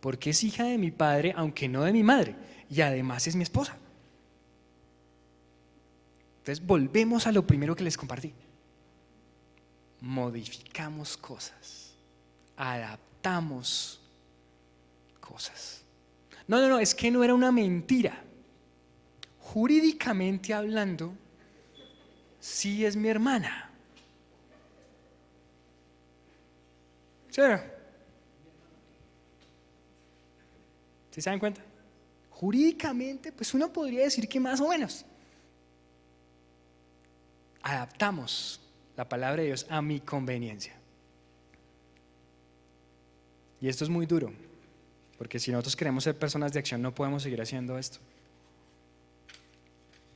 porque 0.00 0.30
es 0.30 0.44
hija 0.44 0.64
de 0.64 0.78
mi 0.78 0.90
padre, 0.90 1.32
aunque 1.34 1.68
no 1.68 1.82
de 1.82 1.92
mi 1.92 2.02
madre, 2.02 2.36
y 2.70 2.82
además 2.82 3.26
es 3.26 3.36
mi 3.36 3.42
esposa. 3.42 3.78
Entonces 6.38 6.64
volvemos 6.64 7.26
a 7.26 7.32
lo 7.32 7.46
primero 7.46 7.74
que 7.74 7.84
les 7.84 7.96
compartí. 7.96 8.34
Modificamos 10.00 11.16
cosas, 11.16 11.94
adaptamos 12.56 14.05
cosas. 15.26 15.82
No, 16.46 16.60
no, 16.60 16.68
no, 16.68 16.78
es 16.78 16.94
que 16.94 17.10
no 17.10 17.24
era 17.24 17.34
una 17.34 17.50
mentira. 17.50 18.22
Jurídicamente 19.40 20.54
hablando, 20.54 21.12
sí 22.40 22.84
es 22.84 22.96
mi 22.96 23.08
hermana. 23.08 23.70
¿Sí 31.10 31.20
se 31.20 31.30
dan 31.30 31.38
cuenta? 31.38 31.62
Jurídicamente, 32.30 33.32
pues 33.32 33.52
uno 33.54 33.72
podría 33.72 34.04
decir 34.04 34.28
que 34.28 34.38
más 34.40 34.60
o 34.60 34.68
menos. 34.68 35.04
Adaptamos 37.62 38.60
la 38.96 39.08
palabra 39.08 39.42
de 39.42 39.48
Dios 39.48 39.66
a 39.68 39.82
mi 39.82 40.00
conveniencia. 40.00 40.74
Y 43.60 43.68
esto 43.68 43.84
es 43.84 43.90
muy 43.90 44.06
duro, 44.06 44.32
porque 45.18 45.38
si 45.38 45.50
nosotros 45.50 45.76
queremos 45.76 46.04
ser 46.04 46.18
personas 46.18 46.52
de 46.52 46.58
acción 46.58 46.82
no 46.82 46.94
podemos 46.94 47.22
seguir 47.22 47.40
haciendo 47.40 47.78
esto. 47.78 47.98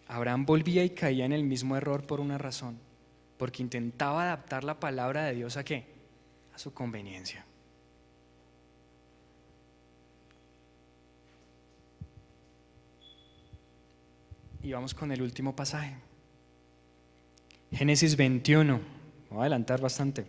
Abraham 0.08 0.44
volvía 0.44 0.84
y 0.84 0.90
caía 0.90 1.24
en 1.24 1.32
el 1.32 1.44
mismo 1.44 1.76
error 1.76 2.06
por 2.06 2.20
una 2.20 2.36
razón, 2.36 2.78
porque 3.38 3.62
intentaba 3.62 4.24
adaptar 4.24 4.64
la 4.64 4.80
palabra 4.80 5.24
de 5.24 5.34
Dios 5.34 5.56
a 5.56 5.64
qué? 5.64 5.86
A 6.52 6.58
su 6.58 6.74
conveniencia. 6.74 7.44
Y 14.62 14.72
vamos 14.72 14.94
con 14.94 15.10
el 15.10 15.22
último 15.22 15.56
pasaje. 15.56 15.96
Génesis 17.72 18.16
21. 18.16 18.80
Voy 19.30 19.38
a 19.38 19.40
adelantar 19.42 19.80
bastante. 19.80 20.26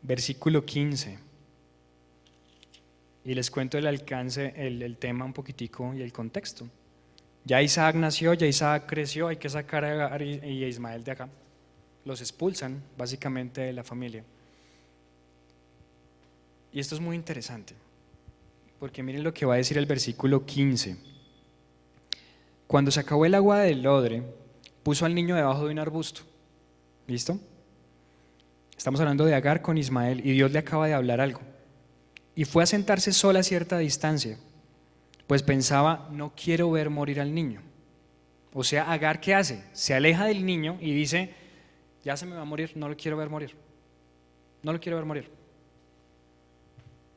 Versículo 0.00 0.64
15. 0.64 1.27
Y 3.28 3.34
les 3.34 3.50
cuento 3.50 3.76
el 3.76 3.86
alcance, 3.86 4.54
el, 4.56 4.96
tema 4.96 5.26
un 5.26 5.34
poquitico 5.34 5.92
y 5.92 6.00
el 6.00 6.14
contexto. 6.14 6.66
Ya 7.44 7.60
Isaac 7.60 7.94
nació, 7.94 8.32
ya 8.32 8.46
Isaac 8.46 8.84
creció, 8.86 9.28
hay 9.28 9.36
que 9.36 9.50
sacar 9.50 9.84
a 9.84 10.06
Agar 10.06 10.22
y 10.22 10.40
y 10.42 10.64
a 10.64 10.66
Ismael 10.66 11.04
de 11.04 11.10
acá. 11.10 11.28
Los 12.06 12.22
expulsan 12.22 12.82
básicamente 12.96 13.60
de 13.60 13.74
la 13.74 13.84
familia. 13.84 14.24
Y 16.72 16.80
esto 16.80 16.94
es 16.94 17.02
muy 17.02 17.16
interesante, 17.16 17.74
porque 18.80 19.02
miren 19.02 19.22
lo 19.22 19.34
que 19.34 19.44
va 19.44 19.52
a 19.52 19.56
decir 19.58 19.76
el 19.76 19.84
versículo 19.84 20.46
15. 20.46 20.96
Cuando 22.66 22.90
se 22.90 23.00
acabó 23.00 23.26
el 23.26 23.34
agua 23.34 23.58
del 23.58 23.86
odre, 23.86 24.22
puso 24.82 25.04
al 25.04 25.14
niño 25.14 25.36
debajo 25.36 25.66
de 25.66 25.72
un 25.72 25.78
arbusto. 25.78 26.22
¿Listo? 27.06 27.38
Estamos 28.74 28.98
hablando 29.00 29.26
de 29.26 29.34
Agar 29.34 29.60
con 29.60 29.76
Ismael 29.76 30.26
y 30.26 30.32
Dios 30.32 30.50
le 30.50 30.60
acaba 30.60 30.86
de 30.86 30.94
hablar 30.94 31.20
algo. 31.20 31.42
Y 32.38 32.44
fue 32.44 32.62
a 32.62 32.66
sentarse 32.66 33.12
sola 33.12 33.40
a 33.40 33.42
cierta 33.42 33.78
distancia, 33.78 34.38
pues 35.26 35.42
pensaba, 35.42 36.08
no 36.12 36.34
quiero 36.40 36.70
ver 36.70 36.88
morir 36.88 37.20
al 37.20 37.34
niño. 37.34 37.62
O 38.52 38.62
sea, 38.62 38.92
Agar, 38.92 39.20
¿qué 39.20 39.34
hace? 39.34 39.64
Se 39.72 39.92
aleja 39.92 40.26
del 40.26 40.46
niño 40.46 40.78
y 40.80 40.94
dice, 40.94 41.34
ya 42.04 42.16
se 42.16 42.26
me 42.26 42.36
va 42.36 42.42
a 42.42 42.44
morir, 42.44 42.70
no 42.76 42.88
lo 42.88 42.96
quiero 42.96 43.16
ver 43.16 43.28
morir. 43.28 43.56
No 44.62 44.72
lo 44.72 44.78
quiero 44.78 44.98
ver 44.98 45.04
morir. 45.04 45.28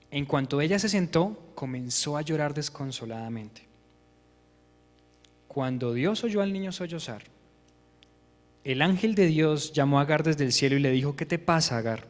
En 0.09 0.25
cuanto 0.25 0.59
ella 0.59 0.79
se 0.79 0.89
sentó, 0.89 1.51
comenzó 1.53 2.17
a 2.17 2.23
llorar 2.23 2.55
desconsoladamente. 2.55 3.67
Cuando 5.47 5.93
Dios 5.93 6.23
oyó 6.23 6.41
al 6.41 6.51
niño 6.51 6.71
sollozar, 6.71 7.25
el 8.63 8.81
ángel 8.81 9.13
de 9.13 9.27
Dios 9.27 9.71
llamó 9.71 9.99
a 9.99 10.01
Agar 10.01 10.23
desde 10.23 10.45
el 10.45 10.51
cielo 10.51 10.77
y 10.77 10.79
le 10.79 10.89
dijo, 10.89 11.15
¿qué 11.15 11.27
te 11.27 11.37
pasa, 11.37 11.77
Agar? 11.77 12.07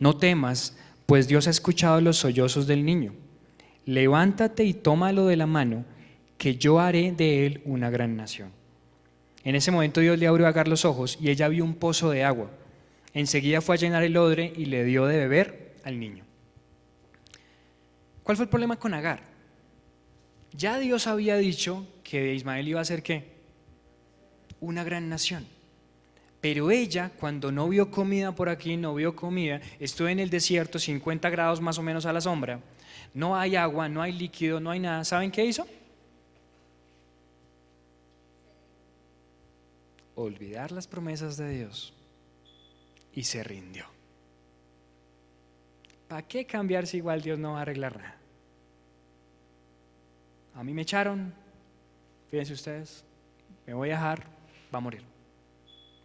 No 0.00 0.16
temas, 0.16 0.76
pues 1.10 1.26
Dios 1.26 1.48
ha 1.48 1.50
escuchado 1.50 2.00
los 2.00 2.18
sollozos 2.18 2.68
del 2.68 2.84
niño. 2.84 3.14
Levántate 3.84 4.62
y 4.62 4.74
tómalo 4.74 5.26
de 5.26 5.36
la 5.36 5.48
mano, 5.48 5.84
que 6.38 6.54
yo 6.54 6.78
haré 6.78 7.10
de 7.10 7.46
él 7.46 7.62
una 7.64 7.90
gran 7.90 8.16
nación. 8.16 8.52
En 9.42 9.56
ese 9.56 9.72
momento 9.72 10.00
Dios 10.00 10.20
le 10.20 10.28
abrió 10.28 10.46
a 10.46 10.50
Agar 10.50 10.68
los 10.68 10.84
ojos 10.84 11.18
y 11.20 11.30
ella 11.30 11.48
vio 11.48 11.64
un 11.64 11.74
pozo 11.74 12.10
de 12.10 12.22
agua. 12.22 12.52
Enseguida 13.12 13.60
fue 13.60 13.74
a 13.74 13.78
llenar 13.78 14.04
el 14.04 14.16
odre 14.16 14.52
y 14.56 14.66
le 14.66 14.84
dio 14.84 15.06
de 15.06 15.18
beber 15.18 15.74
al 15.82 15.98
niño. 15.98 16.22
¿Cuál 18.22 18.36
fue 18.36 18.44
el 18.44 18.50
problema 18.50 18.78
con 18.78 18.94
Agar? 18.94 19.24
Ya 20.52 20.78
Dios 20.78 21.08
había 21.08 21.38
dicho 21.38 21.88
que 22.04 22.22
de 22.22 22.34
Ismael 22.34 22.68
iba 22.68 22.80
a 22.80 22.84
ser 22.84 23.02
qué? 23.02 23.32
Una 24.60 24.84
gran 24.84 25.08
nación. 25.08 25.44
Pero 26.40 26.70
ella, 26.70 27.10
cuando 27.20 27.52
no 27.52 27.68
vio 27.68 27.90
comida 27.90 28.32
por 28.32 28.48
aquí, 28.48 28.76
no 28.76 28.94
vio 28.94 29.14
comida, 29.14 29.60
estuvo 29.78 30.08
en 30.08 30.20
el 30.20 30.30
desierto, 30.30 30.78
50 30.78 31.28
grados 31.28 31.60
más 31.60 31.78
o 31.78 31.82
menos 31.82 32.06
a 32.06 32.12
la 32.12 32.20
sombra, 32.20 32.60
no 33.12 33.36
hay 33.36 33.56
agua, 33.56 33.88
no 33.88 34.00
hay 34.00 34.12
líquido, 34.12 34.60
no 34.60 34.70
hay 34.70 34.80
nada. 34.80 35.04
¿Saben 35.04 35.30
qué 35.30 35.44
hizo? 35.44 35.66
Olvidar 40.14 40.70
las 40.72 40.86
promesas 40.86 41.36
de 41.36 41.50
Dios 41.50 41.92
y 43.12 43.24
se 43.24 43.42
rindió. 43.42 43.86
¿Para 46.08 46.22
qué 46.22 46.44
cambiar 46.44 46.86
si 46.86 46.98
igual 46.98 47.22
Dios 47.22 47.38
no 47.38 47.52
va 47.52 47.58
a 47.58 47.62
arreglar 47.62 47.96
nada? 47.96 48.16
A 50.54 50.64
mí 50.64 50.74
me 50.74 50.82
echaron, 50.82 51.32
fíjense 52.30 52.52
ustedes, 52.52 53.04
me 53.66 53.74
voy 53.74 53.90
a 53.90 53.94
dejar, 53.94 54.24
va 54.74 54.78
a 54.78 54.80
morir. 54.80 55.09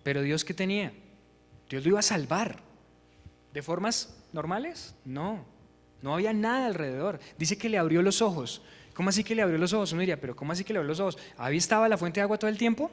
Pero 0.05 0.21
Dios 0.21 0.45
qué 0.45 0.53
tenía? 0.53 0.93
Dios 1.67 1.83
lo 1.83 1.89
iba 1.89 1.99
a 1.99 2.03
salvar. 2.03 2.59
¿De 3.51 3.63
formas 3.63 4.15
normales? 4.33 4.93
No. 5.03 5.43
No 6.03 6.13
había 6.13 6.31
nada 6.31 6.67
alrededor. 6.67 7.19
Dice 7.39 7.57
que 7.57 7.69
le 7.69 7.79
abrió 7.79 8.03
los 8.03 8.21
ojos. 8.21 8.61
¿Cómo 8.93 9.09
así 9.09 9.23
que 9.23 9.33
le 9.33 9.41
abrió 9.41 9.57
los 9.57 9.73
ojos? 9.73 9.93
Uno 9.93 10.01
diría, 10.01 10.21
pero 10.21 10.35
¿cómo 10.35 10.51
así 10.51 10.63
que 10.63 10.73
le 10.73 10.77
abrió 10.77 10.89
los 10.89 10.99
ojos? 10.99 11.17
¿Ahí 11.37 11.57
estaba 11.57 11.89
la 11.89 11.97
fuente 11.97 12.19
de 12.19 12.21
agua 12.21 12.37
todo 12.37 12.51
el 12.51 12.57
tiempo? 12.59 12.91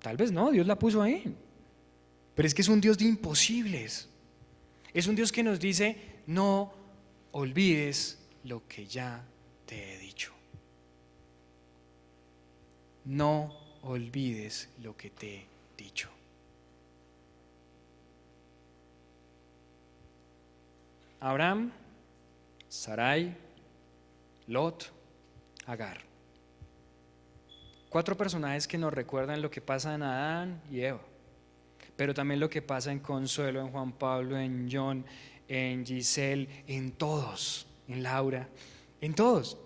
Tal 0.00 0.16
vez 0.16 0.32
no, 0.32 0.50
Dios 0.50 0.66
la 0.66 0.76
puso 0.76 1.00
ahí. 1.00 1.32
Pero 2.34 2.48
es 2.48 2.52
que 2.52 2.62
es 2.62 2.68
un 2.68 2.80
Dios 2.80 2.98
de 2.98 3.04
imposibles. 3.04 4.08
Es 4.92 5.06
un 5.06 5.14
Dios 5.14 5.30
que 5.30 5.44
nos 5.44 5.60
dice, 5.60 5.96
no 6.26 6.72
olvides 7.30 8.18
lo 8.42 8.66
que 8.66 8.88
ya 8.88 9.24
te 9.66 9.94
he 9.94 9.98
dicho. 10.00 10.32
No 13.04 13.56
olvides 13.82 14.68
lo 14.82 14.96
que 14.96 15.10
te 15.10 15.36
he 15.36 15.46
dicho. 15.76 16.10
Abraham, 21.20 21.70
Sarai, 22.68 23.36
Lot, 24.46 24.90
Agar. 25.66 26.00
Cuatro 27.90 28.16
personajes 28.16 28.66
que 28.66 28.78
nos 28.78 28.92
recuerdan 28.92 29.42
lo 29.42 29.50
que 29.50 29.60
pasa 29.60 29.94
en 29.94 30.02
Adán 30.02 30.62
y 30.70 30.80
Eva, 30.80 31.00
pero 31.96 32.14
también 32.14 32.40
lo 32.40 32.48
que 32.48 32.62
pasa 32.62 32.90
en 32.90 33.00
Consuelo, 33.00 33.60
en 33.60 33.70
Juan 33.70 33.92
Pablo, 33.92 34.38
en 34.38 34.68
John, 34.70 35.04
en 35.46 35.84
Giselle, 35.84 36.48
en 36.66 36.92
todos, 36.92 37.66
en 37.88 38.02
Laura, 38.02 38.48
en 39.00 39.14
todos. 39.14 39.58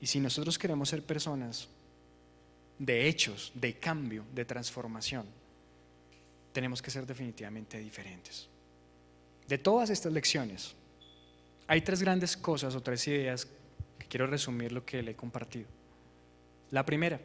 Y 0.00 0.06
si 0.06 0.20
nosotros 0.20 0.58
queremos 0.58 0.90
ser 0.90 1.02
personas 1.02 1.68
de 2.78 3.08
hechos, 3.08 3.50
de 3.54 3.74
cambio, 3.78 4.24
de 4.34 4.44
transformación, 4.44 5.26
tenemos 6.56 6.80
que 6.80 6.90
ser 6.90 7.04
definitivamente 7.04 7.78
diferentes. 7.78 8.48
De 9.46 9.58
todas 9.58 9.90
estas 9.90 10.10
lecciones, 10.10 10.74
hay 11.66 11.82
tres 11.82 12.00
grandes 12.00 12.34
cosas 12.34 12.74
o 12.74 12.80
tres 12.80 13.06
ideas 13.08 13.46
que 13.98 14.06
quiero 14.06 14.26
resumir 14.26 14.72
lo 14.72 14.82
que 14.82 15.02
le 15.02 15.10
he 15.10 15.14
compartido. 15.14 15.66
La 16.70 16.86
primera, 16.86 17.20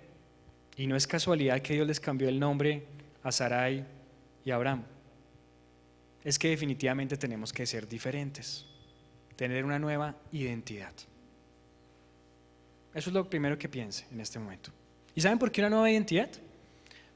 y 0.76 0.86
no 0.86 0.98
es 0.98 1.08
casualidad 1.08 1.62
que 1.62 1.76
Dios 1.76 1.88
les 1.88 2.02
cambió 2.02 2.28
el 2.28 2.42
nombre 2.42 2.86
a 3.24 3.32
Sarai 3.32 3.86
y 4.44 4.52
a 4.52 4.56
Abraham, 4.56 4.84
es 6.26 6.38
que 6.38 6.50
definitivamente 6.50 7.16
tenemos 7.16 7.54
que 7.54 7.66
ser 7.66 7.88
diferentes, 7.88 8.66
tener 9.38 9.64
una 9.64 9.80
nueva 9.80 10.14
identidad. 10.34 10.94
Eso 12.94 13.10
es 13.10 13.14
lo 13.14 13.30
primero 13.30 13.58
que 13.58 13.70
piense 13.70 14.06
en 14.12 14.20
este 14.20 14.40
momento. 14.40 14.72
¿Y 15.16 15.22
saben 15.22 15.40
por 15.40 15.54
qué 15.54 15.62
una 15.62 15.70
nueva 15.70 15.90
identidad? 15.90 16.32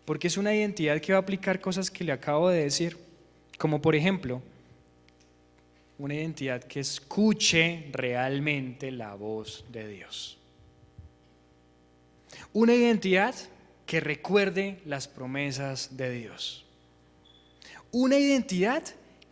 Porque 0.05 0.27
es 0.27 0.37
una 0.37 0.53
identidad 0.53 1.01
que 1.01 1.13
va 1.13 1.19
a 1.19 1.21
aplicar 1.21 1.59
cosas 1.59 1.89
que 1.89 2.03
le 2.03 2.11
acabo 2.11 2.49
de 2.49 2.63
decir, 2.63 2.97
como 3.57 3.81
por 3.81 3.95
ejemplo, 3.95 4.41
una 5.97 6.13
identidad 6.13 6.63
que 6.63 6.79
escuche 6.79 7.89
realmente 7.91 8.91
la 8.91 9.15
voz 9.15 9.65
de 9.71 9.87
Dios. 9.87 10.37
Una 12.53 12.73
identidad 12.73 13.35
que 13.85 13.99
recuerde 13.99 14.79
las 14.85 15.07
promesas 15.07 15.97
de 15.97 16.11
Dios. 16.11 16.65
Una 17.91 18.17
identidad 18.17 18.83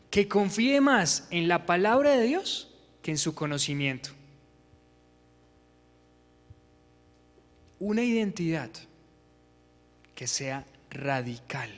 que 0.10 0.28
confíe 0.28 0.80
más 0.80 1.28
en 1.32 1.48
la 1.48 1.66
palabra 1.66 2.12
de 2.12 2.26
Dios 2.26 2.70
que 3.02 3.12
en 3.12 3.18
su 3.18 3.36
conocimiento. 3.36 4.12
Una 7.80 8.04
identidad 8.04 8.70
que 10.16 10.28
sea 10.28 10.66
radical 10.90 11.70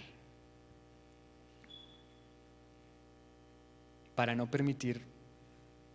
para 4.16 4.36
no 4.36 4.50
permitir 4.50 5.02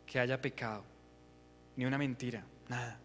que 0.07 0.19
haya 0.19 0.41
pecado, 0.41 0.85
ni 1.77 1.85
una 1.85 1.97
mentira, 1.97 2.45
nada. 2.69 2.99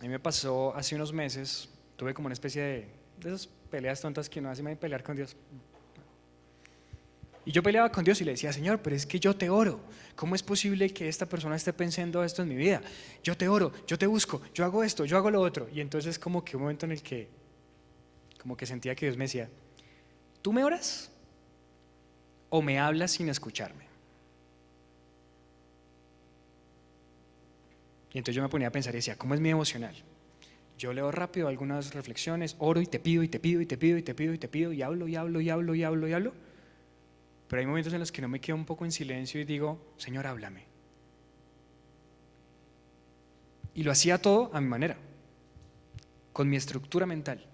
A 0.00 0.02
mí 0.02 0.08
me 0.08 0.20
pasó 0.20 0.74
hace 0.76 0.94
unos 0.94 1.12
meses, 1.12 1.68
tuve 1.96 2.14
como 2.14 2.26
una 2.26 2.32
especie 2.32 2.62
de, 2.62 2.88
de 3.18 3.28
esas 3.28 3.46
peleas 3.46 4.00
tontas 4.00 4.30
que 4.30 4.40
no 4.40 4.48
hacen 4.48 4.76
pelear 4.76 5.02
con 5.02 5.16
Dios. 5.16 5.36
Y 7.48 7.50
yo 7.50 7.62
peleaba 7.62 7.90
con 7.90 8.04
Dios 8.04 8.20
y 8.20 8.26
le 8.26 8.32
decía, 8.32 8.52
Señor, 8.52 8.82
pero 8.82 8.94
es 8.94 9.06
que 9.06 9.18
yo 9.18 9.34
te 9.34 9.48
oro. 9.48 9.80
¿Cómo 10.14 10.34
es 10.34 10.42
posible 10.42 10.90
que 10.90 11.08
esta 11.08 11.24
persona 11.24 11.56
esté 11.56 11.72
pensando 11.72 12.22
esto 12.22 12.42
en 12.42 12.48
mi 12.50 12.56
vida? 12.56 12.82
Yo 13.24 13.38
te 13.38 13.48
oro, 13.48 13.72
yo 13.86 13.96
te 13.96 14.06
busco, 14.06 14.42
yo 14.52 14.66
hago 14.66 14.84
esto, 14.84 15.06
yo 15.06 15.16
hago 15.16 15.30
lo 15.30 15.40
otro. 15.40 15.66
Y 15.72 15.80
entonces 15.80 16.18
como 16.18 16.44
que 16.44 16.58
un 16.58 16.64
momento 16.64 16.84
en 16.84 16.92
el 16.92 17.02
que, 17.02 17.26
como 18.38 18.54
que 18.54 18.66
sentía 18.66 18.94
que 18.94 19.06
Dios 19.06 19.16
me 19.16 19.24
decía, 19.24 19.48
¿tú 20.42 20.52
me 20.52 20.62
oras? 20.62 21.10
¿O 22.50 22.60
me 22.60 22.78
hablas 22.78 23.12
sin 23.12 23.30
escucharme? 23.30 23.86
Y 28.12 28.18
entonces 28.18 28.36
yo 28.36 28.42
me 28.42 28.50
ponía 28.50 28.68
a 28.68 28.72
pensar 28.72 28.92
y 28.92 28.98
decía, 28.98 29.16
¿cómo 29.16 29.32
es 29.32 29.40
mi 29.40 29.48
emocional? 29.48 29.94
Yo 30.76 30.92
leo 30.92 31.10
rápido 31.10 31.48
algunas 31.48 31.94
reflexiones, 31.94 32.56
oro 32.58 32.82
y 32.82 32.86
te 32.86 32.98
pido 32.98 33.22
y 33.22 33.28
te 33.28 33.40
pido 33.40 33.62
y 33.62 33.66
te 33.66 33.78
pido 33.78 33.96
y 33.96 34.02
te 34.02 34.14
pido 34.14 34.34
y 34.34 34.38
te 34.38 34.48
pido 34.48 34.74
y 34.74 34.82
hablo 34.82 35.08
y 35.08 35.16
hablo 35.16 35.40
y 35.40 35.48
hablo 35.48 35.74
y 35.74 35.82
hablo 35.82 36.08
y 36.08 36.12
hablo. 36.12 36.47
Pero 37.48 37.60
hay 37.60 37.66
momentos 37.66 37.92
en 37.92 38.00
los 38.00 38.12
que 38.12 38.22
no 38.22 38.28
me 38.28 38.40
quedo 38.40 38.56
un 38.56 38.66
poco 38.66 38.84
en 38.84 38.92
silencio 38.92 39.40
y 39.40 39.44
digo, 39.44 39.80
Señor, 39.96 40.26
háblame. 40.26 40.64
Y 43.74 43.82
lo 43.82 43.90
hacía 43.90 44.20
todo 44.20 44.50
a 44.52 44.60
mi 44.60 44.68
manera, 44.68 44.96
con 46.32 46.48
mi 46.48 46.56
estructura 46.56 47.06
mental, 47.06 47.46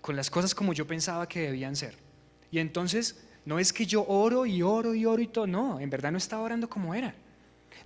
con 0.00 0.14
las 0.14 0.30
cosas 0.30 0.54
como 0.54 0.72
yo 0.72 0.86
pensaba 0.86 1.28
que 1.28 1.40
debían 1.40 1.74
ser. 1.74 1.96
Y 2.52 2.58
entonces 2.58 3.24
no 3.44 3.58
es 3.58 3.72
que 3.72 3.86
yo 3.86 4.04
oro 4.06 4.46
y 4.46 4.62
oro 4.62 4.94
y 4.94 5.06
oro 5.06 5.22
y 5.22 5.26
todo, 5.26 5.46
no, 5.46 5.80
en 5.80 5.90
verdad 5.90 6.12
no 6.12 6.18
estaba 6.18 6.42
orando 6.42 6.68
como 6.68 6.94
era. 6.94 7.14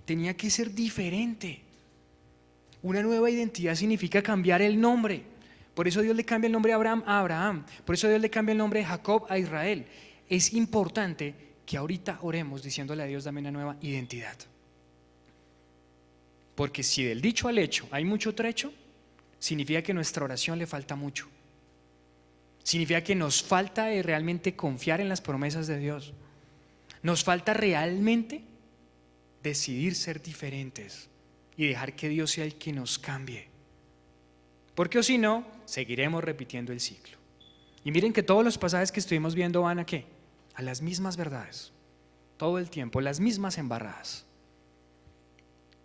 Tenía 0.05 0.35
que 0.35 0.49
ser 0.49 0.73
diferente. 0.73 1.61
Una 2.83 3.01
nueva 3.01 3.31
identidad 3.31 3.73
significa 3.73 4.21
cambiar 4.21 4.61
el 4.61 4.79
nombre. 4.79 5.23
Por 5.73 5.87
eso 5.87 6.01
Dios 6.01 6.15
le 6.15 6.23
cambia 6.23 6.47
el 6.47 6.53
nombre 6.53 6.73
a 6.73 6.75
Abraham 6.75 7.03
a 7.07 7.19
Abraham. 7.19 7.65
Por 7.83 7.95
eso 7.95 8.07
Dios 8.07 8.21
le 8.21 8.29
cambia 8.29 8.51
el 8.51 8.59
nombre 8.59 8.81
de 8.81 8.85
Jacob 8.85 9.25
a 9.29 9.39
Israel. 9.39 9.85
Es 10.29 10.53
importante 10.53 11.44
que 11.65 11.77
ahorita 11.77 12.19
oremos 12.21 12.61
diciéndole 12.63 13.03
a 13.03 13.07
Dios, 13.07 13.23
dame 13.23 13.41
una 13.41 13.51
nueva 13.51 13.77
identidad. 13.81 14.37
Porque 16.55 16.83
si 16.83 17.03
del 17.03 17.21
dicho 17.21 17.47
al 17.47 17.57
hecho 17.57 17.87
hay 17.91 18.05
mucho 18.05 18.33
trecho, 18.33 18.71
significa 19.39 19.81
que 19.81 19.93
nuestra 19.93 20.23
oración 20.23 20.57
le 20.57 20.67
falta 20.67 20.95
mucho. 20.95 21.27
Significa 22.63 23.03
que 23.03 23.15
nos 23.15 23.43
falta 23.43 23.89
realmente 24.01 24.55
confiar 24.55 25.01
en 25.01 25.09
las 25.09 25.21
promesas 25.21 25.67
de 25.67 25.77
Dios. 25.77 26.13
Nos 27.03 27.23
falta 27.23 27.53
realmente 27.53 28.41
decidir 29.43 29.93
ser 29.95 30.21
diferentes 30.21 31.09
y 31.57 31.67
dejar 31.67 31.95
que 31.95 32.09
Dios 32.09 32.31
sea 32.31 32.45
el 32.45 32.55
que 32.55 32.73
nos 32.73 32.97
cambie. 32.97 33.47
Porque 34.73 34.99
o 34.99 35.03
si 35.03 35.17
no, 35.17 35.45
seguiremos 35.65 36.23
repitiendo 36.23 36.73
el 36.73 36.79
ciclo. 36.79 37.17
Y 37.83 37.91
miren 37.91 38.13
que 38.13 38.23
todos 38.23 38.43
los 38.43 38.57
pasajes 38.57 38.91
que 38.91 38.99
estuvimos 38.99 39.35
viendo 39.35 39.61
van 39.61 39.79
a 39.79 39.85
qué? 39.85 40.14
A 40.55 40.61
las 40.61 40.81
mismas 40.81 41.17
verdades. 41.17 41.71
Todo 42.37 42.57
el 42.57 42.69
tiempo, 42.69 43.01
las 43.01 43.19
mismas 43.19 43.57
embarradas. 43.57 44.25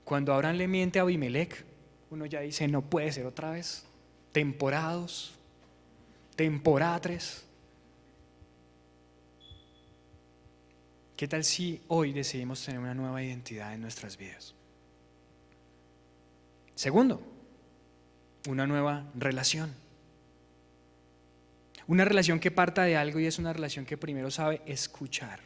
Cuando 0.04 0.34
Abraham 0.34 0.56
le 0.56 0.68
miente 0.68 0.98
a 0.98 1.02
Abimelech, 1.02 1.64
uno 2.10 2.26
ya 2.26 2.40
dice, 2.40 2.66
no 2.66 2.82
puede 2.82 3.12
ser 3.12 3.26
otra 3.26 3.52
vez. 3.52 3.84
Temporadas, 4.32 5.32
temporada 6.34 7.00
3. 7.00 7.44
¿Qué 11.16 11.28
tal 11.28 11.44
si 11.44 11.82
hoy 11.88 12.12
decidimos 12.12 12.64
tener 12.64 12.80
una 12.80 12.94
nueva 12.94 13.22
identidad 13.22 13.74
en 13.74 13.82
nuestras 13.82 14.16
vidas? 14.16 14.54
Segundo, 16.74 17.22
una 18.48 18.66
nueva 18.66 19.04
relación. 19.14 19.74
Una 21.90 22.04
relación 22.04 22.38
que 22.38 22.52
parta 22.52 22.84
de 22.84 22.96
algo 22.96 23.18
y 23.18 23.26
es 23.26 23.40
una 23.40 23.52
relación 23.52 23.84
que 23.84 23.96
primero 23.96 24.30
sabe 24.30 24.62
escuchar. 24.64 25.40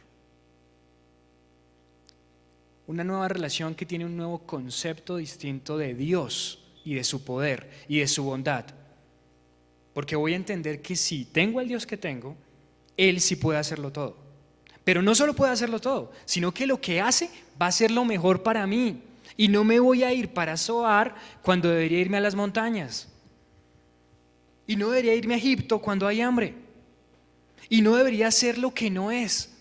Una 2.85 3.03
nueva 3.03 3.27
relación 3.27 3.73
que 3.73 3.87
tiene 3.87 4.05
un 4.05 4.15
nuevo 4.15 4.37
concepto 4.45 5.17
distinto 5.17 5.75
de 5.75 5.95
Dios 5.95 6.63
y 6.83 6.93
de 6.93 7.03
su 7.03 7.25
poder 7.25 7.67
y 7.87 7.97
de 7.97 8.07
su 8.07 8.23
bondad. 8.25 8.63
Porque 9.95 10.15
voy 10.15 10.33
a 10.33 10.35
entender 10.35 10.83
que 10.83 10.95
si 10.95 11.25
tengo 11.25 11.59
al 11.59 11.67
Dios 11.67 11.87
que 11.87 11.97
tengo, 11.97 12.35
Él 12.95 13.21
sí 13.21 13.37
puede 13.37 13.57
hacerlo 13.57 13.91
todo. 13.91 14.15
Pero 14.83 15.01
no 15.01 15.15
solo 15.15 15.33
puede 15.33 15.51
hacerlo 15.51 15.81
todo, 15.81 16.11
sino 16.25 16.53
que 16.53 16.67
lo 16.67 16.79
que 16.79 17.01
hace 17.01 17.31
va 17.59 17.65
a 17.65 17.71
ser 17.71 17.89
lo 17.89 18.05
mejor 18.05 18.43
para 18.43 18.67
mí. 18.67 19.01
Y 19.35 19.47
no 19.47 19.63
me 19.63 19.79
voy 19.79 20.03
a 20.03 20.13
ir 20.13 20.31
para 20.31 20.57
Zoar 20.57 21.15
cuando 21.41 21.69
debería 21.69 22.01
irme 22.01 22.17
a 22.17 22.21
las 22.21 22.35
montañas. 22.35 23.14
Y 24.67 24.75
no 24.75 24.89
debería 24.89 25.15
irme 25.15 25.35
a 25.35 25.37
Egipto 25.37 25.79
cuando 25.79 26.07
hay 26.07 26.21
hambre. 26.21 26.53
Y 27.69 27.81
no 27.81 27.95
debería 27.95 28.31
ser 28.31 28.57
lo 28.57 28.73
que 28.73 28.89
no 28.89 29.11
es. 29.11 29.51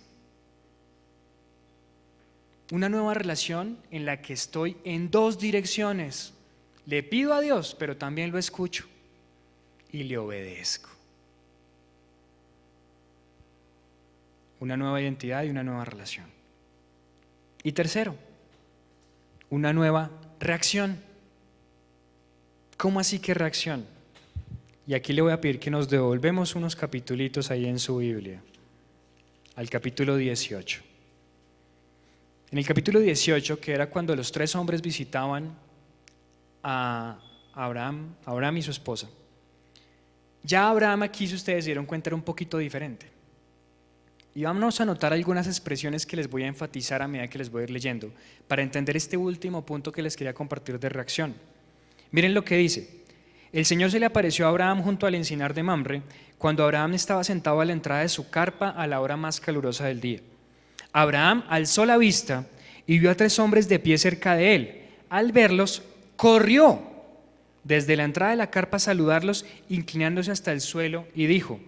Una 2.71 2.89
nueva 2.89 3.15
relación 3.15 3.79
en 3.91 4.07
la 4.07 4.23
que 4.23 4.33
estoy 4.33 4.77
en 4.85 5.11
dos 5.11 5.39
direcciones. 5.39 6.33
Le 6.87 7.03
pido 7.03 7.35
a 7.35 7.41
Dios, 7.41 7.77
pero 7.79 7.97
también 7.97 8.31
lo 8.31 8.39
escucho 8.39 8.87
y 9.93 10.03
le 10.05 10.19
obedezco. 10.19 10.91
Una 14.61 14.77
nueva 14.77 15.01
identidad 15.01 15.45
y 15.45 15.51
una 15.51 15.63
nueva 15.63 15.85
relación. 15.85 16.27
Y 17.63 17.73
tercero, 17.73 18.17
una 19.51 19.73
nueva 19.73 20.11
reacción. 20.41 21.01
¿Cómo 22.77 23.01
así 23.01 23.19
que 23.19 23.35
reacción? 23.35 23.94
Y 24.87 24.93
aquí 24.93 25.13
le 25.15 25.23
voy 25.23 25.33
a 25.33 25.41
pedir 25.41 25.59
que 25.59 25.71
nos 25.71 25.89
devolvemos 25.89 26.55
unos 26.55 26.77
capitulitos 26.77 27.51
ahí 27.51 27.65
en 27.65 27.79
su 27.79 27.97
Biblia, 27.97 28.43
al 29.57 29.71
capítulo 29.71 30.17
18. 30.17 30.83
En 32.51 32.59
el 32.59 32.67
capítulo 32.67 33.01
18, 33.01 33.59
que 33.61 33.73
era 33.73 33.89
cuando 33.89 34.15
los 34.15 34.31
tres 34.31 34.55
hombres 34.55 34.83
visitaban 34.83 35.57
a 36.63 37.19
Abraham, 37.55 38.15
Abraham 38.27 38.59
y 38.59 38.63
su 38.63 38.71
esposa, 38.73 39.09
ya 40.43 40.69
Abraham 40.69 41.05
aquí, 41.05 41.27
si 41.27 41.35
ustedes 41.35 41.65
dieron 41.65 41.87
cuenta, 41.87 42.11
era 42.11 42.17
un 42.17 42.23
poquito 42.23 42.59
diferente. 42.59 43.07
Y 44.35 44.43
vamos 44.43 44.81
a 44.83 44.85
notar 44.85 45.15
algunas 45.15 45.47
expresiones 45.47 46.05
que 46.05 46.17
les 46.17 46.29
voy 46.29 46.43
a 46.43 46.49
enfatizar 46.49 47.01
a 47.01 47.09
medida 47.09 47.29
que 47.29 47.39
les 47.39 47.51
voy 47.51 47.63
a 47.63 47.65
ir 47.65 47.71
leyendo, 47.71 48.13
para 48.47 48.63
entender 48.63 48.99
este 48.99 49.17
último 49.17 49.65
punto 49.65 49.91
que 49.91 50.03
les 50.03 50.15
quería 50.15 50.35
compartir 50.35 50.79
de 50.79 50.91
reacción. 50.91 51.35
Miren 52.11 52.35
lo 52.35 52.45
que 52.45 52.57
dice. 52.59 53.04
El 53.55 53.65
Señor 53.65 53.93
se 53.93 54.01
le 54.01 54.07
apareció 54.07 54.47
a 54.47 54.49
Abraham 54.49 54.83
junto 54.83 55.07
al 55.07 55.15
encinar 55.15 55.55
de 55.55 55.63
Mamre, 55.63 56.03
cuando 56.39 56.65
Abraham 56.65 56.95
estaba 56.95 57.23
sentado 57.23 57.61
a 57.61 57.65
la 57.65 57.73
entrada 57.73 58.01
de 58.01 58.09
su 58.09 58.29
carpa 58.29 58.71
a 58.71 58.89
la 58.89 59.01
hora 59.01 59.17
más 59.17 59.39
calurosa 59.39 59.87
del 59.87 60.01
día. 60.01 60.19
Abraham 60.93 61.45
alzó 61.49 61.87
la 61.87 61.97
vista 61.97 62.49
y 62.85 62.99
vio 62.99 63.13
a 63.13 63.15
tres 63.15 63.39
hombres 63.39 63.69
de 63.69 63.79
pie 63.79 63.97
cerca 63.97 64.35
de 64.35 64.57
él. 64.57 64.83
Al 65.09 65.31
verlos, 65.31 65.85
corrió 66.17 66.83
desde 67.63 67.95
la 67.95 68.03
entrada 68.03 68.33
de 68.33 68.39
la 68.39 68.51
carpa 68.51 68.79
a 68.79 68.81
saludarlos, 68.81 69.47
inclinándose 69.69 70.33
hasta 70.33 70.51
el 70.51 70.61
suelo, 70.61 71.07
y 71.15 71.27
dijo, 71.27 71.61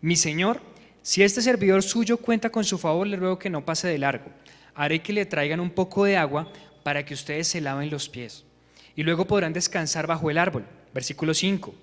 Mi 0.00 0.16
Señor, 0.16 0.62
si 1.02 1.22
este 1.22 1.42
servidor 1.42 1.82
suyo 1.82 2.16
cuenta 2.16 2.48
con 2.48 2.64
su 2.64 2.78
favor, 2.78 3.06
le 3.06 3.18
ruego 3.18 3.38
que 3.38 3.50
no 3.50 3.62
pase 3.62 3.88
de 3.88 3.98
largo. 3.98 4.30
Haré 4.74 5.02
que 5.02 5.12
le 5.12 5.26
traigan 5.26 5.60
un 5.60 5.68
poco 5.68 6.06
de 6.06 6.16
agua 6.16 6.50
para 6.82 7.04
que 7.04 7.12
ustedes 7.12 7.46
se 7.46 7.60
laven 7.60 7.90
los 7.90 8.08
pies. 8.08 8.46
Y 8.94 9.02
luego 9.02 9.26
podrán 9.26 9.52
descansar 9.52 10.06
bajo 10.06 10.30
el 10.30 10.38
árbol. 10.38 10.64
Versículo 10.96 11.34
5. 11.34 11.74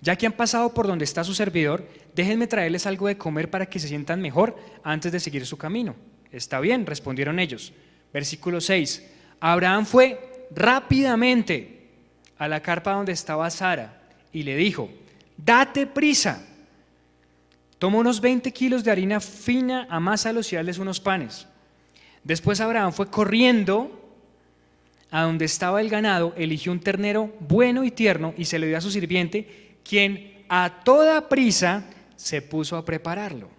Ya 0.00 0.14
que 0.14 0.24
han 0.24 0.34
pasado 0.34 0.72
por 0.72 0.86
donde 0.86 1.04
está 1.04 1.24
su 1.24 1.34
servidor, 1.34 1.84
déjenme 2.14 2.46
traerles 2.46 2.86
algo 2.86 3.08
de 3.08 3.18
comer 3.18 3.50
para 3.50 3.66
que 3.66 3.80
se 3.80 3.88
sientan 3.88 4.20
mejor 4.20 4.56
antes 4.84 5.10
de 5.10 5.18
seguir 5.18 5.44
su 5.46 5.56
camino. 5.58 5.96
Está 6.30 6.60
bien, 6.60 6.86
respondieron 6.86 7.40
ellos. 7.40 7.72
Versículo 8.12 8.60
6. 8.60 9.02
Abraham 9.40 9.84
fue 9.84 10.46
rápidamente 10.52 11.88
a 12.38 12.46
la 12.46 12.62
carpa 12.62 12.92
donde 12.92 13.10
estaba 13.10 13.50
Sara 13.50 14.00
y 14.32 14.44
le 14.44 14.54
dijo, 14.54 14.88
date 15.36 15.88
prisa 15.88 16.46
Toma 17.80 17.98
unos 17.98 18.20
20 18.20 18.52
kilos 18.52 18.84
de 18.84 18.92
harina 18.92 19.18
fina, 19.18 19.88
amásalo 19.90 20.40
y 20.48 20.54
dales 20.54 20.78
unos 20.78 21.00
panes. 21.00 21.48
Después 22.22 22.60
Abraham 22.60 22.92
fue 22.92 23.10
corriendo 23.10 24.01
a 25.12 25.22
donde 25.22 25.44
estaba 25.44 25.82
el 25.82 25.90
ganado, 25.90 26.32
eligió 26.36 26.72
un 26.72 26.80
ternero 26.80 27.30
bueno 27.38 27.84
y 27.84 27.90
tierno 27.90 28.32
y 28.36 28.46
se 28.46 28.58
le 28.58 28.66
dio 28.66 28.78
a 28.78 28.80
su 28.80 28.90
sirviente, 28.90 29.76
quien 29.84 30.44
a 30.48 30.80
toda 30.84 31.28
prisa 31.28 31.84
se 32.16 32.40
puso 32.40 32.78
a 32.78 32.84
prepararlo. 32.84 33.50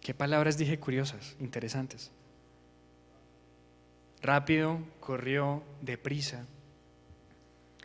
¿Qué 0.00 0.14
palabras 0.14 0.56
dije 0.56 0.78
curiosas, 0.78 1.34
interesantes? 1.40 2.12
Rápido, 4.22 4.78
corrió, 5.00 5.64
deprisa. 5.80 6.46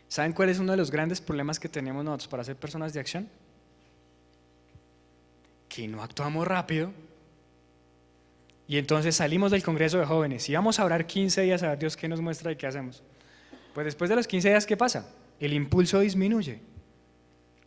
¿Saben 0.07 0.34
cuál 0.34 0.49
es 0.49 0.59
uno 0.59 0.71
de 0.73 0.77
los 0.77 0.91
grandes 0.91 1.19
problemas 1.19 1.59
que 1.59 1.67
tenemos 1.67 2.05
nosotros 2.05 2.27
para 2.27 2.43
ser 2.43 2.55
personas 2.57 2.93
de 2.93 2.99
acción? 2.99 3.27
Que 5.67 5.88
no 5.88 6.03
actuamos 6.03 6.47
rápido. 6.47 6.91
Y 8.68 8.77
entonces 8.77 9.15
salimos 9.15 9.52
del 9.52 9.64
Congreso 9.64 9.98
de 9.98 10.06
Jóvenes 10.06 10.48
y 10.49 10.53
vamos 10.53 10.80
a 10.80 10.85
orar 10.85 11.07
15 11.07 11.41
días 11.41 11.64
a 11.64 11.69
ver 11.69 11.80
Dios 11.80 11.95
qué 11.95 12.07
nos 12.07 12.19
muestra 12.19 12.52
y 12.52 12.57
qué 12.57 12.68
hacemos. 12.68 13.02
Pues 13.73 13.85
después 13.85 14.10
de 14.10 14.15
los 14.18 14.27
15 14.27 14.49
días, 14.49 14.65
¿qué 14.65 14.76
pasa? 14.76 15.10
El 15.39 15.53
impulso 15.53 15.99
disminuye. 16.02 16.60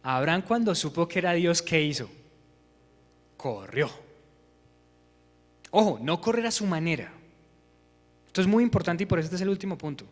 Abraham 0.02 0.42
cuando 0.46 0.74
supo 0.74 1.08
que 1.08 1.18
era 1.20 1.32
Dios, 1.32 1.62
¿qué 1.62 1.80
hizo? 1.80 2.10
Corrió. 3.36 3.90
Ojo, 5.70 5.98
no 6.02 6.20
correr 6.20 6.46
a 6.46 6.50
su 6.50 6.66
manera. 6.66 7.12
Esto 8.26 8.42
es 8.42 8.46
muy 8.46 8.62
importante 8.62 9.04
y 9.04 9.06
por 9.06 9.18
eso 9.18 9.26
este 9.26 9.36
es 9.36 9.42
el 9.42 9.48
último 9.48 9.78
punto. 9.78 10.04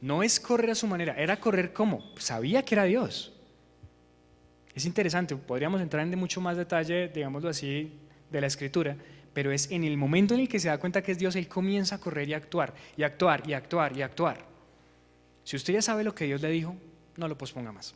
No 0.00 0.22
es 0.22 0.38
correr 0.38 0.70
a 0.70 0.74
su 0.74 0.86
manera, 0.86 1.14
era 1.14 1.38
correr 1.40 1.72
como, 1.72 2.04
sabía 2.18 2.64
que 2.64 2.74
era 2.74 2.84
Dios. 2.84 3.32
Es 4.74 4.84
interesante, 4.84 5.34
podríamos 5.34 5.80
entrar 5.80 6.06
en 6.06 6.18
mucho 6.18 6.40
más 6.40 6.56
detalle, 6.56 7.08
digámoslo 7.08 7.48
así, 7.48 7.92
de 8.30 8.40
la 8.40 8.46
escritura, 8.46 8.96
pero 9.36 9.52
es 9.52 9.70
en 9.70 9.84
el 9.84 9.98
momento 9.98 10.32
en 10.32 10.40
el 10.40 10.48
que 10.48 10.58
se 10.58 10.68
da 10.68 10.78
cuenta 10.78 11.02
que 11.02 11.12
es 11.12 11.18
Dios, 11.18 11.36
Él 11.36 11.46
comienza 11.46 11.96
a 11.96 12.00
correr 12.00 12.26
y 12.26 12.32
a 12.32 12.38
actuar, 12.38 12.72
y 12.96 13.02
actuar, 13.02 13.42
y 13.46 13.52
actuar, 13.52 13.94
y 13.94 14.00
actuar. 14.00 14.42
Si 15.44 15.56
usted 15.56 15.74
ya 15.74 15.82
sabe 15.82 16.04
lo 16.04 16.14
que 16.14 16.24
Dios 16.24 16.40
le 16.40 16.48
dijo, 16.48 16.74
no 17.18 17.28
lo 17.28 17.36
posponga 17.36 17.70
más. 17.70 17.94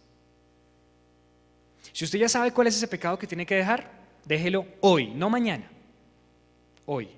Si 1.95 2.05
usted 2.05 2.19
ya 2.19 2.29
sabe 2.29 2.53
cuál 2.53 2.67
es 2.67 2.77
ese 2.77 2.87
pecado 2.89 3.19
que 3.19 3.27
tiene 3.27 3.47
que 3.47 3.55
dejar, 3.55 3.91
déjelo 4.27 4.67
hoy, 4.83 5.15
no 5.15 5.31
mañana, 5.31 5.67
hoy. 6.85 7.09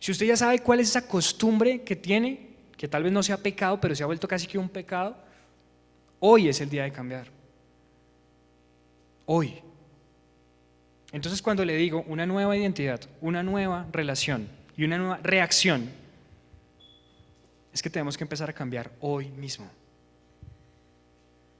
Si 0.00 0.10
usted 0.10 0.26
ya 0.26 0.36
sabe 0.36 0.58
cuál 0.58 0.80
es 0.80 0.88
esa 0.88 1.06
costumbre 1.06 1.82
que 1.82 1.94
tiene, 1.94 2.56
que 2.76 2.88
tal 2.88 3.04
vez 3.04 3.12
no 3.12 3.22
sea 3.22 3.36
pecado, 3.36 3.80
pero 3.80 3.94
se 3.94 4.02
ha 4.02 4.06
vuelto 4.06 4.26
casi 4.26 4.48
que 4.48 4.58
un 4.58 4.68
pecado, 4.68 5.16
hoy 6.18 6.48
es 6.48 6.60
el 6.60 6.70
día 6.70 6.82
de 6.82 6.90
cambiar. 6.90 7.28
Hoy. 9.26 9.62
Entonces 11.14 11.40
cuando 11.40 11.64
le 11.64 11.76
digo 11.76 12.04
una 12.08 12.26
nueva 12.26 12.56
identidad, 12.56 13.00
una 13.20 13.44
nueva 13.44 13.86
relación 13.92 14.48
y 14.76 14.82
una 14.82 14.98
nueva 14.98 15.20
reacción, 15.22 15.88
es 17.72 17.80
que 17.80 17.88
tenemos 17.88 18.18
que 18.18 18.24
empezar 18.24 18.50
a 18.50 18.52
cambiar 18.52 18.90
hoy 18.98 19.28
mismo 19.28 19.70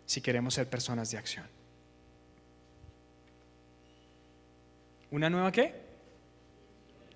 si 0.07 0.21
queremos 0.21 0.55
ser 0.55 0.69
personas 0.69 1.09
de 1.13 1.19
acción. 1.19 1.47
¿Una 5.13 5.31
nueva 5.31 5.53
qué? 5.53 5.73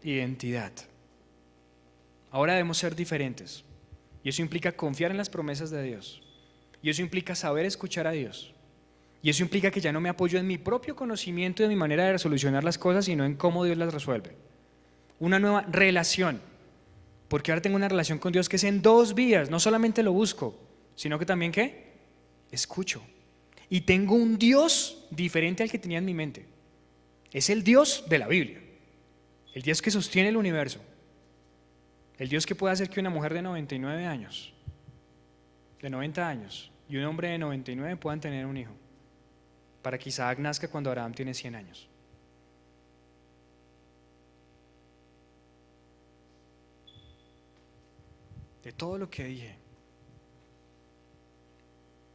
Identidad. 0.05 0.71
Ahora 2.31 2.53
debemos 2.53 2.79
ser 2.79 2.95
diferentes. 2.95 3.65
Y 4.23 4.29
eso 4.29 4.43
implica 4.43 4.71
confiar 4.71 5.11
en 5.11 5.17
las 5.17 5.29
promesas 5.29 5.71
de 5.71 5.83
Dios. 5.83 6.23
Y 6.83 6.91
eso 6.91 7.03
implica 7.03 7.35
saber 7.35 7.67
escuchar 7.67 8.07
a 8.07 8.13
Dios. 8.13 8.55
Y 9.23 9.31
eso 9.31 9.43
implica 9.43 9.71
que 9.71 9.81
ya 9.81 9.93
no 9.93 10.01
me 10.01 10.09
apoyo 10.09 10.39
en 10.39 10.47
mi 10.47 10.59
propio 10.59 10.95
conocimiento 10.95 11.63
y 11.63 11.65
en 11.65 11.71
mi 11.71 11.77
manera 11.77 12.05
de 12.05 12.13
resolucionar 12.13 12.63
las 12.63 12.79
cosas, 12.79 13.05
sino 13.05 13.25
en 13.25 13.35
cómo 13.35 13.65
Dios 13.65 13.77
las 13.77 13.93
resuelve. 13.93 14.37
Una 15.19 15.39
nueva 15.39 15.63
relación. 15.63 16.41
Porque 17.27 17.51
ahora 17.51 17.61
tengo 17.61 17.77
una 17.77 17.89
relación 17.89 18.19
con 18.19 18.33
Dios 18.33 18.49
que 18.49 18.57
es 18.57 18.65
en 18.65 18.81
dos 18.81 19.15
vías. 19.15 19.51
No 19.51 19.59
solamente 19.61 20.03
lo 20.03 20.13
busco, 20.13 20.59
sino 20.95 21.19
que 21.19 21.27
también 21.27 21.53
qué? 21.53 21.93
Escucho. 22.51 23.03
Y 23.69 23.83
tengo 23.83 24.15
un 24.15 24.39
Dios 24.39 25.07
diferente 25.11 25.63
al 25.63 25.71
que 25.71 25.79
tenía 25.79 25.99
en 25.99 26.05
mi 26.05 26.15
mente. 26.15 26.47
Es 27.33 27.51
el 27.51 27.65
Dios 27.65 28.05
de 28.09 28.19
la 28.19 28.29
Biblia. 28.29 28.61
El 29.53 29.63
Dios 29.63 29.83
que 29.83 29.91
sostiene 29.91 30.29
el 30.29 30.37
universo. 30.37 30.81
El 32.17 32.29
Dios 32.29 32.47
que 32.47 32.55
puede 32.55 32.73
hacer 32.73 32.89
que 32.89 33.01
una 33.01 33.11
mujer 33.11 33.35
de 33.35 33.43
99 33.43 34.07
años, 34.07 34.53
de 35.81 35.91
90 35.91 36.29
años, 36.29 36.73
y 36.89 36.97
un 36.97 37.05
hombre 37.05 37.29
de 37.29 37.39
99 37.39 37.97
puedan 37.97 38.21
tener 38.21 38.47
un 38.47 38.57
hijo. 38.57 38.73
Para 39.83 39.99
que 39.99 40.09
Isaac 40.09 40.39
nazca 40.39 40.69
cuando 40.69 40.91
Abraham 40.91 41.15
tiene 41.15 41.35
100 41.35 41.55
años. 41.55 41.89
De 48.63 48.73
todo 48.73 48.99
lo 48.99 49.09
que 49.09 49.25
dije, 49.25 49.57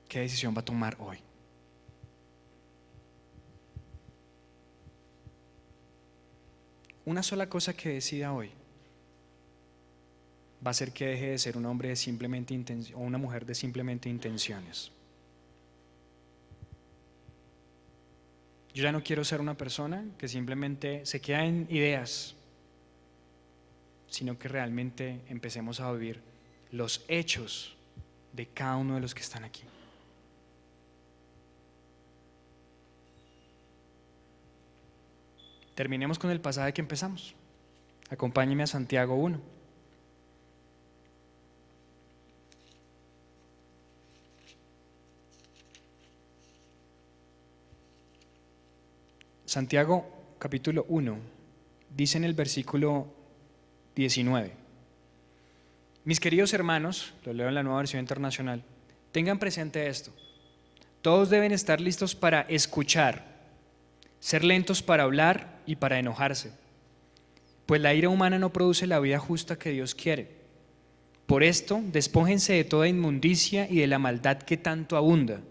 ¿qué 0.08 0.20
decisión 0.20 0.54
va 0.56 0.62
a 0.62 0.66
tomar 0.66 0.96
hoy? 1.00 1.18
Una 7.06 7.24
sola 7.24 7.50
cosa 7.50 7.74
que 7.74 7.90
decida 7.90 8.34
hoy 8.34 8.52
va 10.66 10.70
a 10.70 10.72
hacer 10.72 10.94
que 10.94 11.08
deje 11.08 11.32
de 11.32 11.38
ser 11.38 11.58
un 11.58 11.66
hombre 11.66 11.90
de 11.90 11.96
simplemente 11.96 12.58
o 12.94 13.00
una 13.00 13.18
mujer 13.18 13.46
de 13.46 13.56
simplemente 13.56 14.08
intenciones. 14.08 14.92
Yo 18.74 18.84
ya 18.84 18.92
no 18.92 19.04
quiero 19.04 19.24
ser 19.24 19.40
una 19.40 19.56
persona 19.56 20.04
que 20.18 20.28
simplemente 20.28 21.06
se 21.06 21.22
queda 21.22 21.46
en 21.46 21.68
ideas, 21.70 22.36
sino 24.08 24.40
que 24.40 24.48
realmente 24.48 25.22
empecemos 25.28 25.80
a 25.80 25.92
vivir 25.92 26.22
los 26.72 27.06
hechos 27.08 27.76
de 28.32 28.48
cada 28.48 28.78
uno 28.78 28.96
de 28.96 29.02
los 29.02 29.14
que 29.14 29.22
están 29.22 29.44
aquí. 29.44 29.64
Terminemos 35.76 36.18
con 36.20 36.32
el 36.32 36.42
pasaje 36.42 36.74
que 36.74 36.82
empezamos. 36.82 37.36
Acompáñeme 38.10 38.64
a 38.64 38.68
Santiago 38.68 39.16
1. 39.16 39.53
Santiago 49.54 50.10
capítulo 50.40 50.84
1 50.90 51.16
dice 51.96 52.18
en 52.18 52.24
el 52.24 52.34
versículo 52.34 53.06
19, 53.96 54.52
mis 56.06 56.20
queridos 56.20 56.56
hermanos, 56.56 57.14
lo 57.24 57.34
leo 57.34 57.50
en 57.50 57.54
la 57.54 57.62
nueva 57.62 57.78
versión 57.78 58.00
internacional, 58.00 58.64
tengan 59.12 59.38
presente 59.38 59.86
esto, 59.86 60.12
todos 61.04 61.30
deben 61.30 61.52
estar 61.52 61.80
listos 61.80 62.16
para 62.16 62.42
escuchar, 62.50 63.44
ser 64.20 64.44
lentos 64.44 64.82
para 64.82 65.04
hablar 65.04 65.62
y 65.68 65.76
para 65.76 66.00
enojarse, 66.00 66.52
pues 67.68 67.80
la 67.80 67.94
ira 67.94 68.10
humana 68.10 68.40
no 68.40 68.52
produce 68.52 68.88
la 68.88 69.00
vida 69.00 69.20
justa 69.20 69.60
que 69.60 69.70
Dios 69.70 69.94
quiere. 69.94 70.32
Por 71.28 71.44
esto, 71.44 71.80
despójense 71.92 72.54
de 72.54 72.64
toda 72.64 72.88
inmundicia 72.88 73.70
y 73.70 73.82
de 73.82 73.86
la 73.88 74.00
maldad 74.00 74.40
que 74.40 74.58
tanto 74.58 74.98
abunda, 74.98 75.42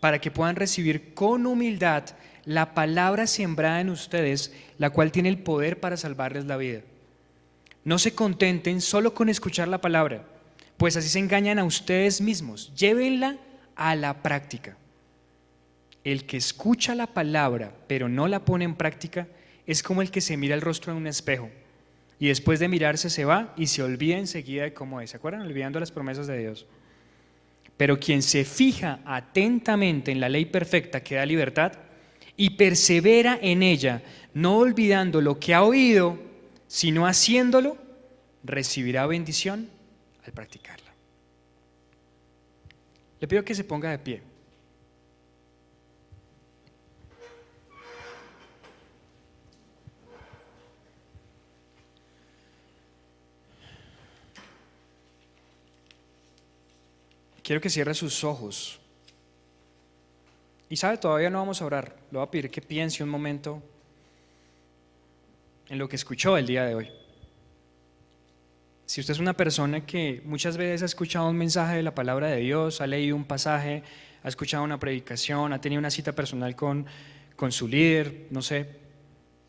para 0.00 0.20
que 0.20 0.30
puedan 0.30 0.56
recibir 0.56 1.14
con 1.14 1.46
humildad 1.46 2.04
la 2.44 2.74
palabra 2.74 3.26
sembrada 3.26 3.80
en 3.80 3.90
ustedes, 3.90 4.52
la 4.78 4.90
cual 4.90 5.12
tiene 5.12 5.28
el 5.28 5.38
poder 5.38 5.80
para 5.80 5.96
salvarles 5.96 6.44
la 6.44 6.56
vida. 6.56 6.80
No 7.84 7.98
se 7.98 8.14
contenten 8.14 8.80
solo 8.80 9.14
con 9.14 9.28
escuchar 9.28 9.68
la 9.68 9.80
palabra, 9.80 10.24
pues 10.76 10.96
así 10.96 11.08
se 11.08 11.18
engañan 11.18 11.58
a 11.58 11.64
ustedes 11.64 12.20
mismos. 12.20 12.72
Llévenla 12.76 13.38
a 13.76 13.94
la 13.96 14.22
práctica. 14.22 14.76
El 16.04 16.24
que 16.26 16.36
escucha 16.36 16.94
la 16.94 17.06
palabra 17.06 17.72
pero 17.86 18.08
no 18.08 18.26
la 18.26 18.44
pone 18.44 18.64
en 18.64 18.74
práctica 18.74 19.28
es 19.66 19.82
como 19.82 20.02
el 20.02 20.10
que 20.10 20.20
se 20.20 20.36
mira 20.36 20.54
el 20.54 20.60
rostro 20.60 20.92
en 20.92 20.98
un 20.98 21.06
espejo 21.06 21.48
y 22.22 22.28
después 22.28 22.60
de 22.60 22.68
mirarse 22.68 23.10
se 23.10 23.24
va 23.24 23.52
y 23.56 23.66
se 23.66 23.82
olvida 23.82 24.16
enseguida 24.16 24.62
de 24.62 24.72
cómo 24.72 25.00
es. 25.00 25.10
¿Se 25.10 25.16
acuerdan? 25.16 25.42
Olvidando 25.42 25.80
las 25.80 25.90
promesas 25.90 26.28
de 26.28 26.38
Dios. 26.38 26.66
Pero 27.76 27.98
quien 27.98 28.22
se 28.22 28.44
fija 28.44 29.00
atentamente 29.04 30.12
en 30.12 30.20
la 30.20 30.28
ley 30.28 30.44
perfecta 30.44 31.02
que 31.02 31.16
da 31.16 31.26
libertad, 31.26 31.72
y 32.36 32.50
persevera 32.50 33.38
en 33.40 33.62
ella, 33.62 34.02
no 34.34 34.58
olvidando 34.58 35.20
lo 35.20 35.38
que 35.38 35.54
ha 35.54 35.62
oído, 35.62 36.18
sino 36.66 37.06
haciéndolo, 37.06 37.76
recibirá 38.44 39.06
bendición 39.06 39.68
al 40.24 40.32
practicarla. 40.32 40.92
Le 43.20 43.28
pido 43.28 43.44
que 43.44 43.54
se 43.54 43.64
ponga 43.64 43.90
de 43.90 43.98
pie. 43.98 44.22
Quiero 57.42 57.60
que 57.60 57.70
cierre 57.70 57.94
sus 57.94 58.24
ojos. 58.24 58.81
Y 60.72 60.76
sabe, 60.76 60.96
todavía 60.96 61.28
no 61.28 61.36
vamos 61.36 61.60
a 61.60 61.66
orar. 61.66 61.94
Le 62.10 62.16
voy 62.16 62.26
a 62.26 62.30
pedir 62.30 62.50
que 62.50 62.62
piense 62.62 63.04
un 63.04 63.10
momento 63.10 63.62
en 65.68 65.76
lo 65.76 65.86
que 65.86 65.96
escuchó 65.96 66.38
el 66.38 66.46
día 66.46 66.64
de 66.64 66.74
hoy. 66.74 66.88
Si 68.86 69.02
usted 69.02 69.12
es 69.12 69.20
una 69.20 69.34
persona 69.34 69.84
que 69.84 70.22
muchas 70.24 70.56
veces 70.56 70.80
ha 70.80 70.86
escuchado 70.86 71.28
un 71.28 71.36
mensaje 71.36 71.76
de 71.76 71.82
la 71.82 71.94
palabra 71.94 72.28
de 72.28 72.38
Dios, 72.38 72.80
ha 72.80 72.86
leído 72.86 73.14
un 73.16 73.26
pasaje, 73.26 73.82
ha 74.22 74.28
escuchado 74.28 74.64
una 74.64 74.78
predicación, 74.78 75.52
ha 75.52 75.60
tenido 75.60 75.78
una 75.78 75.90
cita 75.90 76.12
personal 76.12 76.56
con, 76.56 76.86
con 77.36 77.52
su 77.52 77.68
líder, 77.68 78.28
no 78.30 78.40
sé, 78.40 78.66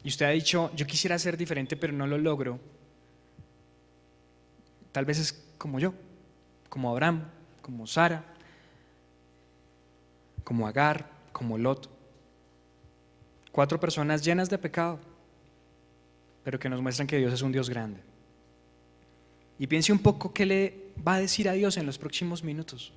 y 0.03 0.09
usted 0.09 0.25
ha 0.25 0.31
dicho, 0.31 0.71
yo 0.75 0.85
quisiera 0.85 1.17
ser 1.17 1.37
diferente, 1.37 1.77
pero 1.77 1.93
no 1.93 2.05
lo 2.05 2.17
logro, 2.17 2.59
tal 4.91 5.05
vez 5.05 5.19
es 5.19 5.53
como 5.57 5.79
yo, 5.79 5.93
como 6.67 6.91
Abraham, 6.91 7.29
como 7.61 7.87
Sara, 7.87 8.25
como 10.43 10.67
Agar, 10.67 11.12
como 11.33 11.57
Lot. 11.57 11.89
Cuatro 13.51 13.79
personas 13.79 14.23
llenas 14.23 14.49
de 14.49 14.57
pecado, 14.57 14.99
pero 16.43 16.57
que 16.57 16.69
nos 16.69 16.81
muestran 16.81 17.07
que 17.07 17.17
Dios 17.17 17.33
es 17.33 17.41
un 17.41 17.51
Dios 17.51 17.69
grande. 17.69 17.99
Y 19.59 19.67
piense 19.67 19.91
un 19.91 19.99
poco 19.99 20.33
qué 20.33 20.45
le 20.45 20.91
va 21.05 21.15
a 21.15 21.19
decir 21.19 21.49
a 21.49 21.53
Dios 21.53 21.77
en 21.77 21.85
los 21.85 21.97
próximos 21.97 22.43
minutos. 22.43 22.93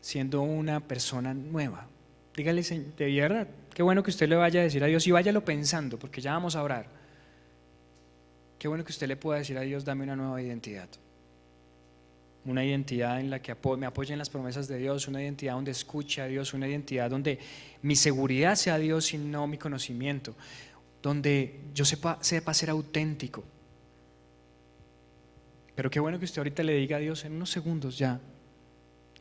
Siendo 0.00 0.42
una 0.42 0.80
persona 0.80 1.34
nueva. 1.34 1.86
Dígale, 2.34 2.62
de 2.62 3.20
verdad, 3.20 3.48
qué 3.74 3.82
bueno 3.82 4.02
que 4.02 4.10
usted 4.10 4.28
le 4.28 4.36
vaya 4.36 4.60
a 4.60 4.64
decir 4.64 4.82
a 4.82 4.86
Dios 4.86 5.06
y 5.06 5.12
váyalo 5.12 5.44
pensando, 5.44 5.98
porque 5.98 6.20
ya 6.20 6.32
vamos 6.32 6.56
a 6.56 6.62
orar. 6.62 6.86
Qué 8.58 8.68
bueno 8.68 8.84
que 8.84 8.92
usted 8.92 9.06
le 9.06 9.16
pueda 9.16 9.38
decir 9.38 9.58
a 9.58 9.60
Dios, 9.60 9.84
dame 9.84 10.04
una 10.04 10.16
nueva 10.16 10.40
identidad 10.40 10.88
una 12.44 12.64
identidad 12.64 13.20
en 13.20 13.30
la 13.30 13.40
que 13.40 13.56
me 13.76 13.86
apoye 13.86 14.12
en 14.12 14.18
las 14.18 14.30
promesas 14.30 14.66
de 14.68 14.78
Dios, 14.78 15.06
una 15.06 15.22
identidad 15.22 15.54
donde 15.54 15.70
escuche 15.70 16.20
a 16.20 16.26
Dios, 16.26 16.54
una 16.54 16.68
identidad 16.68 17.08
donde 17.08 17.38
mi 17.82 17.96
seguridad 17.96 18.56
sea 18.56 18.78
Dios 18.78 19.14
y 19.14 19.18
no 19.18 19.46
mi 19.46 19.58
conocimiento, 19.58 20.34
donde 21.02 21.60
yo 21.72 21.84
sepa, 21.84 22.18
sepa 22.20 22.52
ser 22.52 22.70
auténtico. 22.70 23.44
Pero 25.74 25.90
qué 25.90 26.00
bueno 26.00 26.18
que 26.18 26.24
usted 26.24 26.38
ahorita 26.38 26.62
le 26.62 26.74
diga 26.74 26.96
a 26.96 27.00
Dios 27.00 27.24
en 27.24 27.32
unos 27.32 27.50
segundos 27.50 27.96
ya 27.96 28.20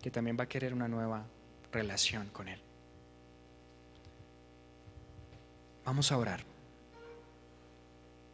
que 0.02 0.10
también 0.10 0.38
va 0.38 0.44
a 0.44 0.50
querer 0.50 0.74
una 0.74 0.88
nueva 0.88 1.26
relación 1.72 2.28
con 2.30 2.48
Él. 2.48 2.60
Vamos 5.86 6.12
a 6.12 6.18
orar. 6.18 6.44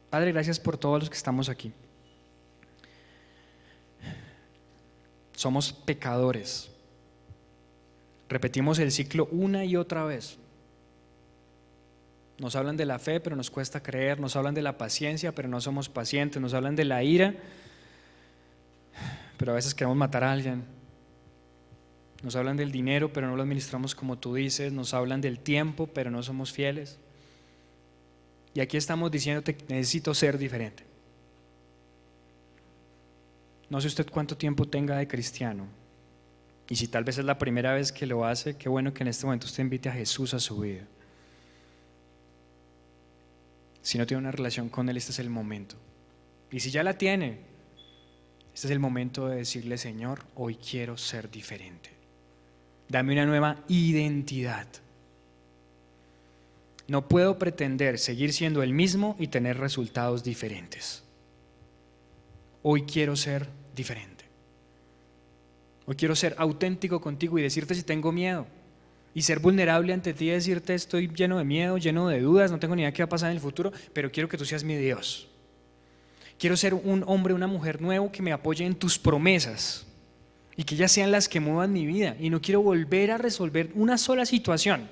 Padre, 0.10 0.32
gracias 0.32 0.60
por 0.60 0.78
todos 0.78 1.02
los 1.02 1.10
que 1.10 1.18
estamos 1.18 1.50
aquí. 1.50 1.74
Somos 5.38 5.72
pecadores. 5.72 6.72
Repetimos 8.28 8.80
el 8.80 8.92
ciclo 8.92 9.28
una 9.32 9.66
y 9.66 9.76
otra 9.76 10.04
vez. 10.04 10.40
Nos 12.40 12.56
hablan 12.56 12.76
de 12.76 12.88
la 12.88 12.98
fe, 12.98 13.20
pero 13.20 13.36
nos 13.36 13.52
cuesta 13.52 13.84
creer. 13.84 14.20
Nos 14.20 14.36
hablan 14.36 14.56
de 14.56 14.64
la 14.64 14.80
paciencia, 14.80 15.36
pero 15.36 15.48
no 15.48 15.62
somos 15.62 15.90
pacientes. 15.90 16.42
Nos 16.42 16.56
hablan 16.56 16.76
de 16.76 16.86
la 16.86 17.04
ira, 17.04 17.36
pero 19.38 19.52
a 19.52 19.56
veces 19.56 19.76
queremos 19.76 19.96
matar 19.96 20.24
a 20.24 20.32
alguien. 20.32 20.64
Nos 22.24 22.36
hablan 22.36 22.58
del 22.58 22.72
dinero, 22.72 23.14
pero 23.14 23.28
no 23.28 23.36
lo 23.36 23.44
administramos 23.44 23.94
como 23.94 24.18
tú 24.18 24.34
dices. 24.34 24.74
Nos 24.74 24.96
hablan 24.96 25.22
del 25.22 25.38
tiempo, 25.38 25.86
pero 25.86 26.10
no 26.10 26.24
somos 26.24 26.52
fieles. 26.52 26.98
Y 28.56 28.60
aquí 28.60 28.76
estamos 28.76 29.12
diciéndote 29.12 29.56
que 29.56 29.72
necesito 29.72 30.16
ser 30.16 30.40
diferente. 30.40 30.87
No 33.70 33.82
sé 33.82 33.88
usted 33.88 34.08
cuánto 34.10 34.38
tiempo 34.38 34.68
tenga 34.68 34.98
de 34.98 35.08
cristiano. 35.08 35.68
Y 36.70 36.76
si 36.76 36.88
tal 36.88 37.04
vez 37.04 37.18
es 37.18 37.26
la 37.26 37.38
primera 37.38 37.74
vez 37.74 37.92
que 37.92 38.06
lo 38.06 38.26
hace, 38.26 38.58
qué 38.58 38.70
bueno 38.70 38.94
que 38.94 39.04
en 39.04 39.10
este 39.10 39.26
momento 39.26 39.46
usted 39.46 39.64
invite 39.64 39.90
a 39.90 39.94
Jesús 39.94 40.34
a 40.34 40.40
su 40.40 40.60
vida. 40.60 40.84
Si 43.82 43.98
no 43.98 44.06
tiene 44.06 44.20
una 44.20 44.32
relación 44.32 44.68
con 44.68 44.90
Él, 44.90 44.98
este 44.98 45.12
es 45.12 45.20
el 45.20 45.30
momento. 45.30 45.76
Y 46.52 46.60
si 46.60 46.72
ya 46.72 46.84
la 46.84 46.98
tiene, 46.98 47.40
este 48.54 48.68
es 48.68 48.72
el 48.72 48.80
momento 48.80 49.28
de 49.28 49.38
decirle, 49.38 49.78
Señor, 49.78 50.26
hoy 50.36 50.56
quiero 50.56 50.98
ser 50.98 51.32
diferente. 51.32 51.92
Dame 52.90 53.14
una 53.14 53.26
nueva 53.26 53.64
identidad. 53.68 54.68
No 56.88 57.08
puedo 57.08 57.38
pretender 57.38 58.00
seguir 58.00 58.34
siendo 58.34 58.64
el 58.64 58.74
mismo 58.74 59.16
y 59.20 59.28
tener 59.28 59.58
resultados 59.58 60.24
diferentes. 60.24 61.04
Hoy 62.64 62.84
quiero 62.84 63.16
ser 63.16 63.48
diferente. 63.76 64.26
Hoy 65.86 65.96
quiero 65.96 66.16
ser 66.16 66.36
auténtico 66.38 67.00
contigo 67.00 67.40
y 67.40 67.42
decirte 67.42 67.76
si 67.76 67.84
tengo 67.84 68.12
miedo. 68.12 68.46
Y 69.14 69.22
ser 69.22 69.40
vulnerable 69.40 69.94
ante 69.94 70.14
ti 70.14 70.26
y 70.26 70.32
decirte 70.32 70.76
estoy 70.76 71.08
lleno 71.08 71.38
de 71.38 71.44
miedo, 71.44 71.78
lleno 71.78 72.08
de 72.08 72.20
dudas, 72.20 72.52
no 72.52 72.60
tengo 72.60 72.76
ni 72.76 72.82
idea 72.82 72.92
qué 72.92 73.04
va 73.04 73.06
a 73.06 73.10
pasar 73.10 73.30
en 73.32 73.38
el 73.38 73.42
futuro, 73.42 73.72
pero 73.94 74.12
quiero 74.12 74.30
que 74.30 74.38
tú 74.38 74.46
seas 74.46 74.64
mi 74.64 74.76
Dios. 74.76 75.28
Quiero 76.38 76.56
ser 76.56 76.74
un 76.74 77.04
hombre, 77.08 77.34
una 77.34 77.48
mujer 77.48 77.82
nuevo 77.82 78.12
que 78.12 78.22
me 78.22 78.32
apoye 78.32 78.66
en 78.66 78.76
tus 78.76 79.00
promesas 79.00 79.88
y 80.56 80.64
que 80.64 80.76
ellas 80.76 80.92
sean 80.92 81.12
las 81.12 81.28
que 81.28 81.40
muevan 81.40 81.74
mi 81.74 81.86
vida. 81.86 82.16
Y 82.20 82.30
no 82.30 82.42
quiero 82.42 82.62
volver 82.62 83.12
a 83.12 83.18
resolver 83.18 83.72
una 83.74 83.98
sola 83.98 84.26
situación 84.26 84.90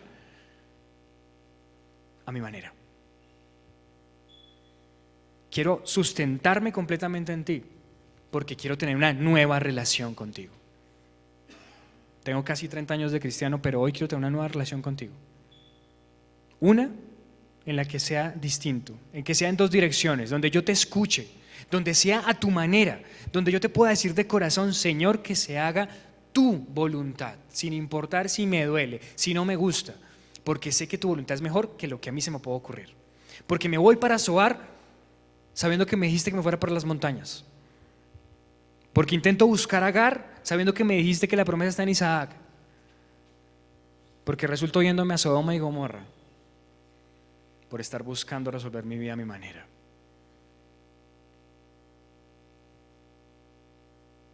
a 2.26 2.32
mi 2.32 2.42
manera. 2.42 2.74
Quiero 5.56 5.80
sustentarme 5.86 6.74
completamente 6.74 7.32
en 7.32 7.46
ti 7.46 7.64
porque 8.30 8.58
quiero 8.58 8.78
tener 8.78 8.98
una 8.98 9.14
nueva 9.14 9.58
relación 9.58 10.14
contigo. 10.14 10.52
Tengo 12.24 12.44
casi 12.44 12.68
30 12.68 12.94
años 12.94 13.14
de 13.14 13.22
cristiano, 13.22 13.62
pero 13.62 13.80
hoy 13.80 13.94
quiero 13.94 14.10
tener 14.10 14.20
una 14.20 14.30
nueva 14.30 14.50
relación 14.50 14.82
contigo. 14.82 15.14
Una 16.60 16.90
en 17.66 17.76
la 17.78 17.86
que 17.86 18.02
sea 18.02 18.32
distinto, 18.32 18.96
en 19.14 19.24
que 19.24 19.34
sea 19.34 19.48
en 19.48 19.56
dos 19.56 19.72
direcciones, 19.72 20.30
donde 20.30 20.52
yo 20.52 20.62
te 20.62 20.74
escuche, 20.74 21.26
donde 21.72 21.94
sea 21.94 22.24
a 22.28 22.38
tu 22.38 22.52
manera, 22.52 23.02
donde 23.32 23.54
yo 23.54 23.62
te 23.62 23.70
pueda 23.70 23.92
decir 23.92 24.14
de 24.14 24.28
corazón, 24.28 24.74
Señor, 24.74 25.22
que 25.22 25.38
se 25.38 25.58
haga 25.58 25.88
tu 26.34 26.58
voluntad, 26.68 27.36
sin 27.48 27.72
importar 27.72 28.28
si 28.28 28.46
me 28.46 28.66
duele, 28.66 29.00
si 29.16 29.34
no 29.34 29.46
me 29.46 29.56
gusta, 29.56 29.96
porque 30.44 30.74
sé 30.74 30.90
que 30.90 30.98
tu 30.98 31.08
voluntad 31.08 31.36
es 31.36 31.42
mejor 31.42 31.78
que 31.78 31.88
lo 31.88 32.02
que 32.02 32.10
a 32.10 32.12
mí 32.12 32.20
se 32.20 32.30
me 32.30 32.40
puede 32.40 32.58
ocurrir. 32.58 32.90
Porque 33.48 33.70
me 33.70 33.78
voy 33.78 33.96
para 33.96 34.20
Soar 34.20 34.75
sabiendo 35.56 35.88
que 35.88 35.96
me 35.96 36.06
dijiste 36.06 36.30
que 36.30 36.38
me 36.38 36.44
fuera 36.44 36.60
para 36.60 36.74
las 36.74 36.86
montañas. 36.86 37.44
Porque 38.94 39.16
intento 39.16 39.48
buscar 39.48 39.84
a 39.84 39.88
Agar 39.88 40.36
sabiendo 40.44 40.74
que 40.74 40.84
me 40.84 40.96
dijiste 40.96 41.28
que 41.28 41.36
la 41.36 41.46
promesa 41.46 41.70
está 41.70 41.84
en 41.84 41.90
Isaac. 41.90 42.36
Porque 44.26 44.48
resulto 44.48 44.82
yéndome 44.82 45.14
a 45.14 45.18
Sodoma 45.18 45.56
y 45.56 45.60
Gomorra 45.60 46.06
por 47.70 47.82
estar 47.82 48.04
buscando 48.04 48.52
resolver 48.52 48.84
mi 48.84 48.98
vida 48.98 49.14
a 49.14 49.16
mi 49.16 49.26
manera. 49.26 49.66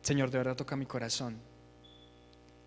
Señor, 0.02 0.31
de 0.31 0.39
verdad 0.39 0.56
toca 0.56 0.76
mi 0.76 0.88
corazón. 0.88 1.38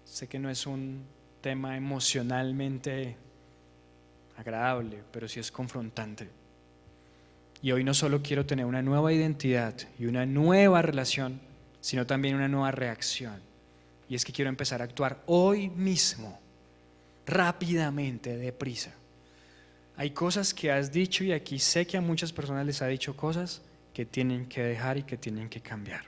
Sé 0.04 0.28
que 0.28 0.38
no 0.38 0.48
es 0.48 0.66
un 0.66 1.04
tema 1.40 1.76
emocionalmente 1.76 3.16
agradable, 4.36 5.02
pero 5.10 5.26
sí 5.28 5.40
es 5.40 5.50
confrontante. 5.50 6.43
Y 7.64 7.72
hoy 7.72 7.82
no 7.82 7.94
solo 7.94 8.20
quiero 8.22 8.44
tener 8.44 8.66
una 8.66 8.82
nueva 8.82 9.10
identidad 9.10 9.74
y 9.98 10.04
una 10.04 10.26
nueva 10.26 10.82
relación, 10.82 11.40
sino 11.80 12.06
también 12.06 12.34
una 12.34 12.46
nueva 12.46 12.70
reacción. 12.72 13.40
Y 14.06 14.14
es 14.14 14.22
que 14.26 14.34
quiero 14.34 14.50
empezar 14.50 14.82
a 14.82 14.84
actuar 14.84 15.22
hoy 15.24 15.70
mismo, 15.70 16.38
rápidamente, 17.24 18.36
deprisa. 18.36 18.92
Hay 19.96 20.10
cosas 20.10 20.52
que 20.52 20.70
has 20.70 20.92
dicho 20.92 21.24
y 21.24 21.32
aquí 21.32 21.58
sé 21.58 21.86
que 21.86 21.96
a 21.96 22.02
muchas 22.02 22.34
personas 22.34 22.66
les 22.66 22.82
ha 22.82 22.86
dicho 22.86 23.16
cosas 23.16 23.62
que 23.94 24.04
tienen 24.04 24.44
que 24.44 24.62
dejar 24.62 24.98
y 24.98 25.04
que 25.04 25.16
tienen 25.16 25.48
que 25.48 25.62
cambiar. 25.62 26.04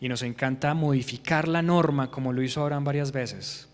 Y 0.00 0.10
nos 0.10 0.20
encanta 0.20 0.74
modificar 0.74 1.48
la 1.48 1.62
norma 1.62 2.10
como 2.10 2.34
lo 2.34 2.42
hizo 2.42 2.60
Abraham 2.60 2.84
varias 2.84 3.10
veces. 3.10 3.69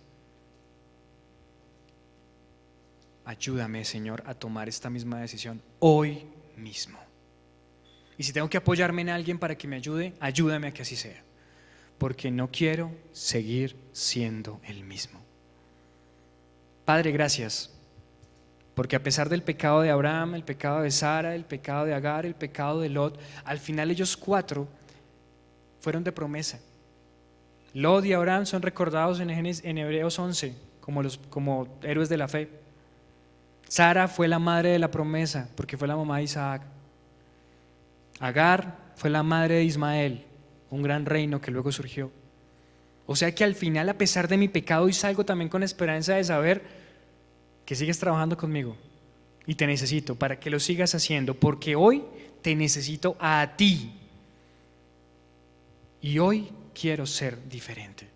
Ayúdame, 3.27 3.85
Señor, 3.85 4.23
a 4.25 4.35
tomar 4.35 4.69
esta 4.69 4.89
misma 4.89 5.21
decisión 5.21 5.61
hoy 5.81 6.29
mismo. 6.57 6.97
Y 8.17 8.23
si 8.23 8.33
tengo 8.33 8.49
que 8.49 8.57
apoyarme 8.57 9.03
en 9.03 9.09
alguien 9.09 9.37
para 9.37 9.59
que 9.59 9.67
me 9.67 9.75
ayude, 9.75 10.15
ayúdame 10.21 10.69
a 10.69 10.73
que 10.73 10.83
así 10.83 10.95
sea. 10.95 11.25
Porque 11.99 12.31
no 12.31 12.53
quiero 12.53 12.93
seguir 13.11 13.77
siendo 13.93 14.61
el 14.65 14.85
mismo. 14.85 15.21
Padre, 16.85 17.11
gracias. 17.11 17.73
Porque 18.77 18.95
a 18.95 19.03
pesar 19.03 19.29
del 19.29 19.43
pecado 19.43 19.81
de 19.81 19.91
Abraham, 19.91 20.37
el 20.37 20.45
pecado 20.45 20.83
de 20.83 20.93
Sara, 20.93 21.35
el 21.35 21.45
pecado 21.45 21.85
de 21.85 21.95
Agar, 21.95 22.27
el 22.27 22.37
pecado 22.37 22.81
de 22.81 22.91
Lot, 22.91 23.19
al 23.45 23.59
final 23.59 23.91
ellos 23.91 24.17
cuatro 24.17 24.69
fueron 25.81 26.05
de 26.05 26.13
promesa. 26.13 26.61
Lot 27.75 28.05
y 28.05 28.13
Abraham 28.13 28.47
son 28.47 28.63
recordados 28.63 29.19
en, 29.19 29.31
Hebreos 29.31 30.17
11 30.17 30.55
como, 30.81 31.03
como 31.29 31.79
héroes 31.83 32.09
de 32.09 32.17
la 32.19 32.29
fe. 32.29 32.66
Sara 33.69 34.09
fue 34.09 34.29
la 34.29 34.39
madre 34.39 34.71
de 34.71 34.79
la 34.79 34.91
promesa 34.91 35.49
porque 35.57 35.77
fue 35.77 35.89
la 35.89 35.97
mamá 35.97 36.19
de 36.19 36.25
Isaac. 36.25 36.63
Agar 38.21 38.93
fue 38.97 39.11
la 39.11 39.23
madre 39.23 39.57
de 39.57 39.65
Ismael, 39.65 40.25
un 40.71 40.83
gran 40.83 41.05
reino 41.05 41.41
que 41.41 41.51
luego 41.51 41.73
surgió. 41.73 42.11
O 43.07 43.15
sea 43.15 43.35
que 43.35 43.45
al 43.45 43.55
final, 43.55 43.89
a 43.89 43.99
pesar 43.99 44.29
de 44.29 44.37
mi 44.37 44.49
pecado, 44.49 44.85
hoy 44.85 44.93
salgo 44.93 45.25
también 45.25 45.49
con 45.49 45.63
esperanza 45.63 46.15
de 46.15 46.25
saber 46.25 46.63
que 47.65 47.75
sigues 47.75 47.99
trabajando 47.99 48.37
conmigo 48.37 48.77
y 49.47 49.55
te 49.55 49.67
necesito 49.67 50.17
para 50.17 50.41
que 50.41 50.51
lo 50.51 50.59
sigas 50.59 50.95
haciendo, 50.95 51.35
porque 51.35 51.77
hoy 51.77 52.05
te 52.43 52.55
necesito 52.57 53.17
a 53.21 53.55
ti. 53.57 53.93
Y 56.01 56.19
hoy 56.19 56.51
quiero 56.75 57.07
ser 57.07 57.49
diferente. 57.49 58.09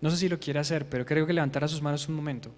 No 0.00 0.10
sé 0.10 0.16
si 0.16 0.28
lo 0.28 0.38
quiere 0.38 0.60
hacer, 0.60 0.88
pero 0.88 1.04
creo 1.04 1.26
que 1.26 1.32
levantar 1.32 1.64
a 1.64 1.68
sus 1.68 1.82
manos 1.82 2.08
un 2.08 2.14
momento. 2.14 2.52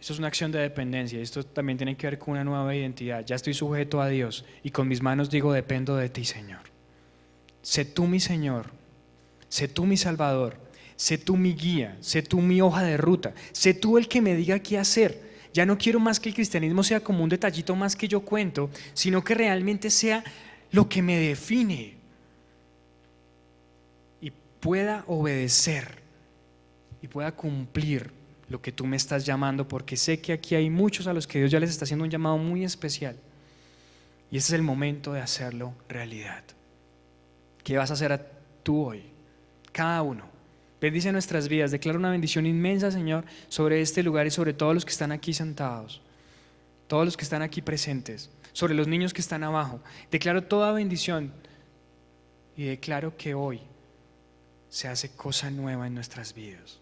Esto 0.00 0.14
es 0.14 0.18
una 0.18 0.28
acción 0.28 0.50
de 0.50 0.60
dependencia. 0.60 1.20
Esto 1.20 1.44
también 1.44 1.76
tiene 1.76 1.94
que 1.94 2.06
ver 2.06 2.18
con 2.18 2.32
una 2.32 2.42
nueva 2.42 2.74
identidad. 2.74 3.24
Ya 3.24 3.36
estoy 3.36 3.52
sujeto 3.52 4.00
a 4.00 4.08
Dios 4.08 4.46
y 4.62 4.70
con 4.70 4.88
mis 4.88 5.02
manos 5.02 5.28
digo, 5.28 5.52
dependo 5.52 5.94
de 5.96 6.08
ti, 6.08 6.24
Señor. 6.24 6.62
Sé 7.60 7.84
tú 7.84 8.06
mi 8.06 8.18
Señor. 8.18 8.70
Sé 9.50 9.68
tú 9.68 9.84
mi 9.84 9.98
Salvador. 9.98 10.56
Sé 10.96 11.18
tú 11.18 11.36
mi 11.36 11.52
guía. 11.52 11.98
Sé 12.00 12.22
tú 12.22 12.40
mi 12.40 12.62
hoja 12.62 12.82
de 12.82 12.96
ruta. 12.96 13.34
Sé 13.52 13.74
tú 13.74 13.98
el 13.98 14.08
que 14.08 14.22
me 14.22 14.34
diga 14.34 14.58
qué 14.60 14.78
hacer. 14.78 15.30
Ya 15.52 15.66
no 15.66 15.76
quiero 15.76 16.00
más 16.00 16.18
que 16.18 16.30
el 16.30 16.34
cristianismo 16.34 16.82
sea 16.82 17.00
como 17.00 17.22
un 17.22 17.28
detallito 17.28 17.76
más 17.76 17.94
que 17.94 18.08
yo 18.08 18.20
cuento, 18.20 18.70
sino 18.94 19.22
que 19.22 19.34
realmente 19.34 19.90
sea 19.90 20.24
lo 20.70 20.88
que 20.88 21.02
me 21.02 21.18
define 21.18 21.96
y 24.20 24.32
pueda 24.60 25.04
obedecer 25.08 26.00
y 27.02 27.08
pueda 27.08 27.32
cumplir 27.32 28.19
lo 28.50 28.60
que 28.60 28.72
tú 28.72 28.84
me 28.84 28.96
estás 28.96 29.24
llamando, 29.24 29.66
porque 29.66 29.96
sé 29.96 30.20
que 30.20 30.32
aquí 30.32 30.56
hay 30.56 30.68
muchos 30.68 31.06
a 31.06 31.14
los 31.14 31.26
que 31.26 31.38
Dios 31.38 31.52
ya 31.52 31.60
les 31.60 31.70
está 31.70 31.84
haciendo 31.84 32.04
un 32.04 32.10
llamado 32.10 32.36
muy 32.36 32.64
especial. 32.64 33.16
Y 34.28 34.36
este 34.36 34.48
es 34.48 34.54
el 34.54 34.62
momento 34.62 35.12
de 35.12 35.20
hacerlo 35.20 35.72
realidad. 35.88 36.42
¿Qué 37.62 37.78
vas 37.78 37.90
a 37.90 37.94
hacer 37.94 38.28
tú 38.64 38.82
hoy? 38.84 39.04
Cada 39.70 40.02
uno. 40.02 40.28
Bendice 40.80 41.12
nuestras 41.12 41.48
vidas. 41.48 41.70
Declara 41.70 41.96
una 41.96 42.10
bendición 42.10 42.44
inmensa, 42.44 42.90
Señor, 42.90 43.24
sobre 43.48 43.80
este 43.82 44.02
lugar 44.02 44.26
y 44.26 44.32
sobre 44.32 44.52
todos 44.52 44.74
los 44.74 44.84
que 44.84 44.92
están 44.92 45.12
aquí 45.12 45.32
sentados, 45.32 46.02
todos 46.88 47.04
los 47.04 47.16
que 47.16 47.24
están 47.24 47.42
aquí 47.42 47.62
presentes, 47.62 48.30
sobre 48.52 48.74
los 48.74 48.88
niños 48.88 49.14
que 49.14 49.20
están 49.20 49.44
abajo. 49.44 49.80
Declaro 50.10 50.42
toda 50.42 50.72
bendición 50.72 51.32
y 52.56 52.64
declaro 52.64 53.16
que 53.16 53.34
hoy 53.34 53.60
se 54.68 54.88
hace 54.88 55.10
cosa 55.10 55.52
nueva 55.52 55.86
en 55.86 55.94
nuestras 55.94 56.34
vidas. 56.34 56.79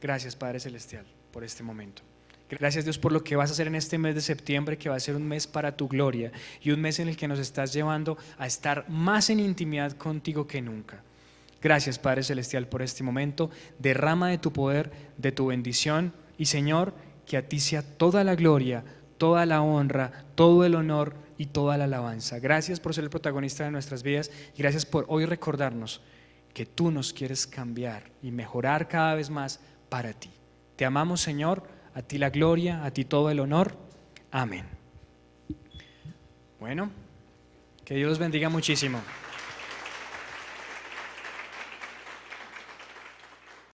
Gracias 0.00 0.36
Padre 0.36 0.60
Celestial 0.60 1.06
por 1.32 1.44
este 1.44 1.62
momento. 1.62 2.02
Gracias 2.50 2.84
Dios 2.84 2.98
por 2.98 3.12
lo 3.12 3.22
que 3.22 3.36
vas 3.36 3.50
a 3.50 3.52
hacer 3.52 3.66
en 3.66 3.74
este 3.74 3.98
mes 3.98 4.14
de 4.14 4.20
septiembre, 4.22 4.78
que 4.78 4.88
va 4.88 4.96
a 4.96 5.00
ser 5.00 5.16
un 5.16 5.26
mes 5.26 5.46
para 5.46 5.76
tu 5.76 5.86
gloria 5.86 6.32
y 6.62 6.70
un 6.70 6.80
mes 6.80 6.98
en 6.98 7.08
el 7.08 7.16
que 7.16 7.28
nos 7.28 7.38
estás 7.38 7.72
llevando 7.74 8.16
a 8.38 8.46
estar 8.46 8.88
más 8.88 9.28
en 9.28 9.40
intimidad 9.40 9.92
contigo 9.92 10.46
que 10.46 10.62
nunca. 10.62 11.02
Gracias 11.60 11.98
Padre 11.98 12.22
Celestial 12.22 12.66
por 12.68 12.82
este 12.82 13.02
momento. 13.02 13.50
Derrama 13.78 14.30
de 14.30 14.38
tu 14.38 14.52
poder, 14.52 14.90
de 15.18 15.32
tu 15.32 15.46
bendición 15.46 16.14
y 16.38 16.46
Señor, 16.46 16.94
que 17.26 17.36
a 17.36 17.48
ti 17.48 17.60
sea 17.60 17.82
toda 17.82 18.24
la 18.24 18.34
gloria, 18.34 18.84
toda 19.18 19.44
la 19.44 19.60
honra, 19.60 20.24
todo 20.34 20.64
el 20.64 20.74
honor 20.74 21.14
y 21.36 21.46
toda 21.46 21.76
la 21.76 21.84
alabanza. 21.84 22.38
Gracias 22.38 22.80
por 22.80 22.94
ser 22.94 23.04
el 23.04 23.10
protagonista 23.10 23.64
de 23.64 23.72
nuestras 23.72 24.02
vidas 24.02 24.30
y 24.56 24.62
gracias 24.62 24.86
por 24.86 25.04
hoy 25.08 25.26
recordarnos 25.26 26.00
que 26.54 26.64
tú 26.64 26.90
nos 26.90 27.12
quieres 27.12 27.46
cambiar 27.46 28.10
y 28.22 28.30
mejorar 28.30 28.88
cada 28.88 29.14
vez 29.14 29.28
más 29.28 29.60
para 29.88 30.12
ti. 30.12 30.30
Te 30.76 30.84
amamos, 30.84 31.20
Señor, 31.20 31.62
a 31.94 32.02
ti 32.02 32.18
la 32.18 32.30
gloria, 32.30 32.84
a 32.84 32.90
ti 32.90 33.04
todo 33.04 33.30
el 33.30 33.40
honor. 33.40 33.76
Amén. 34.30 34.66
Bueno, 36.60 36.90
que 37.84 37.94
Dios 37.94 38.08
los 38.08 38.18
bendiga 38.18 38.48
muchísimo. 38.48 39.00